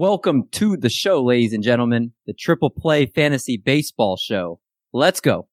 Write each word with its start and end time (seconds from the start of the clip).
Welcome 0.00 0.48
to 0.52 0.78
the 0.78 0.88
show, 0.88 1.22
ladies 1.22 1.52
and 1.52 1.62
gentlemen, 1.62 2.14
the 2.24 2.32
Triple 2.32 2.70
Play 2.70 3.04
Fantasy 3.04 3.58
Baseball 3.58 4.16
Show. 4.16 4.58
Let's 4.94 5.20
go. 5.20 5.46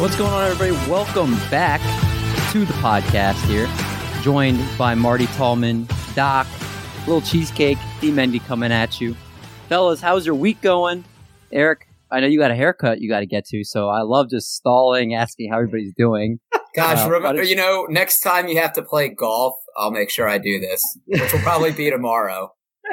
What's 0.00 0.16
going 0.16 0.32
on, 0.32 0.50
everybody? 0.50 0.72
Welcome 0.90 1.36
back 1.52 1.80
to 2.50 2.64
the 2.64 2.72
podcast 2.72 3.40
here. 3.46 3.68
Joined 4.24 4.58
by 4.76 4.96
Marty 4.96 5.26
Tallman, 5.26 5.86
Doc, 6.16 6.48
Little 7.06 7.20
Cheesecake, 7.20 7.78
D 8.00 8.10
Mendy 8.10 8.44
coming 8.44 8.72
at 8.72 9.00
you. 9.00 9.14
Fellas, 9.68 10.00
how's 10.00 10.26
your 10.26 10.34
week 10.34 10.60
going? 10.60 11.04
Eric, 11.52 11.87
I 12.10 12.20
know 12.20 12.26
you 12.26 12.38
got 12.38 12.50
a 12.50 12.54
haircut 12.54 13.00
you 13.00 13.08
got 13.08 13.20
to 13.20 13.26
get 13.26 13.44
to, 13.46 13.64
so 13.64 13.88
I 13.88 14.02
love 14.02 14.30
just 14.30 14.54
stalling, 14.54 15.14
asking 15.14 15.50
how 15.50 15.56
everybody's 15.58 15.94
doing. 15.96 16.38
Gosh, 16.74 17.04
Uh, 17.06 17.10
remember, 17.10 17.42
you 17.42 17.56
know, 17.56 17.86
next 17.88 18.20
time 18.20 18.48
you 18.48 18.58
have 18.60 18.72
to 18.74 18.82
play 18.82 19.08
golf, 19.08 19.54
I'll 19.76 19.90
make 19.90 20.10
sure 20.10 20.28
I 20.28 20.38
do 20.38 20.60
this, 20.60 20.82
which 21.06 21.32
will 21.32 21.40
probably 21.40 21.72
be 21.72 21.90
tomorrow. 21.90 22.52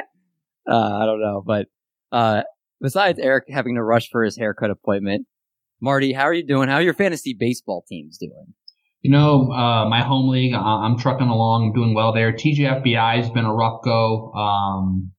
Uh, 0.68 0.98
I 1.00 1.06
don't 1.06 1.20
know, 1.20 1.44
but 1.46 1.66
uh, 2.10 2.42
besides 2.80 3.20
Eric 3.20 3.44
having 3.48 3.76
to 3.76 3.82
rush 3.84 4.08
for 4.10 4.24
his 4.24 4.36
haircut 4.36 4.68
appointment, 4.70 5.24
Marty, 5.80 6.12
how 6.12 6.22
are 6.24 6.34
you 6.34 6.44
doing? 6.44 6.68
How 6.68 6.76
are 6.76 6.82
your 6.82 6.92
fantasy 6.94 7.36
baseball 7.38 7.84
teams 7.88 8.18
doing? 8.18 8.52
You 9.02 9.12
know, 9.12 9.52
uh, 9.52 9.88
my 9.88 10.02
home 10.02 10.28
league, 10.28 10.54
I- 10.54 10.58
I'm 10.58 10.98
trucking 10.98 11.28
along, 11.28 11.72
doing 11.74 11.94
well 11.94 12.12
there. 12.12 12.32
TGFBI 12.32 13.18
has 13.18 13.30
been 13.30 13.44
a 13.44 13.54
rough 13.54 13.80
go. 13.84 14.32
Um, 14.32 15.12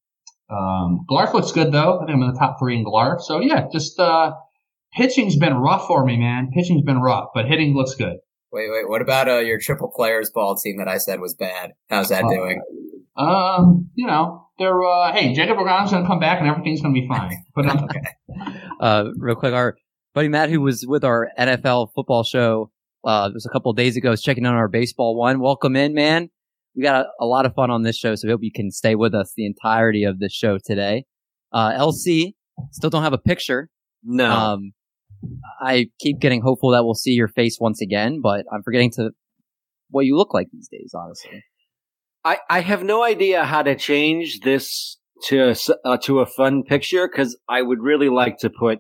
um, 0.50 1.06
Glarf 1.10 1.34
looks 1.34 1.52
good 1.52 1.72
though. 1.72 1.96
I 1.98 2.06
think 2.06 2.16
I'm 2.16 2.24
in 2.24 2.34
the 2.34 2.40
top 2.40 2.58
three 2.60 2.78
in 2.78 2.86
Glarf. 2.86 3.22
So 3.22 3.40
yeah, 3.42 3.68
just, 3.72 4.00
uh, 4.00 4.34
pitching's 4.94 5.36
been 5.36 5.54
rough 5.56 5.88
for 5.88 6.06
me, 6.06 6.18
man. 6.18 6.50
Pitching's 6.54 6.84
been 6.84 7.00
rough, 7.02 7.30
but 7.34 7.46
hitting 7.46 7.76
looks 7.76 7.96
good. 7.96 8.18
Wait, 8.52 8.70
wait, 8.72 8.90
what 8.90 9.02
about 9.02 9.28
uh, 9.28 9.40
your 9.40 9.60
triple 9.60 9.92
players 9.94 10.32
ball 10.34 10.56
team 10.56 10.78
that 10.78 10.88
I 10.88 10.98
said 10.98 11.20
was 11.20 11.34
bad? 11.36 11.74
How's 11.90 12.10
that 12.10 12.24
Uh, 12.24 12.30
doing? 12.30 12.62
Um, 13.18 13.90
you 13.96 14.08
know, 14.08 14.48
they're, 14.58 14.82
uh, 14.84 15.12
hey, 15.12 15.34
Jacob 15.34 15.58
Brown's 15.58 15.92
going 15.92 16.04
to 16.04 16.08
come 16.08 16.20
back 16.20 16.40
and 16.40 16.48
everything's 16.48 16.82
going 16.82 16.94
to 16.96 17.02
be 17.02 17.08
fine. 17.08 17.44
But 17.56 17.66
um, 17.68 17.88
Uh, 18.80 19.06
real 19.18 19.36
quick, 19.36 19.54
our 19.54 19.76
buddy 20.14 20.30
Matt, 20.30 20.50
who 20.50 20.62
was 20.62 20.86
with 20.88 21.04
our 21.04 21.30
NFL 21.38 21.90
football 21.94 22.24
show, 22.24 22.72
uh, 23.04 23.30
just 23.32 23.46
a 23.46 23.50
couple 23.50 23.72
of 23.72 23.78
days 23.78 23.98
ago, 23.98 24.12
is 24.12 24.22
checking 24.22 24.46
on 24.46 24.54
our 24.56 24.68
baseball 24.68 25.16
one. 25.16 25.40
Welcome 25.40 25.76
in, 25.76 25.94
man. 25.94 26.30
We 26.78 26.84
got 26.84 27.06
a, 27.06 27.10
a 27.22 27.26
lot 27.26 27.46
of 27.46 27.56
fun 27.56 27.72
on 27.72 27.82
this 27.82 27.98
show, 27.98 28.16
so 28.16 28.28
we 28.28 28.32
hope 28.32 28.44
you 28.44 28.52
can 28.54 28.72
stay 28.72 28.96
with 28.96 29.16
us 29.16 29.34
the 29.36 29.46
entirety 29.46 30.04
of 30.04 30.20
this 30.20 30.32
show 30.32 30.60
today. 30.64 31.06
Uh, 31.52 31.72
LC, 31.72 32.34
still 32.72 32.92
don't 32.92 33.04
have 33.04 33.14
a 33.14 33.18
picture. 33.18 33.70
No. 34.04 34.30
Um, 34.30 34.72
I 35.60 35.88
keep 36.00 36.20
getting 36.20 36.42
hopeful 36.42 36.72
that 36.72 36.86
we'll 36.86 36.94
see 36.94 37.12
your 37.12 37.28
face 37.28 37.58
once 37.60 37.82
again, 37.82 38.22
but 38.22 38.46
I'm 38.54 38.62
forgetting 38.62 38.92
to 38.92 39.12
what 39.90 40.06
you 40.06 40.16
look 40.16 40.34
like 40.34 40.48
these 40.52 40.70
days, 40.70 40.94
honestly. 40.94 41.44
I, 42.24 42.38
I 42.50 42.60
have 42.60 42.84
no 42.84 43.04
idea 43.04 43.46
how 43.46 43.64
to 43.64 43.76
change 43.76 44.42
this 44.42 44.98
to 45.24 45.56
uh, 45.84 45.98
to 45.98 46.20
a 46.20 46.26
fun 46.26 46.64
picture 46.64 47.08
because 47.08 47.38
I 47.50 47.62
would 47.62 47.82
really 47.82 48.10
like 48.10 48.38
to 48.40 48.50
put 48.50 48.80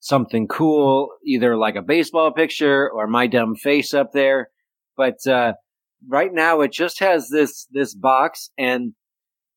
something 0.00 0.46
cool, 0.46 1.08
either 1.26 1.56
like 1.56 1.76
a 1.76 1.82
baseball 1.82 2.32
picture 2.32 2.88
or 2.88 3.06
my 3.06 3.26
dumb 3.26 3.54
face 3.56 3.92
up 3.92 4.12
there. 4.12 4.48
But 4.96 5.26
uh, 5.26 5.54
right 6.08 6.32
now, 6.32 6.60
it 6.60 6.72
just 6.72 7.00
has 7.00 7.28
this 7.28 7.66
this 7.70 7.94
box, 7.94 8.50
and 8.58 8.92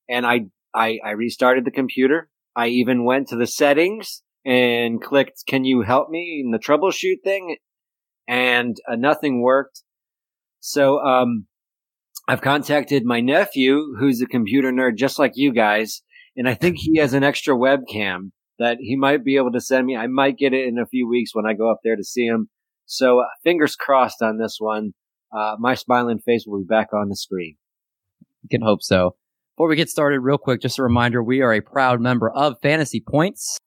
and 0.10 0.26
I, 0.26 0.46
I 0.74 1.00
I 1.04 1.12
restarted 1.12 1.66
the 1.66 1.72
computer. 1.72 2.30
I 2.56 2.68
even 2.68 3.06
went 3.06 3.28
to 3.30 3.36
the 3.36 3.48
settings 3.48 4.24
and 4.46 5.02
clicked 5.02 5.44
"Can 5.48 5.66
you 5.66 5.82
help 5.82 6.10
me?" 6.10 6.42
in 6.44 6.52
the 6.52 6.60
troubleshoot 6.60 7.24
thing, 7.24 7.58
and 8.28 8.78
uh, 8.90 8.96
nothing 8.96 9.42
worked. 9.42 9.84
So 10.60 11.00
um, 11.00 11.48
I've 12.28 12.42
contacted 12.42 13.06
my 13.06 13.22
nephew, 13.22 13.96
who's 14.00 14.22
a 14.22 14.26
computer 14.26 14.72
nerd 14.72 14.98
just 14.98 15.20
like 15.20 15.34
you 15.36 15.54
guys, 15.54 16.02
and 16.36 16.48
I 16.48 16.56
think 16.56 16.78
he 16.78 16.98
has 17.00 17.14
an 17.14 17.24
extra 17.24 17.56
webcam 17.56 18.32
that 18.60 18.78
he 18.80 18.96
might 18.96 19.24
be 19.24 19.38
able 19.38 19.52
to 19.52 19.62
send 19.62 19.86
me. 19.86 19.96
I 19.96 20.08
might 20.08 20.38
get 20.38 20.54
it 20.54 20.68
in 20.68 20.78
a 20.80 20.88
few 20.88 21.08
weeks 21.08 21.32
when 21.34 21.46
I 21.46 21.54
go 21.54 21.72
up 21.72 21.80
there 21.84 21.96
to 21.96 22.04
see 22.04 22.26
him. 22.26 22.50
So 22.86 23.20
uh, 23.20 23.26
fingers 23.44 23.76
crossed 23.76 24.22
on 24.22 24.38
this 24.38 24.58
one. 24.60 24.94
Uh, 25.32 25.56
my 25.60 25.76
smiling 25.76 26.20
face 26.20 26.46
will 26.48 26.60
be 26.60 26.66
back 26.66 26.94
on 26.94 27.10
the 27.10 27.16
screen. 27.16 27.58
You 28.44 28.50
can 28.50 28.62
hope 28.62 28.82
so. 28.82 29.16
Before 29.56 29.70
we 29.70 29.76
get 29.76 29.90
started, 29.90 30.20
real 30.20 30.38
quick, 30.38 30.62
just 30.62 30.80
a 30.80 30.84
reminder, 30.84 31.24
we 31.24 31.42
are 31.42 31.54
a 31.54 31.62
proud 31.62 32.00
member 32.00 32.30
of 32.30 32.60
Fantasy 32.62 33.04
Points. 33.06 33.58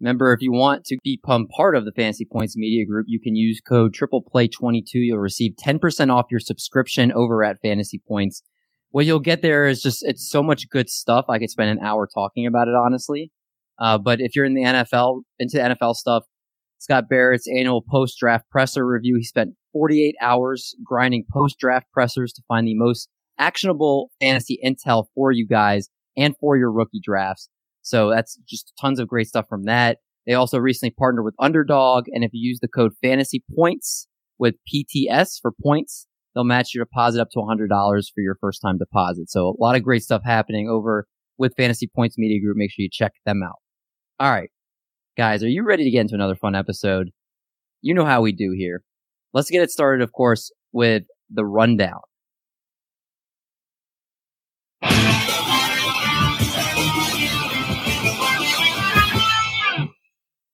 Remember, 0.00 0.32
if 0.32 0.40
you 0.40 0.52
want 0.52 0.84
to 0.86 0.96
become 1.02 1.46
part 1.48 1.76
of 1.76 1.84
the 1.84 1.92
Fantasy 1.92 2.24
Points 2.24 2.56
Media 2.56 2.86
Group, 2.86 3.06
you 3.08 3.20
can 3.20 3.36
use 3.36 3.60
code 3.60 3.94
TriplePlay22. 3.94 4.86
You'll 4.94 5.18
receive 5.18 5.52
10% 5.62 6.10
off 6.10 6.26
your 6.30 6.40
subscription 6.40 7.12
over 7.12 7.44
at 7.44 7.60
Fantasy 7.60 8.00
Points. 8.08 8.42
What 8.92 9.04
you'll 9.04 9.20
get 9.20 9.42
there 9.42 9.66
is 9.66 9.82
just, 9.82 10.02
it's 10.02 10.28
so 10.28 10.42
much 10.42 10.70
good 10.70 10.88
stuff. 10.88 11.26
I 11.28 11.38
could 11.38 11.50
spend 11.50 11.70
an 11.70 11.84
hour 11.84 12.08
talking 12.12 12.46
about 12.46 12.68
it, 12.68 12.74
honestly. 12.74 13.30
Uh, 13.78 13.98
but 13.98 14.20
if 14.20 14.34
you're 14.34 14.46
in 14.46 14.54
the 14.54 14.62
NFL, 14.62 15.22
into 15.38 15.58
the 15.58 15.74
NFL 15.74 15.94
stuff, 15.94 16.24
Scott 16.78 17.08
Barrett's 17.10 17.46
annual 17.46 17.82
post 17.82 18.16
draft 18.18 18.48
presser 18.50 18.86
review, 18.86 19.16
he 19.16 19.24
spent 19.24 19.54
48 19.72 20.14
hours 20.20 20.74
grinding 20.84 21.24
post 21.32 21.58
draft 21.58 21.86
pressers 21.92 22.32
to 22.34 22.42
find 22.48 22.66
the 22.66 22.74
most 22.74 23.08
actionable 23.38 24.10
fantasy 24.20 24.58
intel 24.64 25.06
for 25.14 25.32
you 25.32 25.46
guys 25.46 25.88
and 26.16 26.34
for 26.40 26.56
your 26.56 26.70
rookie 26.70 27.00
drafts. 27.02 27.48
So 27.82 28.10
that's 28.10 28.36
just 28.48 28.72
tons 28.80 29.00
of 29.00 29.08
great 29.08 29.26
stuff 29.26 29.46
from 29.48 29.64
that. 29.64 29.98
They 30.26 30.34
also 30.34 30.58
recently 30.58 30.94
partnered 30.96 31.24
with 31.24 31.34
Underdog, 31.40 32.04
and 32.08 32.22
if 32.22 32.30
you 32.32 32.46
use 32.46 32.60
the 32.60 32.68
code 32.68 32.92
Fantasy 33.02 33.42
Points 33.56 34.06
with 34.38 34.54
PTS 34.72 35.40
for 35.40 35.50
points, 35.62 36.06
they'll 36.34 36.44
match 36.44 36.74
your 36.74 36.84
deposit 36.84 37.20
up 37.20 37.30
to 37.32 37.38
$100 37.38 37.68
for 38.14 38.20
your 38.20 38.36
first 38.40 38.60
time 38.60 38.78
deposit. 38.78 39.30
So 39.30 39.48
a 39.48 39.62
lot 39.62 39.76
of 39.76 39.82
great 39.82 40.02
stuff 40.02 40.22
happening 40.24 40.68
over 40.68 41.06
with 41.38 41.56
Fantasy 41.56 41.90
Points 41.94 42.18
Media 42.18 42.40
Group. 42.40 42.56
Make 42.56 42.70
sure 42.70 42.82
you 42.82 42.90
check 42.92 43.12
them 43.24 43.42
out. 43.42 43.56
All 44.18 44.30
right, 44.30 44.50
guys, 45.16 45.42
are 45.42 45.48
you 45.48 45.64
ready 45.64 45.84
to 45.84 45.90
get 45.90 46.02
into 46.02 46.14
another 46.14 46.36
fun 46.36 46.54
episode? 46.54 47.10
You 47.80 47.94
know 47.94 48.04
how 48.04 48.20
we 48.20 48.32
do 48.32 48.52
here. 48.56 48.82
Let's 49.32 49.50
get 49.50 49.62
it 49.62 49.70
started, 49.70 50.02
of 50.02 50.12
course, 50.12 50.50
with 50.72 51.04
the 51.28 51.44
rundown. 51.44 52.00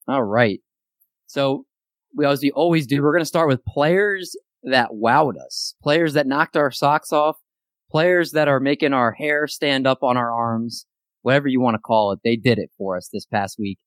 All 0.09 0.23
right. 0.23 0.61
So 1.27 1.65
we 2.17 2.27
as 2.27 2.41
we 2.41 2.51
always 2.53 2.87
do, 2.87 3.03
we're 3.03 3.13
going 3.13 3.23
to 3.23 3.27
start 3.27 3.49
with 3.49 3.65
players 3.65 4.37
that 4.63 4.91
wowed 4.91 5.35
us, 5.37 5.75
players 5.83 6.15
that 6.15 6.27
knocked 6.27 6.57
our 6.57 6.71
socks 6.71 7.13
off, 7.13 7.37
players 7.91 8.33
that 8.33 8.49
are 8.49 8.61
making 8.61 8.93
our 8.93 9.13
hair 9.13 9.47
stand 9.47 9.87
up 9.87 10.03
on 10.03 10.17
our 10.17 10.33
arms, 10.33 10.87
whatever 11.23 11.49
you 11.49 11.61
want 11.61 11.75
to 11.75 11.81
call 11.81 12.13
it. 12.13 12.21
They 12.23 12.37
did 12.37 12.59
it 12.59 12.71
for 12.79 12.97
us 12.97 13.09
this 13.13 13.27
past 13.27 13.59
week. 13.59 13.79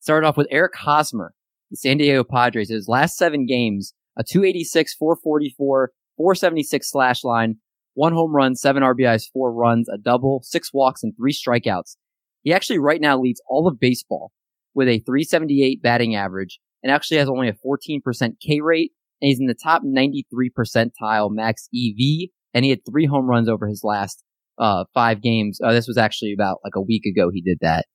Started 0.00 0.26
off 0.26 0.36
with 0.36 0.48
Eric 0.50 0.74
Hosmer, 0.76 1.32
the 1.70 1.76
San 1.76 1.96
Diego 1.96 2.24
Padres. 2.24 2.70
His 2.70 2.88
last 2.88 3.16
seven 3.16 3.46
games, 3.46 3.94
a 4.16 4.24
286, 4.24 4.94
444, 4.94 5.92
476 6.16 6.90
slash 6.90 7.24
line, 7.24 7.56
one 7.94 8.12
home 8.12 8.34
run, 8.34 8.54
seven 8.54 8.82
RBIs, 8.82 9.24
four 9.32 9.52
runs, 9.52 9.88
a 9.88 9.98
double, 9.98 10.40
six 10.44 10.72
walks, 10.72 11.02
and 11.02 11.14
three 11.16 11.32
strikeouts. 11.32 11.96
He 12.42 12.52
actually 12.52 12.78
right 12.78 13.00
now 13.00 13.18
leads 13.18 13.42
all 13.48 13.68
of 13.68 13.78
baseball 13.78 14.32
with 14.74 14.88
a 14.88 14.98
378 15.00 15.82
batting 15.82 16.14
average 16.14 16.58
and 16.82 16.90
actually 16.90 17.18
has 17.18 17.28
only 17.28 17.48
a 17.48 17.54
14% 17.54 18.00
K 18.40 18.60
rate. 18.60 18.92
And 19.20 19.28
he's 19.28 19.40
in 19.40 19.46
the 19.46 19.54
top 19.54 19.82
93 19.84 20.50
percentile 20.50 21.30
max 21.30 21.68
EV. 21.74 22.30
And 22.54 22.64
he 22.64 22.70
had 22.70 22.80
three 22.84 23.06
home 23.06 23.26
runs 23.26 23.48
over 23.48 23.68
his 23.68 23.82
last, 23.84 24.24
uh, 24.58 24.84
five 24.92 25.22
games. 25.22 25.60
Uh, 25.62 25.72
this 25.72 25.86
was 25.86 25.96
actually 25.96 26.32
about 26.32 26.58
like 26.64 26.74
a 26.74 26.82
week 26.82 27.04
ago 27.06 27.30
he 27.32 27.40
did 27.40 27.58
that. 27.60 27.86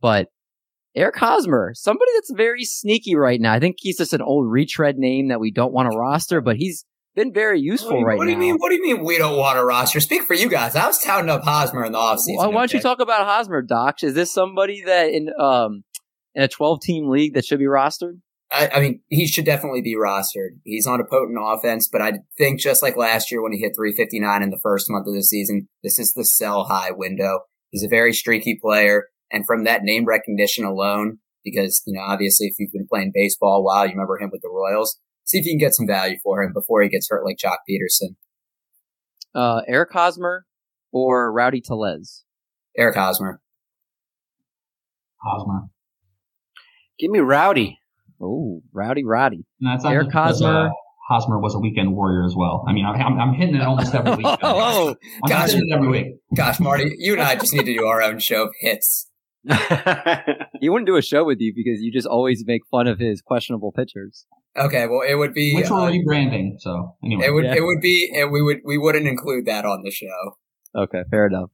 But 0.00 0.28
Eric 0.94 1.16
Hosmer, 1.16 1.72
somebody 1.74 2.10
that's 2.14 2.32
very 2.34 2.64
sneaky 2.64 3.14
right 3.14 3.40
now. 3.40 3.52
I 3.52 3.60
think 3.60 3.76
he's 3.78 3.98
just 3.98 4.12
an 4.12 4.22
old 4.22 4.50
retread 4.50 4.98
name 4.98 5.28
that 5.28 5.40
we 5.40 5.50
don't 5.50 5.72
want 5.72 5.90
to 5.90 5.96
roster, 5.96 6.40
but 6.40 6.56
he's 6.56 6.84
been 7.14 7.32
very 7.32 7.60
useful 7.60 7.90
What 7.90 7.96
do 7.96 8.00
you, 8.00 8.06
right 8.06 8.18
what 8.18 8.24
do 8.24 8.30
now. 8.30 8.32
you 8.34 8.38
mean? 8.38 8.56
What 8.58 8.68
do 8.70 8.74
you 8.74 8.82
mean 8.82 9.04
we 9.04 9.18
don't 9.18 9.36
want 9.38 9.58
a 9.58 9.64
roster? 9.64 10.00
Speak 10.00 10.22
for 10.22 10.34
you 10.34 10.48
guys. 10.48 10.76
I 10.76 10.86
was 10.86 11.02
touting 11.02 11.30
up 11.30 11.42
Hosmer 11.44 11.84
in 11.84 11.92
the 11.92 11.98
offseason. 11.98 12.36
Why, 12.36 12.46
why 12.46 12.60
don't 12.60 12.72
you 12.72 12.80
talk 12.80 13.00
about 13.00 13.26
Hosmer, 13.26 13.62
Doc? 13.62 14.02
Is 14.02 14.14
this 14.14 14.32
somebody 14.32 14.82
that 14.84 15.10
in 15.10 15.30
um 15.38 15.84
in 16.34 16.42
a 16.42 16.48
12 16.48 16.80
team 16.80 17.08
league 17.10 17.34
that 17.34 17.44
should 17.44 17.58
be 17.58 17.66
rostered? 17.66 18.20
I, 18.50 18.68
I 18.74 18.80
mean, 18.80 19.00
he 19.08 19.26
should 19.26 19.46
definitely 19.46 19.80
be 19.80 19.96
rostered. 19.96 20.58
He's 20.64 20.86
on 20.86 21.00
a 21.00 21.04
potent 21.04 21.38
offense, 21.40 21.88
but 21.90 22.02
I 22.02 22.18
think 22.36 22.60
just 22.60 22.82
like 22.82 22.98
last 22.98 23.32
year 23.32 23.42
when 23.42 23.52
he 23.52 23.58
hit 23.58 23.72
359 23.74 24.42
in 24.42 24.50
the 24.50 24.60
first 24.62 24.90
month 24.90 25.06
of 25.06 25.14
the 25.14 25.22
season, 25.22 25.68
this 25.82 25.98
is 25.98 26.12
the 26.12 26.24
sell 26.24 26.64
high 26.64 26.90
window. 26.90 27.40
He's 27.70 27.82
a 27.82 27.88
very 27.88 28.12
streaky 28.12 28.58
player, 28.60 29.04
and 29.32 29.44
from 29.46 29.64
that 29.64 29.82
name 29.82 30.04
recognition 30.04 30.64
alone, 30.64 31.18
because 31.44 31.82
you 31.86 31.94
know, 31.94 32.02
obviously, 32.02 32.46
if 32.46 32.54
you've 32.58 32.72
been 32.72 32.86
playing 32.88 33.12
baseball 33.14 33.60
a 33.60 33.62
while, 33.62 33.84
you 33.86 33.92
remember 33.92 34.18
him 34.20 34.30
with 34.32 34.42
the 34.42 34.50
Royals. 34.50 34.98
See 35.24 35.38
if 35.38 35.46
you 35.46 35.52
can 35.52 35.58
get 35.58 35.74
some 35.74 35.86
value 35.86 36.16
for 36.22 36.42
him 36.42 36.52
before 36.52 36.82
he 36.82 36.88
gets 36.88 37.08
hurt 37.08 37.24
like 37.24 37.36
Joc 37.42 37.58
Pederson. 37.68 38.16
Uh, 39.34 39.62
Eric 39.66 39.90
Hosmer 39.92 40.44
or 40.92 41.32
Rowdy 41.32 41.60
Tellez? 41.60 42.24
Eric 42.76 42.96
Hosmer. 42.96 43.40
Hosmer. 45.22 45.68
Give 46.98 47.10
me 47.10 47.20
Rowdy. 47.20 47.78
Oh, 48.20 48.62
Rowdy, 48.72 49.04
Rowdy. 49.04 49.46
And 49.60 49.70
that's 49.72 49.84
not 49.84 49.92
Eric 49.92 50.06
just 50.08 50.42
Hosmer. 50.42 50.66
uh, 50.66 50.70
Hosmer 51.08 51.38
was 51.40 51.54
a 51.54 51.58
weekend 51.58 51.94
warrior 51.94 52.24
as 52.24 52.34
well. 52.36 52.64
I 52.68 52.72
mean, 52.72 52.84
I'm, 52.84 52.94
I'm, 53.00 53.18
I'm 53.20 53.34
hitting 53.34 53.54
it 53.56 53.62
almost 53.62 53.94
every 53.94 54.12
week. 54.16 54.26
Oh, 54.42 54.94
I'm 55.24 55.28
Gotcha. 55.28 55.54
hitting 55.54 55.68
it 55.70 55.74
every 55.74 55.88
week. 55.88 56.06
Gosh, 56.36 56.60
Marty, 56.60 56.94
you 56.98 57.12
and 57.14 57.22
I 57.22 57.34
just 57.36 57.52
need 57.52 57.66
to 57.66 57.74
do 57.74 57.84
our 57.86 58.02
own 58.02 58.18
show 58.18 58.44
of 58.44 58.50
hits. 58.60 59.08
he 60.60 60.68
wouldn't 60.68 60.86
do 60.86 60.96
a 60.96 61.02
show 61.02 61.24
with 61.24 61.38
you 61.40 61.52
because 61.54 61.80
you 61.80 61.92
just 61.92 62.06
always 62.06 62.44
make 62.46 62.62
fun 62.70 62.86
of 62.86 62.98
his 62.98 63.20
questionable 63.20 63.72
pitchers. 63.72 64.26
Okay, 64.56 64.86
well, 64.86 65.02
it 65.06 65.14
would 65.14 65.34
be. 65.34 65.54
Which 65.54 65.70
we're 65.70 65.88
uh, 65.88 65.90
rebranding. 65.90 66.60
So 66.60 66.96
anyway, 67.02 67.26
it 67.26 67.30
would. 67.32 67.44
Yeah. 67.44 67.56
It 67.56 67.64
would 67.64 67.80
be. 67.80 68.12
And 68.14 68.30
we 68.30 68.42
would. 68.42 68.58
We 68.64 68.78
wouldn't 68.78 69.06
include 69.06 69.46
that 69.46 69.64
on 69.64 69.82
the 69.82 69.90
show. 69.90 70.36
Okay, 70.76 71.02
fair 71.10 71.26
enough. 71.26 71.50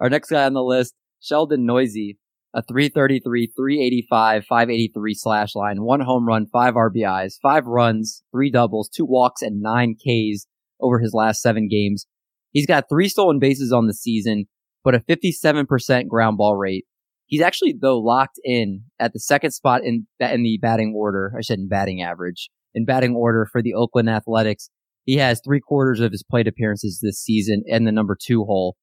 Our 0.00 0.08
next 0.08 0.30
guy 0.30 0.44
on 0.44 0.52
the 0.52 0.62
list, 0.62 0.94
Sheldon 1.20 1.66
Neuse, 1.66 2.14
a 2.54 2.62
333, 2.62 3.52
385, 3.56 4.44
583 4.44 5.14
slash 5.14 5.54
line, 5.54 5.82
one 5.82 6.00
home 6.00 6.26
run, 6.26 6.46
five 6.46 6.74
RBIs, 6.74 7.34
five 7.42 7.66
runs, 7.66 8.22
three 8.30 8.50
doubles, 8.50 8.88
two 8.88 9.06
walks, 9.06 9.42
and 9.42 9.60
nine 9.60 9.94
Ks 9.94 10.46
over 10.80 10.98
his 10.98 11.14
last 11.14 11.40
seven 11.40 11.68
games. 11.68 12.06
He's 12.50 12.66
got 12.66 12.88
three 12.88 13.08
stolen 13.08 13.38
bases 13.38 13.72
on 13.72 13.86
the 13.86 13.94
season, 13.94 14.46
but 14.84 14.94
a 14.94 15.00
57% 15.00 16.08
ground 16.08 16.36
ball 16.36 16.56
rate. 16.56 16.84
He's 17.32 17.40
actually, 17.40 17.74
though, 17.80 17.98
locked 17.98 18.38
in 18.44 18.82
at 19.00 19.14
the 19.14 19.18
second 19.18 19.52
spot 19.52 19.80
in, 19.82 20.06
in 20.20 20.42
the 20.42 20.58
batting 20.60 20.92
order. 20.94 21.32
I 21.34 21.40
said 21.40 21.58
in 21.58 21.66
batting 21.66 22.02
average. 22.02 22.50
In 22.74 22.84
batting 22.84 23.14
order 23.14 23.48
for 23.50 23.62
the 23.62 23.72
Oakland 23.72 24.10
Athletics. 24.10 24.68
He 25.06 25.16
has 25.16 25.40
three 25.42 25.58
quarters 25.58 26.00
of 26.00 26.12
his 26.12 26.22
plate 26.22 26.46
appearances 26.46 27.00
this 27.00 27.18
season 27.18 27.62
in 27.64 27.84
the 27.84 27.90
number 27.90 28.18
two 28.22 28.44
hole. 28.44 28.76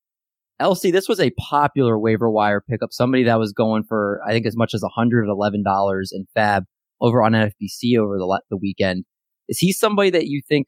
LC, 0.60 0.92
this 0.92 1.08
was 1.08 1.20
a 1.20 1.30
popular 1.38 2.00
waiver 2.00 2.28
wire 2.28 2.60
pickup. 2.60 2.90
Somebody 2.92 3.24
that 3.26 3.38
was 3.38 3.54
going 3.54 3.84
for, 3.84 4.20
I 4.28 4.32
think, 4.32 4.48
as 4.48 4.58
much 4.58 4.74
as 4.74 4.82
$111 4.82 6.08
in 6.12 6.26
FAAB 6.36 6.64
over 7.00 7.22
on 7.22 7.34
NFBC 7.34 8.00
over 8.00 8.18
the, 8.18 8.42
the 8.50 8.58
weekend. 8.58 9.06
Is 9.48 9.60
he 9.60 9.72
somebody 9.72 10.10
that 10.10 10.26
you 10.26 10.42
think 10.50 10.66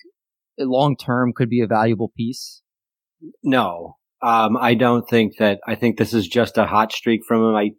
long 0.60 0.96
term 0.96 1.34
could 1.36 1.50
be 1.50 1.62
a 1.62 1.68
valuable 1.68 2.12
piece? 2.16 2.62
no, 3.44 3.96
um, 4.24 4.58
I 4.58 4.76
don't 4.76 5.08
think 5.10 5.38
that. 5.40 5.60
I 5.68 5.76
think 5.76 5.98
this 5.98 6.14
is 6.14 6.28
just 6.28 6.58
a 6.58 6.66
hot 6.66 6.92
streak 6.92 7.22
from 7.28 7.44
him. 7.44 7.56
I, 7.56 7.72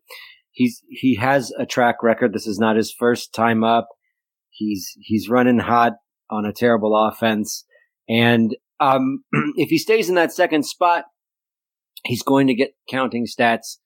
he's 0.50 0.82
he 0.88 1.16
has 1.16 1.52
a 1.58 1.66
track 1.66 2.02
record. 2.02 2.32
This 2.32 2.46
is 2.46 2.58
not 2.58 2.76
his 2.76 2.92
first 2.92 3.34
time 3.34 3.62
up. 3.62 3.88
He's 4.50 4.92
he's 5.00 5.28
running 5.28 5.58
hot 5.58 5.94
on 6.30 6.44
a 6.44 6.52
terrible 6.52 6.96
offense, 6.96 7.64
and 8.08 8.56
um, 8.80 9.24
if 9.56 9.68
he 9.68 9.78
stays 9.78 10.08
in 10.08 10.16
that 10.16 10.32
second 10.32 10.64
spot, 10.64 11.04
he's 12.04 12.22
going 12.22 12.48
to 12.48 12.54
get 12.54 12.74
counting 12.90 13.26
stats, 13.26 13.78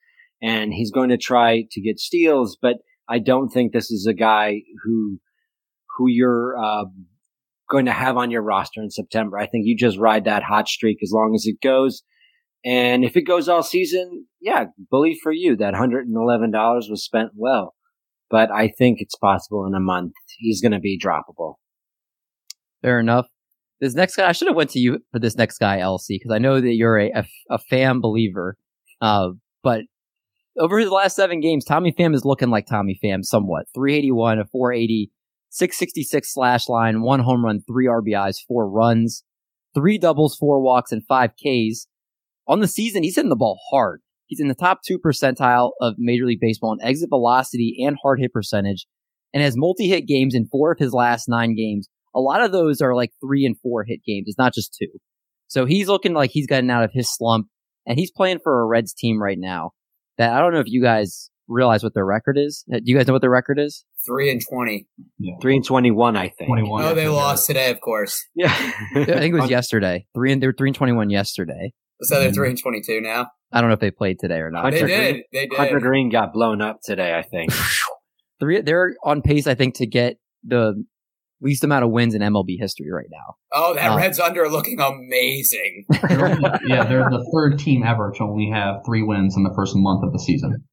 and 0.42 0.72
he's 0.72 0.90
going 0.90 1.10
to 1.10 1.18
try 1.18 1.64
to 1.70 1.80
get 1.80 1.98
steals. 1.98 2.56
But 2.60 2.76
I 3.08 3.18
don't 3.18 3.48
think 3.48 3.72
this 3.72 3.90
is 3.90 4.06
a 4.06 4.14
guy 4.14 4.62
who 4.82 5.18
who 5.96 6.08
you're 6.08 6.56
um, 6.56 7.06
going 7.68 7.86
to 7.86 7.92
have 7.92 8.16
on 8.16 8.30
your 8.30 8.42
roster 8.42 8.80
in 8.80 8.90
September. 8.90 9.38
I 9.38 9.46
think 9.46 9.66
you 9.66 9.76
just 9.76 9.98
ride 9.98 10.24
that 10.24 10.42
hot 10.42 10.68
streak 10.68 10.98
as 11.02 11.10
long 11.12 11.34
as 11.34 11.46
it 11.46 11.60
goes. 11.60 12.02
And 12.66 13.04
if 13.04 13.16
it 13.16 13.22
goes 13.22 13.48
all 13.48 13.62
season, 13.62 14.26
yeah, 14.40 14.64
bully 14.90 15.16
for 15.22 15.30
you. 15.30 15.56
That 15.56 15.74
$111 15.74 16.90
was 16.90 17.04
spent 17.04 17.30
well. 17.36 17.74
But 18.28 18.50
I 18.50 18.68
think 18.76 19.00
it's 19.00 19.14
possible 19.14 19.64
in 19.66 19.74
a 19.74 19.80
month 19.80 20.12
he's 20.38 20.60
going 20.60 20.72
to 20.72 20.80
be 20.80 20.98
droppable. 20.98 21.54
Fair 22.82 22.98
enough. 22.98 23.28
This 23.80 23.94
next 23.94 24.16
guy, 24.16 24.28
I 24.28 24.32
should 24.32 24.48
have 24.48 24.56
went 24.56 24.70
to 24.70 24.80
you 24.80 24.98
for 25.12 25.20
this 25.20 25.36
next 25.36 25.58
guy, 25.58 25.78
LC, 25.78 26.16
because 26.18 26.32
I 26.32 26.38
know 26.38 26.60
that 26.60 26.74
you're 26.74 26.98
a, 26.98 27.10
a, 27.10 27.24
a 27.50 27.58
fan 27.58 28.00
believer. 28.00 28.56
Uh, 29.00 29.30
but 29.62 29.82
over 30.58 30.78
his 30.78 30.90
last 30.90 31.14
seven 31.14 31.40
games, 31.40 31.64
Tommy 31.64 31.92
Pham 31.92 32.14
is 32.14 32.24
looking 32.24 32.50
like 32.50 32.66
Tommy 32.66 32.98
Pham 33.02 33.22
somewhat. 33.22 33.66
381, 33.74 34.40
a 34.40 34.44
480, 34.46 35.12
666 35.50 36.34
slash 36.34 36.68
line, 36.68 37.02
one 37.02 37.20
home 37.20 37.44
run, 37.44 37.60
three 37.60 37.86
RBIs, 37.86 38.38
four 38.48 38.68
runs, 38.68 39.22
three 39.74 39.98
doubles, 39.98 40.36
four 40.36 40.60
walks, 40.60 40.90
and 40.90 41.06
five 41.06 41.32
Ks. 41.32 41.86
On 42.48 42.60
the 42.60 42.68
season, 42.68 43.02
he's 43.02 43.16
hitting 43.16 43.28
the 43.30 43.36
ball 43.36 43.58
hard. 43.70 44.00
He's 44.26 44.40
in 44.40 44.48
the 44.48 44.54
top 44.54 44.80
two 44.84 44.98
percentile 44.98 45.72
of 45.80 45.94
Major 45.98 46.26
League 46.26 46.40
Baseball 46.40 46.72
in 46.72 46.84
exit 46.86 47.08
velocity 47.08 47.76
and 47.86 47.96
hard 48.02 48.20
hit 48.20 48.32
percentage, 48.32 48.86
and 49.32 49.42
has 49.42 49.56
multi 49.56 49.88
hit 49.88 50.06
games 50.06 50.34
in 50.34 50.48
four 50.48 50.72
of 50.72 50.78
his 50.78 50.92
last 50.92 51.28
nine 51.28 51.54
games. 51.54 51.88
A 52.14 52.20
lot 52.20 52.42
of 52.42 52.52
those 52.52 52.80
are 52.80 52.94
like 52.94 53.12
three 53.20 53.44
and 53.44 53.58
four 53.60 53.84
hit 53.84 54.00
games. 54.04 54.24
It's 54.26 54.38
not 54.38 54.54
just 54.54 54.76
two. 54.80 54.88
So 55.48 55.64
he's 55.64 55.88
looking 55.88 56.14
like 56.14 56.30
he's 56.32 56.46
gotten 56.46 56.70
out 56.70 56.82
of 56.84 56.90
his 56.92 57.12
slump, 57.14 57.46
and 57.86 57.98
he's 57.98 58.10
playing 58.10 58.40
for 58.42 58.62
a 58.62 58.66
Reds 58.66 58.92
team 58.92 59.22
right 59.22 59.38
now. 59.38 59.72
That 60.18 60.32
I 60.32 60.40
don't 60.40 60.52
know 60.52 60.60
if 60.60 60.68
you 60.68 60.82
guys 60.82 61.30
realize 61.46 61.84
what 61.84 61.94
their 61.94 62.06
record 62.06 62.36
is. 62.38 62.64
Uh, 62.72 62.78
do 62.78 62.84
you 62.86 62.96
guys 62.96 63.06
know 63.06 63.12
what 63.12 63.22
their 63.22 63.30
record 63.30 63.58
is? 63.60 63.84
Three 64.04 64.30
and 64.30 64.40
twenty. 64.40 64.86
Three 65.40 65.56
and 65.56 65.64
21, 65.64 66.16
I 66.16 66.28
think. 66.28 66.48
21. 66.48 66.84
Oh, 66.84 66.94
they 66.94 67.08
lost 67.08 67.46
today, 67.46 67.70
of 67.70 67.80
course. 67.80 68.24
Yeah. 68.34 68.52
I 68.94 69.04
think 69.04 69.34
it 69.34 69.40
was 69.40 69.50
yesterday. 69.50 70.06
Three 70.14 70.32
and 70.32 70.42
they 70.42 70.46
were 70.46 70.54
three 70.56 70.70
and 70.70 70.76
twenty 70.76 70.92
one 70.92 71.10
yesterday. 71.10 71.72
So 72.02 72.20
they're 72.20 72.32
three 72.32 72.50
and 72.50 72.58
twenty-two 72.60 73.00
now. 73.00 73.30
I 73.52 73.60
don't 73.60 73.70
know 73.70 73.74
if 73.74 73.80
they 73.80 73.90
played 73.90 74.18
today 74.18 74.38
or 74.38 74.50
not. 74.50 74.64
Hunter 74.64 74.80
They 74.80 74.86
did. 74.86 75.12
Greene- 75.12 75.24
They 75.32 75.46
did. 75.46 75.56
Hunter 75.58 75.80
Greene 75.80 76.10
got 76.10 76.32
blown 76.32 76.60
up 76.60 76.80
today, 76.84 77.16
I 77.16 77.22
think. 77.22 77.52
Three, 78.40 78.60
they're 78.60 78.94
on 79.02 79.22
pace, 79.22 79.46
I 79.46 79.54
think, 79.54 79.76
to 79.76 79.86
get 79.86 80.18
the 80.44 80.84
least 81.40 81.64
amount 81.64 81.84
of 81.84 81.90
wins 81.90 82.14
in 82.14 82.20
MLB 82.20 82.58
history 82.58 82.90
right 82.92 83.06
now. 83.10 83.36
Oh, 83.52 83.72
that 83.74 83.92
Oh. 83.92 83.96
Reds 83.96 84.20
under 84.20 84.46
looking 84.50 84.78
amazing. 84.78 85.84
They're 86.08 86.36
yeah, 86.66 86.84
they're 86.84 87.08
the 87.08 87.26
third 87.34 87.58
team 87.58 87.82
ever 87.82 88.12
to 88.16 88.24
only 88.24 88.50
have 88.52 88.80
three 88.84 89.02
wins 89.02 89.36
in 89.36 89.42
the 89.44 89.52
first 89.54 89.74
month 89.76 90.04
of 90.04 90.12
the 90.12 90.18
season. 90.18 90.64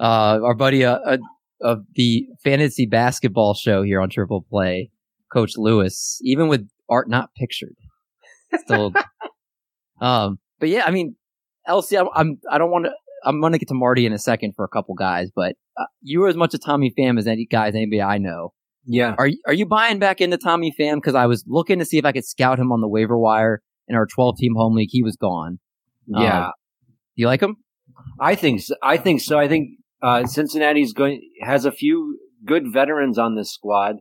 Uh, 0.00 0.40
our 0.42 0.54
buddy 0.54 0.84
uh, 0.84 0.96
uh, 0.98 1.18
of 1.60 1.80
the 1.94 2.26
fantasy 2.42 2.86
basketball 2.86 3.52
show 3.54 3.82
here 3.82 4.00
on 4.00 4.08
Triple 4.08 4.46
Play, 4.48 4.90
Coach 5.32 5.52
Lewis, 5.56 6.20
even 6.22 6.48
with 6.48 6.66
art 6.88 7.08
not 7.10 7.30
pictured, 7.36 7.74
still. 8.64 8.92
um, 10.00 10.38
but 10.64 10.70
yeah, 10.70 10.84
I 10.86 10.92
mean, 10.92 11.14
LC, 11.68 12.00
I'm, 12.00 12.08
I'm 12.14 12.38
I 12.50 12.56
don't 12.56 12.70
want 12.70 12.86
to. 12.86 12.92
I'm 13.22 13.38
going 13.38 13.52
to 13.52 13.58
get 13.58 13.68
to 13.68 13.74
Marty 13.74 14.06
in 14.06 14.14
a 14.14 14.18
second 14.18 14.54
for 14.56 14.64
a 14.64 14.68
couple 14.68 14.94
guys, 14.94 15.30
but 15.34 15.56
uh, 15.78 15.84
you 16.00 16.20
were 16.20 16.28
as 16.28 16.36
much 16.36 16.54
a 16.54 16.58
Tommy 16.58 16.90
Pham 16.98 17.18
as 17.18 17.26
any 17.26 17.44
guys, 17.44 17.74
anybody 17.74 18.00
I 18.00 18.16
know. 18.16 18.54
yeah. 18.86 19.14
Are 19.18 19.26
you, 19.26 19.38
are 19.46 19.52
you 19.52 19.66
buying 19.66 19.98
back 19.98 20.22
into 20.22 20.38
Tommy 20.38 20.74
Pham? 20.78 20.94
Because 20.94 21.14
I 21.14 21.26
was 21.26 21.44
looking 21.46 21.80
to 21.80 21.84
see 21.84 21.98
if 21.98 22.06
I 22.06 22.12
could 22.12 22.24
scout 22.24 22.58
him 22.58 22.72
on 22.72 22.80
the 22.80 22.88
waiver 22.88 23.18
wire 23.18 23.60
in 23.88 23.94
our 23.94 24.06
12 24.06 24.38
team 24.38 24.54
home 24.56 24.74
league. 24.74 24.88
He 24.90 25.02
was 25.02 25.16
gone. 25.16 25.58
Yeah. 26.06 26.46
Um, 26.46 26.52
you 27.14 27.26
like 27.26 27.42
him? 27.42 27.56
I 28.18 28.34
think 28.34 28.62
so. 28.62 28.74
I 28.82 28.96
think 28.96 29.20
so. 29.20 29.38
I 29.38 29.46
think 29.46 29.68
uh, 30.02 30.24
Cincinnati's 30.24 30.94
going 30.94 31.20
has 31.42 31.66
a 31.66 31.72
few 31.72 32.18
good 32.42 32.72
veterans 32.72 33.18
on 33.18 33.36
this 33.36 33.52
squad, 33.52 33.96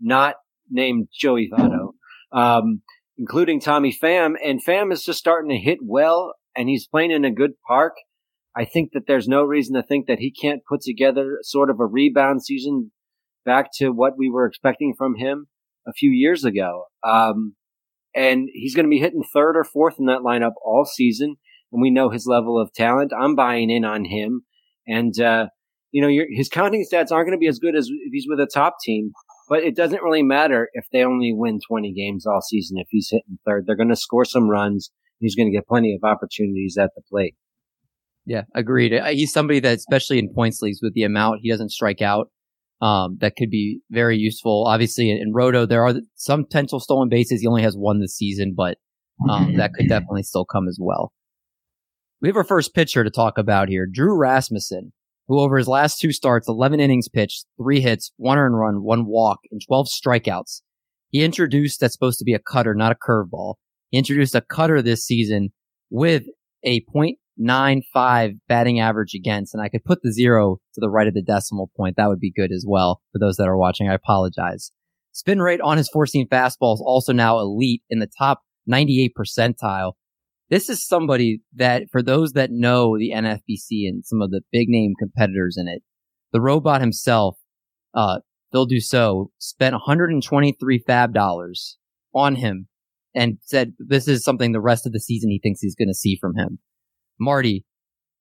not 0.00 0.36
named 0.70 1.08
Joey 1.12 1.50
Votto, 1.52 1.94
um, 2.32 2.82
including 3.18 3.60
Tommy 3.60 3.96
Pham. 3.96 4.34
And 4.44 4.64
Pham 4.64 4.92
is 4.92 5.04
just 5.04 5.18
starting 5.18 5.50
to 5.50 5.56
hit 5.56 5.78
well, 5.82 6.34
and 6.56 6.68
he's 6.68 6.86
playing 6.86 7.10
in 7.10 7.24
a 7.24 7.30
good 7.30 7.52
park. 7.66 7.94
I 8.56 8.64
think 8.64 8.92
that 8.92 9.06
there's 9.06 9.26
no 9.26 9.42
reason 9.42 9.74
to 9.74 9.82
think 9.82 10.06
that 10.06 10.20
he 10.20 10.30
can't 10.30 10.62
put 10.68 10.80
together 10.80 11.38
sort 11.42 11.70
of 11.70 11.80
a 11.80 11.86
rebound 11.86 12.44
season 12.44 12.92
back 13.44 13.70
to 13.78 13.90
what 13.90 14.16
we 14.16 14.30
were 14.30 14.46
expecting 14.46 14.94
from 14.96 15.16
him 15.16 15.48
a 15.86 15.92
few 15.92 16.10
years 16.10 16.44
ago. 16.44 16.84
Um, 17.02 17.56
and 18.14 18.48
he's 18.52 18.74
going 18.74 18.86
to 18.86 18.90
be 18.90 19.00
hitting 19.00 19.24
third 19.34 19.56
or 19.56 19.64
fourth 19.64 19.96
in 19.98 20.06
that 20.06 20.20
lineup 20.20 20.52
all 20.64 20.84
season 20.84 21.36
and 21.74 21.82
we 21.82 21.90
know 21.90 22.08
his 22.08 22.26
level 22.26 22.58
of 22.58 22.72
talent. 22.72 23.12
I'm 23.18 23.34
buying 23.34 23.68
in 23.68 23.84
on 23.84 24.04
him. 24.04 24.42
And, 24.86 25.18
uh, 25.20 25.48
you 25.90 26.00
know, 26.00 26.24
his 26.30 26.48
counting 26.48 26.84
stats 26.84 27.10
aren't 27.10 27.26
going 27.26 27.36
to 27.36 27.38
be 27.38 27.48
as 27.48 27.58
good 27.58 27.76
as 27.76 27.88
if 27.88 28.12
he's 28.12 28.26
with 28.28 28.38
a 28.38 28.46
top 28.46 28.76
team, 28.82 29.10
but 29.48 29.62
it 29.62 29.76
doesn't 29.76 30.02
really 30.02 30.22
matter 30.22 30.68
if 30.72 30.86
they 30.92 31.04
only 31.04 31.32
win 31.34 31.60
20 31.66 31.92
games 31.92 32.26
all 32.26 32.40
season. 32.40 32.78
If 32.78 32.88
he's 32.90 33.08
hitting 33.10 33.38
third, 33.46 33.64
they're 33.66 33.76
going 33.76 33.88
to 33.88 33.96
score 33.96 34.24
some 34.24 34.48
runs. 34.48 34.90
He's 35.20 35.34
going 35.34 35.50
to 35.50 35.56
get 35.56 35.66
plenty 35.66 35.94
of 35.94 36.04
opportunities 36.04 36.76
at 36.78 36.90
the 36.96 37.02
plate. 37.08 37.34
Yeah, 38.26 38.42
agreed. 38.54 38.94
Uh, 38.94 39.06
He's 39.06 39.32
somebody 39.32 39.60
that, 39.60 39.76
especially 39.76 40.18
in 40.18 40.32
points 40.32 40.62
leagues, 40.62 40.80
with 40.82 40.94
the 40.94 41.02
amount 41.02 41.40
he 41.42 41.50
doesn't 41.50 41.70
strike 41.70 42.00
out, 42.00 42.30
um, 42.80 43.18
that 43.20 43.36
could 43.36 43.50
be 43.50 43.80
very 43.90 44.16
useful. 44.16 44.64
Obviously, 44.66 45.10
in, 45.10 45.32
Roto, 45.32 45.66
there 45.66 45.86
are 45.86 45.94
some 46.14 46.44
potential 46.44 46.80
stolen 46.80 47.08
bases. 47.08 47.40
He 47.40 47.46
only 47.46 47.62
has 47.62 47.76
one 47.76 48.00
this 48.00 48.16
season, 48.16 48.54
but 48.56 48.78
um, 49.30 49.54
that 49.56 49.72
could 49.74 49.88
definitely 49.88 50.22
still 50.22 50.44
come 50.44 50.68
as 50.68 50.78
well. 50.80 51.12
We 52.20 52.28
have 52.28 52.36
our 52.36 52.44
first 52.44 52.74
pitcher 52.74 53.04
to 53.04 53.10
talk 53.10 53.38
about 53.38 53.68
here, 53.68 53.86
Drew 53.90 54.16
Rasmussen, 54.16 54.92
who 55.26 55.40
over 55.40 55.56
his 55.56 55.68
last 55.68 55.98
two 56.00 56.12
starts, 56.12 56.48
11 56.48 56.80
innings 56.80 57.08
pitched, 57.08 57.46
three 57.56 57.80
hits, 57.80 58.12
one 58.16 58.38
earned 58.38 58.58
run, 58.58 58.82
one 58.82 59.06
walk, 59.06 59.40
and 59.50 59.60
12 59.66 59.88
strikeouts. 59.88 60.62
He 61.10 61.22
introduced 61.22 61.80
that's 61.80 61.94
supposed 61.94 62.18
to 62.18 62.24
be 62.24 62.34
a 62.34 62.38
cutter, 62.38 62.74
not 62.74 62.92
a 62.92 62.96
curveball. 62.96 63.54
He 63.90 63.98
introduced 63.98 64.34
a 64.34 64.40
cutter 64.40 64.82
this 64.82 65.04
season 65.04 65.50
with 65.90 66.24
a 66.64 66.84
.95 67.40 68.38
batting 68.48 68.80
average 68.80 69.14
against, 69.14 69.54
and 69.54 69.62
I 69.62 69.68
could 69.68 69.84
put 69.84 70.02
the 70.02 70.12
zero 70.12 70.58
to 70.74 70.80
the 70.80 70.90
right 70.90 71.06
of 71.06 71.14
the 71.14 71.22
decimal 71.22 71.70
point. 71.76 71.96
That 71.96 72.08
would 72.08 72.20
be 72.20 72.32
good 72.32 72.52
as 72.52 72.64
well 72.66 73.00
for 73.12 73.18
those 73.18 73.36
that 73.36 73.48
are 73.48 73.56
watching. 73.56 73.88
I 73.88 73.94
apologize. 73.94 74.72
Spin 75.12 75.40
rate 75.40 75.60
on 75.60 75.76
his 75.76 75.88
four 75.88 76.06
seam 76.06 76.26
fastball 76.26 76.74
is 76.74 76.82
also 76.84 77.12
now 77.12 77.38
elite 77.38 77.82
in 77.88 78.00
the 78.00 78.10
top 78.18 78.40
98 78.66 79.12
percentile. 79.16 79.92
This 80.50 80.68
is 80.68 80.86
somebody 80.86 81.40
that, 81.54 81.84
for 81.90 82.02
those 82.02 82.32
that 82.32 82.50
know 82.50 82.98
the 82.98 83.12
NFBC 83.14 83.88
and 83.88 84.04
some 84.04 84.20
of 84.20 84.30
the 84.30 84.42
big 84.52 84.68
name 84.68 84.92
competitors 84.98 85.56
in 85.58 85.68
it, 85.68 85.82
the 86.32 86.40
robot 86.40 86.80
himself, 86.80 87.36
uh, 87.94 88.18
Phil 88.52 88.66
Dussault 88.66 89.28
spent 89.38 89.72
123 89.72 90.84
FAAB 90.86 91.12
dollars 91.12 91.78
on 92.14 92.36
him 92.36 92.68
and 93.14 93.38
said 93.42 93.72
this 93.78 94.06
is 94.06 94.24
something 94.24 94.52
the 94.52 94.60
rest 94.60 94.86
of 94.86 94.92
the 94.92 95.00
season 95.00 95.30
he 95.30 95.40
thinks 95.42 95.60
he's 95.60 95.74
going 95.74 95.88
to 95.88 95.94
see 95.94 96.18
from 96.20 96.36
him. 96.36 96.58
Marty, 97.18 97.64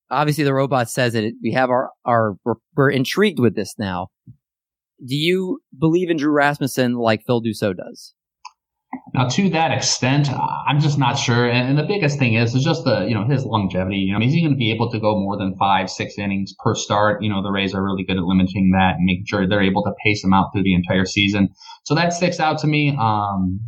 obviously 0.09 0.43
the 0.43 0.53
robot 0.53 0.89
says 0.89 1.15
it. 1.15 1.33
We 1.41 1.51
have 1.53 1.69
our, 1.69 1.89
our, 2.05 2.35
we're, 2.45 2.55
we're 2.75 2.91
intrigued 2.91 3.39
with 3.39 3.55
this 3.55 3.75
now. 3.77 4.07
Do 5.05 5.15
you 5.15 5.59
believe 5.77 6.09
in 6.09 6.17
Drew 6.17 6.31
Rasmussen 6.31 6.95
like 6.95 7.23
Phil 7.25 7.41
Dussault 7.41 7.77
does? 7.77 8.13
Now, 9.13 9.27
to 9.27 9.49
that 9.49 9.71
extent, 9.71 10.27
I'm 10.29 10.79
just 10.79 10.97
not 10.97 11.13
sure. 11.13 11.47
And 11.47 11.77
the 11.77 11.83
biggest 11.83 12.17
thing 12.17 12.33
is, 12.33 12.55
is 12.55 12.63
just 12.63 12.83
the, 12.83 13.05
you 13.07 13.13
know, 13.13 13.25
his 13.25 13.45
longevity. 13.45 13.97
You 13.97 14.13
know, 14.13 14.25
is 14.25 14.33
he 14.33 14.41
going 14.41 14.53
to 14.53 14.57
be 14.57 14.71
able 14.71 14.89
to 14.91 14.99
go 14.99 15.19
more 15.19 15.37
than 15.37 15.55
five, 15.55 15.89
six 15.89 16.17
innings 16.17 16.53
per 16.57 16.73
start? 16.73 17.21
You 17.21 17.29
know, 17.29 17.43
the 17.43 17.51
Rays 17.51 17.75
are 17.75 17.83
really 17.83 18.03
good 18.03 18.17
at 18.17 18.23
limiting 18.23 18.71
that 18.71 18.95
and 18.97 19.05
making 19.05 19.25
sure 19.27 19.47
they're 19.47 19.61
able 19.61 19.83
to 19.83 19.91
pace 20.03 20.23
him 20.23 20.33
out 20.33 20.49
through 20.51 20.63
the 20.63 20.73
entire 20.73 21.05
season. 21.05 21.49
So 21.85 21.93
that 21.93 22.13
sticks 22.13 22.39
out 22.39 22.57
to 22.59 22.67
me. 22.67 22.97
Um, 22.99 23.59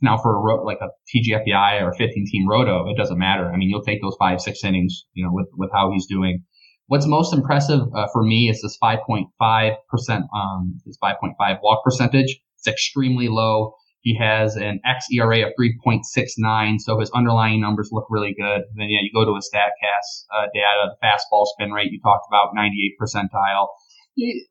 now 0.00 0.16
for 0.18 0.36
a 0.36 0.64
like 0.64 0.78
a 0.80 0.90
TGFBI 1.10 1.82
or 1.82 1.92
15 1.94 2.26
team 2.30 2.48
roto, 2.48 2.88
it 2.88 2.96
doesn't 2.96 3.18
matter. 3.18 3.50
I 3.50 3.56
mean, 3.56 3.70
you'll 3.70 3.82
take 3.82 4.00
those 4.00 4.16
five, 4.18 4.40
six 4.40 4.62
innings, 4.62 5.06
you 5.14 5.24
know, 5.24 5.30
with, 5.32 5.48
with 5.56 5.70
how 5.72 5.90
he's 5.92 6.06
doing. 6.06 6.44
What's 6.86 7.06
most 7.06 7.32
impressive 7.32 7.80
uh, 7.96 8.06
for 8.12 8.22
me 8.22 8.50
is 8.50 8.60
this 8.60 8.76
5.5%, 8.82 10.22
um, 10.36 10.80
his 10.84 10.98
5.5 11.02 11.58
walk 11.62 11.82
percentage. 11.82 12.38
It's 12.58 12.68
extremely 12.68 13.28
low. 13.28 13.74
He 14.04 14.14
has 14.20 14.56
an 14.56 14.80
xERA 14.84 15.46
of 15.46 15.52
3.69, 15.58 16.78
so 16.78 17.00
his 17.00 17.10
underlying 17.14 17.60
numbers 17.60 17.88
look 17.90 18.06
really 18.10 18.34
good. 18.38 18.60
And 18.68 18.76
then, 18.76 18.88
yeah, 18.90 19.00
you 19.00 19.10
go 19.14 19.24
to 19.24 19.34
his 19.34 19.50
StatCast 19.52 20.26
uh, 20.30 20.46
data, 20.52 20.92
the 20.92 20.96
fastball 21.02 21.46
spin 21.46 21.72
rate 21.72 21.90
you 21.90 21.98
talked 22.02 22.26
about, 22.30 22.50
98 22.54 22.92
percentile. 23.00 23.68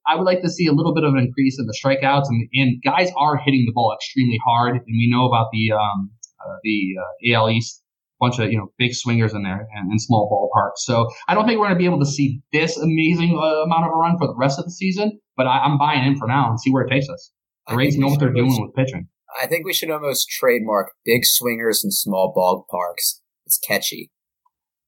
I 0.08 0.16
would 0.16 0.26
like 0.26 0.42
to 0.42 0.50
see 0.50 0.66
a 0.66 0.74
little 0.74 0.96
bit 0.96 1.04
of 1.04 1.14
an 1.14 1.20
increase 1.20 1.60
in 1.60 1.68
the 1.68 1.78
strikeouts, 1.78 2.26
and, 2.30 2.50
and 2.54 2.82
guys 2.84 3.12
are 3.16 3.38
hitting 3.38 3.66
the 3.68 3.72
ball 3.74 3.96
extremely 3.96 4.40
hard, 4.44 4.76
and 4.76 4.86
we 4.88 5.08
know 5.10 5.28
about 5.28 5.50
the 5.54 5.72
um, 5.72 6.10
uh, 6.42 6.58
the 6.64 6.96
uh, 7.00 7.38
AL 7.38 7.50
East 7.52 7.84
bunch 8.24 8.40
of 8.40 8.52
you 8.52 8.58
know 8.58 8.72
big 8.78 8.94
swingers 8.94 9.34
in 9.34 9.44
there 9.44 9.68
and, 9.76 9.92
and 9.92 10.02
small 10.02 10.30
ballparks. 10.32 10.80
So 10.84 11.08
I 11.28 11.36
don't 11.36 11.46
think 11.46 11.60
we're 11.60 11.68
going 11.68 11.76
to 11.76 11.80
be 11.80 11.86
able 11.86 12.00
to 12.00 12.06
see 12.06 12.42
this 12.52 12.78
amazing 12.78 13.38
uh, 13.38 13.64
amount 13.64 13.86
of 13.86 13.92
a 13.92 13.96
run 13.96 14.18
for 14.18 14.28
the 14.28 14.36
rest 14.36 14.60
of 14.60 14.66
the 14.66 14.72
season, 14.72 15.20
but 15.38 15.46
I, 15.46 15.66
am 15.66 15.78
buying 15.78 16.06
in 16.06 16.18
for 16.18 16.28
now 16.28 16.50
and 16.50 16.60
see 16.60 16.72
where 16.72 16.84
it 16.84 16.90
takes 16.90 17.08
us. 17.10 17.32
The 17.68 17.76
Rays 17.76 17.98
know 17.98 18.08
what 18.08 18.20
they're 18.20 18.34
doing 18.34 18.62
with 18.62 18.76
pitching. 18.76 19.08
I 19.44 19.48
think 19.48 19.66
we 19.66 19.74
should 19.74 19.90
almost 19.90 20.30
trademark 20.30 20.94
big 21.04 21.26
swingers 21.26 21.84
and 21.84 21.94
small 21.94 22.34
ballparks. 22.34 23.20
It's 23.46 23.58
catchy. 23.58 24.10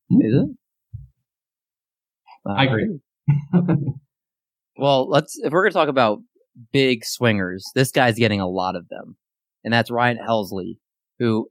Is 0.10 0.34
it? 0.34 0.50
I 2.48 2.64
agree. 2.64 3.00
well, 4.78 5.10
let's 5.10 5.38
if 5.44 5.52
we're 5.52 5.64
going 5.64 5.74
to 5.74 5.78
talk 5.78 5.90
about 5.90 6.20
big 6.72 7.04
swingers, 7.04 7.66
this 7.76 7.92
guy's 7.92 8.16
getting 8.16 8.40
a 8.40 8.48
lot 8.48 8.78
of 8.78 8.88
them, 8.88 9.18
and 9.66 9.74
that's 9.74 9.92
Ryan 9.92 10.20
Helsley, 10.26 10.78
who 11.20 11.50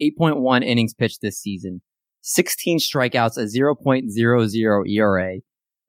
8.1 0.00 0.64
innings 0.64 0.94
pitched 0.94 1.22
this 1.22 1.40
season, 1.40 1.82
16 2.22 2.78
strikeouts, 2.78 3.36
a 3.36 3.46
0.00 3.46 4.88
ERA, 4.88 5.34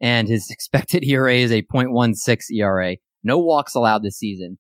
and 0.01 0.27
his 0.27 0.49
expected 0.49 1.03
ERA 1.03 1.35
is 1.35 1.51
a 1.51 1.61
0.16 1.61 2.39
ERA. 2.55 2.95
No 3.23 3.37
walks 3.37 3.75
allowed 3.75 4.01
this 4.01 4.17
season. 4.17 4.57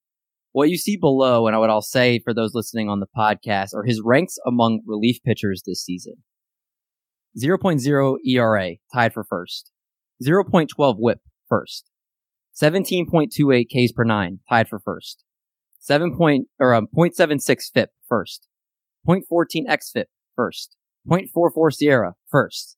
What 0.55 0.69
you 0.69 0.77
see 0.77 0.95
below, 0.95 1.47
and 1.47 1.59
what 1.59 1.69
I'll 1.69 1.81
say 1.81 2.17
for 2.17 2.33
those 2.33 2.53
listening 2.53 2.87
on 2.87 3.01
the 3.01 3.07
podcast, 3.13 3.73
are 3.73 3.83
his 3.83 4.01
ranks 4.01 4.37
among 4.47 4.83
relief 4.85 5.17
pitchers 5.21 5.63
this 5.65 5.83
season. 5.83 6.23
0.0 7.37 8.15
ERA, 8.25 8.75
tied 8.93 9.13
for 9.13 9.25
first. 9.25 9.73
0.12 10.23 10.95
whip, 10.97 11.19
first. 11.49 11.91
17.28 12.55 13.65
Ks 13.65 13.91
per 13.91 14.05
nine, 14.05 14.39
tied 14.47 14.69
for 14.69 14.79
first. 14.79 15.25
7 15.79 16.15
point, 16.15 16.47
or 16.57 16.73
um, 16.73 16.87
0.76 16.97 17.73
FIP, 17.73 17.89
first. 18.07 18.47
0.14 19.05 19.65
XFIP, 19.67 20.05
first. 20.37 20.77
0.44 21.05 21.73
SIERA, 21.73 22.13
first. 22.29 22.77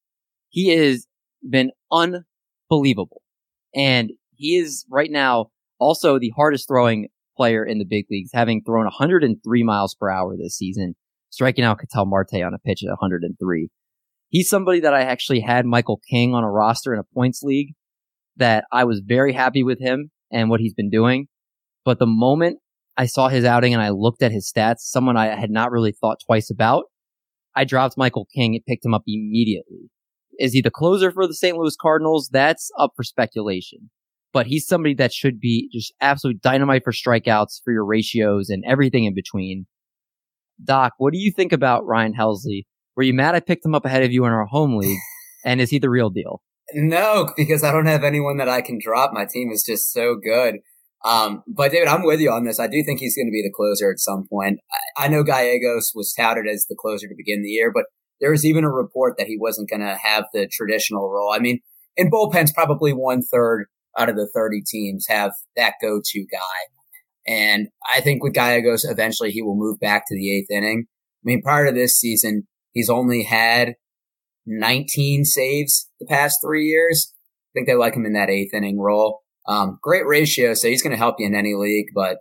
He 0.50 0.70
has 0.70 1.06
been 1.48 1.70
unbelievable. 1.92 3.22
And 3.76 4.14
he 4.36 4.56
is 4.56 4.84
right 4.90 5.12
now 5.12 5.52
also 5.78 6.18
the 6.18 6.34
hardest 6.36 6.68
throwing 6.68 7.10
player 7.38 7.64
in 7.64 7.78
the 7.78 7.86
big 7.86 8.06
leagues, 8.10 8.32
having 8.34 8.64
thrown 8.64 8.86
103 8.86 9.64
miles 9.64 9.96
per 9.96 10.10
hour 10.10 10.36
this 10.36 10.58
season, 10.58 10.96
striking 11.30 11.64
out 11.64 11.80
Ketel 11.80 12.06
Marte 12.06 12.42
on 12.44 12.54
a 12.54 12.60
pitch 12.60 12.84
at 12.84 12.90
103. 12.90 13.70
He's 14.30 14.50
somebody 14.50 14.82
that 14.82 14.94
I 14.94 15.04
actually 15.04 15.40
had 15.40 15.66
Michael 15.66 16.02
King 16.10 16.34
on 16.34 16.44
a 16.44 16.52
roster 16.52 16.94
in 16.94 17.00
a 17.00 17.04
points 17.04 17.42
league 17.44 17.76
that 18.36 18.66
I 18.72 18.84
was 18.84 19.02
very 19.06 19.34
happy 19.34 19.64
with 19.64 19.80
him 19.80 20.12
and 20.32 20.50
what 20.50 20.60
he's 20.60 20.74
been 20.74 20.90
doing. 20.90 21.28
But 21.86 22.00
the 22.00 22.06
moment 22.06 22.60
I 22.98 23.06
saw 23.06 23.30
his 23.30 23.46
outing 23.46 23.74
and 23.74 23.82
I 23.82 23.90
looked 23.90 24.22
at 24.22 24.32
his 24.32 24.52
stats, 24.52 24.80
someone 24.80 25.16
I 25.16 25.40
had 25.40 25.52
not 25.52 25.72
really 25.72 25.94
thought 25.94 26.18
twice 26.26 26.50
about, 26.50 26.86
I 27.56 27.64
dropped 27.64 27.98
Michael 27.98 28.28
King 28.36 28.56
and 28.56 28.66
picked 28.66 28.86
him 28.86 28.94
up 28.94 29.04
immediately. 29.08 29.90
Is 30.40 30.54
he 30.54 30.62
the 30.62 30.70
closer 30.70 31.12
for 31.12 31.26
the 31.26 31.34
St. 31.34 31.58
Louis 31.58 31.76
Cardinals? 31.80 32.30
That's 32.32 32.70
up 32.78 32.92
for 32.96 33.04
speculation 33.04 33.90
but 34.38 34.46
he's 34.46 34.68
somebody 34.68 34.94
that 34.94 35.12
should 35.12 35.40
be 35.40 35.68
just 35.74 35.92
absolute 36.00 36.40
dynamite 36.44 36.84
for 36.84 36.92
strikeouts, 36.92 37.60
for 37.64 37.74
your 37.74 37.84
ratios, 37.84 38.50
and 38.50 38.64
everything 38.68 39.06
in 39.06 39.16
between. 39.16 39.66
Doc, 40.64 40.94
what 41.00 41.12
do 41.12 41.18
you 41.18 41.32
think 41.36 41.52
about 41.52 41.88
Ryan 41.88 42.14
Helsley? 42.14 42.68
Were 42.96 43.02
you 43.02 43.16
mad 43.16 43.34
I 43.34 43.40
picked 43.40 43.66
him 43.66 43.74
up 43.74 43.84
ahead 43.84 44.04
of 44.04 44.12
you 44.12 44.26
in 44.26 44.32
our 44.32 44.46
home 44.46 44.78
league? 44.78 45.00
and 45.44 45.60
is 45.60 45.72
he 45.72 45.80
the 45.80 45.90
real 45.90 46.12
deal? 46.12 46.44
No, 46.76 47.28
because 47.36 47.64
I 47.64 47.72
don't 47.72 47.88
have 47.88 48.04
anyone 48.04 48.38
that 48.38 48.48
I 48.48 48.62
can 48.62 48.78
drop. 48.80 49.10
My 49.12 49.26
team 49.26 49.50
is 49.52 49.64
just 49.68 49.92
so 49.92 50.16
good. 50.16 50.58
Um, 51.04 51.42
but 51.48 51.72
David, 51.72 51.88
I'm 51.88 52.06
with 52.06 52.20
you 52.20 52.30
on 52.30 52.46
this. 52.46 52.60
I 52.60 52.68
do 52.68 52.84
think 52.86 53.00
he's 53.00 53.16
going 53.16 53.26
to 53.26 53.32
be 53.32 53.42
the 53.42 53.52
closer 53.52 53.92
at 53.92 53.98
some 53.98 54.28
point. 54.32 54.60
I, 55.00 55.06
I 55.06 55.08
know 55.08 55.24
Gallegos 55.24 55.94
was 55.96 56.14
touted 56.14 56.46
as 56.48 56.68
the 56.70 56.78
closer 56.80 57.08
to 57.08 57.16
begin 57.18 57.42
the 57.42 57.50
year, 57.50 57.72
but 57.74 57.86
there 58.22 58.30
was 58.30 58.46
even 58.46 58.64
a 58.64 58.70
report 58.70 59.16
that 59.18 59.26
he 59.26 59.36
wasn't 59.36 59.72
going 59.72 59.82
to 59.82 59.98
have 60.00 60.26
the 60.32 60.48
traditional 60.48 61.10
role. 61.10 61.34
I 61.34 61.40
mean, 61.40 61.62
in 61.96 62.12
bullpens, 62.12 62.54
probably 62.54 62.92
one 62.92 63.24
third 63.24 63.66
out 63.98 64.10
of 64.10 64.16
the 64.16 64.30
30 64.34 64.62
teams 64.66 65.06
have 65.08 65.32
that 65.56 65.74
go-to 65.82 66.26
guy. 66.32 66.38
And 67.28 67.68
I 67.94 68.00
think 68.00 68.24
with 68.24 68.34
Gallegos, 68.34 68.86
eventually 68.86 69.32
he 69.32 69.42
will 69.42 69.58
move 69.58 69.80
back 69.80 70.04
to 70.08 70.16
the 70.16 70.36
eighth 70.36 70.50
inning. 70.50 70.86
I 70.88 71.24
mean, 71.24 71.42
prior 71.42 71.66
to 71.66 71.74
this 71.74 72.00
season, 72.00 72.48
he's 72.72 72.90
only 72.90 73.24
had 73.24 73.76
19 74.46 75.26
saves 75.26 75.90
the 76.00 76.06
past 76.06 76.40
three 76.42 76.66
years. 76.66 77.14
I 77.14 77.52
think 77.54 77.68
they 77.68 77.76
like 77.76 77.96
him 77.96 78.06
in 78.06 78.14
that 78.14 78.30
eighth 78.30 78.54
inning 78.54 78.80
role. 78.80 79.24
Um, 79.48 79.80
great 79.82 80.06
ratio, 80.06 80.54
so 80.54 80.68
he's 80.68 80.82
going 80.82 80.92
to 80.92 80.98
help 80.98 81.16
you 81.20 81.26
in 81.26 81.36
any 81.36 81.54
league. 81.54 81.88
But 81.94 82.18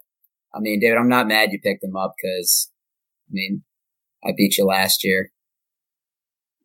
I 0.55 0.61
mean, 0.61 0.81
David, 0.81 0.99
I'm 0.99 1.09
not 1.09 1.29
mad 1.29 1.51
you 1.53 1.61
picked 1.63 1.85
him 1.85 1.97
up 1.97 2.15
because, 2.17 2.71
I 3.29 3.33
mean, 3.33 3.63
I 4.25 4.33
beat 4.37 4.59
you 4.59 4.65
last 4.65 5.05
year. 5.05 5.31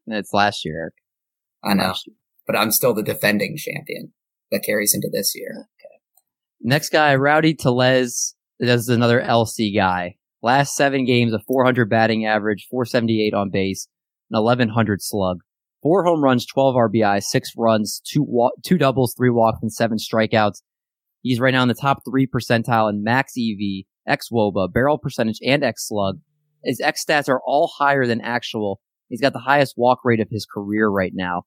It's 0.08 0.34
last 0.34 0.66
year, 0.66 0.80
Eric. 0.80 0.94
I 1.64 1.74
know, 1.76 1.94
but 2.48 2.56
I'm 2.56 2.72
still 2.72 2.94
the 2.94 3.04
defending 3.04 3.56
champion 3.56 4.14
that 4.52 4.64
carries 4.66 4.94
into 4.94 5.10
this 5.12 5.34
year. 5.36 5.68
Okay. 5.80 6.02
Next 6.62 6.90
guy, 6.90 7.16
Rowdy 7.16 7.54
Tellez. 7.54 8.36
This 8.60 8.82
is 8.82 8.90
another 8.90 9.22
LC 9.22 9.76
guy. 9.76 10.16
Last 10.44 10.76
seven 10.76 11.06
games, 11.06 11.34
a 11.34 11.40
400 11.40 11.90
batting 11.90 12.26
average, 12.26 12.68
478 12.70 13.34
on 13.34 13.50
base, 13.50 13.88
an 14.30 14.42
1100 14.42 15.02
slug, 15.02 15.40
four 15.82 16.04
home 16.04 16.24
runs, 16.24 16.46
12 16.46 16.76
RBI, 16.76 17.24
six 17.24 17.52
runs, 17.58 18.02
two 18.06 18.24
wa- 18.28 18.52
two 18.64 18.78
doubles, 18.78 19.14
three 19.16 19.30
walks, 19.30 19.60
and 19.62 19.72
seven 19.72 19.98
strikeouts. 19.98 20.62
He's 21.22 21.40
right 21.40 21.54
now 21.54 21.62
in 21.62 21.68
the 21.68 21.76
top 21.76 22.00
three 22.04 22.28
percentile 22.28 22.90
in 22.90 23.04
max 23.04 23.34
EV, 23.38 23.86
X 24.08 24.30
WOBA, 24.32 24.74
barrel 24.74 24.98
percentage, 24.98 25.40
and 25.46 25.64
X 25.64 25.88
slug. 25.88 26.20
His 26.64 26.82
X 26.82 27.06
stats 27.06 27.30
are 27.30 27.42
all 27.46 27.72
higher 27.78 28.06
than 28.08 28.22
actual. 28.22 28.82
He's 29.10 29.22
got 29.22 29.34
the 29.34 29.40
highest 29.40 29.76
walk 29.78 30.00
rate 30.04 30.20
of 30.20 30.30
his 30.30 30.46
career 30.46 30.88
right 30.88 31.14
now 31.14 31.44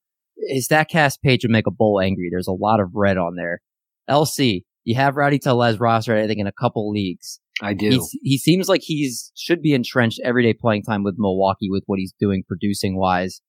his 0.49 0.69
Statcast 0.69 1.21
page 1.23 1.45
would 1.45 1.51
make 1.51 1.67
a 1.67 1.71
bull 1.71 2.01
angry. 2.01 2.29
There's 2.31 2.49
a 2.49 2.53
lot 2.53 2.81
of 2.81 2.91
red 2.95 3.17
on 3.17 3.37
there. 3.37 3.61
LC, 4.09 4.63
you 4.85 4.95
have 4.97 5.17
Rowdy 5.17 5.39
Tellez 5.39 5.81
roster, 5.81 6.17
I 6.17 6.27
think, 6.27 6.41
in 6.41 6.47
a 6.47 6.53
couple 6.53 6.91
leagues. 6.91 7.41
I 7.63 7.75
do. 7.75 7.89
He's, 7.89 8.19
he 8.23 8.39
seems 8.39 8.69
like 8.69 8.83
he's 8.83 9.33
should 9.37 9.63
be 9.63 9.73
entrenched 9.73 10.21
everyday 10.25 10.53
playing 10.53 10.83
time 10.83 11.05
with 11.05 11.15
Milwaukee 11.19 11.71
with 11.71 11.85
what 11.87 11.99
he's 11.99 12.15
doing 12.19 12.43
producing 12.47 12.97
wise. 12.99 13.41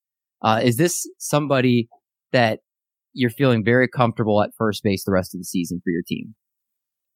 Uh, 0.42 0.62
is 0.64 0.78
this 0.78 1.10
somebody 1.18 1.90
that 2.32 2.60
you're 3.14 3.30
feeling 3.30 3.64
very 3.64 3.88
comfortable 3.88 4.44
at 4.44 4.52
first 4.58 4.84
base 4.84 5.04
the 5.04 5.12
rest 5.12 5.34
of 5.34 5.40
the 5.40 5.46
season 5.46 5.82
for 5.84 5.90
your 5.90 6.04
team? 6.08 6.36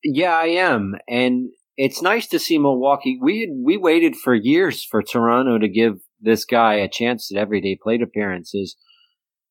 Yeah, 0.03 0.33
I 0.33 0.45
am, 0.45 0.95
and 1.07 1.49
it's 1.77 2.01
nice 2.01 2.27
to 2.27 2.39
see 2.39 2.57
Milwaukee. 2.57 3.19
We 3.21 3.41
had, 3.41 3.49
we 3.63 3.77
waited 3.77 4.15
for 4.15 4.33
years 4.33 4.83
for 4.83 5.03
Toronto 5.03 5.59
to 5.59 5.67
give 5.67 5.99
this 6.19 6.45
guy 6.45 6.75
a 6.75 6.89
chance 6.89 7.31
at 7.31 7.39
everyday 7.39 7.77
plate 7.81 8.01
appearances 8.01 8.75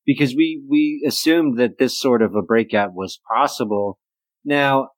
because 0.09 0.33
we 0.35 0.63
we 0.67 1.05
assumed 1.07 1.59
that 1.59 1.77
this 1.77 1.99
sort 1.99 2.23
of 2.23 2.33
a 2.33 2.41
breakout 2.41 2.95
was 2.95 3.19
possible. 3.31 3.99
Now, 4.43 4.89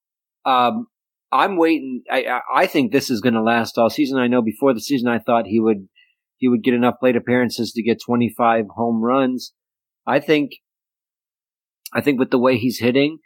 um, 0.46 0.88
I'm 1.34 1.58
waiting. 1.58 2.04
I 2.10 2.40
I 2.56 2.66
think 2.66 2.94
this 2.94 3.10
is 3.10 3.20
going 3.20 3.34
to 3.34 3.44
last 3.44 3.78
all 3.78 3.90
season. 3.90 4.18
I 4.18 4.28
know 4.28 4.42
before 4.42 4.74
the 4.74 4.80
season, 4.80 5.10
I 5.10 5.20
thought 5.20 5.48
he 5.48 5.60
would 5.60 5.90
he 6.38 6.48
would 6.48 6.64
get 6.64 6.74
enough 6.74 6.96
plate 7.02 7.18
appearances 7.18 7.74
to 7.74 7.84
get 7.84 8.00
25 8.06 8.68
home 8.74 9.04
runs. 9.04 9.52
I 10.08 10.22
think 10.22 10.52
I 11.94 12.00
think 12.00 12.18
with 12.18 12.32
the 12.32 12.40
way 12.40 12.58
he's 12.58 12.80
hitting, 12.80 13.18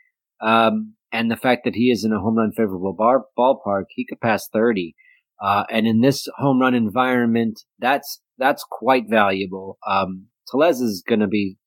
um, 0.41 0.95
and 1.11 1.29
the 1.29 1.37
fact 1.37 1.65
that 1.65 1.75
he 1.75 1.91
is 1.91 2.03
in 2.03 2.11
a 2.11 2.19
home 2.19 2.39
run 2.39 2.51
favorable 2.51 2.93
bar, 2.97 3.25
ballpark, 3.37 3.85
he 3.89 4.07
could 4.07 4.19
pass 4.19 4.49
30. 4.51 4.95
Uh, 5.39 5.65
and 5.69 5.85
in 5.85 6.01
this 6.01 6.27
home 6.37 6.59
run 6.59 6.73
environment, 6.73 7.59
that's, 7.77 8.21
that's 8.39 8.65
quite 8.71 9.03
valuable. 9.07 9.77
Um, 9.85 10.27
Tellez 10.49 10.79
is 10.79 11.03
going 11.07 11.19
to 11.19 11.27
be 11.27 11.57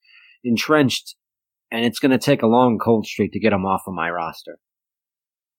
entrenched 0.48 1.14
and 1.70 1.84
it's 1.84 1.98
going 1.98 2.12
to 2.12 2.18
take 2.18 2.42
a 2.42 2.46
long 2.46 2.78
cold 2.78 3.06
streak 3.06 3.32
to 3.32 3.40
get 3.40 3.52
him 3.52 3.66
off 3.66 3.82
of 3.86 3.94
my 3.94 4.10
roster. 4.10 4.58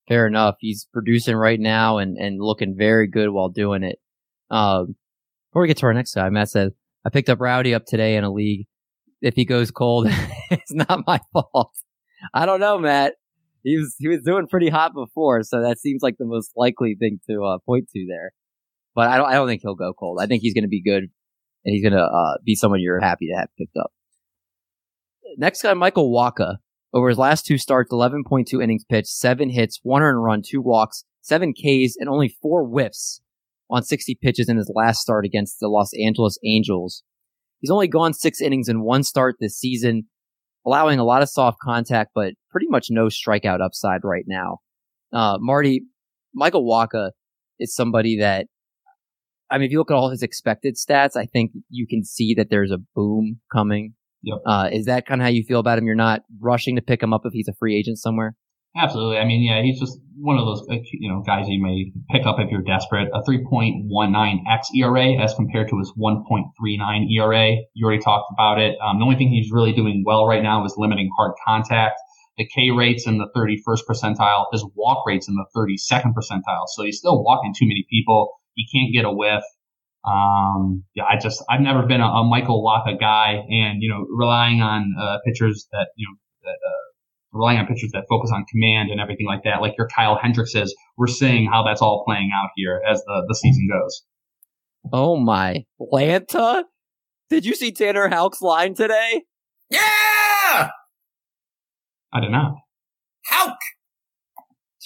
Fair 0.08 0.26
enough. 0.26 0.56
He's 0.60 0.88
producing 0.92 1.36
right 1.36 1.60
now 1.60 2.00
and, 2.00 2.18
and 2.18 2.42
looking 2.42 2.76
very 2.78 3.08
good 3.08 3.30
while 3.30 3.50
doing 3.50 3.84
it. 3.84 4.00
Um, 4.50 4.96
before 5.50 5.62
we 5.62 5.68
get 5.68 5.78
to 5.78 5.86
our 5.86 5.94
next 5.94 6.16
guy, 6.16 6.30
Matt 6.30 6.50
said, 6.50 6.74
I 7.06 7.10
picked 7.10 7.30
up 7.30 7.40
Rowdy 7.40 7.74
up 7.74 7.86
today 7.86 8.16
in 8.16 8.24
a 8.24 8.32
league. 8.32 8.66
If 9.22 9.36
he 9.36 9.46
goes 9.46 9.70
cold, 9.70 10.08
it's 10.52 10.74
not 10.74 11.06
my 11.06 11.20
fault. 11.32 11.72
I 12.34 12.46
don't 12.46 12.60
know, 12.60 12.80
Matt. 12.80 13.14
He 13.64 13.78
was 13.78 13.96
he 14.00 14.08
was 14.08 14.22
doing 14.22 14.48
pretty 14.48 14.70
hot 14.70 14.94
before, 14.94 15.44
so 15.44 15.62
that 15.62 15.80
seems 15.80 16.02
like 16.02 16.16
the 16.18 16.26
most 16.26 16.52
likely 16.56 16.96
thing 16.98 17.20
to 17.30 17.44
uh, 17.44 17.58
point 17.66 17.90
to 17.94 18.06
there. 18.08 18.32
But 18.96 19.10
I 19.10 19.18
don't 19.18 19.28
I 19.28 19.34
don't 19.34 19.48
think 19.48 19.62
he'll 19.62 19.76
go 19.76 19.94
cold. 19.94 20.20
I 20.22 20.28
think 20.28 20.42
he's 20.42 20.54
going 20.54 20.64
to 20.64 20.70
be 20.70 20.82
good, 20.82 21.04
and 21.04 21.74
he's 21.74 21.84
going 21.84 21.94
to 21.94 22.04
uh, 22.04 22.38
be 22.46 22.56
someone 22.56 22.80
you're 22.80 23.02
happy 23.02 23.28
to 23.28 23.38
have 23.38 23.50
picked 23.58 23.76
up. 23.78 23.92
Next 25.38 25.62
guy, 25.62 25.74
Michael 25.74 26.12
Wacha. 26.12 26.58
Over 26.92 27.10
his 27.10 27.18
last 27.18 27.46
two 27.46 27.58
starts, 27.58 27.92
11.2 27.92 28.64
innings 28.64 28.84
pitched, 28.84 29.10
seven 29.10 29.50
hits, 29.50 29.80
one 29.84 30.02
earned 30.02 30.24
run, 30.24 30.42
two 30.44 30.62
walks, 30.62 31.06
seven 31.22 31.54
Ks, 31.54 31.96
and 31.98 32.10
only 32.10 32.36
four 32.42 32.66
whiffs 32.66 33.22
on 33.70 33.84
60 33.84 34.18
pitches 34.22 34.50
in 34.50 34.58
his 34.58 34.72
last 34.74 35.02
start 35.02 35.26
against 35.26 35.60
the 35.60 35.68
Los 35.68 35.92
Angeles 35.94 36.40
Angels. 36.44 37.04
He's 37.60 37.70
only 37.70 37.88
gone 37.88 38.14
six 38.14 38.42
innings 38.42 38.70
in 38.70 38.82
one 38.82 39.04
start 39.04 39.36
this 39.40 39.56
season, 39.56 40.06
allowing 40.66 40.98
a 40.98 41.04
lot 41.04 41.22
of 41.22 41.30
soft 41.30 41.60
contact, 41.62 42.12
but 42.16 42.34
pretty 42.50 42.68
much 42.68 42.88
no 42.90 43.06
strikeout 43.06 43.62
upside 43.62 44.02
right 44.04 44.26
now. 44.26 44.58
Uh, 45.14 45.38
Marty, 45.40 45.84
Michael 46.34 46.66
Wacha 46.66 47.12
is 47.60 47.76
somebody 47.76 48.18
that, 48.20 48.48
I 49.52 49.58
mean, 49.58 49.66
if 49.66 49.72
you 49.72 49.78
look 49.78 49.92
at 49.92 49.96
all 49.96 50.10
his 50.10 50.24
expected 50.24 50.76
stats, 50.76 51.16
I 51.16 51.26
think 51.26 51.52
you 51.70 51.86
can 51.86 52.04
see 52.04 52.34
that 52.36 52.50
there's 52.50 52.72
a 52.72 52.80
boom 52.96 53.42
coming 53.52 53.94
Yep. 54.24 54.38
uh, 54.46 54.70
is 54.72 54.86
that 54.86 55.06
kind 55.06 55.22
of 55.22 55.26
how 55.26 55.30
you 55.30 55.44
feel 55.44 55.60
about 55.60 55.78
him? 55.78 55.86
You're 55.86 55.96
not 55.96 56.22
rushing 56.40 56.76
to 56.76 56.82
pick 56.82 57.02
him 57.02 57.14
up 57.14 57.22
if 57.26 57.34
he's 57.34 57.48
a 57.48 57.54
free 57.54 57.78
agent 57.78 57.98
somewhere. 57.98 58.36
Absolutely. 58.78 59.18
I 59.18 59.26
mean, 59.26 59.42
yeah, 59.42 59.64
he's 59.64 59.80
just 59.80 59.98
one 60.16 60.38
of 60.38 60.46
those 60.46 60.64
you 60.94 61.10
know 61.10 61.24
guys 61.26 61.48
you 61.48 61.62
may 61.62 61.92
pick 62.12 62.28
up 62.28 62.36
if 62.40 62.52
you're 62.52 62.62
desperate. 62.62 63.10
A 63.14 63.22
3.19x 63.24 64.76
ERA 64.76 65.24
as 65.24 65.34
compared 65.34 65.70
to 65.70 65.80
his 65.80 65.92
1.39 66.00 67.12
ERA. 67.12 67.56
You 67.74 67.86
already 67.86 68.02
talked 68.02 68.32
about 68.32 68.60
it. 68.60 68.78
Um, 68.84 69.00
the 69.00 69.06
only 69.06 69.16
thing 69.16 69.30
he's 69.30 69.52
really 69.52 69.74
doing 69.74 70.04
well 70.06 70.28
right 70.28 70.44
now 70.44 70.64
is 70.66 70.76
limiting 70.78 71.10
hard 71.18 71.34
contact. 71.46 71.96
The 72.38 72.46
K 72.46 72.70
rates 72.72 73.08
in 73.08 73.18
the 73.18 73.28
31st 73.36 73.82
percentile. 73.90 74.46
His 74.52 74.66
walk 74.76 75.06
rates 75.06 75.28
in 75.28 75.36
the 75.36 75.46
32nd 75.56 76.14
percentile. 76.14 76.68
So 76.68 76.84
he's 76.84 77.00
still 77.00 77.24
walking 77.24 77.54
too 77.58 77.66
many 77.66 77.86
people. 77.90 78.34
He 78.54 78.68
can't 78.72 78.94
get 78.94 79.04
a 79.04 79.12
whiff. 79.12 79.44
Um, 80.06 80.84
yeah, 80.96 81.04
I 81.04 81.18
just 81.18 81.44
I've 81.50 81.62
never 81.62 81.86
been 81.86 82.02
a, 82.02 82.06
a 82.06 82.24
Michael 82.24 82.64
Wacha 82.64 83.00
guy, 83.00 83.44
and 83.50 83.82
you 83.82 83.90
know, 83.90 84.06
relying 84.10 84.62
on 84.62 84.96
uh, 85.00 85.18
pitchers 85.26 85.68
that 85.72 85.88
you 85.96 86.08
know 86.08 86.16
that 86.44 86.58
uh, 86.66 87.38
relying 87.38 87.60
on 87.60 87.68
pitchers 87.68 87.92
that 87.94 88.06
focus 88.10 88.32
on 88.34 88.46
command 88.50 88.90
and 88.92 89.00
everything 89.02 89.28
like 89.28 89.44
that, 89.44 89.62
like 89.62 89.76
your 89.78 89.88
Kyle 89.88 90.18
Hendrickses. 90.18 90.70
We're 90.98 91.08
seeing 91.08 91.50
how 91.52 91.64
that's 91.64 91.82
all 91.82 92.04
playing 92.06 92.32
out 92.34 92.50
here 92.56 92.82
as 92.90 93.04
the 93.04 93.26
the 93.28 93.36
season 93.36 93.68
goes. 93.70 94.04
Oh 94.94 95.18
my, 95.18 95.66
Lanta! 95.80 96.64
Did 97.30 97.46
you 97.46 97.54
see 97.54 97.72
Tanner 97.72 98.08
Houck's 98.08 98.42
line 98.42 98.74
today? 98.74 99.24
Yeah! 99.70 100.70
I 102.12 102.20
did 102.22 102.32
not. 102.32 102.56
Houck! 103.26 103.58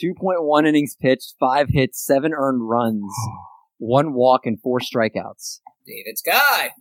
2.1 0.03 0.67
innings 0.67 0.95
pitched, 0.99 1.35
five 1.39 1.67
hits, 1.69 2.03
seven 2.03 2.33
earned 2.35 2.67
runs, 2.67 3.13
one 3.77 4.13
walk, 4.13 4.41
and 4.45 4.59
four 4.61 4.79
strikeouts. 4.79 5.59
David's 5.85 6.21
guy. 6.21 6.71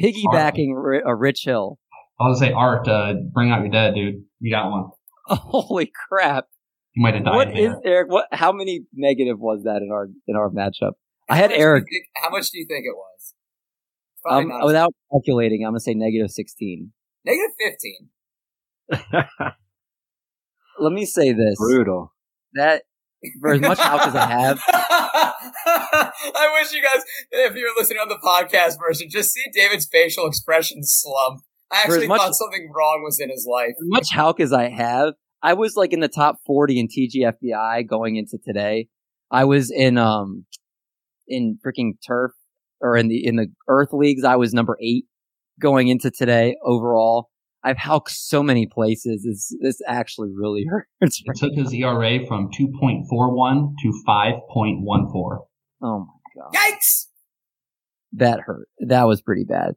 Piggybacking 0.00 0.72
Ri- 0.74 1.02
uh, 1.06 1.12
Rich 1.14 1.42
Hill. 1.44 1.78
I 2.20 2.28
was 2.28 2.40
gonna 2.40 2.50
say, 2.50 2.54
Art, 2.54 2.86
uh, 2.88 3.14
bring 3.32 3.50
out 3.50 3.60
your 3.60 3.70
dead, 3.70 3.94
dude. 3.94 4.22
You 4.40 4.52
got 4.52 4.70
one. 4.70 4.90
Holy 5.26 5.90
crap! 6.08 6.46
You 6.94 7.02
might 7.02 7.14
have 7.14 7.24
died 7.24 7.34
What 7.36 7.48
there. 7.48 7.70
is 7.70 7.76
Eric? 7.84 8.10
What? 8.10 8.26
How 8.32 8.52
many 8.52 8.82
negative 8.92 9.38
was 9.38 9.62
that 9.64 9.82
in 9.82 9.90
our 9.92 10.08
in 10.26 10.36
our 10.36 10.50
matchup? 10.50 10.92
I 11.28 11.36
had 11.36 11.50
much 11.50 11.50
do 11.50 11.56
you 11.56 11.62
Eric. 11.62 11.84
think- 11.90 12.06
how 12.22 12.30
much 12.30 12.50
do 12.50 12.58
you 12.58 12.66
think 12.66 12.84
it 12.86 12.94
was? 12.96 13.34
Um, 14.30 14.48
not. 14.48 14.64
without 14.66 14.92
calculating, 15.12 15.64
I'm 15.64 15.70
gonna 15.72 15.80
say 15.80 15.94
negative 15.94 16.30
16. 16.30 16.92
Negative 17.24 17.50
15. 18.90 19.18
Let 20.80 20.92
me 20.92 21.04
say 21.06 21.32
this: 21.32 21.56
Brutal. 21.58 22.12
that 22.54 22.82
for 23.40 23.52
as 23.54 23.60
much 23.60 23.78
Houck 23.78 24.06
as 24.06 24.14
I 24.14 24.26
have, 24.26 24.60
I 24.68 26.58
wish 26.60 26.72
you 26.72 26.82
guys, 26.82 27.02
if 27.30 27.54
you 27.56 27.62
were 27.62 27.80
listening 27.80 27.98
on 28.00 28.08
the 28.08 28.18
podcast 28.22 28.78
version, 28.78 29.08
just 29.10 29.32
see 29.32 29.44
David's 29.52 29.88
facial 29.90 30.26
expression 30.26 30.78
slump. 30.82 31.42
I 31.70 31.82
actually 31.82 32.08
much- 32.08 32.20
thought 32.20 32.34
something 32.34 32.70
wrong 32.74 33.02
was 33.04 33.20
in 33.20 33.30
his 33.30 33.46
life. 33.50 33.70
as 33.70 33.76
much 33.80 34.08
Houck 34.12 34.40
as 34.40 34.52
I 34.52 34.68
have, 34.68 35.14
I 35.42 35.54
was 35.54 35.74
like 35.76 35.92
in 35.92 36.00
the 36.00 36.08
top 36.08 36.36
40 36.46 36.80
in 36.80 36.88
TGFBI 36.88 37.86
going 37.88 38.16
into 38.16 38.38
today. 38.44 38.88
I 39.30 39.44
was 39.44 39.70
in 39.70 39.98
um 39.98 40.46
in 41.26 41.58
freaking 41.64 41.92
turf 42.06 42.32
or 42.80 42.96
in 42.96 43.08
the 43.08 43.24
in 43.24 43.36
the 43.36 43.48
Earth 43.68 43.92
leagues. 43.92 44.24
I 44.24 44.36
was 44.36 44.54
number 44.54 44.78
eight 44.80 45.04
going 45.60 45.88
into 45.88 46.10
today 46.10 46.56
overall. 46.64 47.28
I've 47.64 47.78
Houck 47.78 48.08
so 48.08 48.42
many 48.42 48.66
places. 48.66 49.24
This 49.24 49.56
this 49.60 49.80
actually 49.86 50.30
really 50.34 50.64
hurts. 51.00 51.22
It 51.24 51.36
took 51.36 51.54
his 51.54 51.72
ERA 51.72 52.24
from 52.26 52.50
2.41 52.50 53.74
to 53.82 54.02
5.14. 54.06 55.38
Oh 55.82 56.06
my 56.06 56.42
god, 56.42 56.54
Yikes! 56.54 57.06
that 58.12 58.40
hurt. 58.40 58.68
That 58.80 59.04
was 59.04 59.20
pretty 59.20 59.44
bad. 59.44 59.74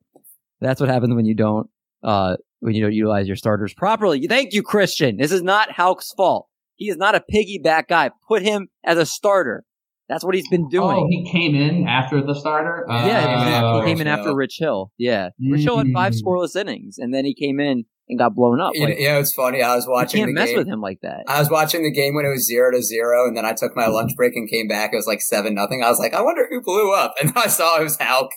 That's 0.60 0.80
what 0.80 0.90
happens 0.90 1.16
when 1.16 1.26
you 1.26 1.36
don't 1.36 1.70
uh 2.04 2.38
when 2.60 2.76
you 2.76 2.84
don't 2.84 2.94
utilize 2.94 3.28
your 3.28 3.36
starters 3.36 3.74
properly. 3.74 4.28
Thank 4.28 4.54
you, 4.54 4.62
Christian. 4.62 5.18
This 5.18 5.32
is 5.32 5.42
not 5.42 5.72
Houck's 5.72 6.14
fault. 6.14 6.48
He 6.76 6.90
is 6.90 6.98
not 6.98 7.16
a 7.16 7.24
piggyback 7.32 7.88
guy. 7.88 8.12
Put 8.28 8.42
him 8.42 8.68
as 8.84 8.98
a 8.98 9.06
starter. 9.06 9.64
That's 10.12 10.26
what 10.26 10.36
he's 10.36 10.50
been 10.50 10.68
doing. 10.68 10.98
Oh, 11.04 11.08
he 11.10 11.24
came 11.32 11.56
in 11.56 11.88
after 11.88 12.22
the 12.22 12.36
starter. 12.36 12.86
yeah, 12.90 12.96
Uh, 12.96 13.44
exactly. 13.46 13.80
he 13.80 13.86
came 13.88 14.02
in 14.02 14.08
after 14.08 14.36
Rich 14.36 14.58
Hill. 14.60 14.92
Yeah, 14.98 15.30
Rich 15.40 15.64
Hill 15.64 15.78
had 15.78 15.88
five 15.94 16.12
Mm. 16.14 16.22
scoreless 16.22 16.60
innings, 16.60 16.98
and 16.98 17.14
then 17.14 17.24
he 17.24 17.34
came 17.34 17.62
in 17.62 17.86
and 18.10 18.20
got 18.20 18.36
blown 18.36 18.60
up. 18.60 18.72
You 18.74 18.82
know, 18.82 18.86
Like, 18.88 19.00
you 19.00 19.08
know, 19.08 19.20
it's 19.20 19.34
funny. 19.34 19.62
I 19.62 19.74
was 19.74 19.86
you 19.86 19.92
watching 19.94 20.18
can't 20.20 20.30
the 20.30 20.34
mess 20.34 20.50
game. 20.50 20.58
with 20.58 20.68
him 20.68 20.82
like 20.82 21.00
that. 21.02 21.24
I 21.30 21.40
was 21.40 21.50
watching 21.50 21.84
the 21.84 21.92
game 21.94 22.14
when 22.14 22.26
it 22.26 22.30
was 22.30 22.46
zero 22.46 22.72
to 22.74 22.82
zero, 22.84 23.26
and 23.26 23.38
then 23.38 23.46
I 23.46 23.54
took 23.54 23.74
my 23.74 23.88
lunch 23.88 24.12
break 24.18 24.36
and 24.36 24.50
came 24.50 24.68
back. 24.68 24.92
It 24.92 24.98
was 24.98 25.08
like 25.08 25.22
seven 25.22 25.56
nothing. 25.56 25.82
I 25.82 25.90
was 25.90 25.98
like, 25.98 26.14
I 26.14 26.22
wonder 26.22 26.46
who 26.50 26.62
blew 26.62 26.94
up, 26.94 27.14
and 27.22 27.32
I 27.38 27.48
saw 27.48 27.80
it 27.80 27.84
was 27.84 27.98
Hulk. 27.98 28.32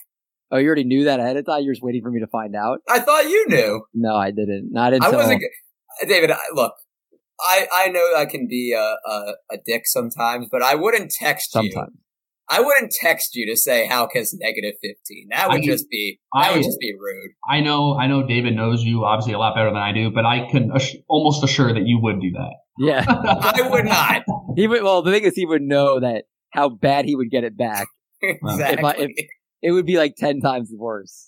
oh, 0.51 0.57
you 0.57 0.67
already 0.67 0.85
knew 0.85 1.03
that 1.03 1.19
ahead 1.19 1.35
of 1.35 1.45
time. 1.45 1.63
You're 1.63 1.73
just 1.73 1.83
waiting 1.83 2.01
for 2.01 2.09
me 2.11 2.21
to 2.21 2.27
find 2.27 2.55
out. 2.55 2.79
I 2.87 2.99
thought 2.99 3.25
you 3.25 3.45
knew. 3.49 3.81
No, 3.93 4.15
I 4.15 4.31
didn't. 4.31 4.69
Not 4.71 4.93
until 4.93 5.13
I 5.13 5.15
wasn't. 5.17 5.41
David, 6.07 6.31
I- 6.31 6.37
look, 6.53 6.73
I 7.39 7.67
I 7.73 7.87
know 7.89 8.13
I 8.15 8.25
can 8.25 8.47
be 8.47 8.73
a 8.73 8.79
a, 9.09 9.33
a 9.51 9.57
dick 9.65 9.83
sometimes, 9.85 10.47
but 10.51 10.61
I 10.63 10.75
wouldn't 10.75 11.11
text 11.11 11.53
you. 11.55 11.71
sometimes. 11.71 11.97
I 12.47 12.61
wouldn't 12.61 12.91
text 12.91 13.35
you 13.35 13.51
to 13.51 13.57
say 13.57 13.87
Houck 13.87 14.11
has 14.13 14.31
negative 14.39 14.75
fifteen. 14.81 15.27
That 15.31 15.49
would 15.49 15.61
I- 15.61 15.65
just 15.65 15.89
be 15.89 16.19
that 16.33 16.51
I- 16.51 16.55
would 16.55 16.63
just 16.63 16.79
be 16.79 16.93
rude. 16.93 17.31
I 17.49 17.59
know, 17.61 17.95
I 17.97 18.05
know 18.07 18.25
David 18.27 18.55
knows 18.55 18.83
you 18.83 19.03
obviously 19.03 19.33
a 19.33 19.39
lot 19.39 19.55
better 19.55 19.69
than 19.69 19.77
I 19.77 19.91
do, 19.93 20.11
but 20.11 20.25
I 20.25 20.47
can 20.51 20.71
ass- 20.73 20.95
almost 21.09 21.43
assure 21.43 21.73
that 21.73 21.87
you 21.87 21.99
would 22.01 22.21
do 22.21 22.31
that. 22.33 22.53
Yeah, 22.77 23.03
I 23.09 23.67
would 23.69 23.85
not. 23.85 24.23
he 24.55 24.67
would. 24.67 24.83
Well, 24.83 25.01
the 25.01 25.11
thing 25.11 25.23
is, 25.23 25.33
he 25.35 25.45
would 25.45 25.61
know 25.63 25.99
that 26.01 26.25
how 26.51 26.69
bad 26.69 27.05
he 27.05 27.15
would 27.15 27.31
get 27.31 27.43
it 27.43 27.57
back. 27.57 27.87
exactly. 28.21 29.15
It 29.61 29.71
would 29.71 29.85
be 29.87 29.97
like 29.97 30.15
ten 30.15 30.39
times 30.39 30.71
worse. 30.75 31.27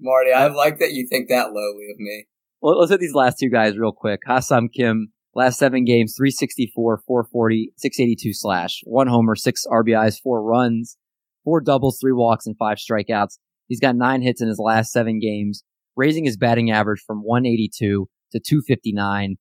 Marty, 0.00 0.32
I 0.32 0.46
like 0.46 0.78
that 0.78 0.92
you 0.92 1.06
think 1.10 1.28
that 1.28 1.52
lowly 1.52 1.88
of 1.92 1.98
me. 1.98 2.26
Well, 2.62 2.78
let's 2.78 2.90
hit 2.90 3.00
these 3.00 3.14
last 3.14 3.38
two 3.38 3.50
guys 3.50 3.76
real 3.76 3.92
quick. 3.92 4.20
Ha-Seong 4.26 4.68
Kim, 4.74 5.12
last 5.34 5.58
seven 5.58 5.84
games, 5.84 6.14
364, 6.16 7.02
440, 7.06 7.72
682 7.76 8.32
slash, 8.34 8.80
one 8.84 9.06
homer, 9.06 9.34
six 9.36 9.64
RBIs, 9.70 10.20
four 10.22 10.42
runs, 10.42 10.96
four 11.44 11.60
doubles, 11.60 11.98
three 12.00 12.12
walks, 12.12 12.46
and 12.46 12.56
five 12.58 12.78
strikeouts. 12.78 13.38
He's 13.68 13.80
got 13.80 13.96
nine 13.96 14.22
hits 14.22 14.42
in 14.42 14.48
his 14.48 14.58
last 14.58 14.90
seven 14.92 15.18
games, 15.20 15.62
raising 15.96 16.24
his 16.24 16.36
batting 16.36 16.70
average 16.70 17.00
from 17.06 17.18
182 17.22 18.08
to 18.32 18.40
259. 18.40 19.36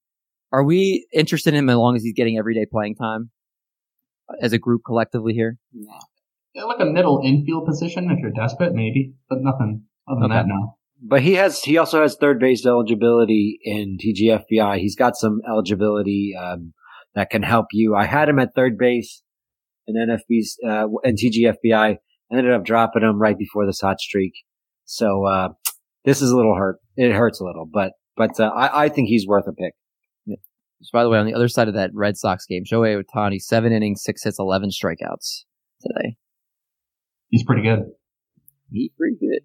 Are 0.52 0.64
we 0.64 1.08
interested 1.14 1.54
in 1.54 1.60
him 1.60 1.70
as 1.70 1.76
long 1.78 1.96
as 1.96 2.04
he's 2.04 2.14
getting 2.14 2.38
everyday 2.38 2.66
playing 2.66 2.96
time 2.96 3.32
as 4.42 4.54
a 4.54 4.58
group 4.60 4.82
collectively 4.86 5.34
here? 5.34 5.58
No. 5.74 5.92
Yeah, 6.56 6.64
like 6.64 6.80
a 6.80 6.86
middle 6.86 7.22
infield 7.24 7.68
position 7.68 8.10
if 8.10 8.20
you're 8.20 8.32
desperate, 8.32 8.74
maybe, 8.74 9.14
but 9.30 9.40
nothing 9.42 9.84
other 10.08 10.22
than 10.22 10.32
Okay. 10.32 10.40
that. 10.42 10.48
No. 10.48 10.76
But 11.02 11.22
he 11.22 11.34
has 11.36 11.62
he 11.62 11.78
also 11.78 12.02
has 12.02 12.16
third 12.16 12.40
base 12.40 12.66
eligibility 12.66 13.60
in 13.64 13.98
TGFBI. 13.98 14.80
He's 14.80 14.96
got 14.96 15.16
some 15.16 15.42
eligibility 15.50 16.36
um, 16.40 16.74
that 17.16 17.30
can 17.30 17.44
help 17.44 17.68
you. 17.72 17.96
I 17.96 18.06
had 18.06 18.28
him 18.28 18.40
at 18.40 18.54
third 18.54 18.78
base 18.78 19.24
in 19.88 19.96
NFB's 19.96 20.58
uh, 20.68 20.88
in 21.04 21.16
TGFBI. 21.16 21.74
I 21.74 21.98
ended 22.32 22.52
up 22.54 22.66
dropping 22.66 23.04
him 23.04 23.20
right 23.20 23.38
before 23.38 23.66
this 23.66 23.80
hot 23.80 24.00
streak. 24.00 24.34
So 24.86 25.26
uh, 25.26 25.50
this 26.04 26.22
is 26.22 26.32
a 26.32 26.36
little 26.36 26.56
hurt. 26.56 26.78
It 26.98 27.14
hurts 27.14 27.40
a 27.40 27.46
little, 27.46 27.66
but 27.72 27.94
but 28.18 28.38
uh, 28.40 28.50
I, 28.50 28.86
I 28.86 28.90
think 28.90 29.08
he's 29.08 29.26
worth 29.26 29.48
a 29.48 29.54
pick. 29.54 29.74
Just 30.82 30.94
by 30.94 31.04
the 31.04 31.10
way, 31.10 31.18
on 31.18 31.26
the 31.26 31.34
other 31.34 31.50
side 31.50 31.68
of 31.68 31.74
that 31.74 31.92
Red 31.94 32.16
Sox 32.16 32.46
game, 32.46 32.64
Shohei 32.64 33.02
Ohtani, 33.02 33.42
seven 33.42 33.74
innings, 33.74 34.02
six 34.02 34.24
hits, 34.24 34.40
11 34.40 34.70
strikeouts 34.70 35.44
today. 35.82 36.16
He's 37.28 37.44
pretty 37.44 37.64
good. 37.64 37.80
He's 38.72 38.90
pretty 38.98 39.18
good. 39.20 39.42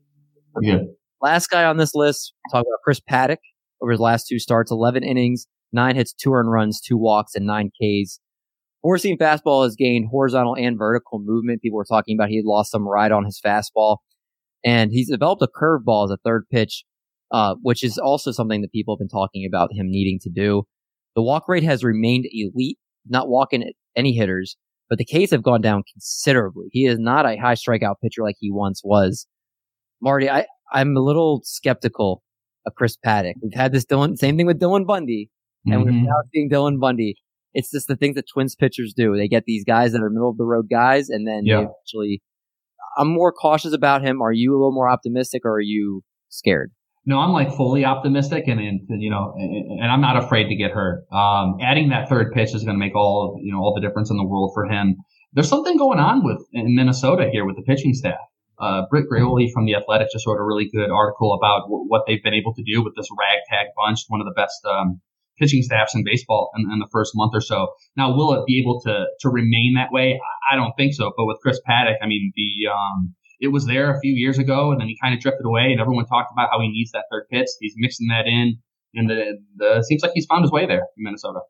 Pretty 0.53 0.71
good. 0.71 0.95
Last 1.21 1.49
guy 1.49 1.65
on 1.65 1.77
this 1.77 1.95
list, 1.95 2.33
talk 2.51 2.63
about 2.63 2.81
Chris 2.85 3.01
Paddack 3.01 3.39
over 3.81 3.93
his 3.93 4.01
last 4.01 4.27
two 4.27 4.39
starts, 4.39 4.71
11 4.71 5.03
innings, 5.03 5.47
nine 5.73 5.97
hits, 5.97 6.13
two 6.13 6.33
earned 6.33 6.51
runs, 6.51 6.81
two 6.81 6.97
walks, 6.97 7.35
and 7.35 7.47
nine 7.47 7.71
Ks. 7.71 8.21
Four 8.83 8.99
seam 8.99 9.17
fastball 9.17 9.65
has 9.65 9.77
gained 9.77 10.09
horizontal 10.11 10.55
and 10.57 10.77
vertical 10.77 11.19
movement. 11.19 11.63
People 11.63 11.79
were 11.79 11.87
talking 11.87 12.17
about 12.17 12.29
he 12.29 12.37
had 12.37 12.45
lost 12.45 12.71
some 12.71 12.87
ride 12.87 13.13
on 13.13 13.25
his 13.25 13.41
fastball. 13.45 13.99
And 14.65 14.91
he's 14.93 15.11
developed 15.11 15.43
a 15.43 15.49
curveball 15.49 16.07
as 16.07 16.11
a 16.11 16.19
third 16.25 16.45
pitch, 16.51 16.85
uh, 17.31 17.55
which 17.63 17.83
is 17.83 17.99
also 17.99 18.31
something 18.31 18.61
that 18.63 18.73
people 18.73 18.95
have 18.95 18.99
been 18.99 19.09
talking 19.09 19.47
about 19.47 19.73
him 19.73 19.91
needing 19.91 20.19
to 20.23 20.31
do. 20.31 20.65
The 21.17 21.23
walk 21.23 21.49
rate 21.49 21.63
has 21.63 21.85
remained 21.85 22.27
elite, 22.33 22.79
not 23.07 23.29
walking 23.29 23.73
any 23.97 24.13
hitters, 24.13 24.57
but 24.89 24.99
the 24.99 25.05
Ks 25.05 25.31
have 25.31 25.43
gone 25.43 25.61
down 25.61 25.83
considerably. 25.93 26.67
He 26.71 26.87
is 26.87 26.99
not 26.99 27.27
a 27.27 27.37
high 27.37 27.55
strikeout 27.55 27.97
pitcher 28.03 28.23
like 28.23 28.37
he 28.39 28.51
once 28.51 28.83
was. 28.85 29.27
Marty, 30.03 30.29
I, 30.29 30.47
I'm 30.75 30.97
a 30.97 31.01
little 31.01 31.41
skeptical 31.45 32.23
of 32.67 32.75
Chris 32.75 32.97
Paddack. 33.05 33.35
We've 33.43 33.55
had 33.55 33.73
this 33.73 33.85
Dylan, 33.87 34.17
same 34.19 34.37
thing 34.37 34.47
with 34.47 34.61
Dylan 34.61 34.87
Bundy, 34.87 35.31
and 35.67 35.83
Mhm. 35.83 35.85
we're 35.85 35.91
now 35.93 36.17
seeing 36.33 36.51
Dylan 36.51 36.79
Bundy. 36.81 37.15
It's 37.55 37.71
just 37.71 37.87
the 37.87 37.97
things 37.97 38.17
that 38.17 38.25
Twins 38.33 38.57
pitchers 38.57 38.93
do. 38.95 39.17
They 39.17 39.29
get 39.29 39.45
these 39.47 39.65
guys 39.65 39.93
that 39.93 40.03
are 40.03 40.11
middle 40.11 40.31
of 40.31 40.37
the 40.37 40.45
road 40.45 40.67
guys, 40.71 41.09
and 41.09 41.27
then 41.27 41.45
Yeah. 41.47 41.57
they 41.59 41.63
eventually. 41.67 42.23
I'm 42.99 43.09
more 43.09 43.33
cautious 43.33 43.73
about 43.73 44.03
him. 44.03 44.21
Are 44.23 44.33
you 44.33 44.53
a 44.53 44.59
little 44.59 44.73
more 44.73 44.89
optimistic, 44.89 45.43
or 45.45 45.53
are 45.57 45.61
you 45.61 46.03
scared? 46.29 46.73
No, 47.07 47.19
I'm 47.19 47.33
like 47.33 47.53
fully 47.53 47.85
optimistic, 47.85 48.49
and, 48.49 48.59
and 48.61 48.81
you 49.03 49.11
know, 49.11 49.35
and, 49.37 49.81
and 49.83 49.91
I'm 49.93 50.01
not 50.01 50.17
afraid 50.17 50.49
to 50.49 50.57
get 50.57 50.71
hurt. 50.71 51.05
Um, 51.13 51.59
adding 51.61 51.91
that 51.91 52.09
third 52.09 52.33
pitch 52.33 52.55
is 52.55 52.65
going 52.65 52.77
to 52.77 52.79
make 52.79 52.97
all 52.97 53.39
you 53.43 53.53
know 53.53 53.59
all 53.59 53.75
the 53.75 53.81
difference 53.87 54.11
in 54.11 54.17
the 54.17 54.25
world 54.25 54.53
for 54.55 54.65
him. 54.67 54.97
There's 55.35 55.49
something 55.49 55.77
going 55.77 55.99
on 55.99 56.25
with 56.25 56.39
in 56.53 56.75
Minnesota 56.75 57.29
here 57.31 57.45
with 57.45 57.57
the 57.57 57.63
pitching 57.63 57.93
staff. 57.93 58.19
Uh, 58.59 58.83
Britt 58.91 59.07
Ghiroli 59.11 59.51
from 59.53 59.67
the 59.67 59.75
Athletic 59.75 60.09
just 60.13 60.27
wrote 60.27 60.39
a 60.39 60.45
really 60.45 60.69
good 60.71 60.91
article 60.91 61.35
about 61.35 61.63
w- 61.67 61.85
what 61.89 62.03
they've 62.07 62.23
been 62.23 62.35
able 62.35 62.55
to 62.55 62.63
do 62.63 62.83
with 62.83 62.95
this 62.97 63.09
ragtag 63.19 63.73
bunch, 63.77 64.01
one 64.09 64.21
of 64.21 64.27
the 64.27 64.35
best 64.35 64.65
um, 64.65 65.01
pitching 65.39 65.63
staffs 65.63 65.95
in 65.95 66.05
baseball 66.05 66.51
in, 66.57 66.71
in 66.71 66.79
the 66.79 66.89
first 66.93 67.13
month 67.15 67.33
or 67.35 67.41
so. 67.41 67.69
Now, 67.97 68.15
will 68.15 68.33
it 68.35 68.47
be 68.47 68.61
able 68.61 68.81
to 68.83 69.07
to 69.21 69.29
remain 69.29 69.75
that 69.77 69.93
way? 69.93 70.21
I 70.21 70.55
I 70.55 70.57
don't 70.57 70.73
think 70.77 70.95
so. 70.95 71.13
But 71.17 71.27
with 71.27 71.39
Chris 71.43 71.61
Paddack, 71.69 71.97
I 72.03 72.07
mean, 72.07 72.33
the 72.37 72.71
um, 72.71 73.15
it 73.41 73.49
was 73.49 73.67
there 73.67 73.95
a 73.95 74.01
few 74.01 74.13
years 74.13 74.39
ago, 74.39 74.71
and 74.71 74.81
then 74.81 74.89
he 74.89 74.97
kind 75.03 75.15
of 75.15 75.21
drifted 75.21 75.45
away, 75.47 75.73
and 75.73 75.81
everyone 75.81 76.07
talked 76.07 76.33
about 76.33 76.51
how 76.53 76.61
he 76.61 76.69
needs 76.69 76.93
that 76.93 77.05
third 77.11 77.27
pitch. 77.31 77.49
He's 77.61 77.75
mixing 77.77 78.09
that 78.09 78.27
in, 78.27 78.59
and 78.95 79.11
the, 79.11 79.39
the 79.57 79.83
seems 79.83 80.03
like 80.03 80.13
he's 80.15 80.27
found 80.27 80.43
his 80.45 80.53
way 80.53 80.67
there 80.67 80.87
in 80.97 81.05
Minnesota. 81.05 81.41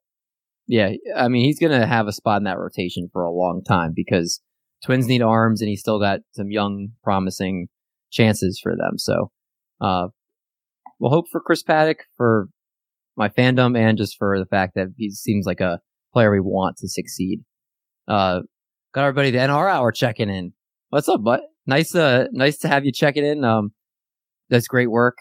Yeah, 0.66 0.92
I 1.14 1.28
mean, 1.28 1.44
he's 1.44 1.60
going 1.60 1.78
to 1.78 1.86
have 1.86 2.06
a 2.06 2.12
spot 2.12 2.38
in 2.38 2.44
that 2.44 2.58
rotation 2.58 3.10
for 3.12 3.22
a 3.22 3.30
long 3.30 3.62
time 3.62 3.92
because 3.94 4.40
Twins 4.84 5.06
need 5.06 5.22
arms, 5.22 5.60
and 5.60 5.68
he's 5.68 5.80
still 5.80 5.98
got 5.98 6.20
some 6.32 6.50
young, 6.50 6.88
promising 7.02 7.68
chances 8.10 8.60
for 8.62 8.76
them. 8.76 8.98
So, 8.98 9.30
uh, 9.80 10.08
we'll 10.98 11.10
hope 11.10 11.26
for 11.30 11.40
Chris 11.40 11.62
Paddack 11.62 12.00
for 12.16 12.48
my 13.16 13.28
fandom 13.28 13.78
and 13.78 13.96
just 13.96 14.16
for 14.18 14.38
the 14.38 14.46
fact 14.46 14.74
that 14.74 14.88
he 14.96 15.10
seems 15.10 15.46
like 15.46 15.60
a 15.60 15.80
player 16.12 16.30
we 16.30 16.40
want 16.40 16.76
to 16.78 16.88
succeed. 16.88 17.40
Uh, 18.06 18.40
got 18.92 19.04
everybody 19.04 19.30
the 19.30 19.38
NR 19.38 19.70
hour 19.70 19.90
checking 19.90 20.28
in. 20.28 20.52
What's 20.90 21.08
up, 21.08 21.22
bud? 21.24 21.40
Nice, 21.66 21.94
uh, 21.94 22.26
nice 22.32 22.58
to 22.58 22.68
have 22.68 22.84
you 22.84 22.92
checking 22.92 23.24
in. 23.24 23.44
Um, 23.44 23.72
that's 24.50 24.68
great 24.68 24.90
work. 24.90 25.16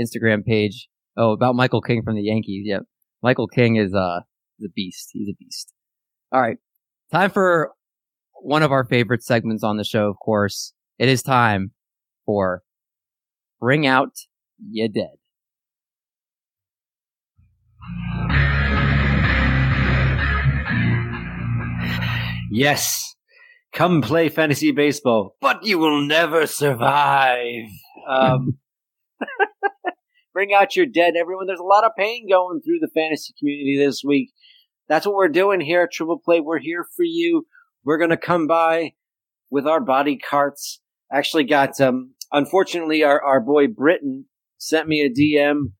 Instagram 0.00 0.44
page. 0.44 0.88
Oh, 1.16 1.32
about 1.32 1.54
Michael 1.54 1.82
King 1.82 2.02
from 2.02 2.16
the 2.16 2.22
Yankees. 2.22 2.64
Yep. 2.66 2.84
Michael 3.22 3.46
King 3.46 3.76
is, 3.76 3.94
uh, 3.94 4.20
the 4.58 4.70
beast. 4.70 5.10
He's 5.12 5.28
a 5.28 5.36
beast. 5.38 5.72
All 6.32 6.40
right. 6.40 6.56
Time 7.12 7.30
for 7.30 7.72
one 8.42 8.62
of 8.62 8.72
our 8.72 8.84
favorite 8.84 9.22
segments 9.22 9.62
on 9.62 9.76
the 9.76 9.84
show, 9.84 10.08
of 10.08 10.16
course. 10.18 10.72
It 10.98 11.08
is 11.08 11.22
time 11.22 11.70
for 12.26 12.62
Bring 13.60 13.86
Out 13.86 14.12
Ya 14.70 14.88
Dead. 14.92 15.16
Yes. 22.50 23.14
Come 23.72 24.02
play 24.02 24.28
fantasy 24.28 24.70
baseball, 24.72 25.36
but 25.40 25.64
you 25.64 25.78
will 25.78 26.02
never 26.02 26.46
survive. 26.46 27.64
Um, 28.06 28.58
bring 30.34 30.52
out 30.52 30.76
your 30.76 30.84
dead, 30.84 31.14
everyone. 31.18 31.46
There's 31.46 31.58
a 31.58 31.64
lot 31.64 31.84
of 31.84 31.92
pain 31.96 32.28
going 32.28 32.60
through 32.60 32.80
the 32.80 32.90
fantasy 32.92 33.32
community 33.38 33.78
this 33.78 34.02
week. 34.04 34.32
That's 34.88 35.06
what 35.06 35.14
we're 35.14 35.28
doing 35.28 35.62
here 35.62 35.84
at 35.84 35.92
Triple 35.92 36.18
Play. 36.18 36.40
We're 36.40 36.58
here 36.58 36.84
for 36.94 37.04
you. 37.04 37.46
We're 37.84 37.98
going 37.98 38.10
to 38.10 38.16
come 38.16 38.46
by 38.46 38.92
with 39.50 39.66
our 39.66 39.80
body 39.80 40.16
carts. 40.18 40.80
Actually 41.12 41.44
got, 41.44 41.80
um, 41.80 42.14
unfortunately, 42.30 43.02
our, 43.02 43.22
our 43.22 43.40
boy 43.40 43.66
Britton 43.66 44.26
sent 44.58 44.88
me 44.88 45.02
a 45.02 45.10
DM 45.10 45.72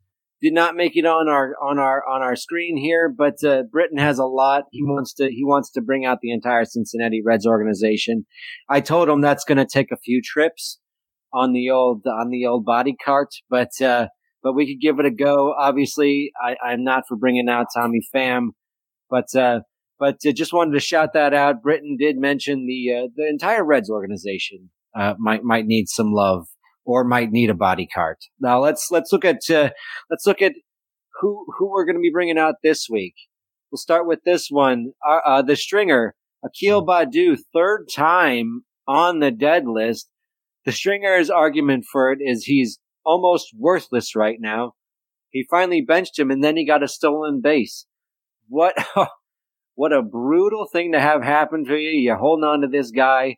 did 0.42 0.52
not 0.52 0.74
make 0.74 0.96
it 0.96 1.06
on 1.06 1.28
our 1.28 1.54
on 1.62 1.78
our 1.78 2.02
on 2.06 2.20
our 2.20 2.34
screen 2.34 2.76
here, 2.76 3.08
but 3.08 3.42
uh, 3.44 3.62
Britain 3.70 3.98
has 3.98 4.18
a 4.18 4.24
lot. 4.24 4.64
He 4.72 4.82
wants 4.82 5.14
to 5.14 5.30
he 5.30 5.44
wants 5.44 5.70
to 5.72 5.80
bring 5.80 6.04
out 6.04 6.18
the 6.20 6.32
entire 6.32 6.64
Cincinnati 6.64 7.22
Reds 7.24 7.46
organization. 7.46 8.26
I 8.68 8.80
told 8.80 9.08
him 9.08 9.20
that's 9.20 9.44
going 9.44 9.58
to 9.58 9.66
take 9.66 9.92
a 9.92 9.96
few 9.96 10.20
trips 10.20 10.80
on 11.32 11.52
the 11.52 11.70
old 11.70 12.04
on 12.06 12.30
the 12.30 12.44
old 12.44 12.64
body 12.64 12.96
cart, 13.02 13.28
but 13.48 13.80
uh, 13.80 14.08
but 14.42 14.54
we 14.54 14.66
could 14.66 14.82
give 14.82 14.98
it 14.98 15.06
a 15.06 15.12
go. 15.12 15.54
Obviously, 15.56 16.32
I, 16.42 16.56
I'm 16.62 16.82
not 16.82 17.04
for 17.06 17.16
bringing 17.16 17.48
out 17.48 17.68
Tommy 17.72 18.00
Pham, 18.12 18.48
but 19.08 19.32
uh, 19.36 19.60
but 20.02 20.16
uh, 20.26 20.32
just 20.32 20.52
wanted 20.52 20.72
to 20.72 20.80
shout 20.80 21.12
that 21.12 21.32
out. 21.32 21.62
Britain 21.62 21.96
did 21.96 22.16
mention 22.18 22.66
the 22.66 22.92
uh, 22.92 23.08
the 23.14 23.28
entire 23.28 23.64
Reds 23.64 23.88
organization 23.88 24.70
uh, 24.98 25.14
might 25.16 25.44
might 25.44 25.64
need 25.64 25.88
some 25.88 26.12
love 26.12 26.48
or 26.84 27.04
might 27.04 27.30
need 27.30 27.50
a 27.50 27.54
body 27.54 27.86
cart. 27.86 28.18
Now 28.40 28.60
let's 28.60 28.88
let's 28.90 29.12
look 29.12 29.24
at 29.24 29.48
uh, 29.48 29.70
let's 30.10 30.26
look 30.26 30.42
at 30.42 30.54
who 31.20 31.46
who 31.56 31.70
we're 31.70 31.84
going 31.84 31.94
to 31.94 32.00
be 32.00 32.10
bringing 32.10 32.36
out 32.36 32.56
this 32.64 32.88
week. 32.90 33.14
We'll 33.70 33.78
start 33.78 34.08
with 34.08 34.18
this 34.24 34.48
one, 34.50 34.90
uh, 35.08 35.20
uh, 35.24 35.42
the 35.42 35.54
stringer 35.54 36.16
Akil 36.44 36.84
Baddoo, 36.84 37.38
third 37.54 37.86
time 37.88 38.62
on 38.88 39.20
the 39.20 39.30
dead 39.30 39.68
list. 39.68 40.08
The 40.64 40.72
stringer's 40.72 41.30
argument 41.30 41.84
for 41.90 42.10
it 42.10 42.18
is 42.20 42.44
he's 42.44 42.80
almost 43.04 43.54
worthless 43.56 44.16
right 44.16 44.38
now. 44.40 44.72
He 45.30 45.46
finally 45.48 45.80
benched 45.80 46.18
him, 46.18 46.32
and 46.32 46.42
then 46.42 46.56
he 46.56 46.66
got 46.66 46.82
a 46.82 46.88
stolen 46.88 47.40
base. 47.40 47.86
What 48.48 48.74
what 49.74 49.92
a 49.92 50.02
brutal 50.02 50.66
thing 50.66 50.92
to 50.92 51.00
have 51.00 51.22
happen 51.22 51.64
to 51.64 51.76
you. 51.76 51.90
You're 52.00 52.16
holding 52.16 52.44
on 52.44 52.60
to 52.60 52.68
this 52.68 52.90
guy, 52.90 53.36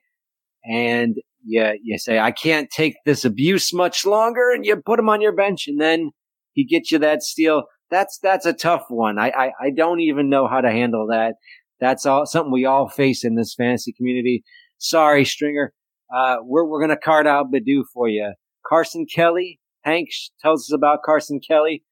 and 0.65 1.17
you, 1.45 1.73
you 1.83 1.99
say, 1.99 2.19
I 2.19 2.33
can't 2.33 2.71
take 2.71 2.97
this 3.05 3.25
abuse 3.25 3.73
much 3.73 4.05
longer, 4.05 4.51
and 4.51 4.65
you 4.65 4.77
put 4.77 4.99
him 4.99 5.09
on 5.09 5.21
your 5.21 5.35
bench, 5.35 5.69
and 5.69 5.81
then 5.81 6.11
he 6.53 6.65
gets 6.65 6.91
you 6.91 6.99
that 6.99 7.23
steal. 7.23 7.65
That's, 7.91 8.19
that's 8.23 8.47
a 8.47 8.53
tough 8.53 8.87
one. 8.89 9.19
I, 9.19 9.29
I, 9.31 9.53
I 9.61 9.71
don't 9.71 10.01
even 10.01 10.29
know 10.29 10.49
how 10.49 10.61
to 10.61 10.71
handle 10.71 11.07
that. 11.09 11.35
That's 11.81 12.07
all, 12.07 12.27
something 12.27 12.53
we 12.53 12.65
all 12.65 12.89
face 12.89 13.25
in 13.25 13.35
this 13.35 13.55
fantasy 13.55 13.93
community. 13.93 14.43
Sorry, 14.79 15.25
Stringer. 15.25 15.73
Uh, 16.15 16.37
we're, 16.43 16.65
we're 16.65 16.81
going 16.81 16.91
to 16.91 16.97
card 16.97 17.27
out 17.27 17.53
Baddoo 17.53 17.85
for 17.93 18.09
you. 18.09 18.35
Carson 18.67 19.07
Kelly. 19.13 19.61
Hank 19.83 20.09
tells 20.41 20.63
us 20.63 20.75
about 20.75 21.03
Carson 21.05 21.41
Kelly. 21.47 21.85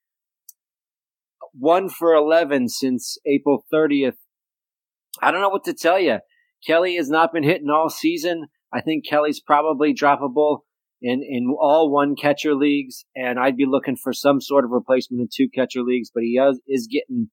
One 1.52 1.90
for 1.90 2.14
11 2.14 2.70
since 2.70 3.18
April 3.26 3.66
30th. 3.72 4.14
I 5.20 5.30
don't 5.30 5.40
know 5.40 5.48
what 5.48 5.64
to 5.64 5.74
tell 5.74 5.98
you. 5.98 6.18
Kelly 6.66 6.96
has 6.96 7.08
not 7.08 7.32
been 7.32 7.42
hitting 7.42 7.70
all 7.70 7.90
season. 7.90 8.46
I 8.72 8.80
think 8.80 9.06
Kelly's 9.06 9.40
probably 9.40 9.94
droppable 9.94 10.60
in, 11.02 11.22
in 11.22 11.54
all 11.60 11.90
one 11.90 12.14
catcher 12.14 12.54
leagues, 12.54 13.04
and 13.14 13.38
I'd 13.38 13.56
be 13.56 13.66
looking 13.66 13.96
for 13.96 14.12
some 14.12 14.40
sort 14.40 14.64
of 14.64 14.70
replacement 14.70 15.20
in 15.20 15.28
two 15.34 15.48
catcher 15.52 15.82
leagues, 15.82 16.10
but 16.14 16.22
he 16.22 16.38
is, 16.38 16.60
is 16.68 16.88
getting 16.90 17.28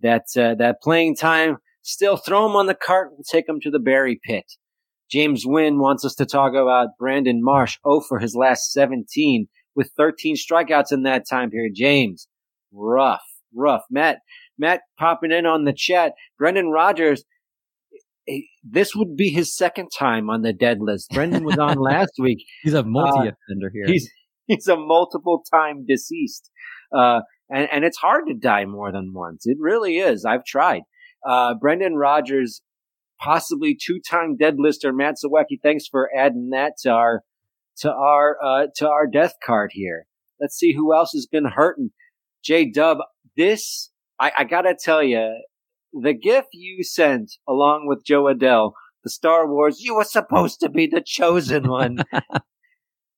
that, 0.00 0.24
uh, 0.36 0.56
that 0.56 0.82
playing 0.82 1.16
time. 1.16 1.58
Still 1.82 2.16
throw 2.16 2.46
him 2.46 2.56
on 2.56 2.66
the 2.66 2.74
cart 2.74 3.12
and 3.16 3.24
take 3.24 3.48
him 3.48 3.60
to 3.62 3.70
the 3.70 3.78
berry 3.78 4.20
pit. 4.22 4.44
James 5.08 5.44
Wynn 5.46 5.78
wants 5.78 6.04
us 6.04 6.16
to 6.16 6.26
talk 6.26 6.52
about 6.52 6.98
Brandon 6.98 7.40
Marsh. 7.42 7.78
Oh, 7.84 8.00
for 8.00 8.18
his 8.18 8.34
last 8.34 8.72
17 8.72 9.46
with 9.76 9.92
13 9.96 10.34
strikeouts 10.34 10.90
in 10.90 11.04
that 11.04 11.28
time 11.28 11.50
period. 11.50 11.74
James, 11.76 12.26
rough, 12.72 13.22
rough. 13.54 13.82
Matt, 13.88 14.18
Matt 14.58 14.82
popping 14.98 15.32
in 15.32 15.46
on 15.46 15.64
the 15.64 15.72
chat. 15.72 16.12
Brendan 16.38 16.70
Rodgers, 16.70 17.24
this 18.64 18.94
would 18.94 19.16
be 19.16 19.30
his 19.30 19.54
second 19.54 19.88
time 19.96 20.28
on 20.30 20.42
the 20.42 20.52
dead 20.52 20.78
list. 20.80 21.10
Brendan 21.10 21.44
was 21.44 21.58
on 21.58 21.76
last 21.78 22.12
week. 22.18 22.44
He's 22.62 22.74
a 22.74 22.82
multi 22.82 23.28
offender 23.28 23.68
uh, 23.68 23.70
here. 23.72 23.86
He's 23.86 24.10
he's 24.46 24.68
a 24.68 24.76
multiple 24.76 25.42
time 25.50 25.84
deceased, 25.86 26.50
uh, 26.96 27.20
and 27.50 27.68
and 27.70 27.84
it's 27.84 27.98
hard 27.98 28.24
to 28.28 28.34
die 28.34 28.64
more 28.64 28.92
than 28.92 29.12
once. 29.14 29.46
It 29.46 29.58
really 29.60 29.98
is. 29.98 30.24
I've 30.24 30.44
tried. 30.44 30.82
Uh, 31.26 31.54
Brendan 31.54 31.94
Rodgers, 31.94 32.62
possibly 33.20 33.76
two 33.80 34.00
time 34.08 34.36
dead 34.36 34.56
lister. 34.58 34.92
Matt 34.92 35.16
Zawecki, 35.24 35.60
thanks 35.62 35.86
for 35.86 36.10
adding 36.16 36.50
that 36.50 36.74
to 36.82 36.90
our 36.90 37.22
to 37.78 37.92
our 37.92 38.36
uh, 38.44 38.66
to 38.76 38.88
our 38.88 39.06
death 39.06 39.34
card 39.44 39.70
here. 39.72 40.06
Let's 40.40 40.56
see 40.56 40.74
who 40.74 40.94
else 40.94 41.12
has 41.14 41.26
been 41.26 41.46
hurting. 41.56 41.90
J 42.42 42.70
Dub, 42.70 42.98
this 43.36 43.90
I, 44.18 44.32
I 44.38 44.44
gotta 44.44 44.76
tell 44.78 45.02
you, 45.02 45.42
the 45.92 46.14
gift 46.14 46.48
you 46.52 46.82
sent 46.84 47.32
along 47.48 47.86
with 47.86 48.04
Jo 48.04 48.24
Adell, 48.24 48.72
the 49.04 49.10
Star 49.10 49.48
Wars, 49.48 49.80
you 49.80 49.94
were 49.94 50.04
supposed 50.04 50.60
to 50.60 50.68
be 50.68 50.86
the 50.86 51.02
chosen 51.04 51.68
one. 51.68 51.98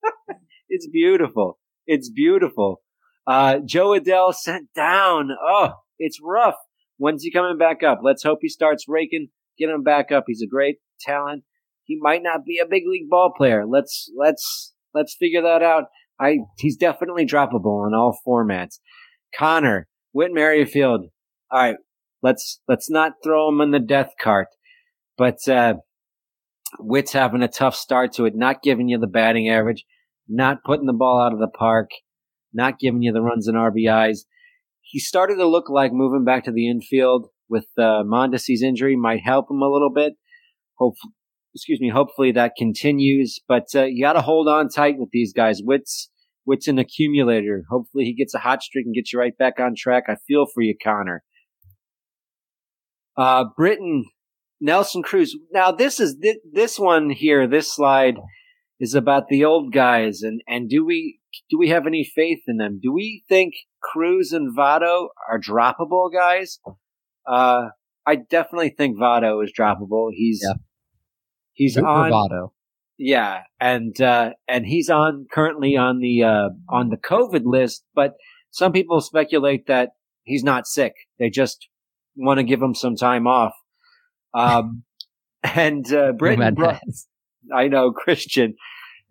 it's 0.68 0.88
beautiful. 0.88 1.58
It's 1.86 2.10
beautiful. 2.10 2.82
Uh, 3.26 3.58
Jo 3.64 3.98
Adell 3.98 4.34
sent 4.34 4.68
down. 4.74 5.30
Oh, 5.42 5.72
it's 5.98 6.18
rough. 6.22 6.56
When's 6.96 7.22
he 7.22 7.30
coming 7.30 7.58
back 7.58 7.82
up? 7.82 8.00
Let's 8.02 8.22
hope 8.22 8.38
he 8.42 8.48
starts 8.48 8.84
raking. 8.88 9.28
Get 9.58 9.70
him 9.70 9.82
back 9.82 10.10
up. 10.12 10.24
He's 10.26 10.42
a 10.42 10.48
great 10.48 10.76
talent. 11.00 11.44
He 11.84 11.98
might 12.00 12.22
not 12.22 12.44
be 12.44 12.58
a 12.58 12.68
big 12.68 12.82
league 12.86 13.08
ball 13.08 13.32
player. 13.36 13.64
Let's 13.66 14.10
let's 14.16 14.74
let's 14.94 15.16
figure 15.18 15.42
that 15.42 15.62
out. 15.62 15.84
I 16.20 16.38
he's 16.58 16.76
definitely 16.76 17.26
droppable 17.26 17.86
in 17.86 17.94
all 17.94 18.18
formats. 18.26 18.78
Connor, 19.36 19.88
Whit 20.18 20.32
Merrifield. 20.32 21.10
All 21.48 21.60
right, 21.60 21.76
let's 22.24 22.60
let's 22.66 22.90
not 22.90 23.12
throw 23.22 23.48
him 23.48 23.60
in 23.60 23.70
the 23.70 23.78
death 23.78 24.14
cart. 24.20 24.48
But 25.16 25.48
uh 25.48 25.74
Whit's 26.80 27.12
having 27.12 27.44
a 27.44 27.46
tough 27.46 27.76
start 27.76 28.14
to 28.14 28.24
it, 28.24 28.34
not 28.34 28.60
giving 28.60 28.88
you 28.88 28.98
the 28.98 29.06
batting 29.06 29.48
average, 29.48 29.84
not 30.28 30.64
putting 30.64 30.86
the 30.86 30.92
ball 30.92 31.20
out 31.20 31.32
of 31.32 31.38
the 31.38 31.46
park, 31.46 31.90
not 32.52 32.80
giving 32.80 33.00
you 33.00 33.12
the 33.12 33.22
runs 33.22 33.46
and 33.46 33.56
RBIs. 33.56 34.22
He 34.80 34.98
started 34.98 35.36
to 35.36 35.46
look 35.46 35.70
like 35.70 35.92
moving 35.92 36.24
back 36.24 36.42
to 36.46 36.52
the 36.52 36.68
infield 36.68 37.28
with 37.48 37.68
uh, 37.78 38.02
Mondesi's 38.02 38.60
injury 38.60 38.96
might 38.96 39.20
help 39.20 39.48
him 39.48 39.62
a 39.62 39.70
little 39.70 39.92
bit. 39.94 40.14
Hope, 40.78 40.96
excuse 41.54 41.80
me. 41.80 41.90
Hopefully 41.90 42.32
that 42.32 42.56
continues, 42.58 43.38
but 43.46 43.66
uh, 43.72 43.84
you 43.84 44.02
got 44.02 44.14
to 44.14 44.22
hold 44.22 44.48
on 44.48 44.68
tight 44.68 44.96
with 44.98 45.10
these 45.12 45.32
guys. 45.32 45.60
Whit's 45.62 46.10
Whit's 46.48 46.66
an 46.66 46.78
accumulator. 46.78 47.64
Hopefully 47.68 48.04
he 48.04 48.14
gets 48.14 48.32
a 48.32 48.38
hot 48.38 48.62
streak 48.62 48.86
and 48.86 48.94
gets 48.94 49.12
you 49.12 49.18
right 49.18 49.36
back 49.36 49.60
on 49.60 49.74
track. 49.76 50.04
I 50.08 50.16
feel 50.26 50.46
for 50.46 50.62
you, 50.62 50.74
Connor. 50.82 51.22
Uh, 53.18 53.44
Britain, 53.54 54.06
Nelson 54.58 55.02
Cruz. 55.02 55.36
Now 55.52 55.72
this 55.72 56.00
is 56.00 56.16
this 56.50 56.78
one 56.78 57.10
here. 57.10 57.46
This 57.46 57.70
slide 57.70 58.14
is 58.80 58.94
about 58.94 59.28
the 59.28 59.44
old 59.44 59.74
guys, 59.74 60.22
and 60.22 60.40
and 60.48 60.70
do 60.70 60.86
we 60.86 61.20
do 61.50 61.58
we 61.58 61.68
have 61.68 61.86
any 61.86 62.02
faith 62.02 62.40
in 62.48 62.56
them? 62.56 62.80
Do 62.82 62.94
we 62.94 63.24
think 63.28 63.52
Cruz 63.82 64.32
and 64.32 64.56
Votto 64.56 65.08
are 65.30 65.38
droppable 65.38 66.10
guys? 66.10 66.60
Uh, 67.26 67.68
I 68.06 68.16
definitely 68.16 68.70
think 68.70 68.96
Votto 68.96 69.44
is 69.44 69.52
droppable. 69.52 70.12
He's 70.14 70.40
yeah. 70.42 70.54
he's 71.52 71.76
Good 71.76 71.84
on 71.84 72.10
Votto. 72.10 72.52
Yeah, 72.98 73.42
and 73.60 73.98
uh, 74.00 74.32
and 74.48 74.66
he's 74.66 74.90
on 74.90 75.26
currently 75.30 75.76
on 75.76 76.00
the 76.00 76.24
uh, 76.24 76.48
on 76.68 76.88
the 76.88 76.96
COVID 76.96 77.42
list, 77.44 77.84
but 77.94 78.14
some 78.50 78.72
people 78.72 79.00
speculate 79.00 79.68
that 79.68 79.90
he's 80.24 80.42
not 80.42 80.66
sick. 80.66 80.94
They 81.18 81.30
just 81.30 81.68
want 82.16 82.38
to 82.38 82.44
give 82.44 82.60
him 82.60 82.74
some 82.74 82.96
time 82.96 83.28
off. 83.28 83.52
Um, 84.34 84.82
and 85.42 85.90
uh, 85.92 86.12
Britain, 86.18 86.58
I 87.54 87.68
know 87.68 87.92
Christian. 87.96 88.56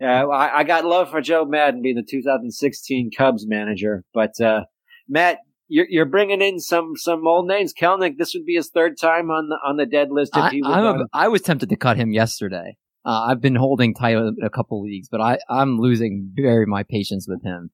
Uh, 0.02 0.06
I, 0.06 0.60
I, 0.60 0.64
got 0.64 0.86
love 0.86 1.10
for 1.10 1.22
Joe 1.22 1.44
Maddon 1.44 1.82
being 1.82 1.96
the 1.96 2.04
2016 2.08 3.10
Cubs 3.18 3.48
manager, 3.48 4.04
but 4.14 4.40
uh, 4.40 4.66
Matt, 5.10 5.40
you're, 5.68 5.88
you're 5.90 6.06
bringing 6.06 6.40
in 6.40 6.60
some 6.60 6.92
some 6.96 7.26
old 7.26 7.48
names. 7.48 7.74
Kelenic, 7.74 8.18
this 8.20 8.36
would 8.36 8.46
be 8.46 8.54
his 8.56 8.70
third 8.70 9.00
time 9.00 9.32
on 9.32 9.50
the 9.50 9.58
on 9.66 9.78
the 9.78 9.88
dead 9.88 10.10
list. 10.12 10.36
If 10.36 10.44
I, 10.44 10.50
he 10.52 10.62
was 10.62 11.02
a, 11.02 11.18
I 11.18 11.30
was 11.30 11.42
tempted 11.42 11.70
to 11.70 11.76
cut 11.76 11.98
him 11.98 12.12
yesterday. 12.12 12.78
Uh, 13.08 13.28
I've 13.30 13.40
been 13.40 13.56
holding 13.56 13.94
tight 13.94 14.18
in 14.18 14.36
a 14.44 14.50
couple 14.50 14.82
leagues, 14.84 15.08
but 15.10 15.22
I 15.22 15.40
I'm 15.50 15.80
losing 15.80 16.30
very 16.36 16.66
my 16.66 16.84
patience 16.84 17.26
with 17.28 17.42
him. 17.42 17.72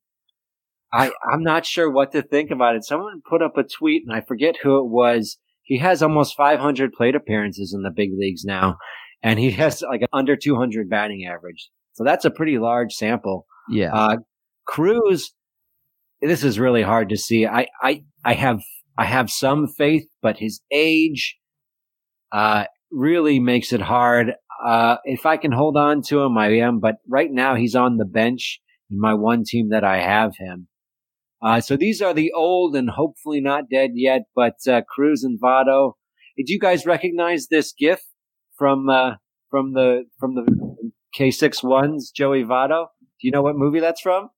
I 0.93 1.11
I'm 1.31 1.43
not 1.43 1.65
sure 1.65 1.89
what 1.89 2.11
to 2.11 2.21
think 2.21 2.51
about 2.51 2.75
it. 2.75 2.85
Someone 2.85 3.23
put 3.27 3.41
up 3.41 3.57
a 3.57 3.63
tweet, 3.63 4.03
and 4.05 4.15
I 4.15 4.21
forget 4.21 4.57
who 4.61 4.77
it 4.77 4.87
was. 4.87 5.37
He 5.63 5.79
has 5.79 6.03
almost 6.03 6.37
500 6.37 6.93
plate 6.93 7.15
appearances 7.15 7.73
in 7.73 7.81
the 7.81 7.89
big 7.89 8.11
leagues 8.15 8.45
now, 8.45 8.77
and 9.23 9.39
he 9.39 9.49
has 9.51 9.81
like 9.81 10.01
under 10.13 10.35
200 10.35 10.87
batting 10.87 11.25
average. 11.25 11.69
So 11.93 12.03
that's 12.03 12.25
a 12.25 12.31
pretty 12.31 12.59
large 12.59 12.93
sample. 12.93 13.47
Yeah. 13.69 13.93
Uh, 13.93 14.17
Cruz, 14.67 15.33
this 16.21 16.43
is 16.43 16.59
really 16.59 16.83
hard 16.83 17.09
to 17.09 17.17
see. 17.17 17.47
I, 17.47 17.67
I, 17.81 18.03
I 18.23 18.33
have, 18.33 18.61
I 18.97 19.05
have 19.05 19.31
some 19.31 19.67
faith, 19.67 20.05
but 20.21 20.37
his 20.37 20.61
age, 20.71 21.37
uh, 22.31 22.65
really 22.93 23.39
makes 23.39 23.73
it 23.73 23.81
hard. 23.81 24.33
Uh, 24.65 24.97
if 25.03 25.25
I 25.25 25.37
can 25.37 25.51
hold 25.51 25.75
on 25.77 26.01
to 26.03 26.21
him, 26.21 26.37
I 26.37 26.49
am, 26.57 26.79
but 26.79 26.95
right 27.09 27.31
now 27.31 27.55
he's 27.55 27.75
on 27.75 27.97
the 27.97 28.05
bench 28.05 28.61
in 28.89 28.99
my 28.99 29.13
one 29.13 29.43
team 29.45 29.69
that 29.69 29.83
I 29.83 29.99
have 29.99 30.37
him. 30.37 30.67
Uh, 31.41 31.59
so 31.59 31.75
these 31.75 32.01
are 32.01 32.13
the 32.13 32.31
old 32.31 32.75
and 32.75 32.89
hopefully 32.89 33.41
not 33.41 33.69
dead 33.69 33.91
yet, 33.95 34.21
but, 34.33 34.55
uh, 34.67 34.81
Cruz 34.87 35.23
and 35.23 35.39
Votto. 35.41 35.93
Did 36.37 36.47
you 36.47 36.59
guys 36.59 36.85
recognize 36.85 37.47
this 37.47 37.73
GIF 37.77 38.01
from, 38.57 38.89
uh, 38.89 39.15
from 39.49 39.73
the, 39.73 40.05
from 40.19 40.35
the 40.35 40.73
K6-1's 41.17 42.11
Joey 42.11 42.43
Votto. 42.43 42.87
Do 42.99 43.27
you 43.27 43.31
know 43.31 43.41
what 43.41 43.55
movie 43.55 43.79
that's 43.79 44.01
from? 44.01 44.29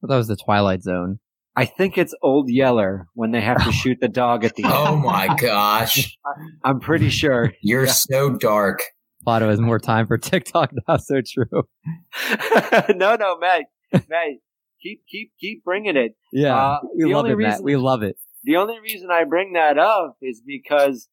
Well, 0.00 0.08
that 0.08 0.16
was 0.16 0.28
the 0.28 0.36
Twilight 0.36 0.82
Zone. 0.82 1.18
I 1.56 1.64
think 1.64 1.98
it's 1.98 2.14
Old 2.22 2.48
Yeller 2.48 3.08
when 3.14 3.32
they 3.32 3.40
have 3.40 3.62
to 3.64 3.72
shoot 3.72 3.98
the 4.00 4.08
dog 4.08 4.44
at 4.44 4.54
the 4.54 4.64
end. 4.64 4.72
Oh 4.74 4.96
my 4.96 5.34
gosh. 5.36 6.16
I'm 6.64 6.80
pretty 6.80 7.10
sure. 7.10 7.52
You're 7.60 7.86
yeah. 7.86 7.92
so 7.92 8.30
dark. 8.30 8.82
Votto 9.26 9.48
has 9.48 9.60
more 9.60 9.78
time 9.78 10.06
for 10.06 10.18
TikTok 10.18 10.72
now, 10.88 10.96
so 10.96 11.20
true. 11.26 11.46
no, 12.94 13.16
no, 13.16 13.38
Matt. 13.38 13.64
Matt, 13.92 14.38
keep, 14.82 15.02
keep, 15.10 15.32
keep 15.40 15.64
bringing 15.64 15.96
it. 15.96 16.16
Yeah. 16.32 16.56
Uh, 16.56 16.78
we 16.96 17.12
love 17.12 17.26
it, 17.26 17.34
reason, 17.34 17.50
Matt. 17.50 17.62
We 17.62 17.76
love 17.76 18.02
it. 18.02 18.16
The 18.44 18.56
only 18.56 18.78
reason 18.80 19.10
I 19.10 19.24
bring 19.24 19.52
that 19.54 19.78
up 19.78 20.16
is 20.22 20.42
because 20.44 21.08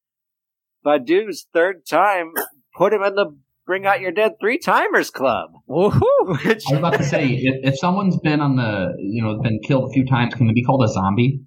Baddoo's 0.85 1.47
third 1.53 1.85
time 1.85 2.33
put 2.77 2.93
him 2.93 3.03
in 3.03 3.15
the 3.15 3.37
bring 3.67 3.85
out 3.85 3.99
your 3.99 4.11
dead 4.11 4.31
three 4.39 4.57
timers 4.57 5.11
club. 5.11 5.51
Woohoo! 5.69 6.01
I 6.29 6.55
was 6.55 6.71
about 6.71 6.93
to 6.93 7.03
say, 7.03 7.27
if, 7.27 7.73
if, 7.73 7.77
someone's 7.77 8.17
been 8.17 8.39
on 8.39 8.55
the, 8.55 8.95
you 8.97 9.21
know, 9.21 9.39
been 9.41 9.59
killed 9.59 9.89
a 9.89 9.93
few 9.93 10.05
times, 10.05 10.33
can 10.33 10.49
it 10.49 10.55
be 10.55 10.63
called 10.63 10.83
a 10.83 10.87
zombie? 10.87 11.41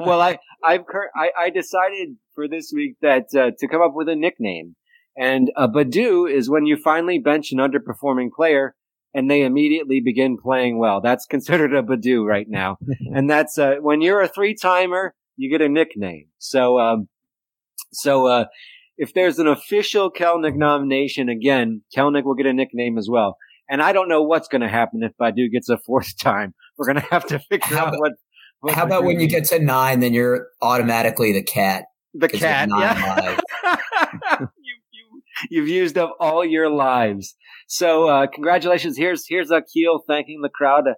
well, 0.00 0.20
I, 0.20 0.38
I've, 0.64 0.84
I, 1.14 1.30
I 1.38 1.50
decided 1.50 2.16
for 2.34 2.48
this 2.48 2.72
week 2.74 2.96
that 3.02 3.26
uh, 3.36 3.50
to 3.58 3.68
come 3.68 3.82
up 3.82 3.92
with 3.94 4.08
a 4.08 4.16
nickname, 4.16 4.74
and 5.18 5.50
a 5.56 5.68
Baddoo 5.68 6.30
is 6.30 6.48
when 6.48 6.66
you 6.66 6.76
finally 6.76 7.18
bench 7.18 7.52
an 7.52 7.58
underperforming 7.58 8.30
player 8.34 8.74
and 9.14 9.30
they 9.30 9.42
immediately 9.42 10.00
begin 10.00 10.36
playing 10.36 10.78
well. 10.78 11.00
That's 11.00 11.26
considered 11.26 11.74
a 11.74 11.82
Baddoo 11.82 12.24
right 12.24 12.46
now, 12.48 12.78
and 13.14 13.28
that's 13.28 13.58
uh, 13.58 13.76
when 13.80 14.00
you're 14.00 14.22
a 14.22 14.28
three 14.28 14.54
timer, 14.54 15.14
you 15.36 15.50
get 15.50 15.64
a 15.64 15.68
nickname. 15.68 16.26
So, 16.38 16.78
um, 16.78 17.08
so. 17.92 18.26
Uh, 18.26 18.44
if 19.00 19.14
there's 19.14 19.38
an 19.38 19.46
official 19.46 20.10
Kelenic 20.10 20.56
nomination, 20.56 21.28
again, 21.28 21.82
Kelenic 21.96 22.24
will 22.24 22.34
get 22.34 22.46
a 22.46 22.52
nickname 22.52 22.98
as 22.98 23.08
well. 23.08 23.36
And 23.70 23.82
I 23.82 23.92
don't 23.92 24.08
know 24.08 24.22
what's 24.22 24.48
going 24.48 24.62
to 24.62 24.68
happen 24.68 25.02
if 25.02 25.12
Baddoo 25.20 25.50
gets 25.52 25.68
a 25.68 25.78
fourth 25.78 26.18
time. 26.18 26.54
We're 26.76 26.86
going 26.86 27.00
to 27.00 27.08
have 27.10 27.26
to 27.26 27.38
figure 27.38 27.76
how 27.76 27.84
out 27.84 27.88
about, 27.88 28.00
what, 28.00 28.12
what. 28.60 28.74
How 28.74 28.84
about 28.84 29.04
when 29.04 29.20
you 29.20 29.28
get 29.28 29.44
to 29.46 29.58
nine, 29.58 30.00
then 30.00 30.12
you're 30.12 30.48
automatically 30.60 31.32
the 31.32 31.42
cat? 31.42 31.84
The 32.14 32.28
cat, 32.28 32.68
yeah. 32.76 33.36
you, 35.50 35.50
you, 35.50 35.60
you've 35.60 35.68
used 35.68 35.98
up 35.98 36.16
all 36.20 36.44
your 36.44 36.70
lives. 36.70 37.36
So, 37.66 38.08
uh, 38.08 38.26
congratulations. 38.26 38.96
Here's, 38.96 39.24
here's 39.28 39.50
Akil 39.50 40.02
thanking 40.08 40.40
the 40.42 40.48
crowd, 40.48 40.88
uh, 40.88 40.94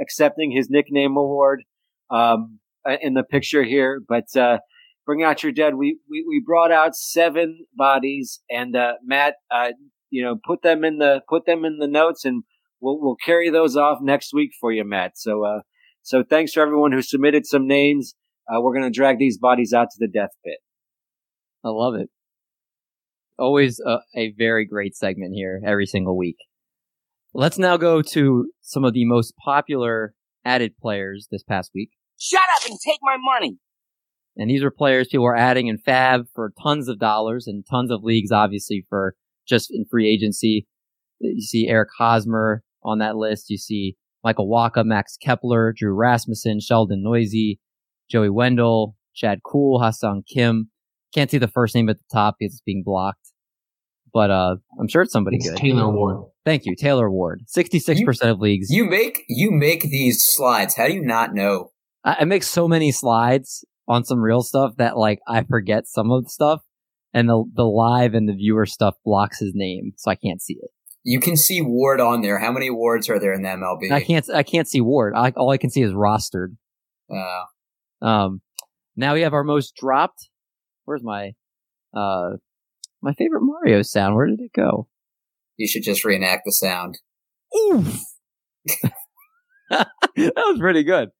accepting 0.00 0.50
his 0.50 0.68
nickname 0.70 1.16
award, 1.16 1.64
um, 2.10 2.58
uh, 2.88 2.96
in 3.00 3.14
the 3.14 3.24
picture 3.24 3.64
here. 3.64 4.00
But, 4.06 4.36
uh, 4.36 4.58
bring 5.06 5.22
out 5.22 5.42
your 5.42 5.52
dead. 5.52 5.74
We, 5.74 5.98
we, 6.10 6.24
we 6.28 6.42
brought 6.46 6.72
out 6.72 6.94
seven 6.94 7.66
bodies 7.76 8.40
and, 8.50 8.76
uh, 8.76 8.94
Matt, 9.04 9.34
uh, 9.50 9.72
you 10.10 10.22
know, 10.22 10.36
put 10.46 10.62
them 10.62 10.84
in 10.84 10.98
the, 10.98 11.20
put 11.28 11.46
them 11.46 11.64
in 11.64 11.78
the 11.78 11.88
notes 11.88 12.24
and 12.24 12.44
we'll, 12.80 13.00
we'll 13.00 13.16
carry 13.24 13.50
those 13.50 13.76
off 13.76 13.98
next 14.02 14.32
week 14.34 14.50
for 14.60 14.72
you, 14.72 14.84
Matt. 14.84 15.12
So, 15.16 15.44
uh, 15.44 15.60
so 16.02 16.22
thanks 16.28 16.52
to 16.52 16.60
everyone 16.60 16.92
who 16.92 17.02
submitted 17.02 17.46
some 17.46 17.66
names. 17.66 18.14
Uh, 18.48 18.60
we're 18.60 18.74
going 18.74 18.92
to 18.92 18.96
drag 18.96 19.18
these 19.18 19.38
bodies 19.38 19.72
out 19.72 19.88
to 19.90 19.96
the 19.98 20.08
death 20.08 20.30
pit. 20.44 20.58
I 21.64 21.68
love 21.68 21.94
it. 21.94 22.10
Always 23.42 23.80
a, 23.80 23.98
a 24.14 24.32
very 24.38 24.64
great 24.64 24.94
segment 24.96 25.34
here 25.34 25.60
every 25.66 25.84
single 25.84 26.16
week. 26.16 26.36
Let's 27.34 27.58
now 27.58 27.76
go 27.76 28.00
to 28.00 28.52
some 28.60 28.84
of 28.84 28.94
the 28.94 29.04
most 29.04 29.34
popular 29.36 30.14
added 30.44 30.76
players 30.80 31.26
this 31.28 31.42
past 31.42 31.72
week. 31.74 31.90
Shut 32.16 32.40
up 32.56 32.70
and 32.70 32.78
take 32.86 33.00
my 33.02 33.16
money. 33.18 33.58
And 34.36 34.48
these 34.48 34.62
are 34.62 34.70
players 34.70 35.08
people 35.08 35.26
are 35.26 35.34
adding 35.34 35.66
in 35.66 35.78
FAAB 35.78 36.26
for 36.32 36.52
tons 36.62 36.86
of 36.86 37.00
dollars 37.00 37.48
and 37.48 37.64
tons 37.68 37.90
of 37.90 38.04
leagues, 38.04 38.30
obviously, 38.30 38.86
for 38.88 39.16
just 39.44 39.72
in 39.72 39.86
free 39.90 40.08
agency. 40.08 40.68
You 41.18 41.40
see 41.40 41.66
Eric 41.66 41.88
Hosmer 41.98 42.62
on 42.84 43.00
that 43.00 43.16
list. 43.16 43.50
You 43.50 43.58
see 43.58 43.96
Michael 44.22 44.48
Wacha, 44.48 44.84
Max 44.84 45.16
Kepler, 45.20 45.74
Drew 45.76 45.94
Rasmussen, 45.94 46.60
Sheldon 46.60 47.02
Neuse, 47.02 47.56
Joey 48.08 48.30
Wendle, 48.30 48.94
Chad 49.16 49.40
Kuhl, 49.44 49.80
Ha-Seong 49.80 50.22
Kim. 50.32 50.70
Can't 51.12 51.28
see 51.28 51.38
the 51.38 51.48
first 51.48 51.74
name 51.74 51.88
at 51.88 51.98
the 51.98 52.04
top 52.12 52.36
because 52.38 52.54
it's 52.54 52.62
being 52.62 52.82
blocked. 52.84 53.21
But 54.12 54.30
uh, 54.30 54.56
I'm 54.78 54.88
sure 54.88 55.02
it's 55.02 55.12
somebody 55.12 55.36
it's 55.38 55.48
good. 55.48 55.56
Taylor 55.58 55.88
Ward. 55.90 56.30
Thank 56.44 56.66
you, 56.66 56.74
Taylor 56.76 57.10
Ward. 57.10 57.42
66% 57.56 58.30
of 58.30 58.40
leagues. 58.40 58.68
You 58.70 58.84
make 58.84 59.22
you 59.28 59.50
make 59.50 59.82
these 59.82 60.24
slides. 60.26 60.76
How 60.76 60.86
do 60.86 60.92
you 60.92 61.02
not 61.02 61.34
know 61.34 61.70
I, 62.04 62.18
I 62.20 62.24
make 62.24 62.42
so 62.42 62.68
many 62.68 62.92
slides 62.92 63.64
on 63.88 64.04
some 64.04 64.20
real 64.20 64.42
stuff 64.42 64.74
that 64.76 64.96
like 64.96 65.20
I 65.26 65.42
forget 65.44 65.86
some 65.86 66.10
of 66.10 66.24
the 66.24 66.30
stuff, 66.30 66.62
and 67.14 67.28
the 67.28 67.44
the 67.54 67.64
live 67.64 68.14
and 68.14 68.28
the 68.28 68.34
viewer 68.34 68.66
stuff 68.66 68.94
blocks 69.04 69.40
his 69.40 69.52
name, 69.54 69.92
so 69.96 70.10
I 70.10 70.14
can't 70.14 70.42
see 70.42 70.58
it. 70.60 70.70
You 71.04 71.18
can 71.18 71.36
see 71.36 71.60
Ward 71.60 72.00
on 72.00 72.22
there. 72.22 72.38
How 72.38 72.52
many 72.52 72.68
awards 72.68 73.08
are 73.08 73.18
there 73.18 73.32
in 73.32 73.42
the 73.42 73.48
MLB? 73.48 73.90
I 73.92 74.00
can't 74.02 74.28
I 74.30 74.42
can't 74.42 74.68
see 74.68 74.80
Ward. 74.80 75.14
I, 75.16 75.30
all 75.30 75.50
I 75.50 75.56
can 75.56 75.70
see 75.70 75.82
is 75.82 75.92
rostered. 75.92 76.56
Uh, 77.10 78.06
Um, 78.06 78.40
now 78.96 79.14
we 79.14 79.22
have 79.22 79.32
our 79.32 79.44
most 79.44 79.74
dropped. 79.76 80.28
Where's 80.84 81.02
my 81.02 81.32
uh 81.94 82.36
my 83.02 83.12
favorite 83.14 83.42
Mario 83.42 83.82
sound? 83.82 84.14
Where 84.14 84.26
did 84.26 84.40
it 84.40 84.52
go? 84.54 84.88
you 85.56 85.68
should 85.68 85.82
just 85.82 86.04
reenact 86.04 86.42
the 86.44 86.52
sound. 86.52 86.98
Oof. 87.56 88.02
that 89.70 89.88
was 90.16 90.58
pretty 90.58 90.82
good. 90.82 91.10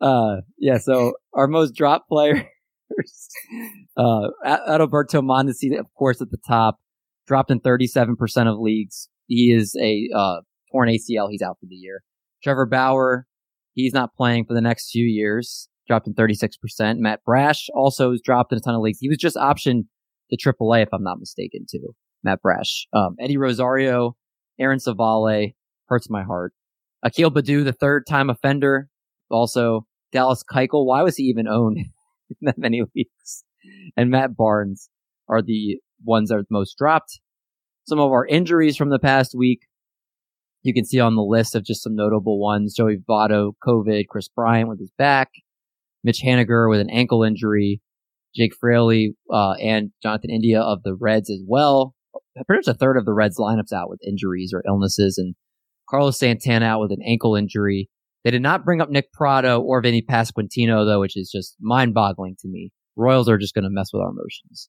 Uh, 0.00 0.36
yeah. 0.58 0.78
So 0.78 1.14
our 1.34 1.46
most 1.46 1.74
dropped 1.74 2.08
players, 2.08 2.44
uh, 3.96 4.28
Adalberto 4.46 5.20
Mondesi, 5.22 5.78
of 5.78 5.86
course, 5.98 6.22
at 6.22 6.30
the 6.30 6.38
top, 6.48 6.78
dropped 7.26 7.50
in 7.50 7.60
37% 7.60 8.16
of 8.50 8.58
leagues. 8.58 9.08
He 9.26 9.52
is 9.52 9.76
a, 9.80 10.08
uh, 10.16 10.40
torn 10.72 10.88
ACL. 10.88 11.28
He's 11.30 11.42
out 11.42 11.58
for 11.60 11.66
the 11.68 11.74
year. 11.74 12.02
Trevor 12.42 12.66
Bauer, 12.66 13.26
he's 13.74 13.92
not 13.92 14.14
playing 14.16 14.46
for 14.46 14.54
the 14.54 14.60
next 14.60 14.90
few 14.90 15.04
years, 15.04 15.68
dropped 15.86 16.06
in 16.06 16.14
36%. 16.14 16.96
Matt 16.98 17.20
Brash 17.24 17.68
also 17.74 18.12
has 18.12 18.22
dropped 18.24 18.52
in 18.52 18.58
a 18.58 18.60
ton 18.62 18.74
of 18.74 18.80
leagues. 18.80 18.98
He 19.00 19.08
was 19.08 19.18
just 19.18 19.36
optioned 19.36 19.84
to 20.30 20.36
AAA, 20.36 20.82
if 20.82 20.88
I'm 20.92 21.02
not 21.02 21.18
mistaken, 21.18 21.66
too. 21.70 21.94
Matt 22.22 22.42
Brash. 22.42 22.86
Um, 22.92 23.16
Eddie 23.18 23.36
Rosario, 23.36 24.16
Aaron 24.58 24.78
Civale, 24.78 25.54
hurts 25.86 26.10
my 26.10 26.22
heart. 26.22 26.52
Akil 27.02 27.30
Baddoo, 27.30 27.64
the 27.64 27.72
third 27.72 28.06
time 28.06 28.30
offender, 28.30 28.88
also 29.30 29.86
Dallas 30.12 30.44
Keuchel. 30.48 30.86
Why 30.86 31.02
was 31.02 31.16
he 31.16 31.24
even 31.24 31.48
owned 31.48 31.78
in 31.78 32.36
that 32.42 32.58
many 32.58 32.82
leagues? 32.94 33.44
And 33.96 34.10
Matt 34.10 34.36
Barnes 34.36 34.88
are 35.28 35.42
the 35.42 35.78
ones 36.04 36.28
that 36.28 36.36
are 36.36 36.44
most 36.50 36.76
dropped. 36.78 37.20
Some 37.86 38.00
of 38.00 38.10
our 38.10 38.26
injuries 38.26 38.76
from 38.76 38.90
the 38.90 38.98
past 38.98 39.34
week. 39.36 39.60
You 40.62 40.74
can 40.74 40.84
see 40.84 41.00
on 41.00 41.16
the 41.16 41.22
list 41.22 41.54
of 41.54 41.64
just 41.64 41.82
some 41.82 41.96
notable 41.96 42.38
ones. 42.38 42.74
Joey 42.74 42.98
Votto, 43.08 43.52
COVID, 43.66 44.06
Kris 44.08 44.28
Bryant 44.28 44.68
with 44.68 44.78
his 44.78 44.92
back, 44.98 45.30
Mitch 46.04 46.20
Haniger 46.22 46.68
with 46.68 46.80
an 46.80 46.90
ankle 46.90 47.22
injury, 47.24 47.80
Jake 48.34 48.52
Fraley, 48.58 49.16
uh, 49.32 49.52
and 49.60 49.90
Jonathan 50.02 50.30
India 50.30 50.60
of 50.60 50.82
the 50.82 50.94
Reds 50.94 51.30
as 51.30 51.42
well. 51.46 51.94
Pretty 52.46 52.58
much 52.58 52.74
a 52.74 52.78
third 52.78 52.96
of 52.96 53.04
the 53.04 53.12
Reds 53.12 53.38
lineups 53.38 53.72
out 53.72 53.90
with 53.90 54.00
injuries 54.06 54.52
or 54.54 54.62
illnesses 54.66 55.18
and 55.18 55.34
Carlos 55.88 56.18
Santana 56.18 56.66
out 56.66 56.80
with 56.80 56.92
an 56.92 57.02
ankle 57.04 57.34
injury. 57.34 57.88
They 58.24 58.30
did 58.30 58.42
not 58.42 58.64
bring 58.64 58.80
up 58.80 58.90
Nick 58.90 59.12
Pratto 59.12 59.60
or 59.60 59.82
Vinny 59.82 60.02
Pasquantino 60.02 60.84
though, 60.86 61.00
which 61.00 61.16
is 61.16 61.30
just 61.30 61.56
mind 61.60 61.94
boggling 61.94 62.36
to 62.40 62.48
me. 62.48 62.70
Royals 62.96 63.28
are 63.28 63.38
just 63.38 63.54
going 63.54 63.64
to 63.64 63.70
mess 63.70 63.90
with 63.92 64.02
our 64.02 64.10
emotions. 64.10 64.68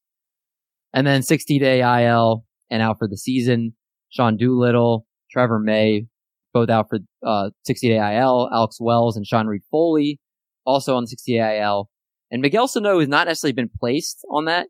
And 0.94 1.06
then 1.06 1.22
60 1.22 1.60
day 1.60 1.82
IL 1.82 2.44
and 2.70 2.82
out 2.82 2.98
for 2.98 3.08
the 3.08 3.18
season. 3.18 3.76
Sean 4.10 4.38
Doolittle, 4.38 5.06
Trevor 5.32 5.60
May, 5.60 6.08
both 6.54 6.70
out 6.70 6.88
for 6.90 7.00
uh, 7.26 7.52
60 7.66 7.90
day 7.90 8.18
IL. 8.18 8.50
Alex 8.52 8.78
Wells 8.80 9.16
and 9.16 9.26
Sean 9.26 9.48
Reid-Foley 9.48 10.20
also 10.66 10.96
on 10.96 11.08
60 11.08 11.34
day 11.34 11.62
IL. 11.62 11.90
And 12.32 12.42
Miguel 12.42 12.68
Sano 12.68 13.00
has 13.00 13.10
not 13.10 13.28
necessarily 13.28 13.54
been 13.54 13.70
placed 13.80 14.26
on 14.32 14.46
that, 14.46 14.68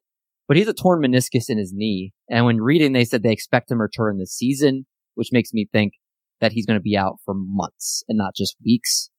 but 0.48 0.58
he's 0.58 0.68
a 0.68 0.74
torn 0.74 1.02
meniscus 1.02 1.50
in 1.50 1.58
his 1.58 1.72
knee. 1.74 2.12
And 2.30 2.46
when 2.46 2.58
reading, 2.58 2.94
they 2.94 3.06
said 3.06 3.24
they 3.24 3.32
expect 3.32 3.72
him 3.72 3.78
to 3.78 3.84
return 3.84 4.18
this 4.18 4.36
season, 4.36 4.86
which 5.16 5.32
makes 5.32 5.54
me 5.54 5.68
think 5.72 5.94
that 6.42 6.52
he's 6.52 6.66
going 6.66 6.80
to 6.80 6.84
be 6.84 6.98
out 6.98 7.20
for 7.24 7.34
months 7.36 8.04
and 8.10 8.18
not 8.18 8.36
just 8.36 8.56
weeks. 8.66 9.10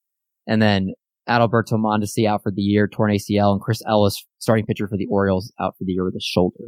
And 0.47 0.61
then 0.61 0.93
Adalberto 1.29 1.75
Mondesi 1.75 2.27
out 2.27 2.43
for 2.43 2.51
the 2.51 2.63
year, 2.63 2.89
torn 2.89 3.13
ACL, 3.13 3.53
and 3.53 3.61
Chris 3.61 3.81
Ellis, 3.87 4.27
starting 4.39 4.67
pitcher 4.67 4.89
for 4.89 4.97
the 4.97 5.07
Orioles, 5.09 5.53
out 5.61 5.75
for 5.79 5.85
the 5.85 5.93
year 5.93 6.05
with 6.05 6.17
a 6.17 6.21
shoulder. 6.21 6.65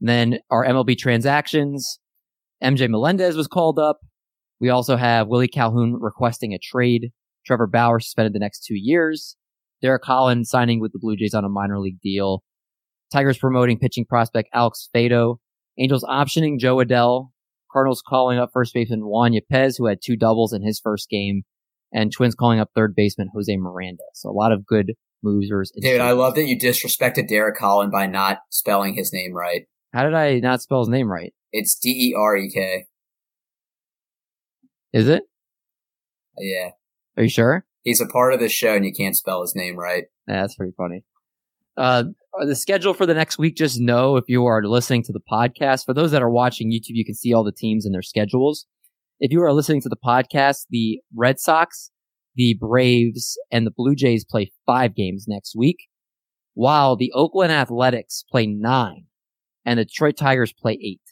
And 0.00 0.08
then 0.08 0.38
our 0.50 0.66
MLB 0.66 0.98
transactions, 0.98 2.00
MJ 2.62 2.88
Melendez 2.88 3.36
was 3.36 3.46
called 3.46 3.78
up. 3.78 4.00
We 4.60 4.68
also 4.68 4.96
have 4.96 5.28
Willie 5.28 5.48
Calhoun 5.48 5.96
requesting 6.00 6.52
a 6.52 6.58
trade. 6.58 7.12
Trevor 7.46 7.66
Bauer 7.66 8.00
suspended 8.00 8.34
the 8.34 8.38
next 8.38 8.64
two 8.64 8.76
years. 8.76 9.36
Derek 9.82 10.04
Holland 10.04 10.46
signing 10.46 10.80
with 10.80 10.92
the 10.92 10.98
Blue 10.98 11.16
Jays 11.16 11.34
on 11.34 11.44
a 11.44 11.48
minor 11.48 11.78
league 11.78 12.00
deal. 12.00 12.42
Tigers 13.12 13.38
promoting 13.38 13.78
pitching 13.78 14.04
prospect 14.04 14.48
Alex 14.54 14.88
Faedo. 14.94 15.36
Angels 15.78 16.04
optioning 16.04 16.58
Jo 16.58 16.76
Adell. 16.76 17.30
Cardinals 17.72 18.02
calling 18.06 18.38
up 18.38 18.50
first 18.52 18.74
baseman 18.74 19.06
Juan 19.06 19.32
Yepez, 19.32 19.76
who 19.78 19.86
had 19.86 20.00
two 20.02 20.16
doubles 20.16 20.52
in 20.52 20.62
his 20.62 20.80
first 20.80 21.08
game. 21.08 21.42
And 21.92 22.12
Twins 22.12 22.34
calling 22.34 22.60
up 22.60 22.70
third 22.74 22.94
baseman 22.94 23.30
Jose 23.34 23.56
Miranda. 23.56 24.02
So 24.14 24.28
a 24.28 24.32
lot 24.32 24.52
of 24.52 24.66
good 24.66 24.92
moves. 25.22 25.50
David, 25.80 26.00
I 26.00 26.12
love 26.12 26.34
that 26.36 26.46
you 26.46 26.58
disrespected 26.58 27.28
Derek 27.28 27.58
Holland 27.58 27.92
by 27.92 28.06
not 28.06 28.38
spelling 28.50 28.94
his 28.94 29.12
name 29.12 29.34
right. 29.34 29.62
How 29.92 30.04
did 30.04 30.14
I 30.14 30.38
not 30.38 30.62
spell 30.62 30.80
his 30.80 30.88
name 30.88 31.10
right? 31.10 31.32
It's 31.52 31.76
D 31.76 31.90
E 31.90 32.14
R 32.16 32.36
E 32.36 32.50
K. 32.52 32.86
Is 34.92 35.08
it? 35.08 35.24
Yeah. 36.38 36.70
Are 37.16 37.24
you 37.24 37.28
sure? 37.28 37.64
He's 37.82 38.00
a 38.00 38.06
part 38.06 38.34
of 38.34 38.40
this 38.40 38.52
show 38.52 38.74
and 38.74 38.84
you 38.84 38.92
can't 38.92 39.16
spell 39.16 39.40
his 39.40 39.54
name 39.54 39.76
right. 39.76 40.04
Yeah, 40.28 40.42
that's 40.42 40.54
pretty 40.54 40.74
funny. 40.76 41.04
Uh, 41.76 42.04
the 42.46 42.56
schedule 42.56 42.92
for 42.92 43.06
the 43.06 43.14
next 43.14 43.38
week, 43.38 43.56
just 43.56 43.80
know 43.80 44.16
if 44.16 44.24
you 44.28 44.44
are 44.44 44.62
listening 44.62 45.02
to 45.04 45.12
the 45.12 45.20
podcast. 45.20 45.86
For 45.86 45.94
those 45.94 46.10
that 46.10 46.22
are 46.22 46.30
watching 46.30 46.70
YouTube, 46.70 46.90
you 46.90 47.04
can 47.04 47.14
see 47.14 47.32
all 47.32 47.44
the 47.44 47.52
teams 47.52 47.86
and 47.86 47.94
their 47.94 48.02
schedules. 48.02 48.66
If 49.18 49.32
you 49.32 49.42
are 49.42 49.52
listening 49.52 49.80
to 49.82 49.88
the 49.88 49.96
podcast, 49.96 50.66
the 50.70 51.00
Red 51.14 51.38
Sox, 51.40 51.90
the 52.34 52.56
Braves, 52.60 53.38
and 53.50 53.66
the 53.66 53.72
Blue 53.74 53.94
Jays 53.94 54.24
play 54.24 54.52
five 54.66 54.94
games 54.94 55.26
next 55.26 55.54
week, 55.56 55.88
while 56.54 56.96
the 56.96 57.12
Oakland 57.14 57.52
Athletics 57.52 58.24
play 58.30 58.46
nine 58.46 59.06
and 59.64 59.78
the 59.78 59.84
Detroit 59.84 60.16
Tigers 60.16 60.52
play 60.52 60.78
eight. 60.82 61.02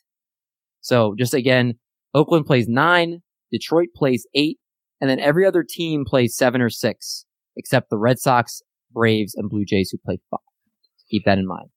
So 0.80 1.14
just 1.18 1.34
again, 1.34 1.74
Oakland 2.14 2.46
plays 2.46 2.68
nine, 2.68 3.22
Detroit 3.52 3.88
plays 3.94 4.26
eight, 4.34 4.58
and 5.00 5.08
then 5.08 5.20
every 5.20 5.46
other 5.46 5.64
team 5.68 6.04
plays 6.04 6.36
seven 6.36 6.60
or 6.60 6.70
six, 6.70 7.24
except 7.56 7.90
the 7.90 7.98
Red 7.98 8.18
Sox, 8.18 8.62
Braves, 8.92 9.34
and 9.34 9.48
Blue 9.50 9.64
Jays 9.64 9.90
who 9.90 9.98
play 9.98 10.18
five. 10.30 10.40
Keep 11.10 11.24
that 11.24 11.38
in 11.38 11.46
mind. 11.46 11.68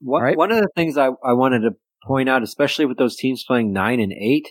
One, 0.00 0.22
right. 0.22 0.36
one 0.36 0.50
of 0.50 0.58
the 0.58 0.68
things 0.74 0.96
I, 0.96 1.08
I 1.24 1.32
wanted 1.34 1.60
to 1.60 1.72
point 2.06 2.28
out, 2.28 2.42
especially 2.42 2.86
with 2.86 2.96
those 2.98 3.16
teams 3.16 3.44
playing 3.46 3.72
nine 3.72 4.00
and 4.00 4.12
eight, 4.12 4.48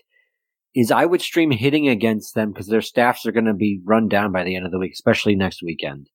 is 0.76 0.92
I 0.92 1.06
would 1.06 1.22
stream 1.22 1.52
hitting 1.52 1.88
against 1.88 2.36
them 2.36 2.52
because 2.52 2.68
their 2.68 2.82
staffs 2.82 3.26
are 3.26 3.32
going 3.32 3.46
to 3.46 3.54
be 3.56 3.82
run 3.84 4.08
down 4.08 4.32
by 4.32 4.44
the 4.44 4.56
end 4.56 4.66
of 4.66 4.72
the 4.72 4.78
week, 4.80 4.92
especially 4.94 5.36
next 5.36 5.62
weekend. 5.64 6.08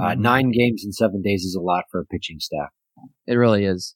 Uh, 0.00 0.12
Mhm. 0.12 0.18
nine 0.20 0.50
games 0.50 0.82
in 0.86 0.92
seven 0.92 1.20
days 1.20 1.42
is 1.42 1.54
a 1.54 1.60
lot 1.60 1.84
for 1.90 2.00
a 2.00 2.06
pitching 2.06 2.40
staff. 2.40 2.70
It 3.26 3.34
really 3.34 3.64
is. 3.66 3.94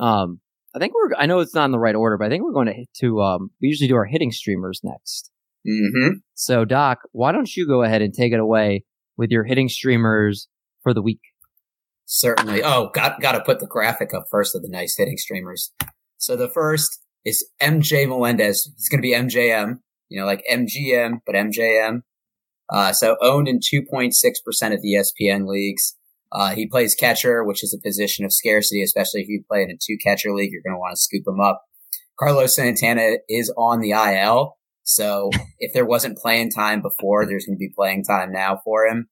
Um, 0.00 0.40
I 0.74 0.78
think 0.78 0.94
we're. 0.94 1.14
I 1.16 1.26
know 1.26 1.40
it's 1.40 1.54
not 1.54 1.66
in 1.66 1.70
the 1.70 1.78
right 1.78 1.94
order, 1.94 2.16
but 2.16 2.24
I 2.24 2.28
think 2.30 2.42
we're 2.42 2.52
going 2.52 2.66
to 2.66 2.72
hit 2.72 2.88
to. 3.00 3.20
Um, 3.20 3.50
we 3.60 3.68
usually 3.68 3.86
do 3.88 3.94
our 3.94 4.06
hitting 4.06 4.32
streamers 4.32 4.80
next. 4.82 5.30
Mm-hmm. 5.66 6.18
So, 6.34 6.64
Doc, 6.64 7.00
why 7.12 7.32
don't 7.32 7.54
you 7.56 7.66
go 7.66 7.82
ahead 7.82 8.02
and 8.02 8.12
take 8.12 8.32
it 8.32 8.40
away 8.40 8.84
with 9.16 9.30
your 9.30 9.44
hitting 9.44 9.68
streamers 9.68 10.48
for 10.82 10.92
the 10.92 11.02
week? 11.02 11.20
Certainly. 12.06 12.62
Oh, 12.62 12.90
got 12.92 13.20
got 13.20 13.32
to 13.32 13.40
put 13.40 13.60
the 13.60 13.66
graphic 13.66 14.12
up 14.12 14.26
first 14.30 14.54
of 14.54 14.62
the 14.62 14.68
nice 14.68 14.96
hitting 14.96 15.16
streamers. 15.16 15.72
So 16.18 16.36
the 16.36 16.48
first 16.48 17.00
is 17.24 17.46
MJ 17.60 18.06
Melendez. 18.06 18.70
He's 18.76 18.88
going 18.88 18.98
to 18.98 19.02
be 19.02 19.14
MJM, 19.14 19.78
you 20.08 20.20
know, 20.20 20.26
like 20.26 20.44
MGM, 20.50 21.20
but 21.24 21.34
MJM. 21.34 22.02
Uh, 22.70 22.92
so 22.92 23.16
owned 23.20 23.48
in 23.48 23.58
2.6% 23.58 24.10
of 24.74 24.82
the 24.82 24.94
ESPN 24.94 25.46
leagues. 25.46 25.96
Uh, 26.32 26.54
he 26.54 26.66
plays 26.66 26.94
catcher, 26.94 27.44
which 27.44 27.62
is 27.62 27.72
a 27.74 27.82
position 27.86 28.24
of 28.24 28.32
scarcity, 28.32 28.82
especially 28.82 29.20
if 29.20 29.28
you 29.28 29.44
play 29.48 29.62
in 29.62 29.70
a 29.70 29.78
two 29.80 29.96
catcher 30.02 30.34
league. 30.34 30.50
You're 30.50 30.62
going 30.62 30.74
to 30.74 30.80
want 30.80 30.96
to 30.96 31.00
scoop 31.00 31.24
him 31.26 31.40
up. 31.40 31.62
Carlos 32.18 32.56
Santana 32.56 33.18
is 33.28 33.52
on 33.56 33.80
the 33.80 33.90
IL. 33.90 34.56
So 34.84 35.30
if 35.58 35.72
there 35.72 35.86
wasn't 35.86 36.18
playing 36.18 36.50
time 36.50 36.82
before, 36.82 37.26
there's 37.26 37.46
going 37.46 37.56
to 37.56 37.58
be 37.58 37.72
playing 37.74 38.04
time 38.04 38.30
now 38.32 38.60
for 38.64 38.86
him. 38.86 39.08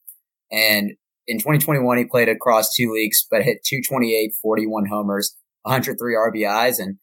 And 0.51 0.93
in 1.27 1.39
2021, 1.39 1.99
he 1.99 2.05
played 2.05 2.29
across 2.29 2.75
two 2.75 2.93
leagues, 2.93 3.27
but 3.31 3.43
hit 3.43 3.65
228, 3.65 4.33
41 4.41 4.87
homers, 4.87 5.37
103 5.63 6.15
RBIs. 6.15 6.79
And 6.79 6.99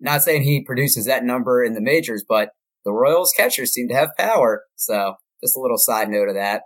not 0.00 0.22
saying 0.22 0.42
he 0.42 0.64
produces 0.64 1.06
that 1.06 1.24
number 1.24 1.62
in 1.62 1.74
the 1.74 1.80
majors, 1.80 2.24
but 2.26 2.50
the 2.84 2.92
Royals 2.92 3.32
catchers 3.36 3.72
seem 3.72 3.88
to 3.88 3.94
have 3.94 4.16
power. 4.18 4.64
So 4.76 5.14
just 5.42 5.56
a 5.56 5.60
little 5.60 5.78
side 5.78 6.08
note 6.08 6.28
of 6.28 6.34
that. 6.34 6.62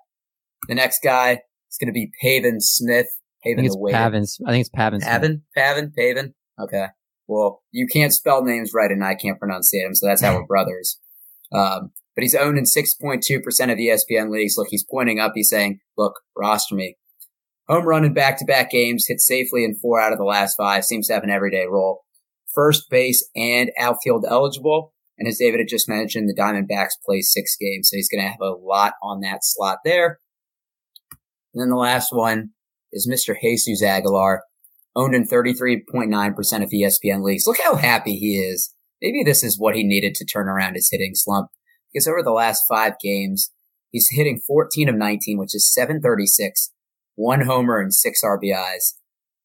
The 0.69 0.75
next 0.77 1.01
guy 1.03 1.41
is 1.71 1.79
going 1.81 1.89
to 1.89 1.93
be 1.93 2.13
Paven 2.23 2.61
Smith. 2.61 3.09
I 3.45 3.49
Paven 3.49 3.65
think 3.65 3.75
it's. 3.75 3.93
Pavin. 3.93 4.25
I 4.47 4.51
think 4.53 4.61
it's 4.61 4.71
Pavin. 4.71 5.01
Pavin? 5.01 5.43
Pavin? 5.57 5.93
Paven? 5.97 6.35
Okay. 6.61 6.87
Well, 7.27 7.63
you 7.73 7.87
can't 7.91 8.13
spell 8.13 8.45
names 8.45 8.73
right 8.75 8.91
and 8.91 9.03
I 9.03 9.15
can't 9.15 9.41
pronunciate 9.41 9.85
them, 9.85 9.95
so 9.95 10.07
that's 10.07 10.23
how 10.23 10.35
we're 10.37 10.47
brothers. 10.47 11.01
Um, 11.55 11.93
but 12.15 12.23
he's 12.23 12.35
owned 12.35 12.59
in 12.59 12.65
6.2% 12.65 13.17
of 13.73 13.79
ESPN 13.79 14.31
leagues. 14.31 14.57
Look, 14.57 14.69
he's 14.71 14.85
pointing 14.85 15.19
up. 15.19 15.33
He's 15.35 15.49
saying, 15.51 15.81
look, 15.97 16.21
roster 16.37 16.75
me. 16.75 16.97
Home 17.69 17.87
run 17.87 18.05
in 18.05 18.13
back-to-back 18.13 18.71
games, 18.71 19.07
hit 19.07 19.21
safely 19.21 19.65
in 19.65 19.75
four 19.75 20.01
out 20.01 20.13
of 20.13 20.19
the 20.19 20.25
last 20.25 20.57
five, 20.57 20.85
seems 20.85 21.07
to 21.07 21.15
have 21.15 21.23
an 21.23 21.31
everyday 21.31 21.67
role. 21.67 22.03
First 22.55 22.91
base 22.91 23.27
and 23.35 23.71
outfield 23.79 24.27
eligible. 24.29 24.93
And 25.17 25.29
as 25.29 25.39
David 25.39 25.61
had 25.61 25.69
just 25.69 25.89
mentioned, 25.89 26.29
the 26.29 26.35
Diamondbacks 26.35 27.03
play 27.05 27.21
six 27.21 27.57
games, 27.59 27.89
so 27.89 27.97
he's 27.97 28.09
going 28.09 28.23
to 28.23 28.31
have 28.31 28.41
a 28.41 28.51
lot 28.51 28.95
on 29.03 29.21
that 29.21 29.41
slot 29.43 29.79
there. 29.85 30.19
And 31.55 31.63
then 31.63 31.71
the 31.71 31.77
last 31.77 32.13
one 32.13 32.51
is 32.93 33.09
Mr. 33.09 33.35
Jesus 33.41 33.83
Aguilar, 33.83 34.43
owned 34.97 35.15
in 35.15 35.27
33.9% 35.27 36.63
of 36.63 36.71
ESPN 36.71 37.23
leagues. 37.23 37.47
Look 37.47 37.59
how 37.63 37.77
happy 37.77 38.17
he 38.17 38.39
is. 38.39 38.75
Maybe 39.03 39.25
this 39.25 39.43
is 39.43 39.59
what 39.59 39.75
he 39.75 39.83
needed 39.83 40.15
to 40.15 40.25
turn 40.25 40.49
around 40.49 40.75
his 40.75 40.89
hitting 40.91 41.15
slump 41.15 41.49
because 41.93 42.07
over 42.07 42.23
the 42.23 42.31
last 42.31 42.63
five 42.69 42.95
games, 43.03 43.53
he's 43.91 44.09
hitting 44.11 44.41
14 44.47 44.89
of 44.89 44.95
19, 44.95 45.39
which 45.39 45.55
is 45.55 45.73
736, 45.75 46.73
one 47.17 47.43
homer 47.43 47.81
and 47.81 47.93
six 47.93 48.23
RBIs. 48.25 48.95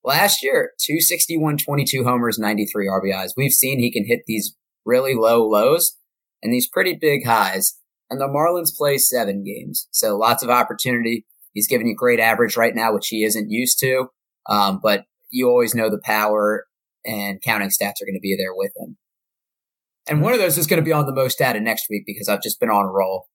Last 0.04 0.44
year, 0.44 0.72
261, 0.80 1.58
22 1.58 2.04
homers, 2.04 2.38
93 2.40 2.88
RBIs. 2.88 3.32
We've 3.36 3.52
seen 3.52 3.80
he 3.80 3.92
can 3.92 4.06
hit 4.06 4.22
these 4.28 4.56
really 4.86 5.16
low 5.16 5.46
lows 5.46 5.98
and 6.42 6.54
these 6.54 6.70
pretty 6.70 6.96
big 6.96 7.26
highs. 7.26 7.78
And 8.10 8.22
the 8.22 8.28
Marlins 8.28 8.78
play 8.78 9.00
seven 9.00 9.44
games. 9.44 9.88
So 9.92 10.16
lots 10.16 10.44
of 10.44 10.50
opportunity. 10.50 11.26
He's 11.54 11.68
giving 11.68 11.88
you 11.88 11.96
great 11.96 12.20
average 12.20 12.56
right 12.56 12.76
now, 12.76 12.94
which 12.94 13.08
he 13.08 13.26
isn't 13.26 13.50
used 13.50 13.80
to. 13.80 14.08
Um, 14.48 14.80
but 14.82 15.06
you 15.30 15.50
always 15.50 15.76
know 15.76 15.90
the 15.90 16.00
power 16.02 16.68
and 17.04 17.42
counting 17.42 17.70
stats 17.70 18.02
are 18.02 18.06
going 18.06 18.16
to 18.16 18.22
be 18.22 18.38
there 18.38 18.56
with 18.56 18.72
him. 18.78 18.98
And 20.10 20.22
one 20.22 20.34
of 20.34 20.40
those 20.40 20.58
is 20.58 20.68
going 20.68 20.82
to 20.82 20.86
be 20.86 20.92
on 20.92 21.06
the 21.06 21.14
most 21.14 21.38
data 21.38 21.60
next 21.60 21.88
week 21.90 22.04
because 22.06 22.30
I've 22.30 22.42
just 22.42 22.60
been 22.60 22.70
on 22.70 22.86
a 22.86 22.92
roll. 22.92 23.28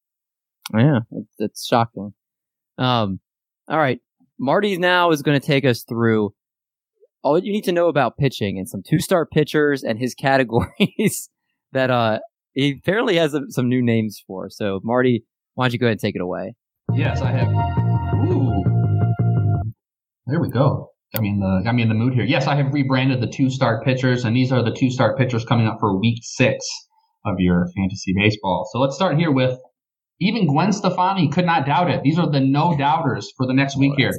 Yeah, 0.75 1.01
it's 1.39 1.67
shocking. 1.67 2.15
Um, 2.79 3.21
all 3.69 3.79
right. 3.79 4.01
Marty 4.39 4.77
now 4.79 5.11
is 5.11 5.23
going 5.23 5.39
to 5.39 5.47
take 5.47 5.65
us 5.65 5.85
through 5.85 6.35
all 7.23 7.39
you 7.39 7.53
need 7.53 7.65
to 7.65 7.73
know 7.73 7.89
about 7.89 8.17
pitching 8.17 8.59
and 8.59 8.69
some 8.69 8.83
two 8.87 8.99
star 8.99 9.27
pitchers 9.27 9.83
and 9.83 9.99
his 9.99 10.15
categories 10.19 11.31
that 11.73 11.91
uh 11.91 12.19
he 12.55 12.77
apparently 12.79 13.17
has 13.17 13.35
some 13.49 13.69
new 13.69 13.83
names 13.83 14.23
for. 14.27 14.51
So 14.51 14.81
Marty, 14.83 15.25
why 15.55 15.67
don't 15.67 15.73
you 15.73 15.79
go 15.79 15.87
ahead 15.87 15.93
and 15.93 16.01
take 16.01 16.15
it 16.15 16.21
away? 16.21 16.55
Yes, 16.93 17.23
I 17.23 17.31
have. 17.31 17.49
Ooh, 18.29 18.63
there 20.27 20.41
we 20.41 20.51
go. 20.51 20.92
Got 21.15 21.23
me 21.23 21.29
in 21.29 21.41
the 21.41 21.61
got 21.63 21.75
me 21.75 21.83
in 21.83 21.89
the 21.89 21.95
mood 21.95 22.15
here. 22.15 22.25
Yes, 22.25 22.47
I 22.47 22.55
have 22.55 22.73
rebranded 22.73 23.21
the 23.21 23.27
two 23.27 23.51
start 23.51 23.85
pitchers, 23.85 24.25
and 24.25 24.35
these 24.35 24.51
are 24.51 24.63
the 24.63 24.75
two 24.75 24.91
start 24.91 25.19
pitchers 25.19 25.45
coming 25.45 25.67
up 25.67 25.77
for 25.79 25.99
Week 25.99 26.19
Six 26.23 26.67
of 27.27 27.35
your 27.39 27.67
fantasy 27.77 28.15
baseball. 28.17 28.67
So 28.73 28.81
let's 28.81 28.95
start 28.95 29.19
here 29.19 29.31
with 29.31 29.59
even 30.21 30.47
Gwen 30.47 30.73
Stefani 30.73 31.29
could 31.29 31.45
not 31.45 31.67
doubt 31.67 31.91
it. 31.91 32.03
These 32.03 32.19
are 32.19 32.31
the 32.31 32.41
no 32.41 32.77
doubters 32.79 33.31
for 33.37 33.47
the 33.47 33.53
next 33.53 33.77
week 33.77 33.93
here. 33.97 34.13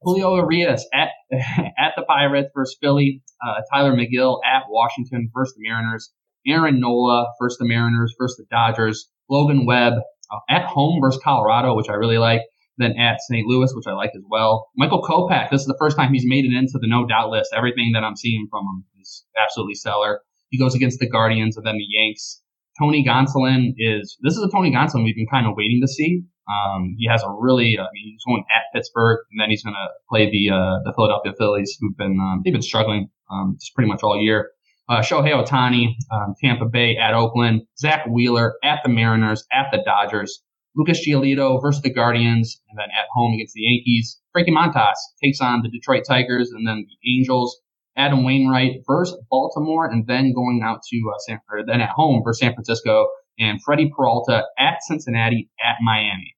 Julio 0.00 0.36
Urias 0.36 0.86
at 0.94 1.08
at 1.32 1.92
the 1.96 2.04
Pirates 2.08 2.48
versus 2.54 2.76
Philly. 2.80 3.22
Uh, 3.46 3.60
Tylor 3.70 3.92
Megill 3.92 4.38
at 4.42 4.62
Washington 4.70 5.30
versus 5.34 5.54
the 5.56 5.68
Mariners. 5.68 6.10
Aaron 6.46 6.80
Nola 6.80 7.26
versus 7.38 7.58
the 7.58 7.66
Mariners 7.66 8.14
versus 8.18 8.38
the 8.38 8.46
Dodgers. 8.50 9.10
Logan 9.28 9.66
Webb 9.66 9.94
uh, 10.30 10.38
at 10.48 10.64
home 10.64 11.00
versus 11.02 11.20
Colorado, 11.22 11.76
which 11.76 11.90
I 11.90 11.94
really 11.94 12.18
like 12.18 12.40
then 12.80 12.96
at 12.98 13.20
St. 13.20 13.46
Louis, 13.46 13.72
which 13.74 13.86
I 13.86 13.92
like 13.92 14.10
as 14.14 14.22
well. 14.28 14.68
Michael 14.76 15.02
Kopech, 15.02 15.50
this 15.50 15.60
is 15.60 15.66
the 15.66 15.76
first 15.78 15.96
time 15.96 16.12
he's 16.12 16.26
made 16.26 16.44
it 16.44 16.56
into 16.56 16.78
the 16.80 16.88
no 16.88 17.06
doubt 17.06 17.30
list. 17.30 17.50
Everything 17.54 17.92
that 17.94 18.04
I'm 18.04 18.16
seeing 18.16 18.46
from 18.50 18.64
him 18.64 18.84
is 19.00 19.24
absolutely 19.38 19.74
stellar. 19.74 20.20
He 20.48 20.58
goes 20.58 20.74
against 20.74 20.98
the 20.98 21.08
Guardians 21.08 21.56
and 21.56 21.66
then 21.66 21.76
the 21.76 21.86
Yanks. 21.88 22.42
Tony 22.78 23.04
Gonsolin 23.04 23.74
is 23.76 24.16
this 24.22 24.36
is 24.36 24.42
a 24.42 24.50
Tony 24.50 24.72
Gonsolin 24.72 25.04
we've 25.04 25.16
been 25.16 25.26
kind 25.30 25.46
of 25.46 25.54
waiting 25.56 25.80
to 25.82 25.88
see. 25.88 26.22
Um, 26.50 26.96
he 26.98 27.06
has 27.08 27.22
a 27.22 27.30
really, 27.30 27.78
uh, 27.78 27.86
he's 27.94 28.24
going 28.26 28.44
at 28.54 28.62
Pittsburgh, 28.74 29.18
and 29.30 29.40
then 29.40 29.50
he's 29.50 29.62
going 29.62 29.74
to 29.74 29.88
play 30.08 30.30
the 30.30 30.50
uh, 30.50 30.78
the 30.84 30.92
Philadelphia 30.94 31.32
Phillies, 31.38 31.76
who've 31.80 31.96
been 31.96 32.18
um, 32.20 32.42
they've 32.44 32.52
been 32.52 32.62
struggling 32.62 33.08
um, 33.30 33.56
just 33.60 33.74
pretty 33.74 33.88
much 33.88 34.02
all 34.02 34.20
year. 34.20 34.50
Uh, 34.88 35.00
Shohei 35.00 35.30
Ohtani, 35.30 35.94
um, 36.10 36.34
Tampa 36.42 36.64
Bay 36.64 36.96
at 36.96 37.14
Oakland, 37.14 37.62
Zack 37.78 38.06
Wheeler 38.08 38.54
at 38.64 38.80
the 38.82 38.88
Mariners, 38.88 39.44
at 39.52 39.66
the 39.70 39.78
Dodgers, 39.84 40.42
Lucas 40.76 41.06
Giolito 41.06 41.60
versus 41.60 41.82
the 41.82 41.92
Guardians, 41.92 42.60
and 42.68 42.78
then 42.78 42.88
at 42.90 43.06
home 43.12 43.34
against 43.34 43.54
the 43.54 43.62
Yankees. 43.62 44.20
Frankie 44.32 44.52
Montas 44.52 44.96
takes 45.22 45.40
on 45.40 45.62
the 45.62 45.68
Detroit 45.68 46.04
Tigers, 46.06 46.50
and 46.50 46.66
then 46.66 46.86
the 46.88 47.10
Angels. 47.18 47.60
Adam 47.96 48.24
Wainwright 48.24 48.82
versus 48.86 49.18
Baltimore, 49.30 49.86
and 49.86 50.06
then 50.06 50.32
going 50.32 50.62
out 50.64 50.80
to 50.90 50.96
uh, 51.12 51.18
San, 51.26 51.40
or 51.50 51.66
then 51.66 51.80
at 51.80 51.90
home 51.90 52.22
for 52.22 52.32
San 52.32 52.54
Francisco, 52.54 53.08
and 53.38 53.60
Freddie 53.62 53.90
Peralta 53.94 54.44
at 54.58 54.78
Cincinnati 54.82 55.50
at 55.62 55.76
Miami. 55.82 56.36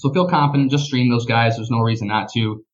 So 0.00 0.12
feel 0.12 0.28
confident, 0.28 0.70
just 0.70 0.86
stream 0.86 1.10
those 1.10 1.26
guys. 1.26 1.56
There's 1.56 1.70
no 1.70 1.80
reason 1.80 2.08
not 2.08 2.30
to. 2.34 2.64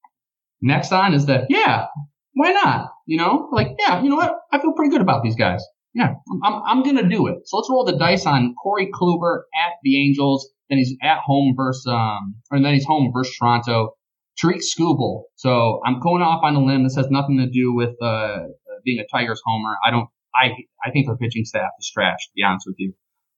Next 0.63 0.93
on 0.93 1.13
is 1.15 1.27
the 1.27 1.47
yeah, 1.49 1.87
why 2.35 2.53
not? 2.53 2.91
You 3.07 3.19
know, 3.19 3.49
like 3.53 3.69
yeah, 3.79 4.03
you 4.03 4.09
know 4.09 4.17
what? 4.17 4.35
I 4.53 4.61
feel 4.61 4.73
pretty 4.73 4.91
good 4.91 5.01
about 5.01 5.23
these 5.23 5.37
guys. 5.37 5.65
Yeah, 5.95 6.15
I'm, 6.45 6.63
I'm 6.67 6.83
gonna 6.83 7.09
do 7.09 7.27
it. 7.27 7.47
So 7.47 7.57
let's 7.57 7.69
roll 7.71 7.85
the 7.85 7.97
dice 7.97 8.27
on 8.27 8.55
Corey 8.63 8.91
Kluber 8.93 9.43
at 9.67 9.73
the 9.83 10.03
Angels 10.03 10.51
then 10.69 10.79
he's 10.79 10.97
at 11.03 11.19
home 11.19 11.55
versus, 11.57 11.87
um, 11.87 12.37
or 12.51 12.61
then 12.61 12.75
he's 12.75 12.87
home 12.87 13.11
versus 13.15 13.37
Toronto. 13.39 13.95
Tarik 14.39 14.61
Skubal. 14.63 15.25
So 15.37 15.81
I'm 15.87 16.01
going 16.01 16.23
off 16.23 16.43
on 16.43 16.57
a 16.57 16.65
limb. 16.65 16.83
This 16.83 16.97
has 16.97 17.09
nothing 17.11 17.39
to 17.39 17.49
do 17.49 17.73
with 17.73 17.95
uh, 18.03 18.39
being 18.85 18.99
a 18.99 19.07
Tigers 19.17 19.41
homer. 19.45 19.77
I 19.87 19.91
don't. 19.91 20.09
I 20.35 20.51
I 20.85 20.91
think 20.91 21.07
their 21.07 21.17
pitching 21.17 21.45
staff 21.45 21.71
is 21.79 21.91
trash. 21.91 22.19
To 22.27 22.33
be 22.35 22.43
honest 22.43 22.67
with 22.67 22.77
you. 22.79 22.95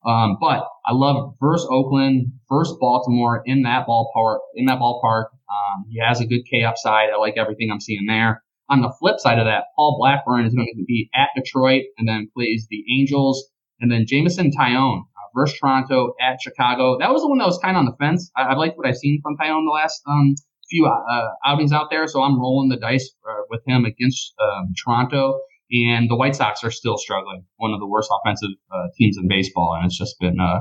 Um, 0.07 0.37
but 0.41 0.67
I 0.87 0.93
love 0.93 1.35
versus 1.41 1.67
Oakland, 1.71 2.29
versus 2.49 2.77
Baltimore 2.81 3.43
in 3.45 3.63
that 3.63 3.87
ballpark. 3.89 4.39
In 4.55 4.67
that 4.67 4.79
ballpark, 4.79 5.25
um, 5.51 5.85
he 5.91 6.01
has 6.01 6.21
a 6.21 6.27
good 6.27 6.43
K 6.51 6.63
upside. 6.63 7.11
I 7.11 7.17
like 7.17 7.35
everything 7.37 7.71
I'm 7.73 7.81
seeing 7.81 8.07
there. 8.07 8.43
On 8.69 8.81
the 8.81 8.95
flip 8.99 9.19
side 9.19 9.39
of 9.39 9.47
that, 9.47 9.65
Paul 9.75 9.97
Blackburn 9.99 10.47
is 10.47 10.55
going 10.55 10.69
to 10.77 10.85
be 10.85 11.11
at 11.15 11.29
Detroit 11.37 11.85
and 11.99 12.09
then 12.09 12.31
plays 12.35 12.67
the 12.71 12.85
Angels, 12.99 13.49
and 13.81 13.91
then 13.91 14.07
Jameson 14.07 14.51
Taillon 14.51 15.03
versus 15.37 15.59
Toronto 15.61 16.15
at 16.21 16.41
Chicago. 16.41 16.97
That 16.99 17.13
was 17.13 17.23
the 17.23 17.29
one 17.29 17.39
that 17.39 17.47
was 17.47 17.59
kind 17.59 17.77
of 17.77 17.81
on 17.81 17.87
the 17.87 17.97
fence. 18.01 18.31
I, 18.37 18.43
I 18.43 18.55
liked 18.55 18.77
what 18.77 18.87
I've 18.87 18.97
seen 18.97 19.21
from 19.23 19.37
Taillon 19.37 19.65
the 19.65 19.71
last 19.71 20.03
um, 20.09 20.35
few 20.69 20.87
uh, 20.87 21.29
outings 21.45 21.73
out 21.73 21.89
there, 21.91 22.07
so 22.09 22.23
I'm 22.23 22.41
rolling 22.41 22.71
the 22.71 22.77
dice 22.77 23.15
uh, 23.29 23.43
with 23.51 23.61
him 23.67 23.85
against 23.85 24.35
um, 24.41 24.73
Toronto. 24.83 25.39
And 25.71 26.09
the 26.09 26.17
White 26.17 26.37
Sox 26.37 26.63
are 26.63 26.71
still 26.71 26.97
struggling, 26.97 27.45
one 27.57 27.73
of 27.73 27.81
the 27.81 27.89
worst 27.89 28.09
offensive 28.21 28.51
uh, 28.73 28.87
teams 28.97 29.17
in 29.21 29.29
baseball, 29.29 29.75
and 29.77 29.87
it's 29.87 29.99
just 29.99 30.19
been 30.21 30.39
uh, 30.41 30.61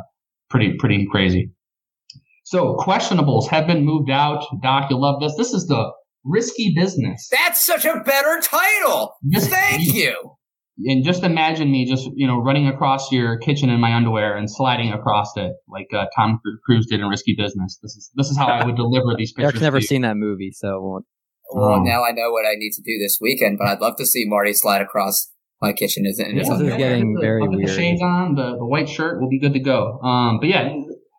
pretty 0.49 0.73
pretty 0.79 1.07
crazy. 1.09 1.51
So 2.43 2.75
questionables 2.75 3.47
have 3.49 3.67
been 3.67 3.85
moved 3.85 4.09
out. 4.09 4.45
Doc, 4.61 4.89
you 4.89 4.97
love 4.97 5.19
this. 5.19 5.35
This 5.35 5.53
is 5.53 5.67
the 5.67 5.91
risky 6.23 6.73
business. 6.75 7.27
That's 7.31 7.63
such 7.63 7.85
a 7.85 8.01
better 8.03 8.41
title. 8.41 9.15
Thank 9.31 9.93
you 9.93 10.37
and 10.77 11.03
just 11.03 11.23
imagine 11.23 11.71
me 11.71 11.85
just 11.85 12.09
you 12.15 12.27
know 12.27 12.39
running 12.39 12.67
across 12.67 13.11
your 13.11 13.37
kitchen 13.37 13.69
in 13.69 13.79
my 13.79 13.93
underwear 13.93 14.35
and 14.35 14.49
sliding 14.49 14.91
across 14.91 15.31
it 15.37 15.53
like 15.67 15.87
uh, 15.93 16.05
Tom 16.15 16.39
Cruise 16.65 16.87
did 16.87 16.99
in 16.99 17.07
Risky 17.07 17.35
Business. 17.37 17.79
This 17.81 17.95
is 17.95 18.11
this 18.15 18.29
is 18.29 18.37
how 18.37 18.47
I 18.47 18.65
would 18.65 18.75
deliver 18.75 19.15
these 19.17 19.31
pictures. 19.33 19.45
Eric's 19.45 19.61
never 19.61 19.81
seen 19.81 20.01
that 20.01 20.17
movie, 20.17 20.51
so 20.51 21.01
well, 21.53 21.75
um, 21.75 21.83
now 21.83 22.03
I 22.03 22.11
know 22.11 22.31
what 22.31 22.45
I 22.45 22.55
need 22.55 22.71
to 22.71 22.81
do 22.81 22.97
this 22.99 23.19
weekend. 23.21 23.57
But 23.57 23.67
I'd 23.67 23.79
love 23.79 23.95
to 23.97 24.05
see 24.05 24.25
Marty 24.25 24.53
slide 24.53 24.81
across 24.81 25.31
my 25.61 25.71
kitchen. 25.71 26.05
Is 26.05 26.19
yeah, 26.19 26.33
this 26.33 26.49
is 26.49 26.77
getting 26.77 27.17
very 27.21 27.43
I'll 27.43 27.49
weird. 27.49 27.69
The 27.69 27.73
shades 27.73 28.01
on, 28.01 28.35
the, 28.35 28.57
the 28.57 28.65
white 28.65 28.89
shirt, 28.89 29.21
will 29.21 29.29
be 29.29 29.39
good 29.39 29.53
to 29.53 29.59
go. 29.59 29.99
Um, 30.01 30.39
but 30.39 30.49
yeah, 30.49 30.73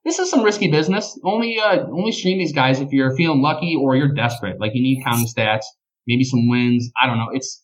this 0.05 0.19
is 0.19 0.31
some 0.31 0.43
risky 0.43 0.71
business. 0.71 1.19
Only 1.25 1.59
uh, 1.59 1.87
only 1.91 2.13
stream 2.13 2.39
these 2.39 2.53
guys 2.53 2.81
if 2.81 2.93
you're 2.93 3.17
feeling 3.17 3.41
lucky 3.41 3.77
or 3.81 3.97
you're 3.97 4.13
desperate, 4.13 4.61
like 4.61 4.73
you 4.75 4.83
need 4.83 5.03
counting 5.03 5.27
stats, 5.27 5.65
maybe 6.07 6.25
some 6.25 6.49
wins. 6.49 6.91
I 7.01 7.07
don't 7.07 7.17
know. 7.17 7.29
It's 7.33 7.63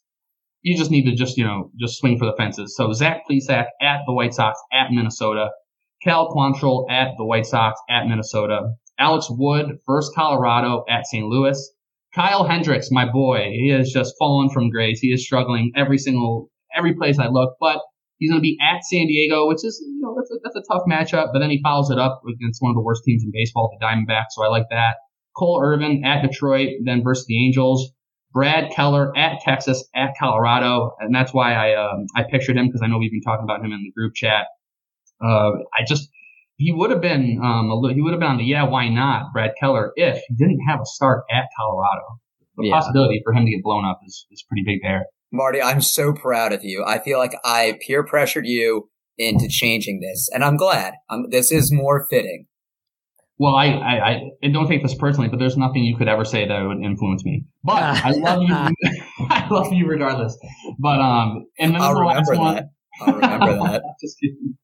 you 0.63 0.77
just 0.77 0.91
need 0.91 1.05
to 1.05 1.15
just, 1.15 1.37
you 1.37 1.45
know, 1.45 1.71
just 1.79 1.99
swing 1.99 2.19
for 2.19 2.25
the 2.25 2.35
fences. 2.37 2.75
So 2.77 2.93
Zach 2.93 3.23
Plesac 3.29 3.67
at 3.81 4.01
the 4.07 4.13
White 4.13 4.35
Sox 4.35 4.59
at 4.73 4.91
Minnesota. 4.91 5.51
Cal 6.03 6.29
Quantrill 6.31 6.91
at 6.91 7.11
the 7.19 7.25
White 7.25 7.47
Sox 7.47 7.81
at 7.91 8.07
Minnesota. 8.07 8.73
Alex 8.99 9.27
Wood 9.31 9.79
versus 9.87 10.13
Colorado 10.15 10.85
at 10.89 11.07
St. 11.07 11.27
Louis. 11.27 11.59
Kyle 12.15 12.45
Hendricks, 12.45 12.91
my 12.91 13.11
boy, 13.11 13.51
he 13.53 13.69
has 13.71 13.91
just 13.91 14.15
fallen 14.19 14.51
from 14.51 14.69
grace. 14.69 15.01
He 15.01 15.09
is 15.09 15.25
struggling 15.25 15.73
every 15.75 15.97
single, 15.97 16.51
every 16.77 16.95
place 16.95 17.19
I 17.19 17.29
look, 17.29 17.55
but 17.59 17.81
he's 18.19 18.31
going 18.31 18.41
to 18.41 18.43
be 18.43 18.59
at 18.61 18.85
San 18.85 19.07
Diego, 19.07 19.49
which 19.49 19.65
is, 19.65 19.83
you 19.83 20.01
know, 20.03 20.15
that's 20.15 20.31
a, 20.31 20.35
that's 20.45 20.57
a 20.57 20.73
tough 20.73 20.83
matchup, 20.87 21.33
but 21.33 21.39
then 21.39 21.51
he 21.51 21.61
follows 21.63 21.91
it 21.91 21.99
up 21.99 22.21
against 22.29 22.61
one 22.61 22.71
of 22.71 22.77
the 22.77 22.83
worst 22.83 23.03
teams 23.05 23.25
in 23.25 23.31
baseball, 23.33 23.75
the 23.81 23.85
Diamondbacks, 23.85 24.33
so 24.33 24.45
I 24.45 24.49
like 24.49 24.67
that. 24.71 24.97
Cole 25.35 25.61
Irvin 25.65 26.05
at 26.05 26.21
Detroit, 26.21 26.69
then 26.85 27.03
versus 27.03 27.25
the 27.27 27.43
Angels. 27.43 27.91
Brad 28.33 28.73
Keller 28.73 29.17
at 29.17 29.41
Texas, 29.41 29.85
at 29.95 30.11
Colorado, 30.19 30.95
and 31.01 31.15
that's 31.15 31.33
why 31.35 31.55
I 31.55 31.75
um, 31.75 32.07
I 32.17 32.25
pictured 32.31 32.57
him 32.57 32.67
because 32.67 32.83
I 32.83 32.87
know 32.87 32.99
we've 32.99 33.11
been 33.11 33.23
talking 33.23 33.45
about 33.45 33.61
him 33.61 33.73
in 33.73 33.83
the 33.83 33.93
group 33.93 34.15
chat. 34.15 34.47
Uh, 35.23 35.53
I 35.79 35.85
just 35.87 36.09
he 36.57 36.73
would 36.73 36.91
have 36.91 37.01
been 37.01 37.41
um, 37.43 37.71
a 37.71 37.75
little, 37.75 37.95
he 37.95 38.01
would 38.03 38.13
have 38.13 38.21
been 38.21 38.29
on 38.29 38.39
the 38.39 38.45
yeah 38.45 38.65
why 38.65 38.89
not 38.89 39.33
Brad 39.33 39.53
Keller 39.61 39.93
if 39.97 40.23
he 40.29 40.35
didn't 40.35 40.61
have 40.67 40.81
a 40.81 40.87
start 40.87 41.25
at 41.31 41.45
Colorado. 41.59 42.21
The 42.57 42.67
yeah. 42.67 42.75
possibility 42.75 43.21
for 43.25 43.33
him 43.33 43.45
to 43.45 43.51
get 43.51 43.63
blown 43.63 43.85
up 43.85 44.01
is 44.07 44.27
is 44.31 44.45
pretty 44.49 44.63
big 44.65 44.81
there. 44.83 45.07
Marty, 45.31 45.63
I'm 45.63 45.81
so 45.81 46.13
proud 46.13 46.53
of 46.53 46.63
you. 46.63 46.85
I 46.87 46.99
feel 46.99 47.19
like 47.19 47.35
I 47.45 47.79
peer 47.87 48.05
pressured 48.05 48.47
you 48.47 48.91
into 49.17 49.47
changing 49.49 50.01
this, 50.01 50.29
and 50.33 50.45
I'm 50.45 50.57
glad. 50.57 50.95
Um, 51.09 51.27
this 51.31 51.51
is 51.51 51.73
more 51.73 52.07
fitting. 52.09 52.47
Well, 53.43 53.57
I, 53.57 53.67
I, 53.71 54.21
I 54.45 54.49
don't 54.53 54.69
take 54.69 54.85
this 54.85 54.95
personally, 54.95 55.29
but 55.29 55.41
there's 55.41 55.57
nothing 55.57 55.83
you 55.83 55.97
could 55.97 56.07
ever 56.07 56.25
say 56.25 56.47
that 56.47 56.63
would 56.63 56.79
influence 56.81 57.25
me. 57.25 57.45
But 57.65 57.83
I 57.83 58.11
love 58.17 58.41
you. 58.41 58.55
I 59.29 59.49
love 59.51 59.73
you 59.73 59.89
regardless. 59.89 60.39
But 60.79 61.01
um, 61.01 61.47
and 61.59 61.75
then 61.75 61.83
I'll 61.83 61.93
the 61.93 62.05
last 62.05 62.31
that. 62.31 62.39
one. 62.39 62.71
I'll 63.01 63.15
remember 63.15 63.53
that. 63.55 63.83
Just 64.01 64.17
kidding. 64.21 64.57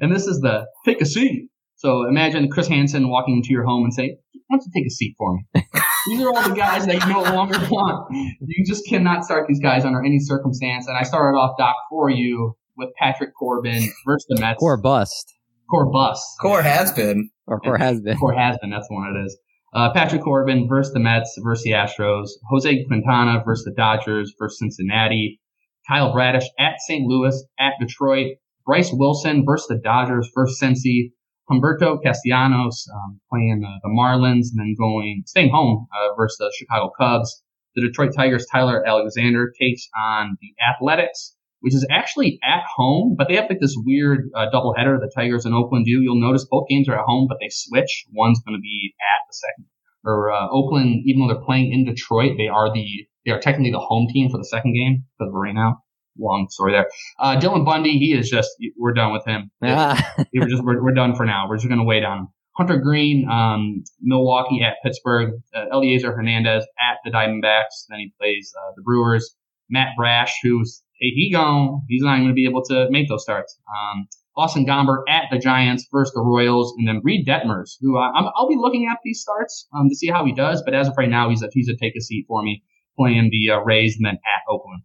And 0.00 0.10
this 0.10 0.26
is 0.26 0.40
the 0.40 0.64
take 0.86 1.02
a 1.02 1.04
seat. 1.04 1.50
So 1.76 2.08
imagine 2.08 2.48
Chris 2.48 2.66
Hansen 2.66 3.10
walking 3.10 3.36
into 3.36 3.48
your 3.50 3.66
home 3.66 3.84
and 3.84 3.92
say, 3.92 4.16
"Why 4.46 4.56
don't 4.56 4.64
you 4.64 4.72
take 4.74 4.86
a 4.86 4.90
seat 4.90 5.14
for 5.18 5.34
me?" 5.34 5.62
these 6.08 6.22
are 6.22 6.28
all 6.28 6.48
the 6.48 6.54
guys 6.54 6.86
that 6.86 6.94
you 6.94 7.12
no 7.12 7.20
longer 7.34 7.58
want. 7.70 8.10
You 8.10 8.64
just 8.66 8.88
cannot 8.88 9.26
start 9.26 9.48
these 9.48 9.60
guys 9.60 9.84
under 9.84 10.02
any 10.02 10.18
circumstance. 10.18 10.88
And 10.88 10.96
I 10.96 11.02
started 11.02 11.36
off 11.36 11.58
Doc 11.58 11.76
for 11.90 12.08
you 12.08 12.56
with 12.74 12.88
Patrick 12.98 13.34
Corbin 13.38 13.82
versus 14.06 14.24
the 14.30 14.40
Mets. 14.40 14.60
Core 14.60 14.80
bust. 14.80 15.34
Core 15.70 15.90
bust. 15.90 16.24
Core 16.40 16.62
has 16.62 16.92
been. 16.92 17.30
Or 17.46 17.60
core 17.60 17.78
has 17.78 18.00
been. 18.00 18.16
Core 18.16 18.34
has 18.34 18.58
been. 18.58 18.70
That's 18.70 18.88
the 18.88 18.94
one 18.94 19.14
it 19.16 19.24
is. 19.24 19.38
Uh, 19.74 19.92
Patrick 19.92 20.22
Corbin 20.22 20.66
versus 20.68 20.94
the 20.94 21.00
Mets 21.00 21.38
versus 21.42 21.64
the 21.64 21.72
Astros. 21.72 22.28
Jose 22.48 22.84
Quintana 22.86 23.42
versus 23.44 23.64
the 23.64 23.72
Dodgers 23.72 24.32
versus 24.38 24.58
Cincinnati. 24.58 25.40
Kyle 25.86 26.12
Bradish 26.12 26.48
at 26.58 26.80
St. 26.86 27.06
Louis 27.06 27.44
at 27.58 27.74
Detroit. 27.80 28.36
Bryce 28.66 28.90
Wilson 28.92 29.44
versus 29.46 29.66
the 29.68 29.80
Dodgers 29.82 30.30
versus 30.34 30.58
Cincy. 30.60 31.12
Humberto 31.50 31.98
Castellanos 32.02 32.86
um, 32.94 33.20
playing 33.30 33.64
uh, 33.64 33.78
the 33.82 33.88
Marlins 33.88 34.48
and 34.52 34.58
then 34.58 34.74
going 34.78 35.22
staying 35.26 35.50
home 35.50 35.86
uh, 35.92 36.14
versus 36.14 36.36
the 36.38 36.52
Chicago 36.56 36.90
Cubs. 36.98 37.42
The 37.74 37.86
Detroit 37.86 38.12
Tigers 38.14 38.46
Tyler 38.50 38.86
Alexander 38.86 39.52
takes 39.58 39.88
on 39.98 40.36
the 40.40 40.48
Athletics, 40.68 41.36
which 41.60 41.74
is 41.74 41.86
actually 41.90 42.38
at 42.44 42.62
home, 42.76 43.14
but 43.16 43.28
they 43.28 43.36
have 43.36 43.48
like 43.48 43.60
this 43.60 43.76
weird 43.84 44.30
uh, 44.34 44.46
doubleheader 44.52 44.98
the 44.98 45.10
Tigers 45.14 45.44
and 45.44 45.54
Oakland 45.54 45.86
do. 45.86 46.00
You'll 46.02 46.20
notice 46.20 46.46
both 46.50 46.68
games 46.68 46.88
are 46.88 46.98
at 46.98 47.04
home, 47.04 47.26
but 47.28 47.38
they 47.40 47.48
switch. 47.50 48.06
One's 48.12 48.40
going 48.46 48.56
to 48.56 48.62
be 48.62 48.94
at 49.00 49.26
the 49.28 49.34
second. 49.34 49.66
Or 50.04 50.30
uh, 50.30 50.48
Oakland, 50.50 51.02
even 51.06 51.20
though 51.20 51.34
they're 51.34 51.44
playing 51.44 51.72
in 51.72 51.84
Detroit, 51.84 52.32
they 52.38 52.48
are 52.48 52.72
the 52.72 52.86
they 53.26 53.32
are 53.32 53.40
technically 53.40 53.72
the 53.72 53.80
home 53.80 54.06
team 54.12 54.30
for 54.30 54.38
the 54.38 54.44
second 54.44 54.74
game 54.74 55.04
because 55.18 55.30
of 55.30 55.34
rain 55.34 55.58
out 55.58 55.78
long 56.18 56.48
story 56.50 56.72
there. 56.72 56.88
Uh, 57.18 57.38
Dylan 57.38 57.64
Bundy, 57.64 57.98
he 57.98 58.12
is 58.12 58.28
just, 58.28 58.50
we're 58.76 58.92
done 58.92 59.12
with 59.12 59.24
him. 59.24 59.50
Ah. 59.62 60.14
we're 60.34 60.48
just, 60.48 60.64
we're, 60.64 60.82
we're 60.82 60.94
done 60.94 61.14
for 61.14 61.24
now. 61.24 61.46
We're 61.48 61.56
just 61.56 61.68
going 61.68 61.78
to 61.78 61.84
wait 61.84 62.04
on 62.04 62.18
him. 62.18 62.28
Hunter 62.56 62.78
Greene, 62.78 63.28
um, 63.30 63.84
Milwaukee 64.00 64.62
at 64.62 64.74
Pittsburgh, 64.82 65.34
uh, 65.54 65.66
Elieser 65.72 66.14
Hernandez 66.14 66.64
at 66.80 66.98
the 67.04 67.10
Diamondbacks. 67.10 67.86
Then 67.88 68.00
he 68.00 68.12
plays 68.18 68.52
uh, 68.58 68.72
the 68.74 68.82
Brewers. 68.82 69.36
Matt 69.70 69.88
Brash, 69.96 70.34
who's 70.42 70.82
he 70.98 71.30
gone. 71.32 71.82
He's 71.88 72.02
not 72.02 72.16
going 72.16 72.28
to 72.28 72.34
be 72.34 72.46
able 72.46 72.62
to 72.64 72.88
make 72.90 73.08
those 73.08 73.22
starts. 73.22 73.58
Um, 73.68 74.08
Austin 74.36 74.64
Gomber 74.64 75.02
at 75.08 75.24
the 75.32 75.38
Giants 75.38 75.86
versus 75.90 76.14
the 76.14 76.20
Royals, 76.20 76.72
and 76.78 76.86
then 76.86 77.00
Reid 77.02 77.26
Detmers, 77.26 77.72
who 77.80 77.98
I, 77.98 78.10
will 78.20 78.48
be 78.48 78.56
looking 78.56 78.88
at 78.90 78.98
these 79.04 79.20
starts 79.20 79.66
um, 79.76 79.88
to 79.88 79.96
see 79.96 80.06
how 80.06 80.24
he 80.24 80.32
does. 80.32 80.62
But 80.64 80.74
as 80.74 80.88
of 80.88 80.94
right 80.96 81.08
now, 81.08 81.28
he's 81.28 81.42
a 81.42 81.48
he's 81.52 81.68
a 81.68 81.76
take 81.76 81.94
a 81.96 82.00
seat 82.00 82.26
for 82.28 82.42
me, 82.42 82.62
playing 82.96 83.30
the 83.32 83.54
uh, 83.54 83.60
Rays 83.60 83.96
and 83.96 84.06
then 84.06 84.14
at 84.14 84.52
Oakland. 84.52 84.82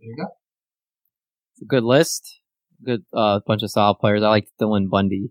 There 0.00 0.08
you 0.10 0.16
go. 0.16 0.28
It's 1.54 1.62
a 1.62 1.66
good 1.66 1.84
list. 1.84 2.40
Good 2.84 3.04
uh, 3.14 3.40
bunch 3.46 3.62
of 3.62 3.70
solid 3.70 3.98
players. 4.00 4.22
I 4.22 4.28
like 4.28 4.48
Dylan 4.60 4.90
Bundy 4.90 5.30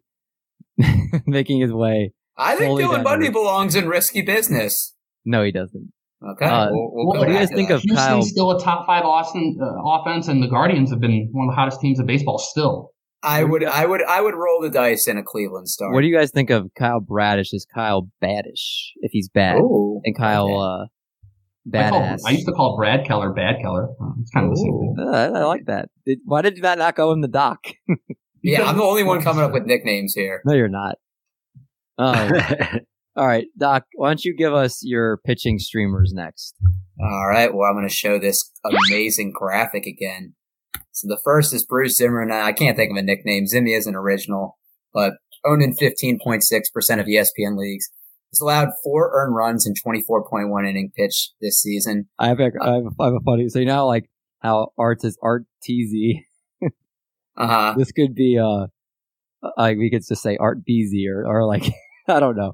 making 1.27 1.61
his 1.61 1.71
way. 1.71 2.13
I 2.37 2.55
think 2.55 2.69
slowly 2.69 2.83
Dylan 2.83 2.87
downward. 2.87 3.03
Bundy 3.03 3.29
belongs 3.29 3.75
in 3.75 3.87
risky 3.87 4.21
business. 4.21 4.95
No, 5.25 5.43
he 5.43 5.51
doesn't. 5.51 5.91
Okay. 6.23 6.45
Uh, 6.45 6.69
we'll, 6.71 6.89
we'll 6.93 7.05
what 7.07 7.13
do 7.25 7.33
you 7.33 7.39
back 7.39 7.49
guys 7.49 7.55
think 7.55 7.69
that. 7.69 7.75
of 7.75 7.83
Kyle? 7.95 8.21
Still 8.21 8.51
a 8.51 8.61
top 8.61 8.85
five 8.85 9.03
Austin 9.03 9.57
uh, 9.61 9.81
offense, 9.83 10.27
and 10.27 10.41
the 10.41 10.47
Guardians 10.47 10.91
have 10.91 10.99
been 10.99 11.29
one 11.31 11.47
of 11.47 11.51
the 11.51 11.55
hottest 11.55 11.81
teams 11.81 11.99
in 11.99 12.05
baseball 12.05 12.37
still. 12.37 12.91
I 13.23 13.43
would, 13.43 13.63
I 13.63 13.85
would, 13.85 14.03
I 14.03 14.19
would 14.21 14.33
roll 14.33 14.61
the 14.61 14.69
dice 14.69 15.07
in 15.07 15.17
a 15.17 15.23
Cleveland 15.23 15.69
start. 15.69 15.93
What 15.93 16.01
do 16.01 16.07
you 16.07 16.15
guys 16.15 16.31
think 16.31 16.49
of 16.49 16.71
Kyle 16.77 16.99
Bradish 16.99 17.53
Is 17.53 17.67
Kyle 17.71 18.07
Badish 18.23 18.89
if 19.01 19.11
he's 19.11 19.29
bad, 19.29 19.57
Ooh, 19.57 20.01
and 20.03 20.17
Kyle 20.17 20.45
okay. 20.45 21.77
uh, 21.77 21.79
I, 21.85 21.89
call, 21.89 22.01
Badass? 22.01 22.19
I 22.25 22.31
used 22.31 22.47
to 22.47 22.51
call 22.53 22.77
Brad 22.77 23.05
Keller 23.05 23.31
Bad 23.31 23.57
Keller. 23.61 23.89
Uh, 24.01 24.13
it's 24.21 24.31
kind 24.31 24.47
of 24.47 24.51
the 24.51 24.57
same 24.57 24.71
thing. 24.71 24.95
Uh, 24.99 25.11
I, 25.11 25.25
I 25.25 25.43
like 25.45 25.65
that. 25.65 25.89
Did, 26.05 26.19
why 26.25 26.41
did 26.41 26.61
that 26.63 26.79
not 26.79 26.95
go 26.95 27.11
in 27.11 27.21
the 27.21 27.27
doc? 27.27 27.59
Yeah, 28.43 28.63
I'm 28.63 28.77
the 28.77 28.83
only 28.83 29.03
one 29.03 29.21
coming 29.23 29.43
up 29.43 29.51
with 29.51 29.65
nicknames 29.65 30.13
here. 30.15 30.41
no, 30.45 30.53
you're 30.53 30.67
not. 30.67 30.97
Um, 31.97 32.31
all 33.15 33.27
right, 33.27 33.47
Doc. 33.57 33.85
Why 33.95 34.09
don't 34.09 34.23
you 34.23 34.35
give 34.35 34.53
us 34.53 34.81
your 34.83 35.17
pitching 35.25 35.59
streamers 35.59 36.13
next? 36.13 36.55
All 37.01 37.27
right. 37.27 37.53
Well, 37.53 37.67
I'm 37.67 37.75
going 37.75 37.87
to 37.87 37.93
show 37.93 38.19
this 38.19 38.51
amazing 38.63 39.33
graphic 39.35 39.85
again. 39.85 40.35
So 40.91 41.07
the 41.07 41.19
first 41.23 41.53
is 41.53 41.65
Bruce 41.65 41.97
Zimmermann. 41.97 42.31
I 42.31 42.51
can't 42.51 42.77
think 42.77 42.91
of 42.91 42.97
a 42.97 43.01
nickname. 43.01 43.45
Zimmy 43.45 43.77
isn't 43.77 43.95
original, 43.95 44.57
but 44.93 45.13
owned 45.45 45.63
in 45.63 45.75
15.6% 45.75 46.41
of 46.99 47.05
ESPN 47.05 47.57
leagues. 47.57 47.89
He's 48.29 48.39
allowed 48.39 48.69
four 48.83 49.11
earned 49.13 49.35
runs 49.35 49.67
in 49.67 49.73
24.1 49.73 50.69
inning 50.69 50.91
pitch 50.95 51.31
this 51.41 51.61
season. 51.61 52.07
I 52.17 52.29
have 52.29 52.39
a, 52.39 52.51
I 52.61 52.73
have 52.75 52.85
a, 52.85 53.01
I 53.01 53.05
have 53.05 53.15
a 53.15 53.19
funny. 53.25 53.49
So 53.49 53.59
you 53.59 53.65
know, 53.65 53.87
like 53.87 54.09
how 54.39 54.71
art 54.77 54.99
is 55.03 55.17
art 55.21 55.43
TZ. 55.63 56.21
Uh 57.37 57.47
huh. 57.47 57.73
This 57.77 57.91
could 57.91 58.15
be 58.15 58.39
uh, 58.39 58.67
like 59.57 59.77
we 59.77 59.89
could 59.89 60.03
just 60.07 60.21
say 60.21 60.37
art 60.37 60.59
BZ 60.59 61.07
or 61.09 61.25
or 61.25 61.45
like 61.45 61.63
I 62.07 62.19
don't 62.21 62.37
know. 62.37 62.53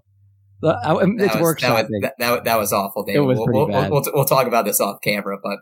Uh, 0.63 0.75
It's 1.01 1.33
that 1.33 1.33
was, 1.35 1.41
workshop 1.41 1.77
that, 1.77 1.89
was, 1.89 2.01
that, 2.01 2.13
that, 2.19 2.43
that 2.45 2.57
was 2.57 2.73
awful, 2.73 3.03
David. 3.03 3.19
It 3.19 3.25
was 3.25 3.37
we'll, 3.37 3.45
pretty 3.45 3.71
bad. 3.71 3.91
We'll, 3.91 4.01
we'll, 4.01 4.13
we'll 4.13 4.25
talk 4.25 4.47
about 4.47 4.65
this 4.65 4.81
off 4.81 4.97
camera, 5.03 5.37
but 5.41 5.59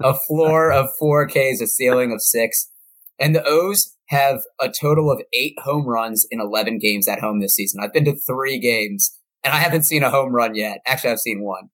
a 0.00 0.14
floor 0.26 0.72
of 0.72 0.90
four 0.98 1.26
Ks, 1.26 1.60
a 1.60 1.66
ceiling 1.66 2.12
of 2.12 2.20
six. 2.20 2.70
And 3.18 3.34
the 3.34 3.42
O's 3.46 3.96
have 4.08 4.40
a 4.60 4.68
total 4.68 5.10
of 5.10 5.22
eight 5.32 5.54
home 5.58 5.86
runs 5.86 6.26
in 6.30 6.40
11 6.40 6.78
games 6.78 7.08
at 7.08 7.20
home 7.20 7.40
this 7.40 7.54
season. 7.54 7.80
I've 7.82 7.92
been 7.92 8.04
to 8.04 8.16
three 8.26 8.58
games 8.58 9.18
and 9.42 9.54
I 9.54 9.58
haven't 9.58 9.84
seen 9.84 10.02
a 10.02 10.10
home 10.10 10.34
run 10.34 10.54
yet. 10.54 10.78
Actually, 10.86 11.10
I've 11.10 11.18
seen 11.18 11.42
one. 11.42 11.70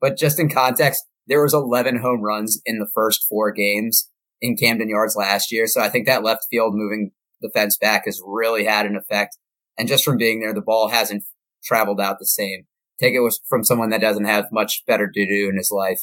But 0.00 0.16
just 0.16 0.38
in 0.38 0.48
context, 0.48 1.04
there 1.26 1.42
was 1.42 1.54
11 1.54 1.98
home 1.98 2.22
runs 2.22 2.60
in 2.64 2.78
the 2.78 2.88
first 2.94 3.26
four 3.28 3.52
games 3.52 4.10
in 4.40 4.56
Camden 4.56 4.88
Yards 4.88 5.16
last 5.16 5.52
year. 5.52 5.66
So 5.66 5.80
I 5.80 5.88
think 5.88 6.06
that 6.06 6.24
left 6.24 6.46
field 6.50 6.74
moving 6.74 7.12
the 7.40 7.50
fence 7.52 7.76
back 7.76 8.04
has 8.06 8.20
really 8.24 8.64
had 8.64 8.86
an 8.86 8.96
effect. 8.96 9.36
And 9.78 9.88
just 9.88 10.04
from 10.04 10.16
being 10.16 10.40
there, 10.40 10.54
the 10.54 10.62
ball 10.62 10.88
hasn't 10.88 11.24
traveled 11.64 12.00
out 12.00 12.18
the 12.18 12.26
same. 12.26 12.66
Take 13.00 13.14
it 13.14 13.20
was 13.20 13.40
from 13.48 13.64
someone 13.64 13.90
that 13.90 14.00
doesn't 14.00 14.24
have 14.24 14.46
much 14.50 14.82
better 14.86 15.10
to 15.10 15.26
do 15.26 15.48
in 15.48 15.56
his 15.56 15.70
life. 15.70 16.00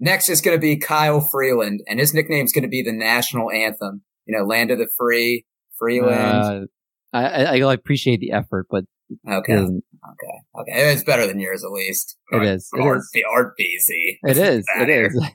Next 0.00 0.28
is 0.28 0.40
going 0.40 0.56
to 0.56 0.60
be 0.60 0.76
Kyle 0.76 1.20
Freeland, 1.20 1.80
and 1.86 2.00
his 2.00 2.14
nickname 2.14 2.44
is 2.44 2.52
going 2.52 2.62
to 2.62 2.68
be 2.68 2.82
the 2.82 2.92
national 2.92 3.50
anthem. 3.50 4.02
You 4.26 4.36
know, 4.36 4.44
land 4.44 4.70
of 4.70 4.78
the 4.78 4.88
free, 4.96 5.44
Freeland. 5.78 6.68
Uh, 7.12 7.16
I, 7.16 7.58
I 7.58 7.72
appreciate 7.74 8.20
the 8.20 8.32
effort, 8.32 8.66
but 8.70 8.84
okay, 9.28 9.54
it 9.54 9.58
okay, 9.58 10.60
okay. 10.60 10.92
It's 10.92 11.04
better 11.04 11.26
than 11.26 11.40
yours, 11.40 11.62
at 11.64 11.70
least. 11.70 12.16
It 12.30 12.42
is. 12.42 12.68
It 12.74 12.80
Art, 12.80 12.98
is. 12.98 13.22
Art 13.32 13.54
BZ. 13.60 14.18
It 14.22 14.36
is. 14.38 14.64
It 14.80 14.88
is. 14.88 15.20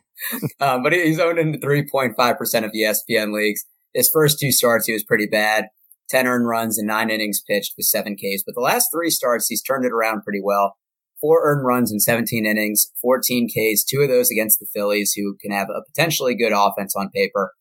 Um, 0.59 0.81
but 0.81 0.93
he's 0.93 1.19
owned 1.19 1.37
in 1.37 1.61
3.5% 1.61 2.65
of 2.65 2.71
E 2.73 2.83
ESPN 2.83 3.35
leagues. 3.35 3.65
His 3.93 4.09
first 4.11 4.39
two 4.39 4.51
starts, 4.51 4.87
he 4.87 4.93
was 4.93 5.03
pretty 5.03 5.27
bad. 5.27 5.67
10 6.09 6.27
earned 6.27 6.47
runs 6.47 6.77
and 6.77 6.87
nine 6.87 7.09
innings 7.09 7.41
pitched 7.47 7.73
with 7.77 7.85
seven 7.85 8.15
Ks. 8.15 8.43
But 8.45 8.55
the 8.55 8.61
last 8.61 8.89
three 8.93 9.09
starts, 9.09 9.47
he's 9.47 9.61
turned 9.61 9.85
it 9.85 9.91
around 9.91 10.23
pretty 10.23 10.41
well. 10.43 10.77
Four 11.19 11.41
earned 11.43 11.65
runs 11.65 11.91
in 11.91 11.99
17 11.99 12.45
innings, 12.45 12.87
14 13.01 13.49
Ks, 13.49 13.83
two 13.83 14.01
of 14.01 14.09
those 14.09 14.29
against 14.29 14.59
the 14.59 14.67
Phillies, 14.73 15.13
who 15.13 15.35
can 15.41 15.51
have 15.51 15.69
a 15.69 15.81
potentially 15.87 16.35
good 16.35 16.53
offense 16.53 16.95
on 16.95 17.09
paper. 17.09 17.53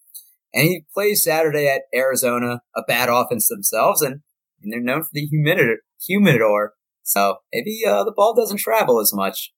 And 0.53 0.65
he 0.65 0.85
plays 0.93 1.25
Saturday 1.25 1.69
at 1.69 1.83
Arizona, 1.95 2.61
a 2.75 2.83
bad 2.87 3.09
offense 3.09 3.49
themselves, 3.49 4.03
and, 4.03 4.21
and 4.63 4.73
they're 4.73 4.81
known 4.81 5.03
for 5.03 5.11
the 5.13 5.27
humidor, 5.27 5.79
humidor. 6.07 6.73
So 7.03 7.37
maybe 7.53 7.81
uh, 7.87 8.05
the 8.05 8.13
ball 8.15 8.35
doesn't 8.35 8.61
travel 8.61 9.01
as 9.01 9.13
much. 9.15 9.53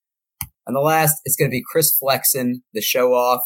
And 0.67 0.77
the 0.77 0.81
last 0.81 1.17
is 1.25 1.35
going 1.35 1.51
to 1.51 1.55
be 1.55 1.63
Chris 1.69 1.97
Flexen, 1.99 2.63
the 2.75 2.83
show 2.83 3.15
off. 3.15 3.43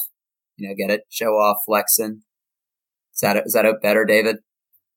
You 0.57 0.69
know, 0.69 0.75
get 0.75 0.93
it? 0.93 1.03
Show 1.09 1.31
off 1.35 1.59
Flexen. 1.67 2.23
Is 3.15 3.21
that, 3.21 3.37
is 3.47 3.53
that 3.53 3.67
better, 3.81 4.05
David? 4.05 4.37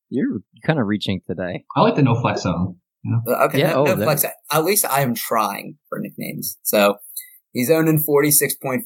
You're 0.10 0.40
kind 0.66 0.80
of 0.80 0.88
reaching 0.88 1.22
today. 1.26 1.66
I 1.76 1.82
like 1.82 1.96
the 1.96 2.04
no 2.04 2.16
flex 2.16 2.42
zone. 2.42 2.78
Uh, 3.28 3.46
Okay, 3.46 3.60
Yeah, 3.60 3.74
no, 3.74 3.88
oh, 3.88 3.96
no 3.96 4.04
flex. 4.04 4.26
At 4.52 4.64
least 4.64 4.86
I 4.86 5.02
am 5.02 5.14
trying 5.14 5.78
for 5.90 6.00
nicknames. 6.00 6.58
So 6.64 6.98
he's 7.54 7.70
owned 7.70 7.90
in 7.90 8.04
46.4% 8.04 8.84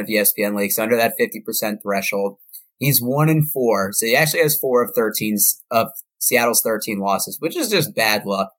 of 0.00 0.06
ESPN 0.06 0.56
leagues, 0.56 0.78
under 0.78 0.96
that 0.96 1.14
50% 1.18 1.76
threshold. 1.82 2.38
He's 2.78 3.00
one 3.00 3.28
in 3.28 3.44
four. 3.46 3.90
So 3.92 4.06
he 4.06 4.14
actually 4.16 4.42
has 4.42 4.58
four 4.58 4.84
of 4.84 4.94
13 4.94 5.36
of 5.70 5.88
Seattle's 6.18 6.62
13 6.62 6.98
losses, 6.98 7.38
which 7.40 7.56
is 7.56 7.70
just 7.70 7.94
bad 7.94 8.26
luck 8.26 8.50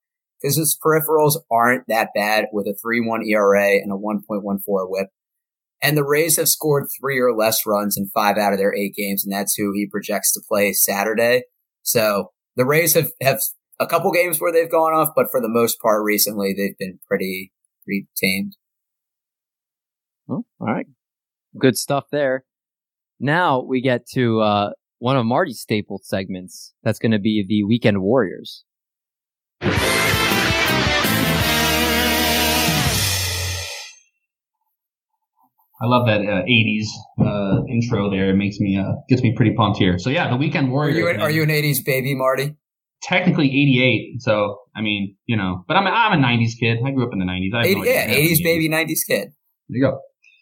because 0.41 0.57
his 0.57 0.77
peripherals 0.83 1.37
aren't 1.51 1.83
that 1.87 2.09
bad 2.15 2.45
with 2.51 2.67
a 2.67 2.77
3-1 2.85 3.25
ERA 3.27 3.73
and 3.73 3.91
a 3.91 3.95
1.14 3.95 4.59
whip. 4.65 5.07
And 5.81 5.95
the 5.97 6.03
Rays 6.03 6.37
have 6.37 6.49
scored 6.49 6.87
three 6.99 7.19
or 7.19 7.35
less 7.35 7.65
runs 7.65 7.97
in 7.97 8.09
five 8.13 8.37
out 8.37 8.53
of 8.53 8.59
their 8.59 8.73
eight 8.73 8.95
games, 8.95 9.23
and 9.23 9.31
that's 9.31 9.55
who 9.55 9.71
he 9.73 9.87
projects 9.87 10.33
to 10.33 10.41
play 10.47 10.73
Saturday. 10.73 11.43
So 11.87 12.31
the 12.57 12.65
Rays 12.65 12.95
have, 12.95 13.11
have 13.21 13.39
a 13.79 13.87
couple 13.87 14.11
games 14.11 14.39
where 14.39 14.51
they've 14.51 14.69
gone 14.69 14.93
off, 14.93 15.13
but 15.15 15.27
for 15.31 15.39
the 15.39 15.47
most 15.47 15.79
part 15.79 16.03
recently, 16.03 16.53
they've 16.53 16.77
been 16.77 16.99
pretty, 17.07 17.53
pretty 17.85 18.07
tamed. 18.21 18.57
Oh, 20.29 20.43
all 20.59 20.67
right. 20.67 20.87
Good 21.57 21.77
stuff 21.77 22.03
there. 22.11 22.43
Now 23.21 23.61
we 23.61 23.81
get 23.81 24.05
to 24.09 24.41
uh, 24.41 24.69
one 24.99 25.15
of 25.15 25.25
Marty's 25.25 25.61
staple 25.61 26.01
segments. 26.03 26.73
That's 26.83 26.99
going 26.99 27.13
to 27.13 27.19
be 27.19 27.45
the 27.47 27.63
Weekend 27.63 28.01
Warriors. 28.01 28.65
I 35.79 35.85
love 35.85 36.07
that 36.07 36.21
uh, 36.21 36.43
'80s 36.43 36.87
uh, 37.19 37.63
intro 37.69 38.09
there. 38.09 38.29
It 38.29 38.35
makes 38.35 38.59
me 38.59 38.77
uh, 38.77 38.93
gets 39.09 39.21
me 39.21 39.33
pretty 39.35 39.53
pumped 39.53 39.79
here. 39.79 39.99
So 39.99 40.09
yeah, 40.09 40.29
the 40.29 40.37
Weekend 40.37 40.67
Are 40.67 40.71
Warriors. 40.71 40.97
you, 40.97 41.09
an, 41.09 41.21
are 41.21 41.29
you 41.29 41.43
an 41.43 41.49
80s 41.49 41.85
baby, 41.85 42.15
Marty? 42.15 42.55
technically 43.01 43.47
88. 43.47 44.21
So, 44.21 44.59
I 44.75 44.81
mean, 44.81 45.15
you 45.25 45.37
know, 45.37 45.63
but 45.67 45.77
I'm 45.77 45.85
a, 45.85 45.89
I'm 45.89 46.19
a 46.19 46.25
90s 46.25 46.51
kid. 46.59 46.79
I 46.85 46.91
grew 46.91 47.05
up 47.05 47.13
in 47.13 47.19
the 47.19 47.25
90s. 47.25 47.53
I 47.53 47.67
80, 47.67 47.75
no 47.75 47.83
yeah, 47.83 48.15
80s 48.15 48.43
baby, 48.43 48.69
90s 48.69 48.99
kid. 49.07 49.29
There 49.69 49.77
you 49.77 49.81
go. 49.81 49.99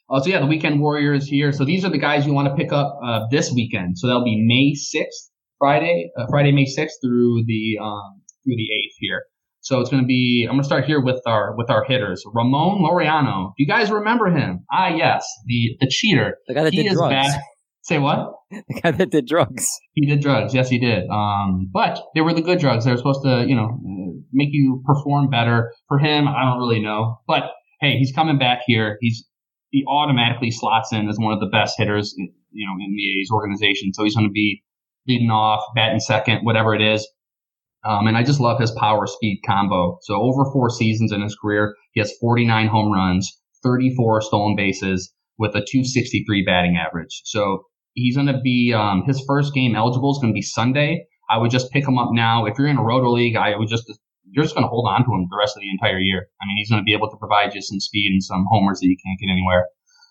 Oh, 0.10 0.22
so 0.22 0.30
yeah, 0.30 0.40
the 0.40 0.46
weekend 0.46 0.80
warriors 0.80 1.28
here. 1.28 1.52
So 1.52 1.66
these 1.66 1.84
are 1.84 1.90
the 1.90 1.98
guys 1.98 2.26
you 2.26 2.34
want 2.34 2.48
to 2.48 2.56
pick 2.56 2.72
up 2.72 3.00
uh, 3.04 3.22
this 3.32 3.52
weekend. 3.52 3.98
So 3.98 4.08
that'll 4.08 4.24
be 4.24 4.40
May 4.46 4.74
6th, 4.74 5.32
Friday, 5.58 6.12
uh, 6.18 6.26
Friday, 6.30 6.52
May 6.52 6.66
6th 6.66 7.02
through 7.04 7.44
the 7.46 7.80
um, 7.82 8.22
through 8.44 8.56
the 8.56 8.68
8th 8.72 8.96
here. 9.00 9.24
So 9.66 9.80
it's 9.80 9.90
going 9.90 10.04
to 10.04 10.08
be. 10.08 10.46
I'm 10.48 10.54
going 10.54 10.62
to 10.62 10.66
start 10.66 10.86
here 10.86 11.02
with 11.02 11.22
our 11.26 11.56
with 11.58 11.72
our 11.72 11.84
hitters. 11.84 12.24
Ramon 12.32 12.84
Laureano. 12.84 13.48
Do 13.58 13.64
you 13.64 13.68
guys 13.68 13.90
remember 13.90 14.28
him? 14.28 14.64
Ah, 14.72 14.90
yes, 14.90 15.28
the 15.48 15.76
the 15.80 15.88
cheater. 15.90 16.36
The 16.48 16.54
guy 16.54 16.64
that 16.66 16.74
he 16.74 16.84
did 16.84 16.94
drugs. 16.94 17.12
Back. 17.12 17.42
Say 17.82 18.00
what? 18.00 18.32
The 18.70 18.80
guy 18.80 18.92
that 18.92 19.10
did 19.10 19.26
drugs. 19.26 19.66
He 19.94 20.06
did 20.06 20.22
drugs. 20.22 20.54
Yes, 20.54 20.70
he 20.70 20.80
did. 20.80 21.10
Um, 21.10 21.70
but 21.74 22.00
they 22.14 22.22
were 22.22 22.32
the 22.32 22.44
good 22.44 22.60
drugs. 22.60 22.86
They 22.86 22.92
were 22.92 22.98
supposed 22.98 23.24
to, 23.24 23.44
you 23.46 23.56
know, 23.56 23.82
make 24.32 24.50
you 24.52 24.84
perform 24.86 25.30
better. 25.30 25.74
For 25.88 25.98
him, 25.98 26.28
I 26.28 26.46
don't 26.46 26.60
really 26.60 26.80
know. 26.80 27.18
But 27.28 27.44
hey, 27.82 27.98
he's 27.98 28.14
coming 28.14 28.38
back 28.38 28.60
here. 28.68 28.98
He's 29.02 29.28
he 29.72 29.84
automatically 29.90 30.52
slots 30.52 30.94
in 30.94 31.10
as 31.10 31.18
one 31.18 31.34
of 31.34 31.40
the 31.40 31.48
best 31.48 31.74
hitters, 31.78 32.14
you 32.18 32.68
know, 32.68 32.74
in 32.86 32.96
the 32.96 33.20
A's 33.20 33.30
organization. 33.34 33.94
So 33.94 34.04
he's 34.04 34.16
going 34.16 34.28
to 34.28 34.32
be 34.32 34.64
leading 35.08 35.32
off, 35.32 35.64
batting 35.76 36.00
second, 36.00 36.42
whatever 36.44 36.76
it 36.76 36.82
is. 36.82 37.06
Um, 37.86 38.08
and 38.08 38.18
I 38.18 38.24
just 38.24 38.40
love 38.40 38.60
his 38.60 38.72
power 38.72 39.06
speed 39.06 39.42
combo. 39.46 40.00
So 40.02 40.16
over 40.16 40.50
four 40.52 40.70
seasons 40.70 41.12
in 41.12 41.22
his 41.22 41.36
career, 41.36 41.76
he 41.94 42.00
has 42.00 42.12
49 42.20 42.68
home 42.68 42.92
runs, 42.92 43.40
34 43.64 44.22
stolen 44.22 44.56
bases 44.56 45.14
with 45.38 45.52
a 45.52 45.62
263 45.62 46.44
batting 46.46 46.78
average. 46.78 47.22
So 47.26 47.64
he's 47.94 48.16
going 48.16 48.28
to 48.28 48.40
be, 48.40 48.74
um, 48.74 49.04
his 49.06 49.24
first 49.28 49.54
game 49.54 49.76
eligible 49.76 50.12
is 50.12 50.18
going 50.20 50.34
to 50.34 50.38
be 50.38 50.42
Sunday. 50.42 51.06
I 51.30 51.38
would 51.38 51.52
just 51.52 51.72
pick 51.72 51.88
him 51.88 51.98
up 51.98 52.10
now. 52.12 52.46
If 52.46 52.58
you're 52.58 52.68
in 52.68 52.78
a 52.78 52.84
roto 52.84 53.12
league, 53.12 53.36
I 53.36 53.56
would 53.56 53.68
just, 53.68 53.86
you're 54.32 54.44
just 54.44 54.56
going 54.56 54.66
to 54.66 54.70
hold 54.70 54.88
on 54.88 55.06
to 55.06 55.12
him 55.12 55.28
the 55.30 55.38
rest 55.38 55.56
of 55.56 55.62
the 55.62 55.70
entire 55.70 56.00
year. 56.00 56.28
I 56.42 56.46
mean, 56.48 56.58
he's 56.58 56.70
going 56.70 56.82
to 56.82 56.86
be 56.86 56.94
able 56.94 57.10
to 57.10 57.18
provide 57.18 57.54
you 57.54 57.62
some 57.62 57.80
speed 57.80 58.12
and 58.12 58.24
some 58.24 58.46
homers 58.50 58.80
that 58.80 58.88
you 58.88 58.98
can't 59.04 59.20
get 59.20 59.32
anywhere. 59.32 59.66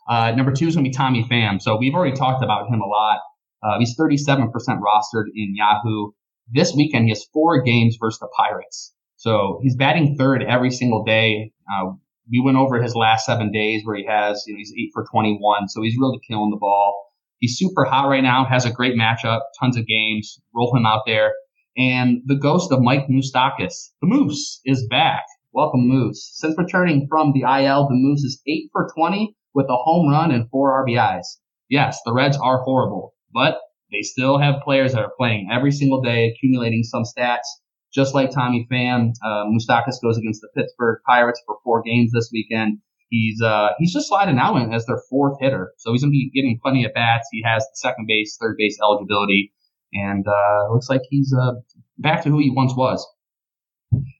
Uh, 0.08 0.32
number 0.32 0.52
two 0.52 0.68
is 0.68 0.74
going 0.74 0.84
to 0.84 0.90
be 0.90 0.94
Tommy 0.94 1.24
Pham. 1.24 1.60
So 1.60 1.76
we've 1.76 1.94
already 1.94 2.16
talked 2.16 2.44
about 2.44 2.68
him 2.68 2.80
a 2.80 2.86
lot. 2.86 3.20
Uh, 3.62 3.78
he's 3.78 3.96
37% 3.98 4.50
rostered 4.52 5.26
in 5.34 5.54
Yahoo. 5.56 6.10
This 6.50 6.74
weekend, 6.74 7.04
he 7.04 7.10
has 7.10 7.24
four 7.32 7.62
games 7.62 7.96
versus 8.00 8.20
the 8.20 8.28
Pirates. 8.36 8.94
So 9.16 9.60
he's 9.62 9.76
batting 9.76 10.16
third 10.16 10.42
every 10.42 10.70
single 10.70 11.04
day. 11.04 11.52
Uh, 11.72 11.92
we 12.30 12.40
went 12.40 12.56
over 12.56 12.82
his 12.82 12.94
last 12.94 13.26
seven 13.26 13.50
days 13.50 13.82
where 13.84 13.96
he 13.96 14.04
has, 14.06 14.44
you 14.46 14.54
know, 14.54 14.58
he's 14.58 14.72
eight 14.78 14.90
for 14.92 15.04
21. 15.10 15.68
So 15.68 15.82
he's 15.82 15.96
really 15.98 16.20
killing 16.26 16.50
the 16.50 16.58
ball. 16.58 17.00
He's 17.38 17.56
super 17.56 17.84
hot 17.84 18.08
right 18.08 18.22
now, 18.22 18.44
has 18.44 18.64
a 18.64 18.72
great 18.72 18.94
matchup, 18.94 19.40
tons 19.58 19.76
of 19.76 19.86
games. 19.86 20.40
Roll 20.54 20.74
him 20.74 20.86
out 20.86 21.02
there. 21.06 21.32
And 21.76 22.22
the 22.26 22.36
ghost 22.36 22.70
of 22.70 22.80
Mike 22.80 23.08
Moustakas, 23.08 23.90
the 24.00 24.06
Moose, 24.06 24.60
is 24.64 24.86
back. 24.88 25.24
Welcome, 25.52 25.88
Moose. 25.88 26.30
Since 26.34 26.56
returning 26.58 27.06
from 27.08 27.32
the 27.32 27.42
IL, 27.42 27.88
the 27.88 27.94
Moose 27.94 28.22
is 28.22 28.40
8 28.46 28.70
for 28.72 28.88
20 28.94 29.36
with 29.54 29.66
a 29.66 29.76
home 29.76 30.10
run 30.10 30.30
and 30.30 30.48
four 30.50 30.84
RBIs. 30.84 31.26
Yes, 31.68 32.00
the 32.04 32.12
Reds 32.12 32.36
are 32.36 32.62
horrible, 32.62 33.14
but 33.32 33.58
they 33.94 34.02
still 34.02 34.38
have 34.38 34.62
players 34.64 34.92
that 34.92 35.04
are 35.04 35.12
playing 35.16 35.48
every 35.52 35.70
single 35.70 36.02
day, 36.02 36.28
accumulating 36.34 36.82
some 36.82 37.04
stats. 37.04 37.46
Just 37.94 38.12
like 38.12 38.32
Tommy 38.32 38.66
Pham, 38.70 39.12
uh, 39.24 39.44
Moustakas 39.46 40.02
goes 40.02 40.18
against 40.18 40.40
the 40.40 40.48
Pittsburgh 40.56 40.98
Pirates 41.06 41.40
for 41.46 41.58
four 41.62 41.80
games 41.82 42.10
this 42.12 42.28
weekend. 42.32 42.78
He's 43.08 43.40
uh, 43.40 43.68
he's 43.78 43.92
just 43.92 44.08
sliding 44.08 44.38
out 44.38 44.56
as 44.74 44.84
their 44.86 45.00
fourth 45.08 45.38
hitter, 45.40 45.72
so 45.78 45.92
he's 45.92 46.02
going 46.02 46.10
to 46.10 46.16
be 46.16 46.32
getting 46.34 46.58
plenty 46.60 46.84
of 46.84 46.92
bats. 46.92 47.28
He 47.30 47.44
has 47.46 47.62
the 47.62 47.76
second 47.76 48.06
base, 48.08 48.36
third 48.40 48.56
base 48.58 48.76
eligibility, 48.82 49.52
and 49.92 50.26
uh, 50.26 50.72
looks 50.72 50.88
like 50.90 51.02
he's 51.08 51.32
uh, 51.32 51.52
back 51.98 52.24
to 52.24 52.30
who 52.30 52.40
he 52.40 52.50
once 52.50 52.74
was. 52.74 53.06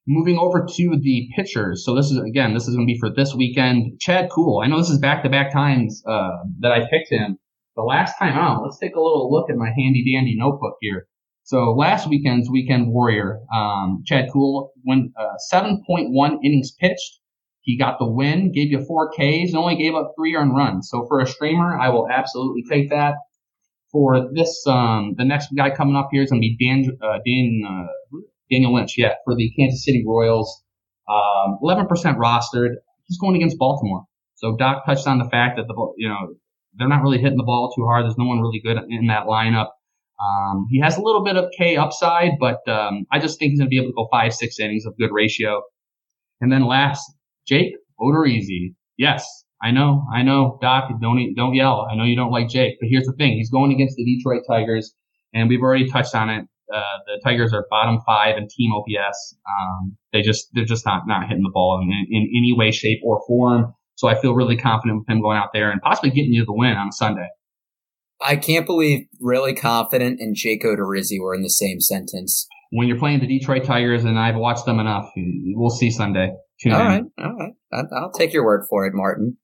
Moving 0.06 0.38
over 0.38 0.64
to 0.64 0.96
the 1.00 1.28
pitchers. 1.34 1.84
So 1.84 1.96
this 1.96 2.12
is 2.12 2.18
again, 2.18 2.54
this 2.54 2.68
is 2.68 2.76
going 2.76 2.86
to 2.86 2.92
be 2.92 3.00
for 3.00 3.10
this 3.10 3.34
weekend. 3.34 3.98
Chad 3.98 4.30
Kuhl. 4.30 4.62
I 4.64 4.68
know 4.68 4.78
this 4.78 4.90
is 4.90 5.00
back 5.00 5.24
to 5.24 5.28
back 5.28 5.52
times 5.52 6.04
uh, 6.06 6.44
that 6.60 6.70
I 6.70 6.86
picked 6.88 7.10
him 7.10 7.38
the 7.76 7.82
last 7.82 8.18
time 8.18 8.34
out, 8.34 8.62
let's 8.62 8.78
take 8.78 8.94
a 8.94 9.00
little 9.00 9.30
look 9.30 9.50
at 9.50 9.56
my 9.56 9.68
handy 9.68 10.14
dandy 10.14 10.36
notebook 10.36 10.76
here. 10.80 11.06
So 11.44 11.72
last 11.72 12.08
weekend's 12.08 12.48
weekend 12.50 12.88
warrior, 12.88 13.40
um, 13.54 14.02
Chad 14.06 14.30
Kuhl 14.32 14.72
went 14.84 15.12
uh, 15.18 15.34
7.1 15.52 16.38
innings 16.42 16.72
pitched. 16.72 17.20
He 17.60 17.78
got 17.78 17.98
the 17.98 18.06
win, 18.06 18.52
gave 18.52 18.70
you 18.70 18.84
four 18.84 19.10
Ks, 19.10 19.50
and 19.50 19.56
only 19.56 19.76
gave 19.76 19.94
up 19.94 20.12
three 20.16 20.34
earned 20.34 20.54
runs. 20.54 20.88
So 20.90 21.06
for 21.06 21.20
a 21.20 21.26
streamer, 21.26 21.78
I 21.78 21.90
will 21.90 22.08
absolutely 22.10 22.62
take 22.70 22.90
that. 22.90 23.14
For 23.92 24.28
this, 24.34 24.64
um, 24.66 25.14
the 25.16 25.24
next 25.24 25.48
guy 25.56 25.70
coming 25.70 25.96
up 25.96 26.08
here 26.10 26.22
is 26.22 26.30
going 26.30 26.42
to 26.42 26.48
be 26.48 26.56
Dan, 26.58 26.98
uh, 27.00 27.18
Dan, 27.24 27.62
uh, 27.66 28.18
Daniel 28.50 28.74
Lynch. 28.74 28.98
Yeah, 28.98 29.14
for 29.24 29.34
the 29.36 29.50
Kansas 29.56 29.84
City 29.84 30.02
Royals, 30.06 30.62
um, 31.08 31.58
11% 31.62 31.86
rostered. 32.16 32.74
He's 33.04 33.18
going 33.18 33.36
against 33.36 33.58
Baltimore. 33.58 34.04
So 34.34 34.56
Doc 34.56 34.84
touched 34.84 35.06
on 35.06 35.18
the 35.18 35.28
fact 35.28 35.56
that 35.56 35.66
the 35.68 35.92
you 35.96 36.08
know 36.08 36.34
they're 36.76 36.88
not 36.88 37.02
really 37.02 37.18
hitting 37.18 37.38
the 37.38 37.44
ball 37.44 37.72
too 37.76 37.84
hard. 37.84 38.04
There's 38.04 38.18
no 38.18 38.24
one 38.24 38.40
really 38.40 38.60
good 38.64 38.78
in 38.88 39.06
that 39.06 39.26
lineup. 39.26 39.68
Um, 40.22 40.66
he 40.70 40.80
has 40.80 40.96
a 40.96 41.02
little 41.02 41.24
bit 41.24 41.36
of 41.36 41.50
K 41.56 41.76
upside, 41.76 42.32
but 42.38 42.66
um, 42.68 43.04
I 43.10 43.18
just 43.18 43.38
think 43.38 43.50
he's 43.50 43.58
going 43.58 43.66
to 43.66 43.70
be 43.70 43.78
able 43.78 43.88
to 43.88 43.94
go 43.94 44.08
five, 44.10 44.32
six 44.32 44.58
innings 44.60 44.86
of 44.86 44.96
good 44.96 45.10
ratio. 45.12 45.62
And 46.40 46.52
then 46.52 46.66
last, 46.66 47.02
Jake 47.46 47.74
Odorizzi. 48.00 48.74
Yes, 48.96 49.26
I 49.62 49.70
know, 49.70 50.06
I 50.12 50.22
know, 50.22 50.58
Doc. 50.60 50.90
Don't 51.00 51.34
don't 51.34 51.54
yell. 51.54 51.86
I 51.90 51.96
know 51.96 52.04
you 52.04 52.16
don't 52.16 52.30
like 52.30 52.48
Jake, 52.48 52.76
but 52.80 52.88
here's 52.88 53.06
the 53.06 53.12
thing: 53.14 53.32
he's 53.32 53.50
going 53.50 53.72
against 53.72 53.96
the 53.96 54.04
Detroit 54.04 54.42
Tigers, 54.48 54.94
and 55.32 55.48
we've 55.48 55.62
already 55.62 55.90
touched 55.90 56.14
on 56.14 56.30
it. 56.30 56.46
Uh, 56.72 56.98
the 57.06 57.20
Tigers 57.24 57.52
are 57.52 57.66
bottom 57.70 58.00
five 58.06 58.36
in 58.36 58.48
team 58.48 58.72
OPS. 58.72 59.36
Um, 59.46 59.96
they 60.12 60.22
just 60.22 60.48
they're 60.52 60.64
just 60.64 60.86
not 60.86 61.02
not 61.06 61.28
hitting 61.28 61.42
the 61.42 61.50
ball 61.52 61.80
in, 61.82 61.90
in 61.90 62.30
any 62.36 62.54
way, 62.56 62.70
shape, 62.70 63.00
or 63.02 63.22
form. 63.26 63.74
So 64.04 64.10
I 64.10 64.20
feel 64.20 64.34
really 64.34 64.58
confident 64.58 64.98
with 64.98 65.08
him 65.08 65.22
going 65.22 65.38
out 65.38 65.54
there 65.54 65.70
and 65.70 65.80
possibly 65.80 66.10
getting 66.10 66.34
you 66.34 66.44
the 66.44 66.52
win 66.52 66.76
on 66.76 66.92
Sunday. 66.92 67.26
I 68.20 68.36
can't 68.36 68.66
believe 68.66 69.06
really 69.18 69.54
confident 69.54 70.20
and 70.20 70.36
Jake 70.36 70.62
Odorizzi 70.62 71.18
were 71.18 71.34
in 71.34 71.40
the 71.40 71.48
same 71.48 71.80
sentence. 71.80 72.46
When 72.70 72.86
you're 72.86 72.98
playing 72.98 73.20
the 73.20 73.26
Detroit 73.26 73.64
Tigers, 73.64 74.04
and 74.04 74.18
I've 74.18 74.36
watched 74.36 74.66
them 74.66 74.78
enough, 74.78 75.10
we'll 75.16 75.70
see 75.70 75.90
Sunday. 75.90 76.34
Tune 76.60 76.72
all 76.72 76.80
in. 76.82 76.86
right, 76.86 77.02
all 77.24 77.52
right. 77.72 77.84
I'll 77.96 78.12
take 78.12 78.34
your 78.34 78.44
word 78.44 78.66
for 78.68 78.84
it, 78.84 78.92
Martin. 78.94 79.38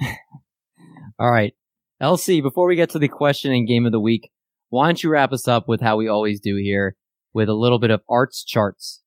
all 1.20 1.30
right, 1.30 1.54
LC. 2.02 2.42
Before 2.42 2.66
we 2.66 2.74
get 2.74 2.90
to 2.90 2.98
the 2.98 3.06
question 3.06 3.52
and 3.52 3.68
game 3.68 3.86
of 3.86 3.92
the 3.92 4.00
week, 4.00 4.32
why 4.68 4.86
don't 4.86 5.00
you 5.00 5.10
wrap 5.10 5.32
us 5.32 5.46
up 5.46 5.68
with 5.68 5.80
how 5.80 5.96
we 5.96 6.08
always 6.08 6.40
do 6.40 6.56
here, 6.56 6.96
with 7.32 7.48
a 7.48 7.54
little 7.54 7.78
bit 7.78 7.92
of 7.92 8.00
arts 8.08 8.42
charts. 8.44 9.02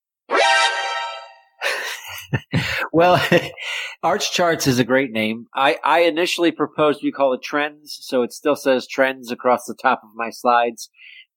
well, 2.94 3.22
Arch 4.04 4.32
Charts 4.32 4.68
is 4.68 4.80
a 4.80 4.84
great 4.84 5.12
name. 5.12 5.48
I, 5.56 5.78
I 5.84 6.00
initially 6.02 6.52
proposed 6.52 7.02
we 7.04 7.12
call 7.12 7.34
it 7.34 7.42
Trends, 7.44 7.98
so 8.02 8.22
it 8.22 8.34
still 8.34 8.56
says 8.56 8.88
Trends 8.88 9.32
across 9.32 9.66
the 9.66 9.76
top 9.76 10.02
of 10.04 10.10
my 10.16 10.30
slides. 10.30 10.90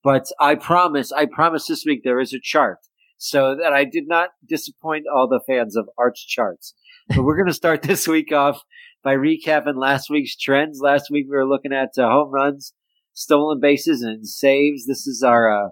But 0.02 0.24
I 0.40 0.56
promise, 0.56 1.12
I 1.12 1.26
promise 1.26 1.66
this 1.66 1.84
week 1.86 2.02
there 2.04 2.20
is 2.20 2.32
a 2.32 2.40
chart 2.40 2.78
so 3.18 3.54
that 3.54 3.72
I 3.72 3.84
did 3.84 4.08
not 4.08 4.30
disappoint 4.48 5.04
all 5.06 5.28
the 5.28 5.40
fans 5.46 5.76
of 5.76 5.88
Arch 5.96 6.26
Charts. 6.26 6.74
But 7.08 7.22
we're 7.22 7.36
going 7.36 7.46
to 7.46 7.54
start 7.54 7.82
this 7.82 8.08
week 8.08 8.32
off 8.32 8.62
by 9.04 9.14
recapping 9.14 9.76
last 9.76 10.10
week's 10.10 10.36
trends. 10.36 10.80
Last 10.80 11.08
week 11.10 11.26
we 11.28 11.36
were 11.36 11.48
looking 11.48 11.72
at 11.72 11.90
uh, 11.96 12.08
home 12.08 12.32
runs, 12.32 12.72
stolen 13.12 13.60
bases, 13.60 14.02
and 14.02 14.26
saves. 14.26 14.86
This 14.86 15.06
is 15.06 15.22
our, 15.22 15.66
uh, 15.66 15.68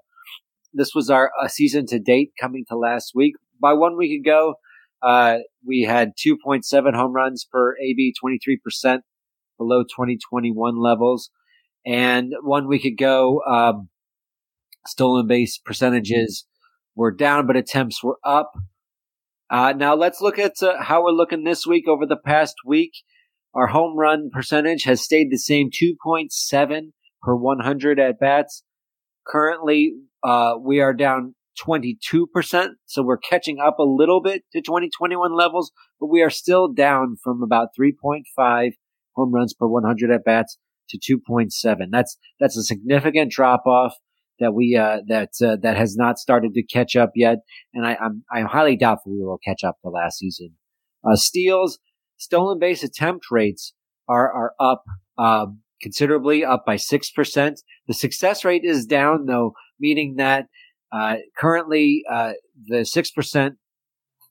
this 0.72 0.94
was 0.94 1.10
our 1.10 1.32
uh, 1.42 1.48
season 1.48 1.86
to 1.86 1.98
date 1.98 2.30
coming 2.40 2.64
to 2.68 2.76
last 2.76 3.12
week. 3.16 3.34
By 3.60 3.72
one 3.72 3.96
week 3.96 4.20
ago, 4.20 4.54
uh, 5.02 5.38
we 5.66 5.82
had 5.82 6.12
2.7 6.16 6.94
home 6.94 7.12
runs 7.12 7.46
per 7.50 7.76
AB, 7.78 8.14
23% 8.22 9.00
below 9.58 9.82
2021 9.82 10.80
levels. 10.80 11.30
And 11.86 12.32
one 12.42 12.68
week 12.68 12.84
ago, 12.84 13.40
um, 13.46 13.88
stolen 14.86 15.26
base 15.26 15.58
percentages 15.58 16.46
were 16.94 17.10
down, 17.10 17.46
but 17.46 17.56
attempts 17.56 18.02
were 18.02 18.18
up. 18.24 18.52
Uh, 19.50 19.72
now 19.76 19.94
let's 19.94 20.20
look 20.20 20.38
at 20.38 20.62
uh, 20.62 20.82
how 20.82 21.02
we're 21.02 21.10
looking 21.10 21.44
this 21.44 21.66
week 21.66 21.88
over 21.88 22.06
the 22.06 22.16
past 22.16 22.54
week. 22.64 22.92
Our 23.54 23.68
home 23.68 23.96
run 23.96 24.30
percentage 24.32 24.84
has 24.84 25.02
stayed 25.02 25.30
the 25.30 25.38
same 25.38 25.70
2.7 25.70 26.92
per 27.22 27.34
100 27.34 27.98
at 27.98 28.20
bats. 28.20 28.62
Currently, 29.26 29.94
uh, 30.22 30.54
we 30.60 30.80
are 30.80 30.94
down 30.94 31.34
22%. 31.66 32.68
So 32.86 33.02
we're 33.02 33.18
catching 33.18 33.58
up 33.58 33.78
a 33.78 33.84
little 33.84 34.20
bit 34.20 34.42
to 34.52 34.60
2021 34.60 35.36
levels, 35.36 35.72
but 35.98 36.06
we 36.06 36.22
are 36.22 36.30
still 36.30 36.72
down 36.72 37.16
from 37.22 37.42
about 37.42 37.68
3.5 37.78 38.70
home 39.14 39.32
runs 39.32 39.54
per 39.54 39.66
100 39.66 40.10
at 40.10 40.24
bats 40.24 40.58
to 40.90 40.98
2.7. 40.98 41.76
That's, 41.90 42.16
that's 42.38 42.56
a 42.56 42.62
significant 42.62 43.30
drop 43.30 43.66
off 43.66 43.94
that 44.38 44.52
we, 44.52 44.76
uh, 44.76 45.00
that, 45.08 45.30
uh, 45.44 45.56
that 45.62 45.76
has 45.76 45.96
not 45.96 46.18
started 46.18 46.54
to 46.54 46.62
catch 46.62 46.96
up 46.96 47.10
yet. 47.14 47.38
And 47.74 47.86
I, 47.86 47.96
I'm, 48.00 48.24
I'm 48.32 48.46
highly 48.46 48.76
doubtful 48.76 49.12
we 49.12 49.24
will 49.24 49.38
catch 49.44 49.62
up 49.64 49.76
to 49.82 49.90
last 49.90 50.18
season. 50.18 50.56
Uh, 51.04 51.16
steals, 51.16 51.78
stolen 52.16 52.58
base 52.58 52.82
attempt 52.82 53.26
rates 53.30 53.74
are, 54.08 54.32
are 54.32 54.52
up, 54.58 54.84
um, 55.18 55.60
considerably 55.82 56.44
up 56.44 56.64
by 56.66 56.76
6%. 56.76 57.56
The 57.86 57.94
success 57.94 58.44
rate 58.44 58.64
is 58.64 58.86
down 58.86 59.26
though, 59.26 59.52
meaning 59.78 60.16
that 60.16 60.46
Uh, 60.92 61.16
currently, 61.38 62.02
uh, 62.10 62.32
the 62.66 62.84
six 62.84 63.10
percent 63.10 63.56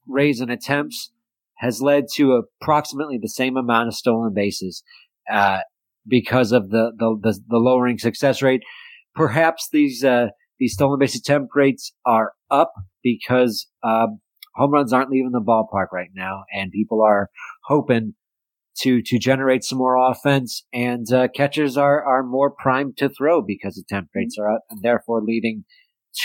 raise 0.08 0.42
in 0.42 0.50
attempts 0.50 1.12
has 1.58 1.82
led 1.82 2.06
to 2.16 2.34
approximately 2.34 3.18
the 3.22 3.30
same 3.30 3.58
amount 3.58 3.88
of 3.88 3.94
stolen 3.94 4.34
bases 4.34 4.84
uh, 5.32 5.60
because 6.08 6.52
of 6.52 6.70
the, 6.70 6.92
the, 6.98 7.18
the 7.22 7.40
the 7.48 7.58
lowering 7.58 7.98
success 7.98 8.42
rate. 8.42 8.62
Perhaps 9.16 9.70
these 9.72 10.04
uh, 10.04 10.28
these 10.60 10.74
stolen 10.74 11.00
base 11.00 11.16
attempt 11.16 11.52
rates 11.56 11.94
are 12.06 12.34
up 12.50 12.74
because 13.04 13.68
um, 13.84 14.20
home 14.56 14.72
runs 14.72 14.94
aren't 14.94 15.10
leaving 15.10 15.32
the 15.32 15.42
ballpark 15.42 15.88
right 15.94 16.10
now, 16.14 16.44
and 16.54 16.72
people 16.72 17.02
are 17.02 17.30
hoping 17.66 18.14
to 18.80 19.02
to 19.02 19.20
generate 19.20 19.64
some 19.64 19.78
more 19.78 19.96
offense, 19.96 20.66
and 20.74 21.12
uh, 21.12 21.28
catchers 21.36 21.78
are 21.78 22.04
are 22.04 22.24
more 22.24 22.52
primed 22.52 22.98
to 22.98 23.10
throw 23.10 23.42
because 23.42 23.78
attempt 23.78 24.12
rates 24.16 24.38
are 24.38 24.52
up, 24.52 24.62
and 24.70 24.82
therefore 24.82 25.22
leading 25.24 25.64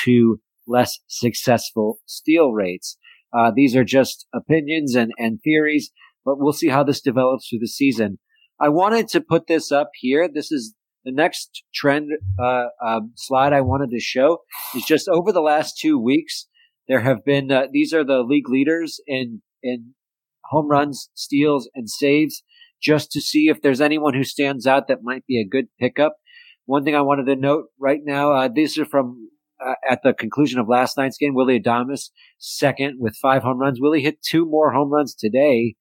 to 0.05 0.41
less 0.67 0.99
successful 1.07 1.99
steal 2.07 2.53
rates. 2.53 2.97
Uh, 3.37 3.51
these 3.55 3.75
are 3.75 3.85
just 3.85 4.27
opinions 4.35 4.95
and, 4.95 5.13
and 5.19 5.41
theories, 5.43 5.91
but 6.25 6.37
we'll 6.39 6.53
see 6.53 6.69
how 6.69 6.85
this 6.85 7.01
develops 7.01 7.49
through 7.49 7.59
the 7.59 7.67
season. 7.67 8.19
I 8.61 8.69
wanted 8.69 9.09
to 9.09 9.21
put 9.21 9.47
this 9.47 9.73
up 9.73 9.91
here. 9.95 10.29
This 10.33 10.53
is 10.53 10.75
the 11.05 11.13
next 11.13 11.65
trend 11.75 12.11
uh, 12.39 12.67
uh, 12.85 13.01
slide 13.17 13.53
I 13.53 13.61
wanted 13.61 13.91
to 13.91 14.01
show 14.01 14.39
is 14.75 14.85
just 14.85 15.09
over 15.09 15.33
the 15.33 15.41
last 15.41 15.79
two 15.79 15.99
weeks. 15.99 16.47
There 16.89 17.01
have 17.01 17.25
been 17.25 17.51
uh, 17.51 17.65
these 17.73 17.93
are 17.93 18.05
the 18.05 18.21
league 18.21 18.49
leaders 18.49 19.01
in 19.07 19.43
in 19.63 19.95
home 20.45 20.69
runs, 20.69 21.09
steals, 21.15 21.69
and 21.75 21.89
saves, 21.89 22.43
just 22.83 23.11
to 23.13 23.21
see 23.21 23.49
if 23.49 23.63
there's 23.63 23.81
anyone 23.81 24.15
who 24.15 24.25
stands 24.25 24.67
out 24.67 24.89
that 24.89 25.03
might 25.03 25.27
be 25.27 25.41
a 25.41 25.49
good 25.49 25.67
pickup. 25.81 26.17
One 26.67 26.85
thing 26.85 26.95
I 26.95 27.03
wanted 27.03 27.27
to 27.27 27.37
note 27.37 27.67
right 27.79 28.01
now, 28.03 28.33
uh, 28.33 28.49
these 28.55 28.79
are 28.79 28.87
from 28.87 29.31
uh, 29.65 29.75
at 29.89 30.01
the 30.03 30.13
conclusion 30.13 30.59
of 30.59 30.69
last 30.69 30.97
night's 30.97 31.19
game. 31.19 31.35
Willie 31.35 31.61
Adames 31.61 32.11
second 32.39 32.97
with 32.99 33.17
five 33.17 33.43
home 33.43 33.59
runs. 33.59 33.81
Willie 33.81 34.03
hit 34.03 34.23
two 34.23 34.47
more 34.47 34.73
home 34.73 34.91
runs 34.91 35.15
today. 35.15 35.75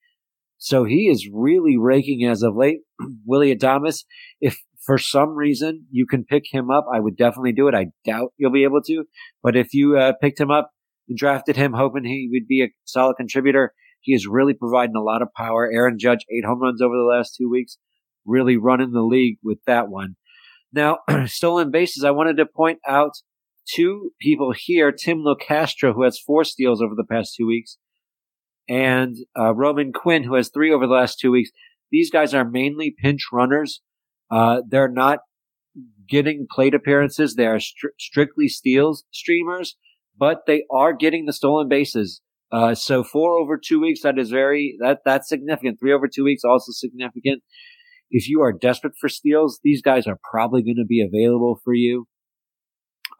So 0.57 0.85
he 0.85 1.09
is 1.09 1.29
really 1.31 1.77
raking 1.77 2.25
as 2.25 2.41
of 2.41 2.55
late. 2.55 2.79
Willie 3.25 3.55
Adames, 3.55 4.03
if 4.39 4.57
for 4.85 4.97
some 4.97 5.35
reason 5.35 5.85
you 5.91 6.05
can 6.05 6.23
pick 6.23 6.43
him 6.51 6.69
up, 6.69 6.85
I 6.93 6.99
would 6.99 7.17
definitely 7.17 7.53
do 7.53 7.67
it. 7.67 7.75
I 7.75 7.87
doubt 8.05 8.33
you'll 8.37 8.51
be 8.51 8.63
able 8.63 8.81
to, 8.83 9.05
but 9.41 9.55
if 9.55 9.73
you 9.73 9.97
uh, 9.97 10.13
picked 10.21 10.39
him 10.39 10.51
up 10.51 10.71
and 11.07 11.17
drafted 11.17 11.55
him 11.55 11.73
hoping 11.73 12.05
he 12.05 12.29
would 12.31 12.47
be 12.47 12.63
a 12.63 12.69
solid 12.85 13.15
contributor, 13.15 13.73
he 14.01 14.13
is 14.13 14.27
really 14.27 14.53
providing 14.53 14.95
a 14.95 15.01
lot 15.01 15.21
of 15.21 15.33
power. 15.35 15.69
Aaron 15.73 15.97
Judge, 15.99 16.25
eight 16.29 16.45
home 16.45 16.61
runs 16.61 16.81
over 16.81 16.95
the 16.95 17.03
last 17.03 17.35
two 17.35 17.49
weeks, 17.49 17.77
really 18.25 18.57
running 18.57 18.91
the 18.91 19.01
league 19.01 19.37
with 19.43 19.59
that 19.65 19.89
one. 19.89 20.15
Now, 20.73 20.99
stolen 21.25 21.71
bases, 21.71 22.03
I 22.03 22.11
wanted 22.11 22.37
to 22.37 22.45
point 22.45 22.79
out 22.87 23.13
two 23.67 24.11
people 24.19 24.53
here 24.55 24.91
Tim 24.91 25.19
Locastro, 25.19 25.93
who 25.93 26.03
has 26.03 26.19
four 26.19 26.43
steals 26.43 26.81
over 26.81 26.93
the 26.95 27.05
past 27.09 27.35
two 27.35 27.47
weeks, 27.47 27.77
and 28.67 29.15
uh, 29.37 29.53
Roman 29.53 29.91
Quinn, 29.93 30.23
who 30.23 30.35
has 30.35 30.49
three 30.49 30.71
over 30.71 30.87
the 30.87 30.93
last 30.93 31.19
two 31.19 31.31
weeks. 31.31 31.51
These 31.91 32.09
guys 32.09 32.33
are 32.33 32.49
mainly 32.49 32.95
pinch 32.97 33.27
runners. 33.31 33.81
Uh, 34.31 34.61
they're 34.67 34.91
not 34.91 35.19
getting 36.07 36.47
plate 36.49 36.73
appearances. 36.73 37.35
They 37.35 37.45
are 37.45 37.57
stri- 37.57 37.97
strictly 37.99 38.47
steals 38.47 39.03
streamers, 39.11 39.75
but 40.17 40.41
they 40.47 40.63
are 40.71 40.93
getting 40.93 41.25
the 41.25 41.33
stolen 41.33 41.67
bases. 41.67 42.21
Uh, 42.51 42.75
so 42.75 43.03
four 43.03 43.33
over 43.33 43.57
two 43.57 43.81
weeks, 43.81 44.01
that 44.01 44.19
is 44.19 44.29
very, 44.29 44.75
that, 44.79 44.99
that's 45.05 45.27
significant. 45.27 45.79
Three 45.79 45.93
over 45.93 46.07
two 46.07 46.23
weeks, 46.23 46.43
also 46.43 46.71
significant. 46.71 47.41
If 48.11 48.29
you 48.29 48.41
are 48.41 48.53
desperate 48.53 48.93
for 48.99 49.09
steals, 49.09 49.59
these 49.63 49.81
guys 49.81 50.05
are 50.05 50.19
probably 50.31 50.61
going 50.61 50.77
to 50.77 50.85
be 50.85 51.01
available 51.01 51.59
for 51.63 51.73
you. 51.73 52.05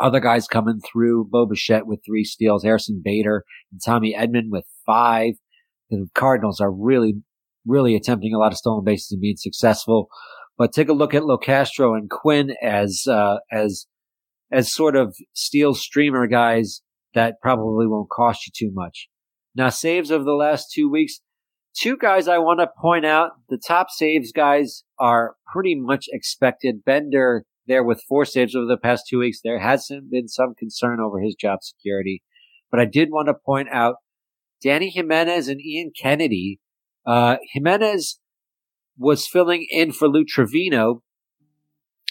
Other 0.03 0.19
guys 0.19 0.47
coming 0.47 0.81
through, 0.81 1.29
Bo 1.31 1.45
Bichette 1.45 1.87
with 1.87 2.01
three 2.05 2.25
steals, 2.25 2.63
Harrison 2.63 3.01
Bader 3.01 3.45
and 3.71 3.79
Tommy 3.83 4.13
Edman 4.13 4.49
with 4.49 4.65
five. 4.85 5.35
The 5.89 6.09
Cardinals 6.13 6.59
are 6.59 6.71
really, 6.71 7.21
really 7.65 7.95
attempting 7.95 8.33
a 8.33 8.37
lot 8.37 8.51
of 8.51 8.57
stolen 8.57 8.83
bases 8.83 9.13
and 9.13 9.21
being 9.21 9.37
successful. 9.37 10.09
But 10.57 10.73
take 10.73 10.89
a 10.89 10.93
look 10.93 11.13
at 11.13 11.23
Locastro 11.23 11.97
and 11.97 12.09
Quinn 12.09 12.53
as, 12.61 13.05
uh, 13.07 13.37
as, 13.49 13.87
as 14.51 14.73
sort 14.73 14.97
of 14.97 15.15
steal 15.31 15.73
streamer 15.73 16.27
guys 16.27 16.81
that 17.13 17.35
probably 17.41 17.87
won't 17.87 18.09
cost 18.09 18.45
you 18.45 18.51
too 18.53 18.73
much. 18.73 19.07
Now, 19.55 19.69
saves 19.69 20.11
over 20.11 20.25
the 20.25 20.31
last 20.31 20.69
two 20.73 20.89
weeks. 20.89 21.21
Two 21.79 21.95
guys 21.95 22.27
I 22.27 22.39
want 22.39 22.59
to 22.59 22.67
point 22.81 23.05
out. 23.05 23.31
The 23.47 23.57
top 23.57 23.89
saves 23.89 24.33
guys 24.33 24.83
are 24.99 25.35
pretty 25.51 25.75
much 25.75 26.07
expected. 26.11 26.83
Bender 26.83 27.45
there 27.67 27.83
with 27.83 28.03
four 28.07 28.25
saves 28.25 28.55
over 28.55 28.65
the 28.65 28.77
past 28.77 29.05
two 29.09 29.19
weeks. 29.19 29.39
There 29.43 29.59
hasn't 29.59 30.11
been 30.11 30.27
some 30.27 30.55
concern 30.57 30.99
over 30.99 31.19
his 31.21 31.35
job 31.35 31.59
security. 31.61 32.23
But 32.71 32.79
I 32.79 32.85
did 32.85 33.09
want 33.11 33.27
to 33.27 33.33
point 33.33 33.69
out 33.71 33.95
Dany 34.65 34.91
Jimenez 34.91 35.47
and 35.47 35.61
Ian 35.61 35.91
Kennedy. 35.99 36.59
Uh, 37.05 37.37
Jimenez 37.53 38.19
was 38.97 39.27
filling 39.27 39.67
in 39.69 39.91
for 39.91 40.07
Lou 40.07 40.23
Trevino. 40.25 41.03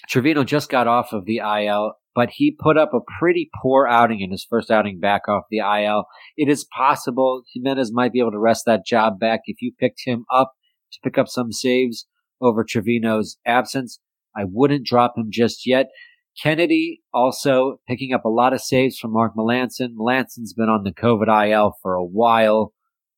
Trevino 0.08 0.44
just 0.44 0.70
got 0.70 0.86
off 0.86 1.12
of 1.12 1.24
the 1.24 1.38
IL 1.38 1.94
but 2.14 2.30
he 2.34 2.56
put 2.58 2.76
up 2.76 2.92
a 2.92 3.00
pretty 3.18 3.50
poor 3.62 3.86
outing 3.86 4.20
in 4.20 4.30
his 4.30 4.46
first 4.48 4.70
outing 4.70 5.00
back 5.00 5.28
off 5.28 5.44
the 5.50 5.58
IL. 5.58 6.06
It 6.36 6.48
is 6.48 6.66
possible 6.76 7.42
Jimenez 7.52 7.92
might 7.92 8.12
be 8.12 8.20
able 8.20 8.32
to 8.32 8.38
rest 8.38 8.64
that 8.66 8.84
job 8.84 9.18
back 9.18 9.40
if 9.46 9.62
you 9.62 9.72
picked 9.78 10.02
him 10.04 10.24
up 10.32 10.52
to 10.92 10.98
pick 11.02 11.16
up 11.16 11.28
some 11.28 11.52
saves 11.52 12.06
over 12.40 12.64
Trevino's 12.64 13.38
absence. 13.46 13.98
I 14.36 14.44
wouldn't 14.44 14.86
drop 14.86 15.14
him 15.16 15.28
just 15.30 15.66
yet. 15.66 15.88
Kennedy 16.42 17.02
also 17.12 17.76
picking 17.86 18.12
up 18.14 18.24
a 18.24 18.30
lot 18.30 18.54
of 18.54 18.60
saves 18.60 18.98
from 18.98 19.12
Mark 19.12 19.32
Melancon. 19.36 19.90
Melancon's 19.94 20.54
been 20.54 20.70
on 20.70 20.84
the 20.84 20.94
COVID 20.94 21.50
IL 21.50 21.76
for 21.82 21.94
a 21.94 22.04
while. 22.04 22.72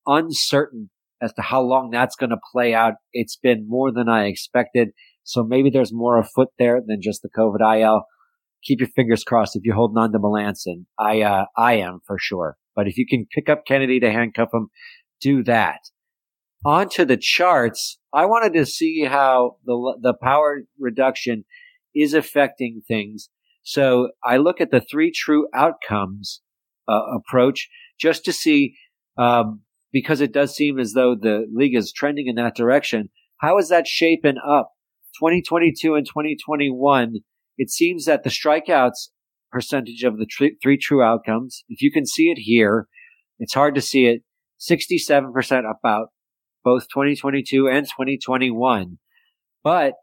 Uncertain 0.06 0.90
as 1.22 1.32
to 1.34 1.42
how 1.42 1.62
long 1.62 1.90
that's 1.90 2.16
going 2.16 2.30
to 2.30 2.40
play 2.52 2.74
out. 2.74 2.94
It's 3.12 3.36
been 3.36 3.66
more 3.68 3.92
than 3.92 4.08
I 4.08 4.26
expected. 4.26 4.88
So 5.22 5.44
maybe 5.44 5.70
there's 5.70 5.92
more 5.92 6.18
afoot 6.18 6.48
there 6.58 6.80
than 6.84 7.00
just 7.00 7.22
the 7.22 7.30
COVID 7.30 7.80
IL 7.80 8.04
keep 8.64 8.80
your 8.80 8.88
fingers 8.88 9.22
crossed 9.24 9.56
if 9.56 9.62
you're 9.64 9.74
holding 9.74 9.98
on 9.98 10.12
to 10.12 10.18
Melancon. 10.18 10.86
I, 10.98 11.22
uh, 11.22 11.44
I 11.56 11.74
am 11.74 12.00
for 12.06 12.16
sure. 12.18 12.56
But 12.74 12.88
if 12.88 12.96
you 12.96 13.06
can 13.06 13.26
pick 13.30 13.48
up 13.48 13.66
Kennedy 13.66 14.00
to 14.00 14.10
handcuff 14.10 14.48
him, 14.52 14.68
do 15.20 15.44
that. 15.44 15.80
On 16.64 16.88
to 16.90 17.04
the 17.04 17.16
charts. 17.16 17.98
I 18.12 18.26
wanted 18.26 18.52
to 18.54 18.64
see 18.64 19.04
how 19.04 19.56
the, 19.64 19.98
the 20.00 20.14
power 20.14 20.62
reduction 20.78 21.44
is 21.94 22.14
affecting 22.14 22.82
things. 22.86 23.28
So 23.62 24.10
I 24.24 24.36
look 24.38 24.60
at 24.60 24.70
the 24.70 24.80
three 24.80 25.12
true 25.14 25.48
outcomes 25.54 26.40
uh, 26.88 27.00
approach 27.14 27.68
just 27.98 28.24
to 28.24 28.32
see, 28.32 28.76
um, 29.18 29.62
because 29.92 30.20
it 30.20 30.32
does 30.32 30.54
seem 30.54 30.78
as 30.78 30.92
though 30.92 31.14
the 31.14 31.46
league 31.52 31.76
is 31.76 31.92
trending 31.92 32.26
in 32.26 32.36
that 32.36 32.56
direction. 32.56 33.10
How 33.40 33.58
is 33.58 33.68
that 33.68 33.86
shaping 33.86 34.36
up? 34.46 34.70
2022 35.20 35.94
and 35.94 36.06
2021 36.06 37.20
it 37.56 37.70
seems 37.70 38.04
that 38.06 38.24
the 38.24 38.30
strikeouts 38.30 39.08
percentage 39.50 40.02
of 40.02 40.18
the 40.18 40.26
tr- 40.26 40.56
three 40.62 40.78
true 40.78 41.02
outcomes, 41.02 41.64
if 41.68 41.80
you 41.80 41.92
can 41.92 42.06
see 42.06 42.30
it 42.30 42.38
here, 42.38 42.88
it's 43.38 43.54
hard 43.54 43.74
to 43.76 43.80
see 43.80 44.06
it, 44.06 44.22
67% 44.60 45.62
about 45.70 46.08
both 46.64 46.88
2022 46.88 47.68
and 47.68 47.86
2021. 47.86 48.98
But 49.62 49.94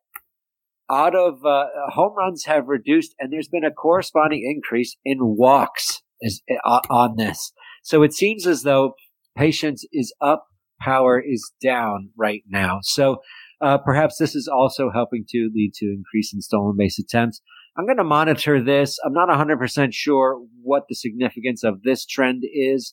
out 0.89 1.16
of 1.16 1.45
uh, 1.45 1.66
home 1.89 2.14
runs 2.18 2.45
have 2.45 2.68
reduced, 2.68 3.16
and 3.20 3.32
there's 3.32 3.47
been 3.47 3.64
a 3.64 3.72
corresponding 3.72 4.43
increase 4.43 4.97
in 5.03 5.18
walks 5.22 6.01
is, 6.22 6.41
uh, 6.64 6.80
on 6.89 7.16
this. 7.18 7.53
So 7.84 8.03
it 8.03 8.14
seems 8.14 8.45
as 8.45 8.64
though 8.64 8.93
patience 9.36 9.86
is 9.91 10.14
up, 10.22 10.45
power 10.80 11.20
is 11.20 11.51
down 11.62 12.09
right 12.18 12.43
now. 12.47 12.80
So 12.84 13.22
uh, 13.62 13.78
perhaps 13.78 14.18
this 14.18 14.36
is 14.36 14.47
also 14.47 14.89
helping 14.91 15.26
to 15.30 15.49
lead 15.53 15.74
to 15.76 15.86
increase 15.86 16.34
in 16.34 16.41
stolen 16.41 16.76
base 16.78 16.99
attempts. 16.99 17.41
I'm 17.78 17.86
going 17.86 17.97
to 17.97 18.03
monitor 18.03 18.62
this. 18.62 18.99
I'm 19.05 19.14
not 19.14 19.30
100% 19.30 19.93
sure 19.93 20.41
what 20.62 20.84
the 20.89 20.95
significance 20.95 21.64
of 21.64 21.84
this 21.84 22.05
trend 22.05 22.43
is, 22.53 22.91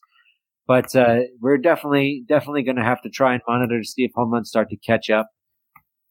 but 0.68 0.94
uh, 0.94 1.20
we're 1.40 1.56
definitely 1.58 2.24
definitely 2.28 2.62
going 2.62 2.76
to 2.76 2.84
have 2.84 3.02
to 3.02 3.08
try 3.08 3.32
and 3.32 3.42
monitor 3.48 3.80
to 3.80 3.88
see 3.88 4.04
if 4.04 4.12
home 4.14 4.30
runs 4.30 4.50
start 4.50 4.68
to 4.68 4.76
catch 4.76 5.10
up 5.10 5.28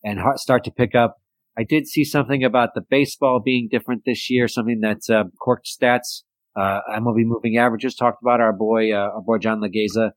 and 0.03 0.19
start 0.35 0.63
to 0.65 0.71
pick 0.71 0.95
up. 0.95 1.17
I 1.57 1.63
did 1.63 1.87
see 1.87 2.03
something 2.03 2.43
about 2.43 2.73
the 2.75 2.81
baseball 2.81 3.39
being 3.43 3.69
different 3.71 4.03
this 4.05 4.29
year, 4.29 4.47
something 4.47 4.81
that 4.81 5.01
uh, 5.09 5.25
Corked 5.39 5.67
Stats, 5.67 6.23
uh, 6.59 6.81
MLB 6.91 7.23
Moving 7.25 7.57
Averages 7.57 7.95
talked 7.95 8.21
about. 8.21 8.41
Our 8.41 8.53
boy, 8.53 8.91
uh, 8.91 9.11
our 9.15 9.21
boy 9.21 9.37
John 9.37 9.61
Legeza, 9.61 10.11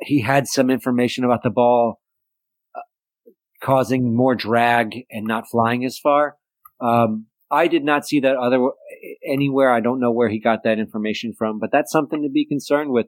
he 0.00 0.20
had 0.20 0.46
some 0.46 0.70
information 0.70 1.24
about 1.24 1.42
the 1.42 1.50
ball 1.50 2.00
causing 3.62 4.14
more 4.16 4.34
drag 4.34 5.04
and 5.10 5.26
not 5.26 5.44
flying 5.50 5.84
as 5.84 5.98
far. 5.98 6.36
Um, 6.80 7.26
I 7.50 7.68
did 7.68 7.84
not 7.84 8.06
see 8.06 8.20
that 8.20 8.36
other 8.36 8.70
anywhere. 9.26 9.70
I 9.70 9.80
don't 9.80 10.00
know 10.00 10.10
where 10.10 10.28
he 10.28 10.40
got 10.40 10.64
that 10.64 10.78
information 10.78 11.34
from, 11.36 11.58
but 11.58 11.70
that's 11.70 11.92
something 11.92 12.22
to 12.22 12.28
be 12.28 12.46
concerned 12.46 12.90
with. 12.90 13.06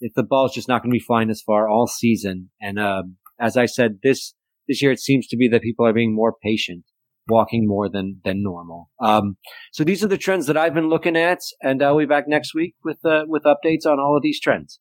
If 0.00 0.14
the 0.14 0.22
ball's 0.22 0.54
just 0.54 0.68
not 0.68 0.82
going 0.82 0.90
to 0.90 0.94
be 0.94 1.04
flying 1.04 1.30
as 1.30 1.42
far 1.42 1.68
all 1.68 1.86
season, 1.86 2.50
and 2.60 2.78
uh, 2.78 3.02
as 3.40 3.56
I 3.56 3.66
said, 3.66 3.98
this 4.02 4.34
this 4.68 4.82
year 4.82 4.92
it 4.92 5.00
seems 5.00 5.26
to 5.28 5.36
be 5.36 5.48
that 5.48 5.62
people 5.62 5.86
are 5.86 5.92
being 5.92 6.14
more 6.14 6.34
patient. 6.42 6.84
walking 7.28 7.66
more 7.66 7.88
than 7.88 8.20
than 8.24 8.42
normal. 8.42 8.90
Um, 9.00 9.36
so 9.72 9.84
these 9.84 10.02
are 10.04 10.08
the 10.08 10.16
trends 10.18 10.46
that 10.46 10.56
I've 10.56 10.74
been 10.74 10.88
looking 10.88 11.16
at, 11.16 11.40
and 11.62 11.82
I'll 11.82 11.98
be 11.98 12.06
back 12.06 12.24
next 12.26 12.54
week 12.54 12.74
with 12.84 13.04
uh, 13.04 13.24
with 13.26 13.42
updates 13.44 13.86
on 13.86 13.98
all 14.00 14.16
of 14.16 14.22
these 14.22 14.40
trends. 14.40 14.80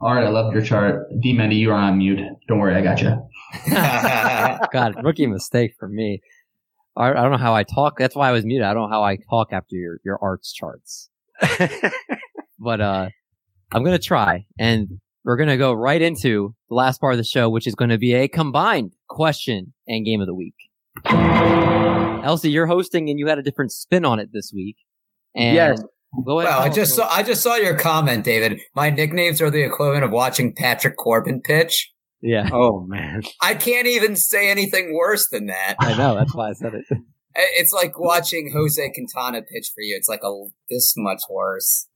All 0.00 0.14
right, 0.14 0.24
I 0.24 0.28
loved 0.28 0.54
your 0.54 0.62
chart. 0.62 1.08
D 1.20 1.34
Mendy, 1.34 1.60
you're 1.60 1.74
on 1.74 1.98
mute. 1.98 2.20
Don't 2.46 2.58
worry, 2.60 2.76
I 2.76 2.82
got 2.82 3.02
you. 3.02 3.10
God, 4.72 4.94
rookie 5.02 5.26
mistake 5.26 5.72
for 5.78 5.88
me. 5.88 6.20
I, 6.96 7.10
I 7.10 7.14
don't 7.14 7.32
know 7.32 7.38
how 7.38 7.54
I 7.54 7.64
talk. 7.64 7.98
That's 7.98 8.14
why 8.14 8.28
I 8.28 8.32
was 8.32 8.44
muted. 8.44 8.64
I 8.64 8.74
don't 8.74 8.88
know 8.88 8.96
how 8.96 9.02
I 9.02 9.16
talk 9.28 9.48
after 9.52 9.74
your 9.74 9.98
your 10.04 10.18
arts 10.22 10.52
charts. 10.52 11.10
but 12.58 12.80
uh, 12.80 13.08
I'm 13.72 13.84
gonna 13.84 13.98
try, 13.98 14.46
and 14.58 14.88
we're 15.24 15.36
gonna 15.36 15.56
go 15.56 15.72
right 15.72 16.00
into 16.00 16.54
the 16.68 16.74
last 16.74 17.00
part 17.00 17.14
of 17.14 17.18
the 17.18 17.24
show, 17.24 17.48
which 17.48 17.66
is 17.66 17.74
going 17.74 17.90
to 17.90 17.98
be 17.98 18.14
a 18.14 18.28
combined 18.28 18.92
question 19.08 19.72
and 19.86 20.04
game 20.04 20.20
of 20.20 20.26
the 20.26 20.34
week. 20.34 20.54
Elsie, 22.24 22.50
you're 22.50 22.66
hosting, 22.66 23.08
and 23.08 23.18
you 23.18 23.26
had 23.26 23.38
a 23.38 23.42
different 23.42 23.72
spin 23.72 24.04
on 24.04 24.18
it 24.18 24.30
this 24.32 24.52
week. 24.54 24.76
And 25.34 25.54
Yes. 25.54 25.82
Go 26.24 26.40
ahead. 26.40 26.50
Well, 26.50 26.62
I 26.62 26.68
just 26.70 26.94
saw 26.94 27.06
I 27.08 27.22
just 27.22 27.42
saw 27.42 27.56
your 27.56 27.76
comment, 27.76 28.24
David. 28.24 28.60
My 28.74 28.88
nicknames 28.88 29.42
are 29.42 29.50
the 29.50 29.62
equivalent 29.62 30.04
of 30.04 30.10
watching 30.10 30.54
Patrick 30.54 30.96
Corbin 30.96 31.42
pitch. 31.42 31.92
Yeah, 32.20 32.48
oh 32.52 32.80
man, 32.80 33.22
I 33.42 33.54
can't 33.54 33.86
even 33.86 34.16
say 34.16 34.50
anything 34.50 34.94
worse 34.94 35.28
than 35.28 35.46
that. 35.46 35.76
I 35.78 35.96
know. 35.96 36.16
That's 36.16 36.34
why 36.34 36.48
I 36.48 36.52
said 36.54 36.74
it. 36.74 36.84
It's 37.38 37.72
like 37.72 37.98
watching 37.98 38.50
Jose 38.52 38.90
Quintana 38.90 39.42
pitch 39.42 39.70
for 39.74 39.80
you. 39.80 39.94
It's 39.96 40.08
like 40.08 40.22
a 40.24 40.32
this 40.68 40.94
much 40.96 41.22
worse. 41.30 41.86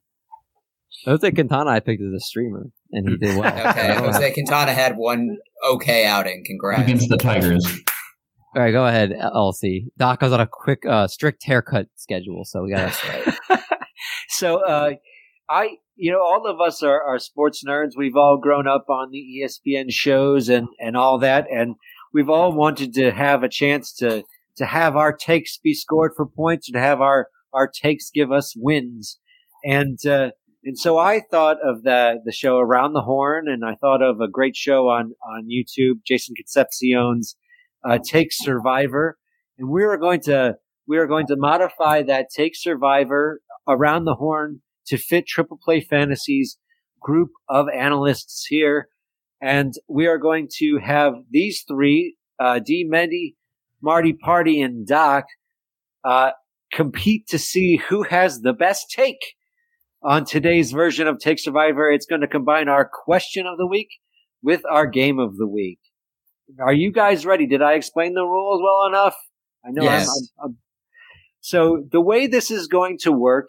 Jose 1.04 1.30
Quintana, 1.32 1.70
I 1.70 1.80
picked 1.80 2.00
as 2.00 2.12
a 2.14 2.20
streamer, 2.20 2.66
and 2.92 3.08
he 3.08 3.16
did 3.16 3.36
well. 3.36 3.52
Okay, 3.70 3.94
Jose 3.96 4.32
Quintana 4.32 4.72
had 4.72 4.96
one 4.96 5.38
okay 5.68 6.06
outing. 6.06 6.44
Congrats. 6.46 6.82
Against 6.82 7.08
the 7.08 7.16
Tigers. 7.16 7.66
All 8.54 8.62
right, 8.62 8.70
go 8.70 8.86
ahead, 8.86 9.10
LC. 9.10 9.86
Doc 9.98 10.20
was 10.20 10.32
on 10.32 10.40
a 10.40 10.46
quick, 10.46 10.84
uh, 10.86 11.08
strict 11.08 11.42
haircut 11.44 11.86
schedule, 11.96 12.44
so 12.44 12.62
we 12.62 12.70
got 12.70 12.92
to. 12.92 12.92
Start. 12.92 13.62
So 14.28 14.64
uh, 14.64 14.90
I, 15.48 15.76
you 15.96 16.12
know, 16.12 16.22
all 16.22 16.46
of 16.46 16.60
us 16.60 16.82
are, 16.82 17.02
are 17.02 17.18
sports 17.18 17.62
nerds. 17.66 17.92
We've 17.96 18.16
all 18.16 18.38
grown 18.38 18.66
up 18.66 18.86
on 18.88 19.10
the 19.10 19.24
ESPN 19.42 19.86
shows 19.90 20.48
and 20.48 20.68
and 20.78 20.96
all 20.96 21.18
that, 21.18 21.46
and 21.50 21.76
we've 22.12 22.28
all 22.28 22.52
wanted 22.52 22.94
to 22.94 23.10
have 23.10 23.42
a 23.42 23.48
chance 23.48 23.92
to 23.94 24.22
to 24.56 24.66
have 24.66 24.96
our 24.96 25.12
takes 25.14 25.58
be 25.58 25.74
scored 25.74 26.12
for 26.16 26.26
points, 26.26 26.68
and 26.68 26.74
to 26.74 26.80
have 26.80 27.00
our 27.00 27.28
our 27.52 27.68
takes 27.68 28.10
give 28.10 28.32
us 28.32 28.54
wins, 28.56 29.18
and 29.64 29.98
uh, 30.06 30.30
and 30.64 30.78
so 30.78 30.98
I 30.98 31.20
thought 31.30 31.56
of 31.64 31.82
the 31.82 32.20
the 32.24 32.32
show 32.32 32.58
Around 32.58 32.92
the 32.92 33.02
Horn, 33.02 33.48
and 33.48 33.64
I 33.64 33.74
thought 33.74 34.02
of 34.02 34.20
a 34.20 34.28
great 34.28 34.56
show 34.56 34.88
on 34.88 35.12
on 35.24 35.48
YouTube, 35.48 36.04
Jason 36.06 36.34
Concepcion's 36.34 37.36
uh, 37.84 37.98
Take 38.04 38.28
Survivor, 38.30 39.18
and 39.58 39.68
we 39.68 39.84
are 39.84 39.96
going 39.96 40.20
to 40.22 40.56
we 40.86 40.98
are 40.98 41.06
going 41.06 41.26
to 41.28 41.36
modify 41.36 42.02
that 42.02 42.26
Take 42.34 42.52
Survivor 42.54 43.40
around 43.68 44.04
the 44.04 44.16
horn 44.16 44.62
to 44.86 44.98
fit 44.98 45.26
Triple 45.26 45.58
Play 45.62 45.80
Fantasies 45.80 46.58
group 47.00 47.30
of 47.48 47.66
analysts 47.68 48.46
here. 48.48 48.88
And 49.40 49.74
we 49.88 50.06
are 50.06 50.18
going 50.18 50.48
to 50.58 50.78
have 50.82 51.14
these 51.30 51.64
three, 51.66 52.16
uh, 52.38 52.60
D. 52.64 52.88
Mendy, 52.90 53.34
Marty 53.82 54.12
Party, 54.12 54.60
and 54.60 54.86
Doc, 54.86 55.24
uh, 56.04 56.30
compete 56.72 57.26
to 57.28 57.38
see 57.38 57.76
who 57.76 58.02
has 58.04 58.40
the 58.40 58.52
best 58.52 58.90
take 58.90 59.34
on 60.02 60.24
today's 60.24 60.72
version 60.72 61.06
of 61.06 61.18
Take 61.18 61.38
Survivor. 61.38 61.90
It's 61.90 62.06
going 62.06 62.22
to 62.22 62.28
combine 62.28 62.68
our 62.68 62.88
question 62.90 63.46
of 63.46 63.58
the 63.58 63.66
week 63.66 63.88
with 64.42 64.62
our 64.70 64.86
game 64.86 65.18
of 65.18 65.36
the 65.36 65.46
week. 65.46 65.78
Are 66.60 66.72
you 66.72 66.92
guys 66.92 67.24
ready? 67.24 67.46
Did 67.46 67.62
I 67.62 67.74
explain 67.74 68.14
the 68.14 68.24
rules 68.24 68.60
well 68.62 68.86
enough? 68.86 69.16
I 69.64 69.70
know 69.70 69.84
Yes. 69.84 70.08
I'm, 70.08 70.44
I'm, 70.44 70.50
I'm 70.50 70.56
so 71.40 71.84
the 71.90 72.00
way 72.00 72.26
this 72.26 72.50
is 72.50 72.68
going 72.68 72.98
to 73.02 73.12
work 73.12 73.48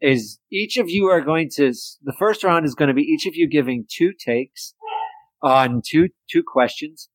is 0.00 0.38
each 0.50 0.76
of 0.76 0.88
you 0.88 1.06
are 1.06 1.20
going 1.20 1.48
to 1.56 1.72
the 2.02 2.12
first 2.18 2.44
round 2.44 2.66
is 2.66 2.74
going 2.74 2.88
to 2.88 2.94
be 2.94 3.02
each 3.02 3.26
of 3.26 3.34
you 3.34 3.48
giving 3.48 3.84
two 3.88 4.12
takes 4.12 4.74
on 5.42 5.82
two 5.84 6.08
two 6.30 6.42
questions 6.46 7.08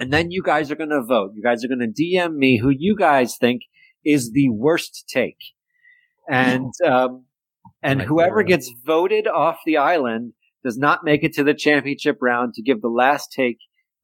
and 0.00 0.12
then 0.12 0.30
you 0.30 0.42
guys 0.42 0.70
are 0.70 0.76
going 0.76 0.90
to 0.90 1.02
vote. 1.02 1.32
You 1.34 1.42
guys 1.42 1.62
are 1.64 1.68
going 1.68 1.80
to 1.80 2.02
dm 2.02 2.34
me 2.34 2.58
who 2.58 2.70
you 2.70 2.96
guys 2.96 3.36
think 3.36 3.62
is 4.04 4.32
the 4.32 4.48
worst 4.48 5.04
take. 5.08 5.38
And 6.28 6.72
um 6.84 7.26
and 7.82 8.00
whoever 8.00 8.42
gets 8.42 8.70
voted 8.84 9.26
off 9.26 9.58
the 9.64 9.76
island 9.76 10.32
does 10.64 10.76
not 10.76 11.04
make 11.04 11.22
it 11.22 11.34
to 11.34 11.44
the 11.44 11.54
championship 11.54 12.18
round 12.20 12.54
to 12.54 12.62
give 12.62 12.80
the 12.80 12.88
last 12.88 13.32
take 13.34 13.58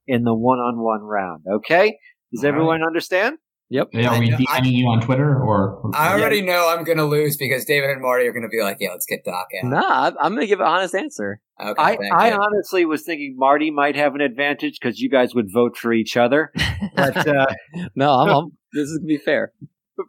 in 0.07 0.22
the 0.24 0.34
one-on-one 0.34 1.03
round. 1.03 1.44
Okay? 1.51 1.99
Does 2.32 2.44
All 2.44 2.51
right. 2.51 2.55
everyone 2.55 2.82
understand 2.82 3.36
Yep. 3.68 3.88
Yeah, 3.92 4.10
are 4.14 4.20
we 4.20 4.32
I 4.32 4.36
I- 4.48 4.60
DMing 4.60 4.72
you 4.72 4.86
on 4.86 5.00
Twitter 5.00 5.40
or? 5.42 5.90
I 5.94 6.12
already 6.12 6.40
know 6.42 6.68
I'm 6.68 6.84
going 6.84 6.98
to 6.98 7.04
lose 7.04 7.36
because 7.36 7.64
David 7.64 7.90
and 7.90 8.00
Marty 8.00 8.26
are 8.26 8.32
going 8.32 8.44
to 8.44 8.48
be 8.48 8.62
like, 8.62 8.76
"Yeah, 8.78 8.90
let's 8.92 9.06
get 9.06 9.24
Doc 9.24 9.48
out." 9.62 9.68
Nah, 9.68 10.04
I'm- 10.04 10.16
I'm 10.20 10.34
gonna 10.34 10.46
give 10.46 10.60
an 10.60 10.66
honest 10.66 10.94
answer. 10.94 11.40
Okay, 11.60 11.74
I, 11.82 11.96
I 12.14 12.28
you. 12.30 12.34
honestly 12.40 12.84
was 12.84 13.02
thinking 13.02 13.34
Marty 13.36 13.70
might 13.70 13.96
have 13.96 14.14
an 14.14 14.20
advantage 14.20 14.78
because 14.80 15.00
you 15.00 15.08
guys 15.10 15.34
would 15.34 15.46
vote 15.52 15.76
for 15.76 15.92
each 15.92 16.16
other, 16.16 16.52
but 16.94 17.16
uh, 17.26 17.46
no, 17.96 18.10
I'm, 18.12 18.28
I'm, 18.28 18.44
this 18.72 18.88
is 18.88 18.98
gonna 18.98 19.08
be 19.08 19.18
fair. 19.18 19.52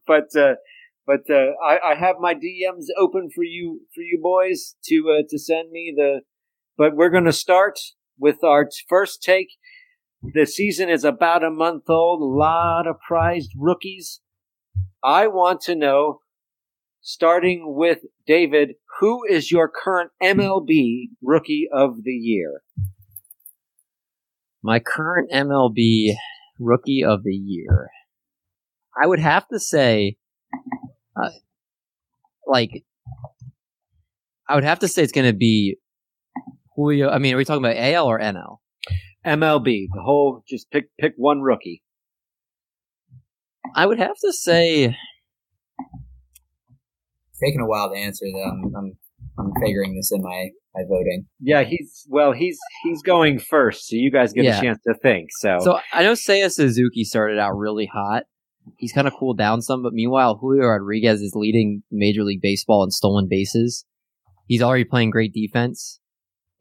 but 0.05 0.35
uh, 0.35 0.55
but 1.07 1.21
uh, 1.29 1.53
I, 1.65 1.93
I 1.93 1.95
have 1.95 2.17
my 2.19 2.33
DMs 2.35 2.85
open 2.99 3.29
for 3.33 3.43
you 3.43 3.81
for 3.95 4.01
you 4.01 4.19
boys 4.21 4.75
to 4.85 5.17
uh, 5.19 5.23
to 5.29 5.39
send 5.39 5.71
me 5.71 5.93
the. 5.95 6.21
But 6.77 6.95
we're 6.95 7.09
going 7.09 7.25
to 7.25 7.33
start 7.33 7.79
with 8.19 8.43
our 8.43 8.65
t- 8.65 8.69
first 8.87 9.23
take. 9.23 9.47
The 10.21 10.45
season 10.45 10.89
is 10.89 11.03
about 11.03 11.43
a 11.43 11.51
month 11.51 11.89
old. 11.89 12.21
A 12.21 12.25
lot 12.25 12.87
of 12.87 12.99
prized 13.07 13.51
rookies. 13.55 14.21
I 15.03 15.27
want 15.27 15.61
to 15.61 15.75
know, 15.75 16.21
starting 17.01 17.75
with 17.75 17.99
David, 18.25 18.75
who 18.99 19.23
is 19.29 19.51
your 19.51 19.69
current 19.69 20.11
MLB 20.21 21.09
rookie 21.21 21.67
of 21.71 22.03
the 22.03 22.11
year? 22.11 22.61
My 24.63 24.79
current 24.79 25.31
MLB 25.31 26.15
rookie 26.59 27.03
of 27.03 27.23
the 27.23 27.35
year. 27.35 27.89
I 29.01 29.05
would 29.05 29.19
have 29.19 29.47
to 29.49 29.59
say, 29.59 30.17
uh, 31.15 31.29
like, 32.47 32.83
I 34.49 34.55
would 34.55 34.63
have 34.63 34.79
to 34.79 34.87
say 34.87 35.03
it's 35.03 35.11
gonna 35.11 35.33
be 35.33 35.77
Julio. 36.75 37.09
I 37.09 37.19
mean, 37.19 37.35
are 37.35 37.37
we 37.37 37.45
talking 37.45 37.63
about 37.63 37.77
AL 37.77 38.07
or 38.07 38.19
NL? 38.19 38.57
MLB, 39.27 39.87
the 39.93 40.01
whole. 40.01 40.43
Just 40.47 40.71
pick 40.71 40.85
pick 40.99 41.13
one 41.17 41.41
rookie. 41.41 41.83
I 43.75 43.85
would 43.85 43.99
have 43.99 44.15
to 44.23 44.31
say, 44.31 44.85
It's 47.29 47.39
taking 47.43 47.59
a 47.61 47.67
while 47.67 47.89
to 47.91 47.97
answer 47.97 48.25
though. 48.25 48.49
I'm, 48.49 48.73
I'm 48.75 48.97
I'm 49.39 49.51
figuring 49.61 49.95
this 49.95 50.11
in 50.13 50.21
my 50.21 50.49
my 50.75 50.81
voting. 50.87 51.25
Yeah, 51.39 51.63
he's 51.63 52.05
well, 52.09 52.31
he's 52.31 52.57
he's 52.83 53.01
going 53.01 53.39
first, 53.39 53.87
so 53.87 53.95
you 53.95 54.11
guys 54.11 54.33
get 54.33 54.45
Yeah. 54.45 54.57
a 54.57 54.61
chance 54.61 54.79
to 54.87 54.93
think. 54.95 55.29
So, 55.39 55.57
So 55.61 55.79
I 55.93 56.03
know 56.03 56.13
Seiya 56.13 56.51
Suzuki 56.51 57.03
started 57.03 57.39
out 57.39 57.51
really 57.57 57.85
hot. 57.91 58.23
He's 58.77 58.91
kind 58.91 59.07
of 59.07 59.13
cooled 59.17 59.37
down 59.37 59.61
some, 59.61 59.81
but 59.81 59.93
meanwhile, 59.93 60.35
Julio 60.35 60.67
Rodriguez 60.67 61.21
is 61.21 61.33
leading 61.35 61.83
Major 61.91 62.23
League 62.23 62.41
Baseball 62.41 62.83
in 62.83 62.91
stolen 62.91 63.27
bases. 63.29 63.85
He's 64.47 64.61
already 64.61 64.83
playing 64.85 65.09
great 65.11 65.33
defense, 65.33 65.99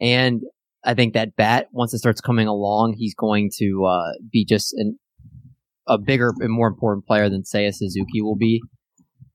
and 0.01 0.43
I 0.87 0.95
think 0.95 1.15
that 1.15 1.37
bat 1.37 1.67
once 1.73 1.93
it 1.93 1.99
starts 1.99 2.21
coming 2.21 2.47
along, 2.47 2.95
he's 2.97 3.15
going 3.15 3.51
to 3.59 3.85
uh, 3.85 4.13
be 4.31 4.45
just 4.45 4.73
an, 4.75 4.99
a 5.89 5.99
bigger 5.99 6.33
and 6.39 6.53
more 6.53 6.69
important 6.69 7.07
player 7.07 7.29
than 7.29 7.43
Seiya 7.43 7.75
Suzuki 7.75 8.23
will 8.23 8.37
be. 8.37 8.63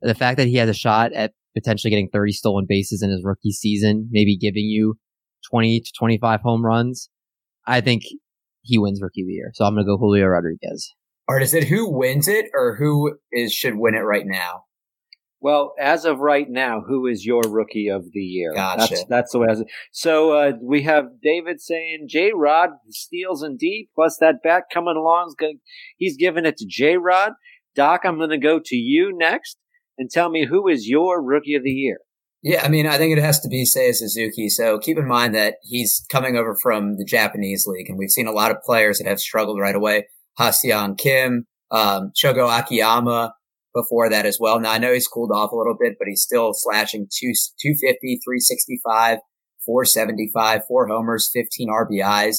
The 0.01 0.15
fact 0.15 0.37
that 0.37 0.47
he 0.47 0.55
has 0.55 0.69
a 0.69 0.73
shot 0.73 1.11
at 1.13 1.33
potentially 1.53 1.91
getting 1.91 2.09
30 2.09 2.31
stolen 2.31 2.65
bases 2.67 3.03
in 3.03 3.11
his 3.11 3.21
rookie 3.23 3.51
season, 3.51 4.07
maybe 4.11 4.37
giving 4.37 4.63
you 4.63 4.95
20 5.51 5.81
to 5.81 5.91
25 5.97 6.39
home 6.41 6.65
runs, 6.65 7.09
I 7.67 7.81
think 7.81 8.03
he 8.61 8.77
wins 8.77 9.01
Rookie 9.01 9.21
of 9.21 9.27
the 9.27 9.33
Year. 9.33 9.51
So 9.53 9.65
I'm 9.65 9.73
going 9.73 9.85
to 9.85 9.89
go 9.89 9.97
Julio 9.97 10.27
Rodriguez. 10.27 10.93
Or 11.27 11.39
is 11.39 11.53
it 11.53 11.65
who 11.65 11.89
wins 11.91 12.27
it 12.27 12.45
or 12.53 12.75
who 12.75 13.17
is 13.31 13.53
should 13.53 13.75
win 13.75 13.95
it 13.95 13.99
right 13.99 14.25
now? 14.25 14.63
Well, 15.41 15.73
as 15.79 16.05
of 16.05 16.19
right 16.19 16.45
now, 16.47 16.81
who 16.87 17.07
is 17.07 17.25
your 17.25 17.41
rookie 17.49 17.87
of 17.87 18.05
the 18.13 18.19
year? 18.19 18.53
Gotcha. 18.53 18.79
That's 18.93 19.05
that's 19.09 19.31
the 19.31 19.39
way. 19.39 19.47
I 19.47 19.51
was, 19.51 19.63
so 19.91 20.31
uh, 20.37 20.51
we 20.61 20.83
have 20.83 21.05
David 21.23 21.59
saying 21.59 22.05
J 22.07 22.31
Rod 22.35 22.69
steals 22.89 23.41
and 23.41 23.57
D 23.57 23.89
plus 23.95 24.17
that 24.19 24.43
back 24.43 24.65
coming 24.71 24.95
along. 24.95 25.29
is 25.29 25.35
gonna- 25.39 25.53
He's 25.97 26.15
giving 26.15 26.45
it 26.45 26.57
to 26.57 26.65
J 26.69 26.97
Rod. 26.97 27.31
Doc, 27.75 28.01
I'm 28.03 28.17
going 28.17 28.29
to 28.31 28.37
go 28.37 28.59
to 28.63 28.75
you 28.75 29.11
next 29.17 29.57
and 29.97 30.09
tell 30.09 30.29
me 30.29 30.45
who 30.45 30.67
is 30.67 30.87
your 30.87 31.23
rookie 31.23 31.55
of 31.55 31.63
the 31.63 31.71
year. 31.71 31.99
Yeah, 32.43 32.63
I 32.65 32.69
mean, 32.69 32.85
I 32.85 32.97
think 32.97 33.15
it 33.17 33.21
has 33.21 33.39
to 33.41 33.47
be 33.47 33.63
Seiya 33.65 33.93
Suzuki. 33.95 34.49
So 34.49 34.77
keep 34.79 34.97
in 34.97 35.07
mind 35.07 35.33
that 35.35 35.55
he's 35.61 36.03
coming 36.11 36.35
over 36.35 36.55
from 36.61 36.97
the 36.97 37.05
Japanese 37.05 37.65
league, 37.67 37.87
and 37.89 37.97
we've 37.97 38.09
seen 38.09 38.27
a 38.27 38.31
lot 38.31 38.51
of 38.51 38.57
players 38.63 38.97
that 38.97 39.07
have 39.07 39.19
struggled 39.19 39.59
right 39.59 39.75
away. 39.75 40.07
Ha-Seong 40.37 40.97
Kim, 40.97 41.45
um, 41.71 42.11
Shogo 42.21 42.49
Akiyama 42.49 43.33
before 43.73 44.09
that 44.09 44.25
as 44.25 44.37
well. 44.39 44.59
Now 44.59 44.71
I 44.71 44.77
know 44.77 44.93
he's 44.93 45.07
cooled 45.07 45.31
off 45.33 45.51
a 45.51 45.55
little 45.55 45.75
bit, 45.79 45.95
but 45.99 46.07
he's 46.07 46.21
still 46.21 46.51
slashing 46.53 47.07
two, 47.11 47.33
250, 47.61 48.19
365, 48.23 49.19
475, 49.65 50.61
four 50.67 50.87
homers, 50.87 51.29
15 51.33 51.69
RBIs. 51.69 52.37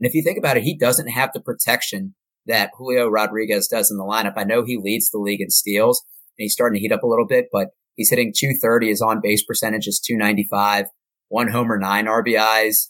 And 0.00 0.08
if 0.08 0.14
you 0.14 0.22
think 0.22 0.38
about 0.38 0.56
it, 0.56 0.64
he 0.64 0.76
doesn't 0.76 1.08
have 1.08 1.30
the 1.32 1.40
protection 1.40 2.14
that 2.46 2.70
Julio 2.76 3.08
Rodriguez 3.08 3.68
does 3.68 3.90
in 3.90 3.96
the 3.96 4.04
lineup. 4.04 4.34
I 4.36 4.44
know 4.44 4.64
he 4.64 4.76
leads 4.76 5.10
the 5.10 5.18
league 5.18 5.40
in 5.40 5.50
steals 5.50 6.02
and 6.36 6.44
he's 6.44 6.52
starting 6.52 6.76
to 6.76 6.80
heat 6.80 6.92
up 6.92 7.02
a 7.02 7.06
little 7.06 7.26
bit, 7.26 7.46
but 7.52 7.68
he's 7.94 8.10
hitting 8.10 8.32
230. 8.36 8.88
His 8.88 9.00
on 9.00 9.20
base 9.22 9.44
percentage 9.44 9.86
is 9.86 10.00
295, 10.00 10.86
one 11.28 11.48
homer, 11.48 11.78
nine 11.78 12.06
RBIs. 12.06 12.88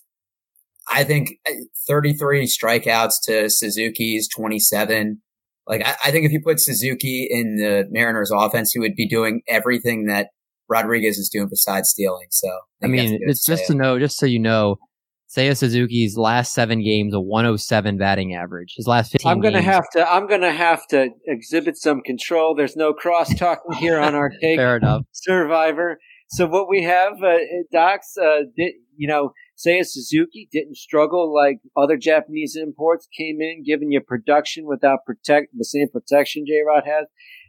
I 0.90 1.04
think 1.04 1.38
uh, 1.48 1.52
33 1.86 2.46
strikeouts 2.46 3.14
to 3.24 3.48
Suzuki's 3.48 4.28
27. 4.28 5.22
Like, 5.66 5.86
I, 5.86 5.94
I 6.04 6.10
think 6.10 6.26
if 6.26 6.32
you 6.32 6.40
put 6.44 6.60
Suzuki 6.60 7.26
in 7.30 7.56
the 7.56 7.86
Mariners 7.90 8.30
offense, 8.34 8.72
he 8.72 8.78
would 8.78 8.94
be 8.94 9.08
doing 9.08 9.42
everything 9.48 10.06
that 10.06 10.28
Rodriguez 10.68 11.18
is 11.18 11.28
doing 11.28 11.48
besides 11.48 11.90
stealing. 11.90 12.26
So, 12.30 12.48
I, 12.82 12.86
I 12.86 12.88
mean, 12.88 13.18
it's 13.22 13.44
just 13.44 13.66
to 13.68 13.74
know, 13.74 13.98
just 13.98 14.18
so 14.18 14.26
you 14.26 14.38
know, 14.38 14.76
Seiya 15.34 15.56
Suzuki's 15.56 16.16
last 16.16 16.52
seven 16.52 16.82
games 16.82 17.14
a 17.14 17.20
107 17.20 17.98
batting 17.98 18.34
average. 18.34 18.74
His 18.76 18.86
last 18.86 19.12
15. 19.12 19.30
I'm 19.30 19.40
gonna 19.40 19.54
games, 19.54 19.64
have 19.64 19.90
to. 19.94 20.08
I'm 20.08 20.28
gonna 20.28 20.52
have 20.52 20.86
to 20.88 21.08
exhibit 21.26 21.76
some 21.76 22.02
control. 22.02 22.54
There's 22.54 22.76
no 22.76 22.92
cross 22.92 23.34
talking 23.34 23.72
here 23.78 23.98
on 23.98 24.14
our 24.14 24.30
take. 24.40 24.58
Fair 24.58 24.76
enough. 24.76 25.02
Survivor. 25.12 25.98
So 26.28 26.46
what 26.46 26.68
we 26.68 26.82
have, 26.82 27.14
uh, 27.22 27.36
Docs, 27.72 28.14
uh, 28.20 28.42
did, 28.56 28.74
you 28.96 29.08
know, 29.08 29.32
Seiya 29.56 29.84
Suzuki 29.84 30.48
didn't 30.50 30.76
struggle 30.76 31.32
like 31.32 31.58
other 31.76 31.96
Japanese 31.96 32.56
imports 32.56 33.08
came 33.16 33.40
in, 33.40 33.62
giving 33.64 33.92
you 33.92 34.00
production 34.00 34.66
without 34.66 35.04
protect 35.06 35.48
the 35.56 35.64
same 35.64 35.88
protection 35.92 36.44
J 36.46 36.60
Rod 36.66 36.84
has. 36.86 37.06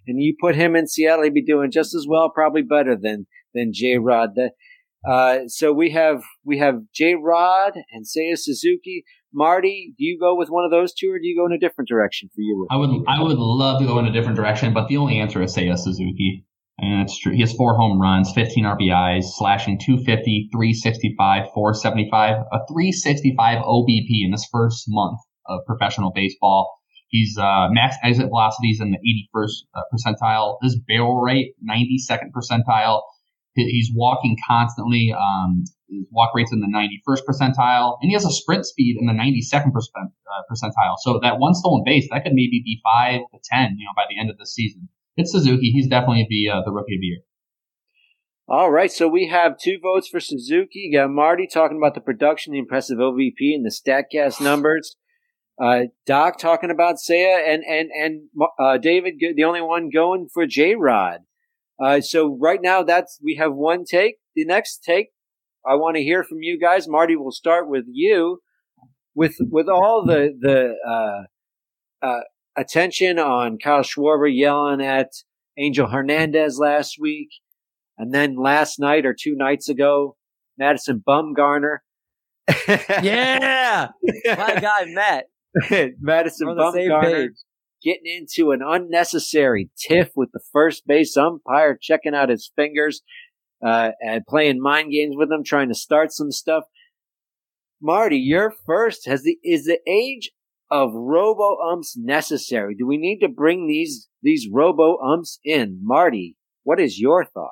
And 0.08 0.22
you 0.22 0.36
put 0.40 0.56
him 0.56 0.76
in 0.76 0.88
Seattle, 0.88 1.24
he'd 1.24 1.34
be 1.34 1.44
doing 1.44 1.72
just 1.72 1.96
as 1.96 2.06
well, 2.08 2.30
probably 2.30 2.62
better 2.62 2.96
than 2.96 3.26
than 3.54 3.72
J 3.74 3.98
Rod. 3.98 4.32
Uh, 5.08 5.40
so 5.48 5.74
we 5.74 5.92
have 5.92 6.22
we 6.44 6.60
have 6.60 6.82
J 6.94 7.16
Rod 7.16 7.74
and 7.92 8.06
Seiya 8.06 8.38
Suzuki. 8.38 9.04
Marty, 9.34 9.94
do 9.98 10.06
you 10.06 10.18
go 10.18 10.36
with 10.36 10.50
one 10.50 10.64
of 10.64 10.72
those 10.72 10.94
two, 10.94 11.12
or 11.12 11.20
do 11.20 11.28
you 11.28 11.36
go 11.38 11.46
in 11.46 11.52
a 11.52 11.60
different 11.60 11.90
direction 11.90 12.30
for 12.34 12.40
you? 12.40 12.68
I 12.72 12.78
would 12.78 12.90
I 13.08 13.22
would 13.22 13.38
love 13.38 13.82
to 13.82 13.86
go 13.86 14.00
in 14.00 14.06
a 14.06 14.12
different 14.12 14.38
direction, 14.38 14.74
but 14.74 14.88
the 14.88 14.98
only 14.98 15.20
answer 15.20 15.42
is 15.42 15.56
Seiya 15.56 15.78
Suzuki. 15.78 16.46
And 16.78 17.02
that's 17.02 17.18
true. 17.18 17.34
He 17.34 17.40
has 17.40 17.54
four 17.54 17.76
home 17.76 18.02
runs, 18.02 18.32
15 18.34 18.66
RBIs, 18.66 19.24
slashing 19.36 19.80
250, 19.80 20.50
365, 20.52 21.46
475, 21.54 22.36
a 22.52 22.60
365 22.68 23.64
OBP 23.64 24.26
in 24.26 24.32
his 24.34 24.48
first 24.52 24.84
month 24.88 25.20
of 25.48 25.62
professional 25.66 26.12
baseball. 26.14 26.70
He's 27.08 27.38
uh, 27.38 27.68
max 27.70 27.96
exit 28.04 28.28
velocities 28.28 28.82
in 28.82 28.92
the 28.92 28.98
81st 28.98 29.64
uh, 29.74 29.82
percentile. 29.94 30.58
His 30.62 30.78
barrel 30.86 31.22
rate, 31.22 31.54
92nd 31.64 32.32
percentile. 32.36 33.04
He's 33.56 33.90
walking 33.96 34.36
constantly. 34.46 35.14
Um, 35.18 35.64
his 35.88 36.06
walk 36.12 36.36
rate's 36.36 36.52
in 36.52 36.60
the 36.60 36.68
91st 36.68 37.22
percentile, 37.24 37.98
and 38.02 38.10
he 38.10 38.14
has 38.14 38.26
a 38.26 38.32
sprint 38.32 38.66
speed 38.66 38.98
in 39.00 39.06
the 39.08 39.14
92nd 39.14 39.72
uh, 39.72 40.42
percentile. 40.52 40.96
So 41.00 41.20
that 41.22 41.40
one 41.40 41.54
stolen 41.54 41.84
base, 41.86 42.08
that 42.12 42.24
could 42.24 42.34
maybe 42.34 42.62
be 42.66 42.82
five 42.84 43.22
to 43.32 43.40
10, 43.44 43.78
you 43.78 43.86
know, 43.86 43.92
by 43.96 44.04
the 44.10 44.20
end 44.20 44.30
of 44.30 44.38
the 44.38 44.46
season. 44.46 44.90
It's 45.18 45.32
Suzuki. 45.32 45.72
He's 45.72 45.88
definitely 45.88 46.28
the 46.30 46.50
uh, 46.50 46.62
the 46.66 46.72
rookie 46.72 46.96
of 46.96 47.02
the 47.02 47.08
year. 47.08 47.20
All 48.48 48.70
right, 48.70 48.92
so 48.92 49.08
we 49.08 49.28
have 49.30 49.58
two 49.58 49.80
votes 49.82 50.08
for 50.08 50.20
Suzuki. 50.20 50.80
You 50.80 51.00
got 51.00 51.10
Marty 51.10 51.48
talking 51.52 51.78
about 51.78 51.96
the 51.96 52.02
production, 52.02 52.54
the 52.54 52.60
impressive 52.60 53.00
OBP, 53.00 53.56
and 53.56 53.66
the 53.66 53.72
Statcast 53.72 54.40
numbers. 54.40 54.98
Uh, 55.60 55.86
Doc 56.06 56.38
talking 56.38 56.70
about 56.70 56.98
Seiya, 56.98 57.42
and 57.48 57.64
and 57.64 57.90
and 57.92 58.22
uh, 58.60 58.78
David, 58.78 59.16
the 59.20 59.44
only 59.46 59.62
one 59.62 59.90
going 59.90 60.28
for 60.32 60.46
J 60.46 60.76
Rod. 60.76 61.22
Uh, 61.84 62.02
so 62.02 62.38
right 62.40 62.60
now, 62.62 62.84
that's 62.84 63.20
we 63.24 63.36
have 63.36 63.54
one 63.54 63.84
take. 63.84 64.18
The 64.36 64.46
next 64.46 64.84
take, 64.84 65.08
I 65.66 65.76
want 65.76 65.96
to 65.96 66.04
hear 66.04 66.24
from 66.24 66.40
you 66.42 66.60
guys. 66.60 66.88
Marty, 66.88 67.16
we'll 67.16 67.32
start 67.32 67.68
with 67.70 67.86
you. 67.88 68.42
With 69.16 69.38
with 69.40 69.70
all 69.70 70.04
the 70.06 70.36
the 70.40 70.76
uh, 70.88 72.06
uh, 72.06 72.22
attention 72.58 73.20
on 73.20 73.58
Kyle 73.58 73.82
Schwarber 73.82 74.30
yelling 74.34 74.82
at 74.82 75.12
Angel 75.58 75.88
Hernandez 75.88 76.58
last 76.60 76.98
week, 77.00 77.30
and 77.98 78.14
then 78.14 78.36
last 78.36 78.80
night 78.80 79.06
or 79.06 79.16
two 79.18 79.36
nights 79.36 79.70
ago, 79.70 80.18
Madison 80.58 81.04
Bumgarner. 81.06 81.78
yeah, 83.02 83.90
my 84.04 84.60
guy 84.62 84.86
Matt. 84.88 85.26
Madison 86.00 86.48
Bumgarner 86.48 87.30
getting 87.84 88.06
into 88.06 88.52
an 88.52 88.62
unnecessary 88.66 89.70
tiff 89.78 90.12
with 90.16 90.32
the 90.34 90.42
first 90.52 90.86
base 90.88 91.16
umpire, 91.16 91.78
checking 91.80 92.16
out 92.16 92.30
his 92.30 92.52
fingers, 92.56 93.02
uh, 93.66 93.92
and 94.02 94.26
playing 94.28 94.62
mind 94.62 94.92
games 94.92 95.16
with 95.16 95.32
him, 95.32 95.44
trying 95.44 95.70
to 95.70 95.76
start 95.76 96.12
some 96.12 96.32
stuff. 96.32 96.64
Marty, 97.82 98.18
you're 98.18 98.54
first. 98.66 99.06
Has 99.06 99.24
the 99.24 99.38
is 99.44 99.66
the 99.66 99.80
age 99.88 100.32
of 100.72 100.92
robo 100.94 101.58
umps 101.72 101.96
necessary? 101.98 102.76
Do 102.76 102.88
we 102.88 102.98
need 102.98 103.20
to 103.20 103.30
bring 103.30 103.68
these 103.68 104.10
these 104.22 104.48
robo 104.52 104.98
umps 104.98 105.40
in? 105.44 105.80
Marty, 105.82 106.38
what 106.64 106.80
is 106.80 107.00
your 107.00 107.26
thought? 107.26 107.52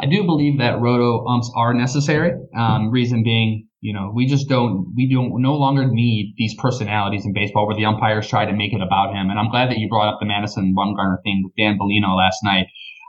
I 0.00 0.06
do 0.06 0.24
believe 0.24 0.58
that 0.58 0.80
robo 0.80 1.26
umps 1.26 1.50
are 1.56 1.74
necessary. 1.74 2.32
Um, 2.56 2.90
reason 2.90 3.24
being, 3.24 3.66
you 3.80 3.92
know, 3.92 4.12
we 4.14 4.26
just 4.26 4.48
don't, 4.48 4.92
we 4.94 5.12
don't 5.12 5.42
no 5.42 5.54
longer 5.54 5.88
need 5.88 6.34
these 6.36 6.54
personalities 6.56 7.26
in 7.26 7.32
baseball 7.32 7.66
where 7.66 7.74
the 7.74 7.84
umpires 7.84 8.28
try 8.28 8.44
to 8.44 8.52
make 8.52 8.72
it 8.72 8.80
about 8.80 9.12
him. 9.12 9.28
And 9.28 9.40
I'm 9.40 9.50
glad 9.50 9.70
that 9.70 9.78
you 9.78 9.88
brought 9.88 10.12
up 10.12 10.20
the 10.20 10.26
Madison 10.26 10.72
Bumgarner 10.76 11.16
thing 11.24 11.42
with 11.42 11.54
Dan 11.58 11.78
Bellino 11.78 12.16
last 12.16 12.38
night. 12.44 12.66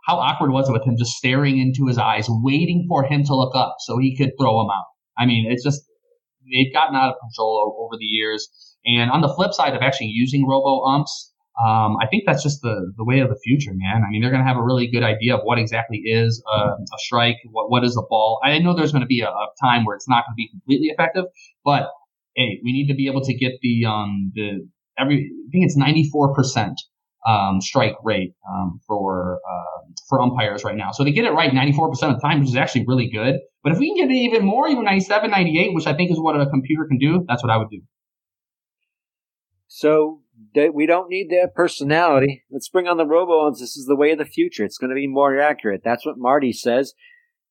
How 0.08 0.18
awkward 0.18 0.52
was 0.52 0.68
it 0.68 0.72
with 0.72 0.84
him 0.84 0.96
just 0.98 1.12
staring 1.12 1.60
into 1.60 1.86
his 1.86 2.00
eyes, 2.00 2.26
waiting 2.28 2.88
for 2.90 3.04
him 3.04 3.24
to 3.26 3.36
look 3.36 3.56
up 3.56 3.76
so 3.80 4.00
he 4.00 4.18
could 4.18 4.32
throw 4.40 4.60
him 4.62 4.72
out? 4.72 4.86
I 5.16 5.28
mean, 5.28 5.46
it's 5.52 5.64
just, 5.64 5.84
they've 6.52 6.74
gotten 6.74 6.96
out 6.96 7.10
of 7.10 7.16
control 7.22 7.78
over 7.86 7.98
the 8.00 8.06
years. 8.06 8.50
And 8.86 9.12
on 9.12 9.22
the 9.22 9.34
flip 9.34 9.54
side 9.54 9.76
of 9.76 9.82
actually 9.82 10.08
using 10.08 10.48
robo 10.48 10.84
umps, 10.84 11.34
um, 11.60 11.98
I 12.02 12.08
think 12.08 12.24
that's 12.26 12.42
just 12.42 12.62
the, 12.62 12.94
the 12.96 13.04
way 13.04 13.20
of 13.20 13.30
the 13.30 13.36
future, 13.44 13.72
man. 13.74 14.04
I 14.08 14.10
mean, 14.10 14.22
they're 14.22 14.32
going 14.32 14.42
to 14.42 14.48
have 14.48 14.58
a 14.58 14.64
really 14.64 14.88
good 14.88 15.04
idea 15.04 15.36
of 15.36 15.42
what 15.44 15.60
exactly 15.60 15.98
is 16.06 16.42
a, 16.48 16.58
a 16.58 16.98
strike, 17.00 17.36
what, 17.52 17.70
what 17.70 17.84
is 17.84 17.98
a 17.98 18.02
ball. 18.10 18.40
I 18.44 18.60
know 18.60 18.74
there's 18.74 18.94
going 18.94 19.02
to 19.02 19.08
be 19.08 19.20
a, 19.20 19.28
a 19.28 19.48
time 19.62 19.84
where 19.84 19.96
it's 19.96 20.08
not 20.08 20.24
going 20.26 20.34
to 20.34 20.38
be 20.38 20.50
completely 20.50 20.88
effective, 20.88 21.26
but 21.66 21.90
hey, 22.36 22.62
we 22.64 22.72
need 22.72 22.88
to 22.88 22.94
be 22.94 23.08
able 23.08 23.22
to 23.22 23.34
get 23.34 23.54
the, 23.62 23.86
um, 23.86 24.32
the, 24.36 24.70
every, 24.98 25.30
I 25.30 25.50
think 25.52 25.66
it's 25.66 25.78
94%, 25.78 26.76
um, 27.28 27.60
strike 27.60 27.96
rate, 28.06 28.36
um, 28.50 28.80
for, 28.88 29.42
uh, 29.46 29.92
for 30.08 30.22
umpires 30.22 30.64
right 30.64 30.78
now. 30.78 30.92
So 30.92 31.04
they 31.04 31.12
get 31.12 31.26
it 31.26 31.32
right 31.32 31.52
94% 31.52 31.92
of 31.92 32.00
the 32.00 32.22
time, 32.24 32.40
which 32.40 32.50
is 32.50 32.56
actually 32.56 32.86
really 32.88 33.10
good. 33.10 33.36
But 33.64 33.74
if 33.74 33.80
we 33.80 33.90
can 33.90 34.08
get 34.08 34.16
it 34.16 34.18
even 34.18 34.46
more, 34.46 34.70
even 34.70 34.86
97, 34.86 35.30
98, 35.30 35.74
which 35.74 35.88
I 35.88 35.94
think 35.94 36.10
is 36.10 36.18
what 36.22 36.40
a 36.40 36.46
computer 36.50 36.86
can 36.88 36.98
do, 36.98 37.26
that's 37.28 37.44
what 37.44 37.52
I 37.52 37.58
would 37.58 37.70
do. 37.70 37.82
So 39.70 40.24
they, 40.56 40.70
we 40.70 40.88
don't 40.88 41.10
need 41.10 41.30
their 41.30 41.48
personality. 41.48 42.44
Let's 42.52 42.70
bring 42.70 42.88
on 42.88 42.98
the 42.98 43.06
robo 43.06 43.50
This 43.52 43.78
is 43.78 43.86
the 43.88 43.96
way 43.96 44.12
of 44.12 44.18
the 44.18 44.26
future. 44.26 44.66
It's 44.66 44.80
going 44.80 44.90
to 44.90 44.96
be 44.96 45.08
more 45.08 45.40
accurate. 45.40 45.82
That's 45.86 46.06
what 46.06 46.18
Marty 46.18 46.52
says. 46.52 46.94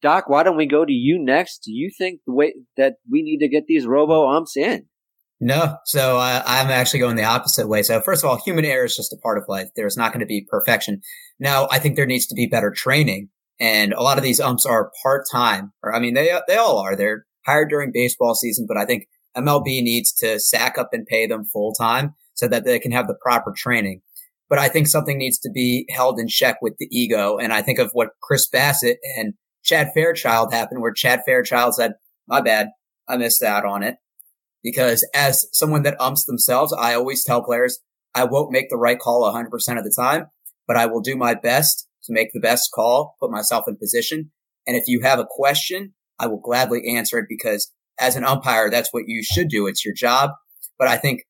Doc, 0.02 0.28
why 0.28 0.42
don't 0.42 0.56
we 0.56 0.66
go 0.66 0.84
to 0.84 0.92
you 0.92 1.18
next? 1.18 1.60
Do 1.64 1.72
you 1.72 1.90
think 1.96 2.20
the 2.26 2.34
way 2.34 2.54
that 2.76 2.96
we 3.10 3.22
need 3.22 3.38
to 3.38 3.48
get 3.48 3.66
these 3.66 3.86
robo 3.86 4.28
umps 4.28 4.56
in? 4.56 4.86
No. 5.40 5.76
So 5.84 6.18
uh, 6.18 6.42
I'm 6.44 6.70
actually 6.70 7.00
going 7.00 7.14
the 7.14 7.24
opposite 7.24 7.68
way. 7.68 7.84
So 7.84 8.00
first 8.00 8.24
of 8.24 8.30
all, 8.30 8.36
human 8.36 8.64
error 8.64 8.84
is 8.84 8.96
just 8.96 9.12
a 9.12 9.16
part 9.22 9.38
of 9.38 9.44
life. 9.48 9.68
There's 9.76 9.96
not 9.96 10.12
going 10.12 10.20
to 10.20 10.26
be 10.26 10.46
perfection. 10.50 11.00
Now, 11.38 11.68
I 11.70 11.78
think 11.78 11.94
there 11.94 12.06
needs 12.06 12.26
to 12.26 12.34
be 12.34 12.46
better 12.46 12.72
training. 12.72 13.28
And 13.60 13.92
a 13.92 14.02
lot 14.02 14.18
of 14.18 14.24
these 14.24 14.40
umps 14.40 14.66
are 14.66 14.90
part 15.02 15.24
time, 15.30 15.72
or 15.82 15.92
I 15.92 15.98
mean, 15.98 16.14
they 16.14 16.32
they 16.46 16.56
all 16.56 16.78
are. 16.78 16.94
They're 16.94 17.26
hired 17.44 17.70
during 17.70 17.90
baseball 17.92 18.36
season, 18.36 18.66
but 18.68 18.76
I 18.76 18.84
think 18.84 19.08
MLB 19.38 19.82
needs 19.82 20.12
to 20.14 20.38
sack 20.40 20.78
up 20.78 20.90
and 20.92 21.06
pay 21.06 21.26
them 21.26 21.44
full 21.44 21.72
time 21.72 22.14
so 22.34 22.48
that 22.48 22.64
they 22.64 22.78
can 22.78 22.92
have 22.92 23.06
the 23.06 23.16
proper 23.20 23.52
training. 23.56 24.02
But 24.48 24.58
I 24.58 24.68
think 24.68 24.86
something 24.86 25.18
needs 25.18 25.38
to 25.40 25.50
be 25.50 25.86
held 25.90 26.18
in 26.18 26.28
check 26.28 26.58
with 26.62 26.76
the 26.78 26.88
ego. 26.90 27.36
And 27.36 27.52
I 27.52 27.62
think 27.62 27.78
of 27.78 27.90
what 27.92 28.10
Chris 28.22 28.48
Bassitt 28.48 28.96
and 29.16 29.34
Chad 29.62 29.90
Fairchild 29.92 30.52
happened, 30.52 30.80
where 30.80 30.92
Chad 30.92 31.20
Fairchild 31.26 31.74
said, 31.74 31.92
my 32.26 32.40
bad, 32.40 32.68
I 33.06 33.16
missed 33.16 33.42
out 33.42 33.64
on 33.64 33.82
it. 33.82 33.96
Because 34.62 35.06
as 35.14 35.46
someone 35.52 35.82
that 35.82 36.00
umps 36.00 36.24
themselves, 36.24 36.72
I 36.72 36.94
always 36.94 37.24
tell 37.24 37.44
players, 37.44 37.78
I 38.14 38.24
won't 38.24 38.52
make 38.52 38.70
the 38.70 38.76
right 38.76 38.98
call 38.98 39.30
100% 39.32 39.46
of 39.78 39.84
the 39.84 39.94
time, 39.94 40.26
but 40.66 40.76
I 40.76 40.86
will 40.86 41.00
do 41.00 41.16
my 41.16 41.34
best 41.34 41.86
to 42.04 42.12
make 42.12 42.32
the 42.32 42.40
best 42.40 42.70
call, 42.74 43.16
put 43.20 43.30
myself 43.30 43.64
in 43.68 43.76
position. 43.76 44.30
And 44.66 44.76
if 44.76 44.84
you 44.86 45.00
have 45.02 45.18
a 45.18 45.26
question, 45.28 45.94
I 46.18 46.26
will 46.26 46.40
gladly 46.40 46.96
answer 46.96 47.18
it 47.18 47.26
because 47.28 47.72
as 47.98 48.16
an 48.16 48.24
umpire, 48.24 48.70
that's 48.70 48.92
what 48.92 49.04
you 49.06 49.22
should 49.22 49.48
do. 49.48 49.66
It's 49.66 49.84
your 49.84 49.94
job. 49.94 50.30
But 50.78 50.88
I 50.88 50.96
think 50.96 51.24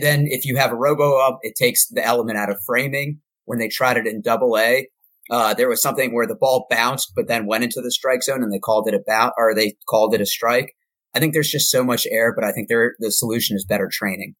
then 0.00 0.26
if 0.28 0.44
you 0.44 0.56
have 0.56 0.72
a 0.72 0.76
robo 0.76 1.18
ump, 1.20 1.38
it 1.42 1.54
takes 1.56 1.86
the 1.86 2.04
element 2.04 2.38
out 2.38 2.50
of 2.50 2.62
framing. 2.66 3.20
When 3.44 3.58
they 3.58 3.68
tried 3.68 3.96
it 3.96 4.06
in 4.06 4.20
double 4.20 4.58
A, 4.58 4.88
uh, 5.30 5.54
there 5.54 5.68
was 5.68 5.80
something 5.80 6.14
where 6.14 6.26
the 6.26 6.34
ball 6.34 6.66
bounced, 6.70 7.12
but 7.14 7.28
then 7.28 7.46
went 7.46 7.64
into 7.64 7.80
the 7.80 7.90
strike 7.90 8.22
zone 8.22 8.42
and 8.42 8.52
they 8.52 8.58
called 8.58 8.88
it 8.88 8.94
a 8.94 9.02
bounce 9.06 9.32
or 9.38 9.54
they 9.54 9.76
called 9.88 10.14
it 10.14 10.20
a 10.20 10.26
strike. 10.26 10.74
I 11.14 11.20
think 11.20 11.32
there's 11.32 11.50
just 11.50 11.70
so 11.70 11.82
much 11.82 12.06
error, 12.10 12.34
but 12.34 12.44
I 12.44 12.52
think 12.52 12.68
the 12.68 13.10
solution 13.10 13.56
is 13.56 13.64
better 13.64 13.88
training. 13.90 14.34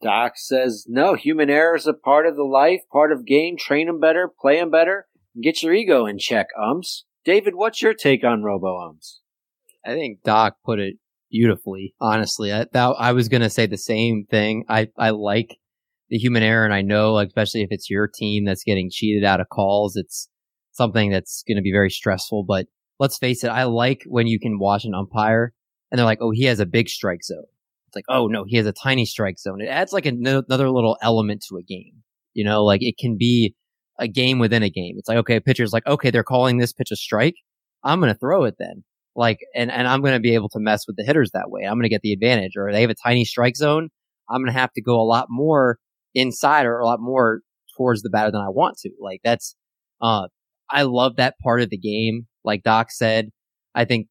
Doc 0.00 0.34
says, 0.36 0.84
no, 0.88 1.14
human 1.14 1.50
error 1.50 1.74
is 1.74 1.88
a 1.88 1.92
part 1.92 2.26
of 2.26 2.36
the 2.36 2.44
life, 2.44 2.82
part 2.92 3.10
of 3.10 3.26
game. 3.26 3.56
Train 3.58 3.88
them 3.88 3.98
better, 3.98 4.30
play 4.40 4.60
them 4.60 4.70
better, 4.70 5.06
get 5.42 5.62
your 5.62 5.74
ego 5.74 6.06
in 6.06 6.18
check, 6.18 6.48
umps. 6.60 7.04
David, 7.24 7.56
what's 7.56 7.82
your 7.82 7.94
take 7.94 8.24
on 8.24 8.44
robo 8.44 8.78
umps? 8.78 9.20
I 9.84 9.94
think 9.94 10.22
Doc 10.22 10.56
put 10.64 10.78
it 10.78 10.96
beautifully. 11.30 11.94
Honestly, 12.00 12.52
I, 12.52 12.66
I 12.74 13.12
was 13.12 13.28
gonna 13.28 13.50
say 13.50 13.66
the 13.66 13.78
same 13.78 14.26
thing. 14.30 14.64
I 14.68 14.88
I 14.98 15.10
like 15.10 15.58
the 16.10 16.18
human 16.18 16.42
error, 16.42 16.64
and 16.64 16.74
I 16.74 16.82
know, 16.82 17.12
like, 17.12 17.28
especially 17.28 17.62
if 17.62 17.68
it's 17.70 17.90
your 17.90 18.08
team 18.08 18.44
that's 18.44 18.64
getting 18.64 18.90
cheated 18.90 19.24
out 19.24 19.40
of 19.40 19.48
calls, 19.48 19.96
it's 19.96 20.28
something 20.72 21.10
that's 21.10 21.44
going 21.46 21.56
to 21.56 21.62
be 21.62 21.72
very 21.72 21.90
stressful. 21.90 22.44
But 22.44 22.66
let's 22.98 23.18
face 23.18 23.44
it, 23.44 23.48
I 23.48 23.64
like 23.64 24.02
when 24.06 24.26
you 24.26 24.40
can 24.40 24.58
watch 24.58 24.84
an 24.84 24.94
umpire 24.94 25.52
and 25.90 25.98
they're 25.98 26.06
like, 26.06 26.20
oh, 26.22 26.30
he 26.30 26.44
has 26.44 26.60
a 26.60 26.66
big 26.66 26.88
strike 26.88 27.22
zone. 27.22 27.44
It's 27.88 27.96
like, 27.96 28.04
oh 28.08 28.26
no, 28.26 28.44
he 28.46 28.56
has 28.56 28.66
a 28.66 28.72
tiny 28.72 29.04
strike 29.04 29.38
zone. 29.38 29.60
It 29.60 29.68
adds 29.68 29.92
like 29.92 30.06
another 30.06 30.70
little 30.70 30.96
element 31.02 31.44
to 31.48 31.56
a 31.56 31.62
game. 31.62 32.02
You 32.34 32.44
know, 32.44 32.64
like 32.64 32.82
it 32.82 32.96
can 32.98 33.16
be 33.18 33.54
a 33.98 34.06
game 34.08 34.38
within 34.38 34.62
a 34.62 34.70
game. 34.70 34.94
It's 34.98 35.08
like, 35.08 35.18
okay, 35.18 35.40
pitcher's 35.40 35.72
like, 35.72 35.86
okay, 35.86 36.10
they're 36.10 36.22
calling 36.22 36.58
this 36.58 36.72
pitch 36.72 36.90
a 36.92 36.96
strike. 36.96 37.34
I'm 37.82 38.00
going 38.00 38.12
to 38.12 38.18
throw 38.18 38.44
it 38.44 38.56
then. 38.58 38.84
Like, 39.18 39.40
and, 39.52 39.68
and 39.68 39.88
I'm 39.88 40.00
going 40.00 40.14
to 40.14 40.20
be 40.20 40.34
able 40.34 40.48
to 40.50 40.60
mess 40.60 40.86
with 40.86 40.94
the 40.94 41.02
hitters 41.02 41.32
that 41.32 41.50
way. 41.50 41.64
I'm 41.64 41.74
going 41.74 41.82
to 41.82 41.88
get 41.88 42.02
the 42.02 42.12
advantage 42.12 42.52
or 42.56 42.70
they 42.70 42.82
have 42.82 42.90
a 42.90 42.94
tiny 42.94 43.24
strike 43.24 43.56
zone. 43.56 43.88
I'm 44.30 44.40
going 44.40 44.54
to 44.54 44.58
have 44.58 44.72
to 44.74 44.80
go 44.80 44.94
a 45.00 45.02
lot 45.02 45.26
more 45.28 45.78
inside 46.14 46.66
or 46.66 46.78
a 46.78 46.86
lot 46.86 47.00
more 47.00 47.40
towards 47.76 48.02
the 48.02 48.10
batter 48.10 48.30
than 48.30 48.40
I 48.40 48.48
want 48.48 48.78
to. 48.78 48.90
Like 49.00 49.20
that's, 49.24 49.56
uh, 50.00 50.28
I 50.70 50.82
love 50.82 51.16
that 51.16 51.34
part 51.42 51.62
of 51.62 51.68
the 51.68 51.76
game. 51.76 52.28
Like 52.44 52.62
Doc 52.62 52.92
said, 52.92 53.30
I 53.74 53.84
think 53.86 54.06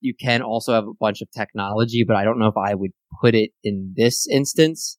you 0.00 0.12
can 0.12 0.42
also 0.42 0.74
have 0.74 0.88
a 0.88 0.94
bunch 0.98 1.22
of 1.22 1.30
technology, 1.30 2.02
but 2.04 2.16
I 2.16 2.24
don't 2.24 2.40
know 2.40 2.48
if 2.48 2.56
I 2.56 2.74
would 2.74 2.90
put 3.20 3.36
it 3.36 3.50
in 3.62 3.94
this 3.96 4.26
instance. 4.28 4.98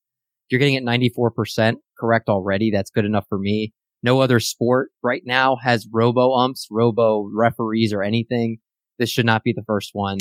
You're 0.49 0.59
getting 0.59 0.75
it 0.75 0.85
94% 0.85 1.73
correct 1.99 2.29
already. 2.29 2.71
That's 2.71 2.91
good 2.91 3.03
enough 3.03 3.25
for 3.27 3.37
me. 3.37 3.73
No 4.03 4.21
other 4.21 4.39
sport 4.39 4.91
right 5.01 5.23
now 5.25 5.57
has 5.61 5.85
robo 5.91 6.31
umps, 6.31 6.67
robo 6.71 7.29
referees, 7.33 7.91
or 7.91 8.03
anything. 8.03 8.59
This 8.99 9.09
should 9.09 9.25
not 9.25 9.43
be 9.43 9.53
the 9.53 9.63
first 9.65 9.91
one. 9.93 10.17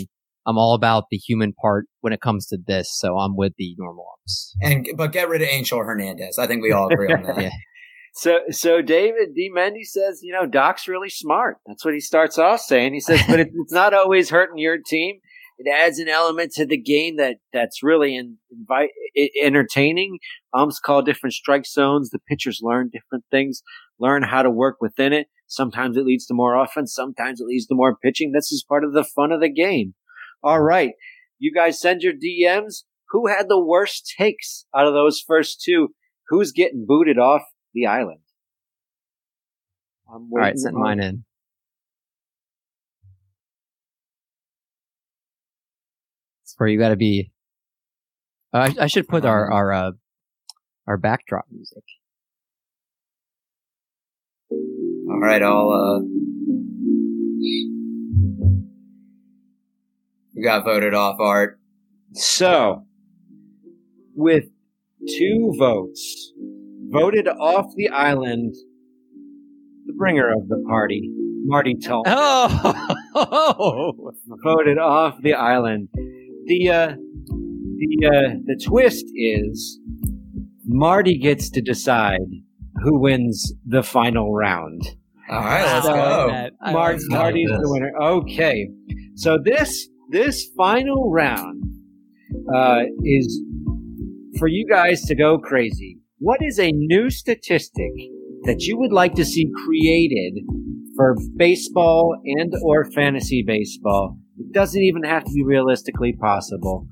I'm 0.46 0.58
all 0.58 0.74
about 0.74 1.04
the 1.10 1.18
human 1.18 1.52
part 1.52 1.86
when 2.00 2.12
it 2.12 2.20
comes 2.20 2.46
to 2.48 2.58
this, 2.66 2.88
so 2.92 3.16
I'm 3.18 3.36
with 3.36 3.52
the 3.58 3.74
normal 3.78 4.06
umps. 4.18 4.56
And 4.60 4.88
but 4.96 5.12
get 5.12 5.28
rid 5.28 5.42
of 5.42 5.48
Angel 5.48 5.78
Hernandez. 5.78 6.38
I 6.38 6.46
think 6.46 6.62
we 6.62 6.72
all 6.72 6.92
agree 6.92 7.12
on 7.12 7.22
that. 7.26 7.40
yeah. 7.40 7.50
So, 8.14 8.40
so 8.50 8.82
David 8.82 9.34
D. 9.34 9.50
Mendy 9.54 9.84
says, 9.84 10.20
you 10.22 10.32
know, 10.32 10.46
Doc's 10.46 10.86
really 10.86 11.08
smart. 11.08 11.58
That's 11.66 11.84
what 11.84 11.94
he 11.94 12.00
starts 12.00 12.38
off 12.38 12.60
saying. 12.60 12.92
He 12.92 13.00
says, 13.00 13.22
but 13.26 13.40
it, 13.40 13.50
it's 13.54 13.72
not 13.72 13.94
always 13.94 14.28
hurting 14.30 14.58
your 14.58 14.78
team. 14.84 15.20
It 15.64 15.70
adds 15.70 15.98
an 15.98 16.08
element 16.08 16.52
to 16.52 16.66
the 16.66 16.80
game 16.80 17.16
that 17.16 17.36
that's 17.52 17.82
really 17.82 18.16
in, 18.16 18.38
invite, 18.50 18.90
entertaining. 19.42 20.18
Umps 20.52 20.80
call 20.80 21.02
different 21.02 21.34
strike 21.34 21.66
zones. 21.66 22.10
The 22.10 22.18
pitchers 22.18 22.60
learn 22.62 22.90
different 22.92 23.24
things, 23.30 23.62
learn 23.98 24.22
how 24.22 24.42
to 24.42 24.50
work 24.50 24.78
within 24.80 25.12
it. 25.12 25.28
Sometimes 25.46 25.96
it 25.96 26.04
leads 26.04 26.26
to 26.26 26.34
more 26.34 26.56
offense. 26.56 26.94
Sometimes 26.94 27.40
it 27.40 27.46
leads 27.46 27.66
to 27.66 27.74
more 27.74 27.96
pitching. 27.96 28.32
This 28.32 28.50
is 28.50 28.64
part 28.66 28.84
of 28.84 28.92
the 28.92 29.04
fun 29.04 29.32
of 29.32 29.40
the 29.40 29.52
game. 29.52 29.94
All 30.42 30.62
right. 30.62 30.92
You 31.38 31.52
guys 31.52 31.80
send 31.80 32.02
your 32.02 32.14
DMs. 32.14 32.84
Who 33.10 33.26
had 33.26 33.48
the 33.48 33.62
worst 33.62 34.14
takes 34.16 34.64
out 34.74 34.86
of 34.86 34.94
those 34.94 35.22
first 35.24 35.62
two? 35.62 35.94
Who's 36.28 36.52
getting 36.52 36.86
booted 36.88 37.18
off 37.18 37.42
the 37.74 37.86
island. 37.86 38.20
I'm 40.08 40.30
All 40.32 40.38
right, 40.38 40.58
send 40.58 40.76
mine 40.76 41.00
in. 41.00 41.24
It's 46.52 46.60
where 46.60 46.68
you 46.68 46.78
got 46.78 46.90
to 46.90 46.96
be. 46.96 47.32
Uh, 48.52 48.68
I, 48.78 48.82
I, 48.82 48.86
should 48.86 49.08
put 49.08 49.24
our 49.24 49.50
our 49.50 49.72
uh, 49.72 49.90
our 50.86 50.98
backdrop 50.98 51.46
music. 51.50 51.82
All 54.50 55.18
right, 55.18 55.42
I'll. 55.42 55.70
Uh... 55.70 56.00
You 60.34 60.44
got 60.44 60.64
voted 60.64 60.92
off, 60.92 61.16
Art. 61.20 61.58
So, 62.12 62.84
with 64.14 64.44
two 65.08 65.54
votes, 65.58 66.32
voted 66.90 67.28
off 67.28 67.72
the 67.76 67.88
island 67.88 68.54
the 69.86 69.94
bringer 69.94 70.30
of 70.30 70.48
the 70.48 70.62
party, 70.68 71.10
Marty 71.44 71.76
Tall. 71.82 72.02
Oh, 72.06 74.12
voted 74.44 74.76
off 74.76 75.16
the 75.22 75.32
island. 75.32 75.88
The 76.52 76.68
uh, 76.68 76.88
the 77.78 78.06
uh, 78.06 78.34
the 78.44 78.60
twist 78.62 79.06
is 79.14 79.80
Marty 80.66 81.16
gets 81.16 81.48
to 81.48 81.62
decide 81.62 82.28
who 82.82 83.00
wins 83.00 83.54
the 83.64 83.82
final 83.82 84.34
round. 84.34 84.82
All 85.30 85.38
right, 85.38 85.64
let's 85.64 85.86
so, 85.86 85.94
go. 85.94 86.50
Mar- 86.72 86.98
Marty's 87.08 87.48
the 87.48 87.70
winner. 87.70 87.90
Okay, 88.02 88.68
so 89.14 89.38
this 89.42 89.88
this 90.10 90.46
final 90.54 91.10
round 91.10 91.62
uh, 92.54 92.82
is 93.02 93.42
for 94.38 94.46
you 94.46 94.66
guys 94.68 95.00
to 95.04 95.14
go 95.14 95.38
crazy. 95.38 96.00
What 96.18 96.40
is 96.42 96.58
a 96.58 96.70
new 96.70 97.08
statistic 97.08 97.92
that 98.42 98.60
you 98.60 98.78
would 98.78 98.92
like 98.92 99.14
to 99.14 99.24
see 99.24 99.50
created 99.64 100.34
for 100.96 101.16
baseball 101.34 102.14
and 102.26 102.52
or 102.62 102.90
fantasy 102.92 103.42
baseball? 103.42 104.18
It 104.46 104.52
doesn't 104.52 104.82
even 104.82 105.04
have 105.04 105.24
to 105.24 105.30
be 105.32 105.44
realistically 105.44 106.12
possible. 106.14 106.86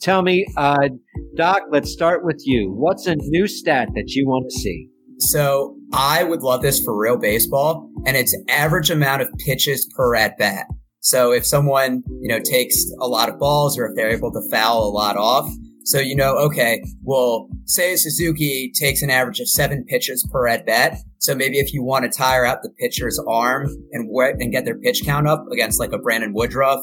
Tell 0.00 0.22
me, 0.22 0.46
uh, 0.56 0.88
Doc, 1.36 1.62
let's 1.70 1.90
start 1.92 2.24
with 2.24 2.40
you. 2.44 2.72
What's 2.72 3.06
a 3.06 3.16
new 3.16 3.46
stat 3.46 3.88
that 3.94 4.10
you 4.10 4.26
want 4.26 4.46
to 4.50 4.58
see? 4.58 4.88
So 5.18 5.76
I 5.92 6.24
would 6.24 6.42
love 6.42 6.62
this 6.62 6.80
for 6.82 6.98
real 6.98 7.18
baseball, 7.18 7.90
and 8.06 8.16
it's 8.16 8.36
average 8.48 8.90
amount 8.90 9.22
of 9.22 9.28
pitches 9.44 9.86
per 9.94 10.14
at 10.14 10.38
bat. 10.38 10.66
So 11.00 11.32
if 11.32 11.46
someone, 11.46 12.02
you 12.20 12.28
know, 12.28 12.40
takes 12.40 12.84
a 13.00 13.06
lot 13.06 13.28
of 13.28 13.38
balls 13.38 13.78
or 13.78 13.86
if 13.86 13.96
they're 13.96 14.10
able 14.10 14.32
to 14.32 14.40
foul 14.50 14.86
a 14.86 14.90
lot 14.90 15.16
off, 15.16 15.50
so 15.84 15.98
you 15.98 16.14
know, 16.14 16.36
okay, 16.36 16.82
well, 17.02 17.48
say 17.64 17.96
Suzuki 17.96 18.70
takes 18.74 19.02
an 19.02 19.10
average 19.10 19.40
of 19.40 19.48
seven 19.48 19.84
pitches 19.84 20.26
per 20.30 20.46
at 20.46 20.66
bat. 20.66 20.96
So 21.20 21.34
maybe 21.34 21.58
if 21.58 21.72
you 21.72 21.82
want 21.82 22.10
to 22.10 22.10
tire 22.10 22.46
out 22.46 22.62
the 22.62 22.70
pitcher's 22.70 23.20
arm 23.28 23.68
and 23.92 24.10
and 24.40 24.52
get 24.52 24.64
their 24.64 24.78
pitch 24.78 25.02
count 25.04 25.28
up 25.28 25.44
against 25.52 25.78
like 25.78 25.92
a 25.92 25.98
Brandon 25.98 26.32
Woodruff, 26.32 26.80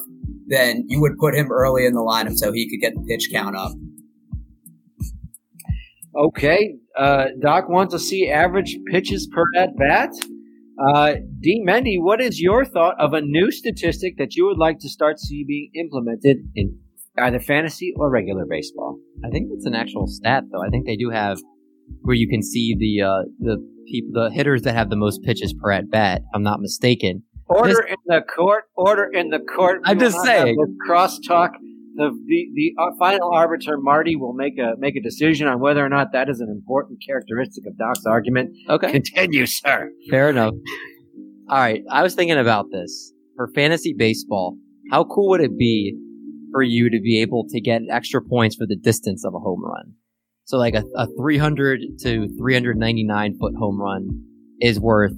then 0.48 0.86
you 0.88 1.02
would 1.02 1.18
put 1.18 1.36
him 1.36 1.52
early 1.52 1.86
in 1.86 1.94
the 1.94 2.02
lineup 2.02 2.36
so 2.36 2.52
he 2.52 2.70
could 2.70 2.80
get 2.80 2.94
the 2.94 3.04
pitch 3.08 3.30
count 3.32 3.56
up. 3.56 3.72
Okay, 6.16 6.76
uh, 6.98 7.26
Doc 7.42 7.68
wants 7.68 7.94
to 7.94 8.00
see 8.00 8.30
average 8.30 8.78
pitches 8.92 9.28
per 9.32 9.44
at 9.56 9.76
bat. 9.78 10.10
Uh, 10.80 11.16
D. 11.40 11.64
Mendy, 11.68 11.96
what 12.00 12.22
is 12.22 12.40
your 12.40 12.64
thought 12.64 12.96
of 13.00 13.14
a 13.14 13.22
new 13.22 13.52
statistic 13.52 14.18
that 14.18 14.36
you 14.36 14.46
would 14.46 14.60
like 14.60 14.78
to 14.80 14.90
start 14.90 15.20
see 15.20 15.44
being 15.44 15.72
implemented 15.74 16.38
in 16.56 16.78
either 17.20 17.40
fantasy 17.40 17.94
or 17.96 18.10
regular 18.10 18.46
baseball. 18.48 19.00
I 19.26 19.30
think 19.30 19.50
it's 19.52 19.66
an 19.66 19.74
actual 19.74 20.08
stat, 20.08 20.44
though. 20.52 20.64
I 20.64 20.70
think 20.70 20.86
they 20.86 20.96
do 20.96 21.10
have 21.10 21.40
where 22.02 22.16
you 22.16 22.28
can 22.28 22.44
see 22.44 22.76
the 22.78 23.06
uh, 23.06 23.24
the 23.40 23.58
people, 23.88 24.12
the 24.14 24.30
hitters 24.32 24.64
that 24.64 24.76
have 24.76 24.90
the 24.90 24.96
most 24.96 25.24
pitches 25.24 25.54
per 25.54 25.72
at 25.72 25.90
bat. 25.90 26.22
I'm 26.34 26.44
not 26.44 26.60
mistaken. 26.60 27.24
Order 27.48 27.70
this, 27.70 27.80
in 27.90 27.96
the 28.06 28.22
court. 28.22 28.66
Order 28.76 29.06
in 29.06 29.30
the 29.30 29.40
court. 29.40 29.82
I'm 29.86 30.00
just 30.00 30.22
saying. 30.24 30.58
Crosstalk. 30.88 31.52
The 31.96 32.12
the 32.28 32.48
the 32.54 32.74
uh, 32.80 32.92
final 33.00 33.32
arbiter 33.34 33.78
Marty 33.78 34.16
will 34.16 34.34
make 34.34 34.60
a 34.60 34.74
make 34.78 34.96
a 34.96 35.02
decision 35.02 35.48
on 35.48 35.60
whether 35.60 35.84
or 35.84 35.90
not 35.90 36.12
that 36.14 36.30
is 36.30 36.42
an 36.42 36.50
important 36.50 37.00
characteristic 37.06 37.64
of 37.66 37.76
Doc's 37.78 38.06
argument. 38.06 38.52
Okay. 38.70 38.92
Continue, 38.92 39.48
sir. 39.48 39.90
Fair 40.10 40.30
enough. 40.30 40.54
All 41.50 41.58
right. 41.58 41.82
I 41.90 42.04
was 42.04 42.14
thinking 42.14 42.38
about 42.38 42.68
this 42.72 43.14
for 43.36 43.50
fantasy 43.56 43.96
baseball. 43.98 44.58
How 44.92 45.06
cool 45.06 45.30
would 45.30 45.42
it 45.42 45.58
be 45.58 45.98
for 46.52 46.62
you 46.62 46.90
to 46.90 47.00
be 47.00 47.22
able 47.22 47.46
to 47.50 47.62
get 47.62 47.82
extra 47.90 48.22
points 48.22 48.56
for 48.56 48.66
the 48.66 48.76
distance 48.76 49.26
of 49.26 49.34
a 49.34 49.40
home 49.40 49.64
run. 49.64 49.94
So 50.48 50.58
like 50.58 50.76
a, 50.76 50.84
a 50.96 51.08
300 51.20 51.82
to 52.04 52.30
399 52.38 53.38
foot 53.38 53.54
home 53.60 53.82
run 53.82 54.24
is 54.62 54.80
worth 54.80 55.12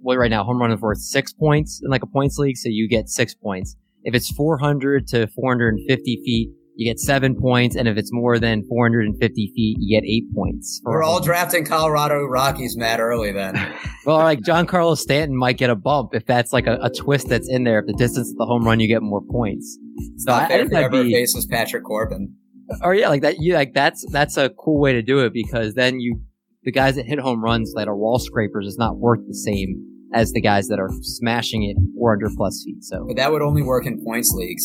what 0.00 0.16
right 0.16 0.30
now 0.30 0.44
home 0.44 0.60
run 0.60 0.70
is 0.70 0.80
worth 0.80 0.98
six 0.98 1.32
points 1.32 1.80
in 1.82 1.90
like 1.90 2.04
a 2.04 2.06
points 2.06 2.38
league. 2.38 2.56
So 2.56 2.68
you 2.68 2.88
get 2.88 3.08
six 3.08 3.34
points. 3.34 3.74
If 4.04 4.14
it's 4.14 4.30
400 4.30 5.08
to 5.08 5.26
450 5.26 6.22
feet, 6.24 6.50
you 6.76 6.88
get 6.88 7.00
seven 7.00 7.34
points, 7.36 7.76
and 7.76 7.88
if 7.88 7.96
it's 7.96 8.12
more 8.12 8.38
than 8.38 8.64
450 8.68 9.52
feet, 9.54 9.76
you 9.80 10.00
get 10.00 10.06
eight 10.06 10.24
points. 10.34 10.80
We're 10.84 11.02
all 11.02 11.20
drafting 11.20 11.64
Colorado 11.64 12.24
Rockies, 12.24 12.76
Matt, 12.76 13.00
early 13.00 13.32
then. 13.32 13.54
well, 14.06 14.18
like 14.18 14.40
Giancarlo 14.40 14.96
Stanton 14.96 15.36
might 15.36 15.56
get 15.56 15.70
a 15.70 15.76
bump 15.76 16.14
if 16.14 16.26
that's 16.26 16.52
like 16.52 16.66
a, 16.66 16.78
a, 16.82 16.90
twist 16.90 17.28
that's 17.28 17.48
in 17.48 17.64
there. 17.64 17.78
If 17.80 17.86
the 17.86 17.94
distance 17.94 18.30
of 18.30 18.36
the 18.36 18.46
home 18.46 18.64
run, 18.64 18.80
you 18.80 18.88
get 18.88 19.02
more 19.02 19.22
points. 19.22 19.78
It's 19.96 20.24
so 20.24 20.32
not 20.32 20.48
fair 20.48 20.66
if 20.86 20.90
be, 20.90 21.12
faces 21.12 21.46
Patrick 21.46 21.84
Corbin. 21.84 22.34
Or 22.82 22.94
yeah, 22.94 23.08
like 23.08 23.22
that. 23.22 23.40
You 23.40 23.54
like 23.54 23.74
that's 23.74 24.04
that's 24.10 24.36
a 24.36 24.50
cool 24.50 24.80
way 24.80 24.92
to 24.92 25.02
do 25.02 25.20
it 25.20 25.32
because 25.32 25.74
then 25.74 26.00
you 26.00 26.20
the 26.64 26.72
guys 26.72 26.96
that 26.96 27.06
hit 27.06 27.18
home 27.18 27.42
runs 27.42 27.72
that 27.74 27.88
are 27.88 27.96
wall 27.96 28.18
scrapers 28.18 28.66
is 28.66 28.78
not 28.78 28.96
worth 28.96 29.20
the 29.26 29.34
same 29.34 29.84
as 30.14 30.32
the 30.32 30.40
guys 30.40 30.68
that 30.68 30.78
are 30.78 30.88
smashing 31.02 31.64
it 31.64 31.76
400 31.98 32.32
plus 32.36 32.62
feet. 32.64 32.82
So, 32.82 33.04
but 33.06 33.16
that 33.16 33.32
would 33.32 33.42
only 33.42 33.62
work 33.62 33.84
in 33.84 34.02
points 34.02 34.32
leagues. 34.34 34.64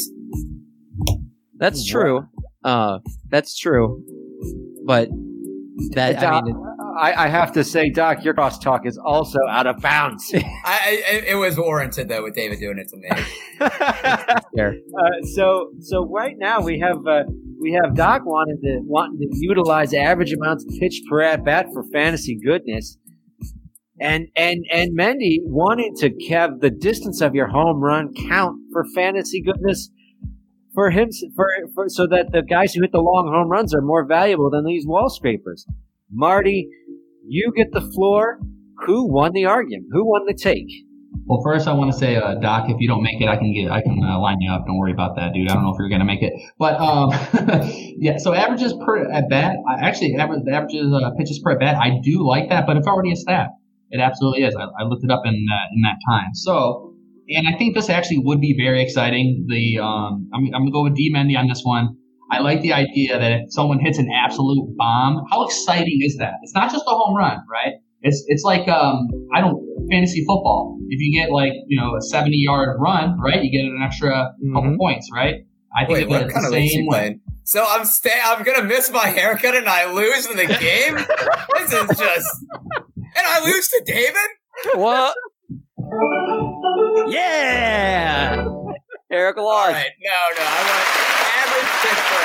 That's 1.57 1.85
true. 1.85 2.27
Uh, 2.63 2.99
that's 3.29 3.57
true. 3.57 4.03
But 4.85 5.09
that 5.91 6.23
I 6.23 6.41
mean, 6.41 6.55
I, 6.99 7.25
I 7.25 7.27
have 7.27 7.51
to 7.53 7.63
say, 7.63 7.89
Doc, 7.89 8.23
your 8.23 8.33
crosstalk 8.33 8.85
is 8.85 8.97
also 8.97 9.39
out 9.49 9.67
of 9.67 9.81
bounds. 9.81 10.31
I, 10.33 10.41
I, 10.65 11.23
it 11.27 11.35
was 11.35 11.57
warranted 11.57 12.09
though 12.09 12.23
with 12.23 12.35
David 12.35 12.59
doing 12.59 12.77
it 12.77 12.87
to 12.89 12.97
me. 12.97 13.09
uh, 13.61 15.25
so 15.33 15.71
so 15.79 16.05
right 16.05 16.35
now 16.37 16.61
we 16.61 16.79
have 16.79 17.05
uh, 17.07 17.23
we 17.59 17.73
have 17.73 17.95
Doc 17.95 18.23
wanting 18.25 18.59
to 18.63 18.79
wanting 18.83 19.19
to 19.19 19.27
utilize 19.33 19.93
average 19.93 20.33
amounts 20.33 20.65
of 20.65 20.79
pitch 20.79 21.01
per 21.09 21.21
at 21.21 21.43
bat 21.43 21.67
for 21.73 21.83
fantasy 21.91 22.39
goodness, 22.43 22.97
and 23.99 24.27
and 24.35 24.65
and 24.71 24.97
Mendy 24.97 25.39
wanting 25.43 25.95
to 25.97 26.11
have 26.29 26.61
the 26.61 26.69
distance 26.69 27.21
of 27.21 27.35
your 27.35 27.47
home 27.47 27.81
run 27.81 28.13
count 28.27 28.57
for 28.71 28.85
fantasy 28.95 29.41
goodness 29.41 29.89
for 30.73 30.91
him 30.91 31.09
for, 31.35 31.49
for 31.73 31.89
so 31.89 32.07
that 32.07 32.31
the 32.31 32.41
guys 32.41 32.73
who 32.73 32.81
hit 32.81 32.91
the 32.91 32.99
long 32.99 33.29
home 33.33 33.49
runs 33.49 33.73
are 33.73 33.81
more 33.81 34.05
valuable 34.05 34.49
than 34.49 34.65
these 34.65 34.85
wall 34.85 35.09
scrapers. 35.09 35.65
Marty, 36.11 36.69
you 37.27 37.51
get 37.55 37.71
the 37.71 37.81
floor. 37.81 38.39
Who 38.85 39.11
won 39.11 39.33
the 39.33 39.45
argument? 39.45 39.87
Who 39.91 40.09
won 40.09 40.25
the 40.25 40.33
take? 40.33 40.69
Well, 41.29 41.41
first 41.43 41.67
I 41.67 41.73
want 41.73 41.93
to 41.93 41.97
say, 41.97 42.15
uh, 42.15 42.41
Doc, 42.41 42.69
if 42.69 42.77
you 42.79 42.87
don't 42.87 43.03
make 43.03 43.21
it, 43.21 43.27
I 43.27 43.37
can 43.37 43.53
get, 43.53 43.69
I 43.69 43.81
can 43.81 44.03
uh, 44.03 44.17
line 44.17 44.37
you 44.39 44.51
up. 44.51 44.65
Don't 44.65 44.79
worry 44.79 44.91
about 44.91 45.15
that, 45.17 45.31
dude. 45.31 45.47
I 45.47 45.53
don't 45.53 45.61
know 45.61 45.69
if 45.69 45.77
you're 45.77 45.87
gonna 45.87 46.03
make 46.03 46.23
it, 46.23 46.33
but 46.57 46.73
um, 46.81 47.11
yeah. 47.99 48.17
So 48.17 48.33
averages 48.33 48.73
per 48.83 49.07
at 49.11 49.29
bat, 49.29 49.57
actually 49.79 50.15
average 50.15 50.41
averages 50.51 50.91
uh, 50.91 51.11
pitches 51.19 51.39
per 51.43 51.51
at 51.51 51.59
bat. 51.59 51.75
I 51.75 51.99
do 52.01 52.25
like 52.25 52.49
that, 52.49 52.65
but 52.65 52.77
it's 52.77 52.87
already 52.87 53.11
a 53.11 53.15
stat. 53.15 53.49
It 53.91 54.01
absolutely 54.01 54.41
is. 54.41 54.55
I, 54.55 54.63
I 54.81 54.85
looked 54.85 55.03
it 55.03 55.11
up 55.11 55.21
in 55.23 55.35
uh, 55.35 55.65
in 55.75 55.81
that 55.83 55.97
time. 56.09 56.33
So, 56.33 56.95
and 57.29 57.47
I 57.47 57.55
think 57.59 57.75
this 57.75 57.91
actually 57.91 58.23
would 58.25 58.41
be 58.41 58.55
very 58.57 58.81
exciting. 58.81 59.45
The 59.47 59.77
um, 59.77 60.31
I'm, 60.33 60.45
I'm 60.45 60.61
gonna 60.61 60.71
go 60.71 60.81
with 60.81 60.95
D 60.95 61.13
Mendy 61.13 61.37
on 61.37 61.47
this 61.47 61.61
one. 61.63 61.95
I 62.31 62.39
like 62.39 62.61
the 62.61 62.73
idea 62.73 63.19
that 63.19 63.31
if 63.31 63.53
someone 63.53 63.79
hits 63.79 63.99
an 63.99 64.09
absolute 64.11 64.75
bomb, 64.77 65.25
how 65.29 65.45
exciting 65.45 65.99
is 66.01 66.17
that? 66.17 66.33
It's 66.41 66.55
not 66.55 66.71
just 66.71 66.85
a 66.87 66.89
home 66.89 67.15
run, 67.15 67.37
right? 67.51 67.73
It's 68.01 68.23
it's 68.27 68.43
like 68.43 68.67
um, 68.67 69.07
I 69.35 69.41
don't 69.41 69.61
fantasy 69.89 70.21
football. 70.21 70.77
If 70.89 70.99
you 70.99 71.19
get 71.19 71.31
like 71.31 71.53
you 71.67 71.79
know 71.79 71.95
a 71.95 72.01
seventy 72.01 72.37
yard 72.37 72.77
run, 72.79 73.19
right, 73.19 73.43
you 73.43 73.51
get 73.51 73.65
an 73.65 73.81
extra 73.83 74.09
mm-hmm. 74.11 74.55
couple 74.55 74.77
points, 74.77 75.09
right? 75.13 75.35
I 75.75 75.85
think 75.85 75.99
Wait, 75.99 76.09
what 76.09 76.29
kind 76.31 76.45
the 76.45 76.51
same 76.51 76.87
way. 76.87 77.19
So 77.43 77.65
I'm 77.67 77.85
stay. 77.85 78.19
I'm 78.23 78.43
gonna 78.43 78.63
miss 78.63 78.91
my 78.91 79.07
haircut 79.07 79.55
and 79.55 79.67
I 79.67 79.91
lose 79.91 80.27
in 80.27 80.37
the 80.37 80.45
game. 80.45 80.95
this 81.57 81.73
is 81.73 81.97
just, 81.97 82.45
and 82.95 83.27
I 83.27 83.43
lose 83.43 83.67
to 83.69 83.81
David. 83.85 84.15
What? 84.75 85.15
yeah, 87.11 88.45
Eric 89.11 89.37
lost. 89.37 89.67
All 89.67 89.73
right, 89.73 89.89
no, 90.03 90.11
no, 90.37 90.43
I 90.45 90.61
want 90.69 91.09
average 91.39 91.71
pitch 91.81 92.01
for 92.05 92.21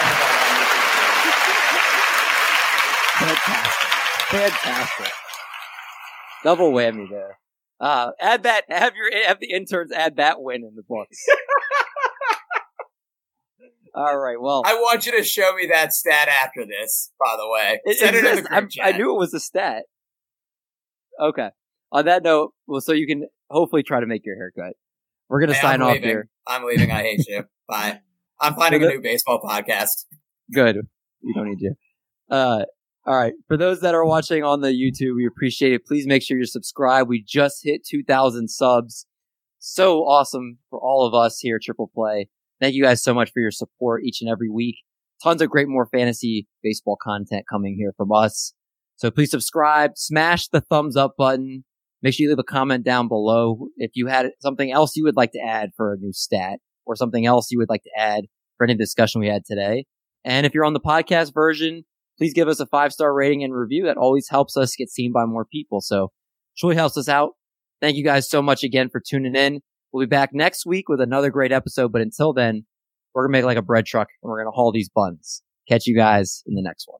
Fantastic, 3.24 3.88
fantastic. 4.28 5.12
Double 6.42 6.72
whammy 6.72 7.08
there. 7.08 7.38
Uh, 7.80 8.10
add 8.20 8.42
that. 8.44 8.64
Have 8.68 8.94
your 8.96 9.10
have 9.26 9.40
the 9.40 9.50
interns 9.50 9.92
add 9.92 10.16
that 10.16 10.40
win 10.40 10.64
in 10.64 10.74
the 10.76 10.82
books. 10.88 11.18
All 13.94 14.18
right. 14.18 14.40
Well, 14.40 14.62
I 14.64 14.74
want 14.74 15.06
you 15.06 15.16
to 15.16 15.22
show 15.22 15.54
me 15.54 15.68
that 15.70 15.92
stat 15.92 16.28
after 16.28 16.66
this. 16.66 17.12
By 17.18 17.36
the 17.36 17.48
way, 17.48 17.80
it, 17.84 17.98
Send 17.98 18.16
it, 18.16 18.24
it 18.24 18.38
in 18.38 18.42
the 18.42 18.48
group 18.48 18.70
chat. 18.70 18.86
I 18.86 18.96
knew 18.96 19.14
it 19.14 19.18
was 19.18 19.32
a 19.34 19.40
stat. 19.40 19.84
Okay. 21.20 21.50
On 21.92 22.04
that 22.06 22.24
note, 22.24 22.54
well, 22.66 22.80
so 22.80 22.92
you 22.92 23.06
can 23.06 23.28
hopefully 23.50 23.84
try 23.84 24.00
to 24.00 24.06
make 24.06 24.26
your 24.26 24.34
haircut. 24.34 24.74
We're 25.28 25.40
gonna 25.40 25.54
hey, 25.54 25.60
sign 25.60 25.80
off 25.80 25.92
leaving. 25.94 26.08
here. 26.08 26.28
I'm 26.46 26.64
leaving. 26.64 26.90
I 26.90 27.02
hate 27.02 27.24
you. 27.28 27.44
Bye. 27.68 28.00
I'm 28.40 28.54
finding 28.54 28.82
a 28.82 28.88
new 28.88 29.00
baseball 29.00 29.40
podcast. 29.40 30.06
Good. 30.52 30.76
We 31.22 31.32
don't 31.32 31.48
need 31.48 31.60
you. 31.60 31.74
Uh, 32.28 32.64
all 33.06 33.16
right. 33.16 33.34
For 33.48 33.56
those 33.56 33.80
that 33.80 33.94
are 33.94 34.04
watching 34.04 34.42
on 34.42 34.60
the 34.60 34.68
YouTube, 34.68 35.16
we 35.16 35.26
appreciate 35.26 35.72
it. 35.72 35.84
Please 35.84 36.06
make 36.06 36.22
sure 36.22 36.36
you're 36.36 36.46
subscribed. 36.46 37.08
We 37.08 37.22
just 37.22 37.60
hit 37.62 37.84
2,000 37.86 38.48
subs. 38.48 39.06
So 39.58 40.00
awesome 40.00 40.58
for 40.70 40.78
all 40.78 41.06
of 41.06 41.14
us 41.14 41.38
here 41.38 41.56
at 41.56 41.62
Triple 41.62 41.90
Play. 41.94 42.28
Thank 42.60 42.74
you 42.74 42.82
guys 42.82 43.02
so 43.02 43.12
much 43.14 43.30
for 43.32 43.40
your 43.40 43.50
support 43.50 44.04
each 44.04 44.20
and 44.20 44.30
every 44.30 44.48
week. 44.48 44.76
Tons 45.22 45.42
of 45.42 45.50
great 45.50 45.68
more 45.68 45.86
fantasy 45.86 46.46
baseball 46.62 46.96
content 47.00 47.44
coming 47.50 47.76
here 47.76 47.92
from 47.96 48.12
us. 48.12 48.54
So 48.96 49.10
please 49.10 49.30
subscribe, 49.30 49.92
smash 49.96 50.48
the 50.48 50.60
thumbs 50.60 50.96
up 50.96 51.14
button. 51.18 51.64
Make 52.02 52.14
sure 52.14 52.24
you 52.24 52.30
leave 52.30 52.38
a 52.38 52.44
comment 52.44 52.84
down 52.84 53.08
below 53.08 53.68
if 53.76 53.92
you 53.94 54.06
had 54.06 54.30
something 54.40 54.70
else 54.70 54.96
you 54.96 55.04
would 55.04 55.16
like 55.16 55.32
to 55.32 55.40
add 55.40 55.70
for 55.76 55.94
a 55.94 55.96
new 55.96 56.12
stat 56.12 56.58
or 56.86 56.94
something 56.94 57.24
else 57.24 57.50
you 57.50 57.58
would 57.58 57.70
like 57.70 57.82
to 57.84 57.90
add 57.98 58.24
for 58.56 58.64
any 58.64 58.74
discussion 58.74 59.20
we 59.20 59.28
had 59.28 59.44
today. 59.46 59.86
And 60.24 60.46
if 60.46 60.54
you're 60.54 60.64
on 60.64 60.74
the 60.74 60.80
podcast 60.80 61.32
version, 61.32 61.84
please 62.18 62.34
give 62.34 62.48
us 62.48 62.60
a 62.60 62.66
five 62.66 62.92
star 62.92 63.12
rating 63.12 63.42
and 63.42 63.54
review. 63.54 63.84
That 63.84 63.96
always 63.96 64.28
helps 64.28 64.56
us 64.56 64.76
get 64.76 64.90
seen 64.90 65.12
by 65.12 65.24
more 65.26 65.44
people. 65.44 65.80
So 65.80 66.10
truly 66.58 66.76
helps 66.76 66.96
us 66.96 67.08
out. 67.08 67.32
Thank 67.80 67.96
you 67.96 68.04
guys 68.04 68.28
so 68.28 68.40
much 68.42 68.64
again 68.64 68.88
for 68.90 69.00
tuning 69.00 69.34
in. 69.34 69.60
We'll 69.92 70.06
be 70.06 70.10
back 70.10 70.30
next 70.32 70.66
week 70.66 70.88
with 70.88 71.00
another 71.00 71.30
great 71.30 71.52
episode. 71.52 71.92
But 71.92 72.02
until 72.02 72.32
then, 72.32 72.64
we're 73.14 73.26
going 73.26 73.32
to 73.32 73.38
make 73.38 73.44
like 73.44 73.58
a 73.58 73.62
bread 73.62 73.86
truck 73.86 74.08
and 74.22 74.30
we're 74.30 74.42
going 74.42 74.52
to 74.52 74.56
haul 74.56 74.72
these 74.72 74.88
buns. 74.88 75.42
Catch 75.68 75.86
you 75.86 75.96
guys 75.96 76.42
in 76.46 76.54
the 76.54 76.62
next 76.62 76.86
one. 76.88 76.92